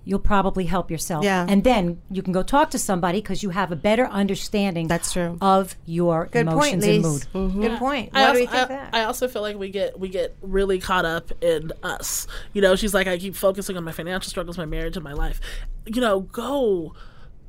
you'll 0.10 0.18
probably 0.18 0.66
help 0.66 0.89
yourself. 0.89 1.24
Yeah. 1.24 1.45
And 1.47 1.64
then 1.64 2.01
you 2.10 2.24
can 2.24 2.34
go 2.34 2.41
talk 2.41 2.72
to 2.72 2.80
somebody 2.80 3.22
because 3.22 3.43
you 3.43 3.51
have 3.51 3.72
a 3.72 3.76
better 3.76 4.07
understanding 4.07 4.88
That's 4.88 5.14
true. 5.14 5.38
of 5.39 5.76
your 5.86 6.26
Good 6.32 6.47
point, 6.47 6.74
emotions 6.74 6.84
and 6.84 7.03
Lise. 7.03 7.03
mood. 7.03 7.51
Mm-hmm. 7.51 7.62
Good 7.62 7.78
point. 7.78 8.10
I 8.14 8.22
also, 8.24 8.34
do 8.34 8.39
you 8.39 8.47
think 8.47 8.62
I, 8.64 8.66
that? 8.66 8.95
I 8.95 9.03
also 9.03 9.28
feel 9.28 9.43
like 9.43 9.57
we 9.57 9.70
get 9.70 9.99
we 9.99 10.10
get 10.10 10.36
really 10.41 10.80
caught 10.80 11.05
up 11.05 11.32
in 11.43 11.72
us. 11.84 12.26
You 12.53 12.64
know, 12.64 12.76
she's 12.76 12.95
like, 12.95 13.05
I 13.05 13.20
keep 13.20 13.36
focusing 13.36 13.78
on 13.78 13.84
my 13.84 13.91
financial 13.91 14.28
struggles, 14.30 14.57
my 14.57 14.66
marriage, 14.66 14.97
and 14.97 15.03
my 15.03 15.14
life. 15.14 15.39
You 15.86 16.01
know, 16.01 16.22
go 16.22 16.95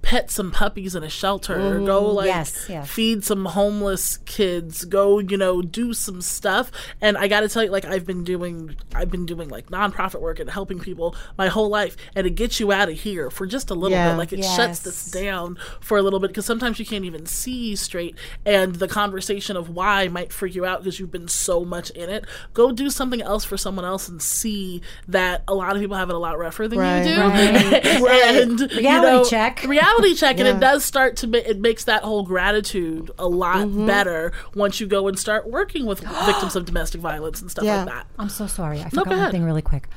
pet 0.03 0.31
some 0.31 0.51
puppies 0.51 0.95
in 0.95 1.03
a 1.03 1.09
shelter. 1.11 1.77
or 1.77 1.81
Go 1.81 2.03
mm, 2.05 2.15
like 2.15 2.27
Yes, 2.27 2.67
yes. 2.69 2.89
feed 2.91 3.25
some 3.25 3.45
homeless 3.45 4.17
kids. 4.19 4.85
Go, 4.85 5.19
you 5.19 5.37
know, 5.37 5.61
do 5.63 5.93
some 5.93 6.21
stuff. 6.23 6.71
And 7.01 7.19
I 7.19 7.29
got 7.29 7.41
to 7.41 7.49
tell 7.49 7.65
you, 7.65 7.71
like 7.71 7.85
I've 7.85 8.07
been 8.07 8.25
doing, 8.25 8.77
I've 8.95 9.11
been 9.11 9.27
doing 9.27 9.49
like 9.49 9.67
nonprofit 9.69 10.21
work 10.21 10.41
and 10.41 10.49
helping 10.51 10.79
people 10.81 11.15
my 11.37 11.49
whole 11.49 11.69
life, 11.69 11.97
and 12.15 12.27
it 12.27 12.31
gets 12.35 12.61
you 12.61 12.73
out 12.73 12.89
of 12.89 12.99
here 12.99 13.31
for 13.31 13.47
just 13.47 13.71
a 13.71 13.75
little 13.75 13.91
Yeah. 13.97 14.11
bit. 14.13 14.19
Like 14.19 14.33
it 14.33 14.43
shuts 14.45 14.81
this 14.81 15.11
down 15.11 15.59
for 15.81 15.99
a 15.99 16.03
little 16.03 16.19
bit 16.21 16.29
because 16.29 16.47
sometimes 16.47 16.79
you 16.79 16.87
can't 16.87 17.05
even 17.05 17.27
see 17.27 17.77
straight 17.77 18.17
and 18.47 18.77
the 18.77 18.89
conversation 18.89 19.57
of 19.57 19.69
why 19.69 20.09
might 20.09 20.33
freak 20.33 20.55
you 20.55 20.65
out 20.65 20.81
because 20.83 20.99
you've 20.99 21.11
been 21.11 21.29
so 21.29 21.65
much 21.65 21.91
in 21.91 22.09
it 22.09 22.25
go 22.55 22.73
do 22.73 22.89
something 22.91 23.21
else 23.23 23.45
for 23.45 23.57
someone 23.57 23.85
else 23.85 24.09
and 24.09 24.23
see 24.23 24.81
that 25.09 25.43
a 25.49 25.55
lot 25.55 25.75
of 25.75 25.81
people 25.83 25.97
have 25.97 26.09
it 26.09 26.15
a 26.15 26.19
lot 26.19 26.39
rougher 26.39 26.67
than 26.69 26.79
Right. 26.79 27.05
you 27.07 27.15
do 27.15 28.07
and 28.07 28.61
you 28.61 28.67
Reality 28.79 29.07
know, 29.07 29.25
check. 29.25 29.63
reality 29.67 29.90
check 30.15 30.39
and 30.39 30.49
it 30.49 30.61
does 30.61 30.85
start 30.85 31.17
to 31.19 31.27
ma- 31.27 31.39
it 31.39 31.59
makes 31.61 31.85
that 31.85 32.03
whole 32.03 32.23
gratitude 32.23 33.11
a 33.19 33.27
lot 33.29 33.67
Mm-hmm. 33.67 33.87
better 33.87 34.33
once 34.55 34.81
you 34.81 34.87
go 34.87 35.09
and 35.09 35.19
start 35.19 35.49
working 35.49 35.87
with 35.87 36.01
victims 36.27 36.57
of 36.57 36.65
domestic 36.65 37.01
violence 37.01 37.41
and 37.41 37.51
stuff 37.51 37.65
Yeah. 37.65 37.79
like 37.85 37.87
that 37.95 38.07
I'm 38.19 38.29
so 38.29 38.47
sorry. 38.47 38.81
I 38.81 38.85
go 38.91 39.05
forgot 39.05 39.19
one 39.19 39.31
thing 39.31 39.45
really 39.45 39.63
quick. 39.63 39.89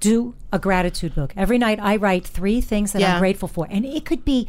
Do 0.00 0.34
a 0.52 0.58
gratitude 0.58 1.14
book. 1.14 1.32
Every 1.36 1.58
night 1.58 1.78
I 1.80 1.96
write 1.96 2.26
three 2.26 2.60
things 2.60 2.92
that 2.92 3.00
Yeah. 3.00 3.14
I'm 3.14 3.20
grateful 3.20 3.48
for. 3.48 3.66
And 3.70 3.84
it 3.84 4.04
could 4.04 4.24
be 4.24 4.46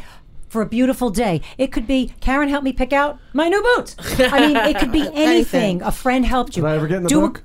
for 0.53 0.61
a 0.61 0.65
beautiful 0.67 1.09
day. 1.09 1.41
It 1.57 1.71
could 1.71 1.87
be 1.87 2.13
Karen 2.21 2.47
helped 2.47 2.63
me 2.63 2.73
pick 2.73 2.93
out 2.93 3.19
my 3.33 3.49
new 3.49 3.61
boots. 3.75 3.95
I 4.19 4.39
mean, 4.47 4.55
it 4.55 4.77
could 4.77 4.91
be 4.91 5.01
anything. 5.13 5.33
Anything. 5.33 5.81
A 5.81 5.91
friend 5.91 6.23
helped 6.23 6.55
you. 6.55 6.61
Did 6.61 6.69
I 6.69 6.75
ever 6.75 6.87
get 6.87 6.97
in 6.97 7.03
the 7.03 7.09
Do 7.09 7.25
a- 7.25 7.27
book? 7.29 7.43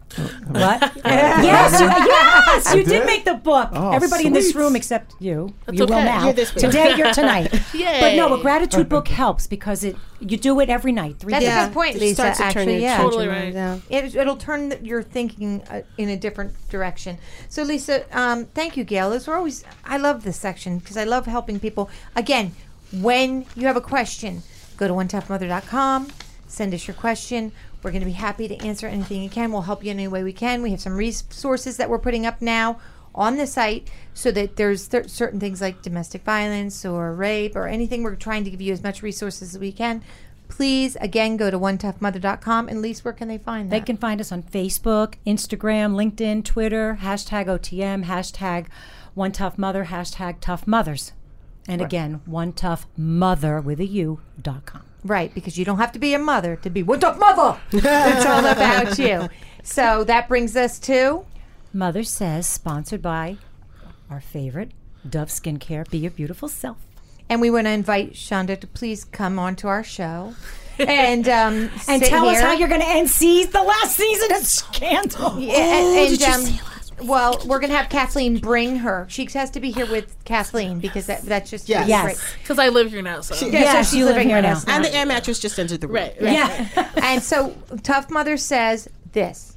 What? 0.49 0.81
yes, 1.05 1.81
you, 1.81 1.87
yes, 1.87 2.75
you 2.75 2.85
did 2.85 2.89
did? 3.01 3.07
make 3.07 3.25
the 3.25 3.35
book. 3.35 3.71
Oh, 3.73 3.93
Everybody 3.93 4.27
in 4.27 4.33
this 4.35 4.55
room 4.55 4.77
except 4.77 5.15
you. 5.21 5.55
you 5.73 5.85
will 5.85 5.95
okay. 5.95 6.05
now. 6.05 6.25
You're 6.25 6.33
this. 6.35 6.51
Today, 6.51 6.97
you're 6.97 7.13
tonight. 7.15 7.49
But 7.73 8.15
no, 8.15 8.35
a 8.35 8.41
gratitude 8.41 8.89
book 8.89 9.09
helps 9.09 9.47
because 9.47 9.85
it 9.85 9.97
you 10.21 10.37
do 10.37 10.59
it 10.61 10.69
every 10.69 10.93
night. 10.93 11.19
Three 11.19 11.31
That's 11.33 11.45
days. 11.45 11.55
a 11.57 11.67
good 11.67 11.75
point, 11.75 11.97
Lisa. 11.97 12.15
starts 12.15 12.39
to 12.39 12.43
turn 12.51 12.63
Actually, 12.69 12.83
yeah. 12.83 12.97
Totally 12.99 13.29
right. 13.29 13.53
yeah. 13.55 13.79
It, 13.89 14.15
it'll 14.17 14.37
turn 14.37 14.71
th- 14.71 14.83
your 14.83 15.03
thinking 15.03 15.63
uh, 15.71 15.83
in 15.97 16.09
a 16.09 16.17
different 16.17 16.53
direction. 16.69 17.19
So, 17.49 17.63
Lisa, 17.63 18.05
um, 18.19 18.47
thank 18.47 18.77
you, 18.77 18.85
Gail. 18.85 19.11
Those 19.11 19.29
are 19.29 19.37
always. 19.37 19.65
I 19.85 19.97
love 19.97 20.25
this 20.25 20.37
section 20.37 20.79
because 20.79 20.97
I 20.97 21.05
love 21.05 21.27
helping 21.27 21.61
people. 21.61 21.89
Again, 22.17 22.53
when 22.93 23.47
you 23.55 23.67
have 23.67 23.77
a 23.77 23.81
question, 23.81 24.43
go 24.77 24.89
to 24.89 24.95
onetoughmother.com, 24.95 26.09
send 26.47 26.75
us 26.75 26.87
your 26.87 26.95
question. 26.95 27.53
We're 27.83 27.91
going 27.91 28.01
to 28.01 28.07
be 28.07 28.13
happy 28.13 28.49
to 28.49 28.57
answer 28.57 28.87
anything 28.87 29.23
you 29.23 29.31
can. 29.31 29.53
We'll 29.53 29.63
help 29.63 29.85
you 29.85 29.91
in 29.91 29.99
any 29.99 30.09
way 30.09 30.25
we 30.25 30.33
can. 30.33 30.63
We 30.63 30.71
have 30.73 30.81
some 30.81 30.97
resources 30.97 31.77
that 31.77 31.89
we're 31.89 31.99
putting 31.99 32.27
up 32.27 32.43
now 32.43 32.81
on 33.15 33.37
the 33.37 33.47
site 33.47 33.89
so 34.15 34.31
that 34.33 34.57
there's 34.57 34.89
cer- 34.89 35.09
certain 35.09 35.39
things 35.39 35.61
like 35.61 35.83
domestic 35.83 36.23
violence 36.23 36.85
or 36.85 37.13
rape 37.13 37.55
or 37.55 37.69
anything. 37.69 38.03
We're 38.03 38.17
trying 38.17 38.45
to 38.45 38.51
give 38.51 38.61
you 38.61 38.73
as 38.73 38.83
much 38.83 39.03
resources 39.03 39.55
as 39.55 39.61
we 39.61 39.73
can. 39.73 40.03
Please, 40.49 40.97
again, 40.97 41.37
go 41.37 41.51
to 41.51 41.59
onetoughmother.com. 41.59 42.69
And 42.69 42.83
Lise, 42.83 43.05
where 43.05 43.13
can 43.13 43.29
they 43.29 43.39
find 43.39 43.71
that? 43.71 43.81
They 43.81 43.85
can 43.85 43.97
find 43.97 44.21
us 44.21 44.33
on 44.33 44.43
Facebook, 44.43 45.15
Instagram, 45.27 45.95
LinkedIn, 45.95 46.45
Twitter, 46.45 46.99
hashtag 47.03 47.47
OTM, 47.47 48.05
hashtag 48.07 48.67
One 49.15 49.33
Tough 49.33 49.59
Mother, 49.59 49.87
hashtag 49.87 50.37
Tough 50.41 50.67
Mothers. 50.67 51.13
And 51.69 51.83
again, 51.83 52.21
One 52.25 52.53
Tough 52.53 52.87
Mother 52.97 53.61
with 53.61 53.79
a 53.81 53.87
U 53.87 54.21
dot 54.41 54.65
com. 54.67 54.83
Right, 55.05 55.33
because 55.35 55.57
you 55.57 55.65
don't 55.65 55.79
have 55.79 55.93
to 55.93 55.99
be 55.99 56.13
a 56.15 56.19
mother 56.19 56.57
to 56.57 56.71
be 56.71 56.83
one 56.83 56.99
tough 57.01 57.19
mother. 57.19 57.59
it's 57.73 58.27
all 58.27 58.45
about 58.47 58.99
you. 58.99 59.29
So 59.63 60.03
that 60.05 60.27
brings 60.29 60.57
us 60.57 60.79
to 60.81 61.25
Mother 61.73 62.03
Says, 62.03 62.47
sponsored 62.47 63.03
by 63.03 63.37
our 64.11 64.21
favorite 64.21 64.73
Dove 65.09 65.29
Skincare. 65.29 65.89
Be 65.91 65.99
your 65.99 66.11
beautiful 66.11 66.49
self. 66.49 66.79
and 67.29 67.41
we 67.41 67.51
want 67.51 67.67
to 67.67 67.71
invite 67.71 68.15
Shonda 68.15 68.59
to 68.61 68.67
please 68.67 69.05
come 69.05 69.39
on 69.39 69.55
to 69.57 69.69
our 69.69 69.85
show 69.85 70.35
and 70.79 71.29
um, 71.29 71.71
And 71.89 72.03
tell 72.03 72.27
us 72.29 72.41
how 72.41 72.53
you're 72.53 72.69
going 72.69 72.81
to 72.81 72.89
end 72.89 73.11
se- 73.11 73.45
the 73.45 73.63
last 73.63 73.97
season 73.97 74.33
of 74.37 74.43
Scandal. 74.47 75.39
Yeah, 75.39 75.55
and, 75.55 76.19
did 76.19 76.21
you 76.21 76.27
um, 76.27 76.78
well, 77.03 77.41
we're 77.47 77.59
gonna 77.61 77.77
have 77.77 77.89
Kathleen 77.89 78.39
bring 78.39 78.77
her. 78.79 79.07
She 79.09 79.27
has 79.35 79.51
to 79.51 79.61
be 79.61 79.71
here 79.71 79.87
with 79.87 80.15
Kathleen 80.25 80.79
because 80.81 81.07
that, 81.07 81.23
that's 81.23 81.51
just 81.51 81.69
Yes. 81.69 81.89
Yes. 81.89 82.35
because 82.43 82.59
I 82.59 82.69
live 82.69 82.91
here 82.91 83.03
now 83.03 83.21
so 83.21 83.35
Yeah, 83.47 83.61
Yes, 83.61 83.89
so 83.89 83.91
she's 83.91 83.99
you 84.01 84.05
living 84.07 84.29
here 84.29 84.37
with 84.43 84.67
now. 84.67 84.75
And 84.75 84.85
the 84.85 84.95
air 84.95 85.07
mattress 85.07 85.39
just 85.39 85.59
entered 85.59 85.81
the 85.81 85.87
room. 85.89 85.97
right, 85.97 86.17
right. 86.21 86.33
Yeah. 86.33 86.91
and 87.03 87.23
so 87.23 87.55
Tough 87.83 88.11
Mother 88.11 88.37
says 88.37 88.89
this. 89.13 89.55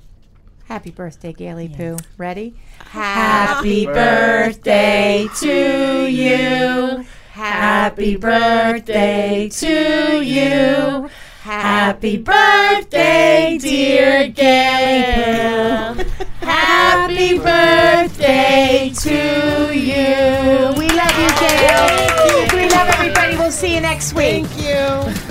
Happy 0.66 0.92
birthday, 0.92 1.34
Gaily 1.34 1.68
Poo. 1.68 1.98
Ready? 2.18 2.54
Happy 2.80 3.86
birthday 3.86 5.28
to 5.40 6.08
you. 6.10 7.06
Happy 7.34 8.16
birthday 8.16 9.50
to 9.50 10.22
you. 10.24 11.10
Happy 11.42 12.18
birthday, 12.18 13.58
dear 13.60 14.28
Gail. 14.30 15.96
Happy 16.42 17.38
birthday 17.38 18.92
to 18.96 19.78
you. 19.78 20.74
We 20.78 20.88
love 20.90 21.16
you, 21.20 21.30
Gail. 21.40 22.48
We 22.56 22.68
love 22.70 22.88
everybody. 22.90 23.38
We'll 23.38 23.52
see 23.52 23.76
you 23.76 23.82
next 23.82 24.14
week. 24.14 24.48
Thank 24.48 24.58
you. 24.58 25.31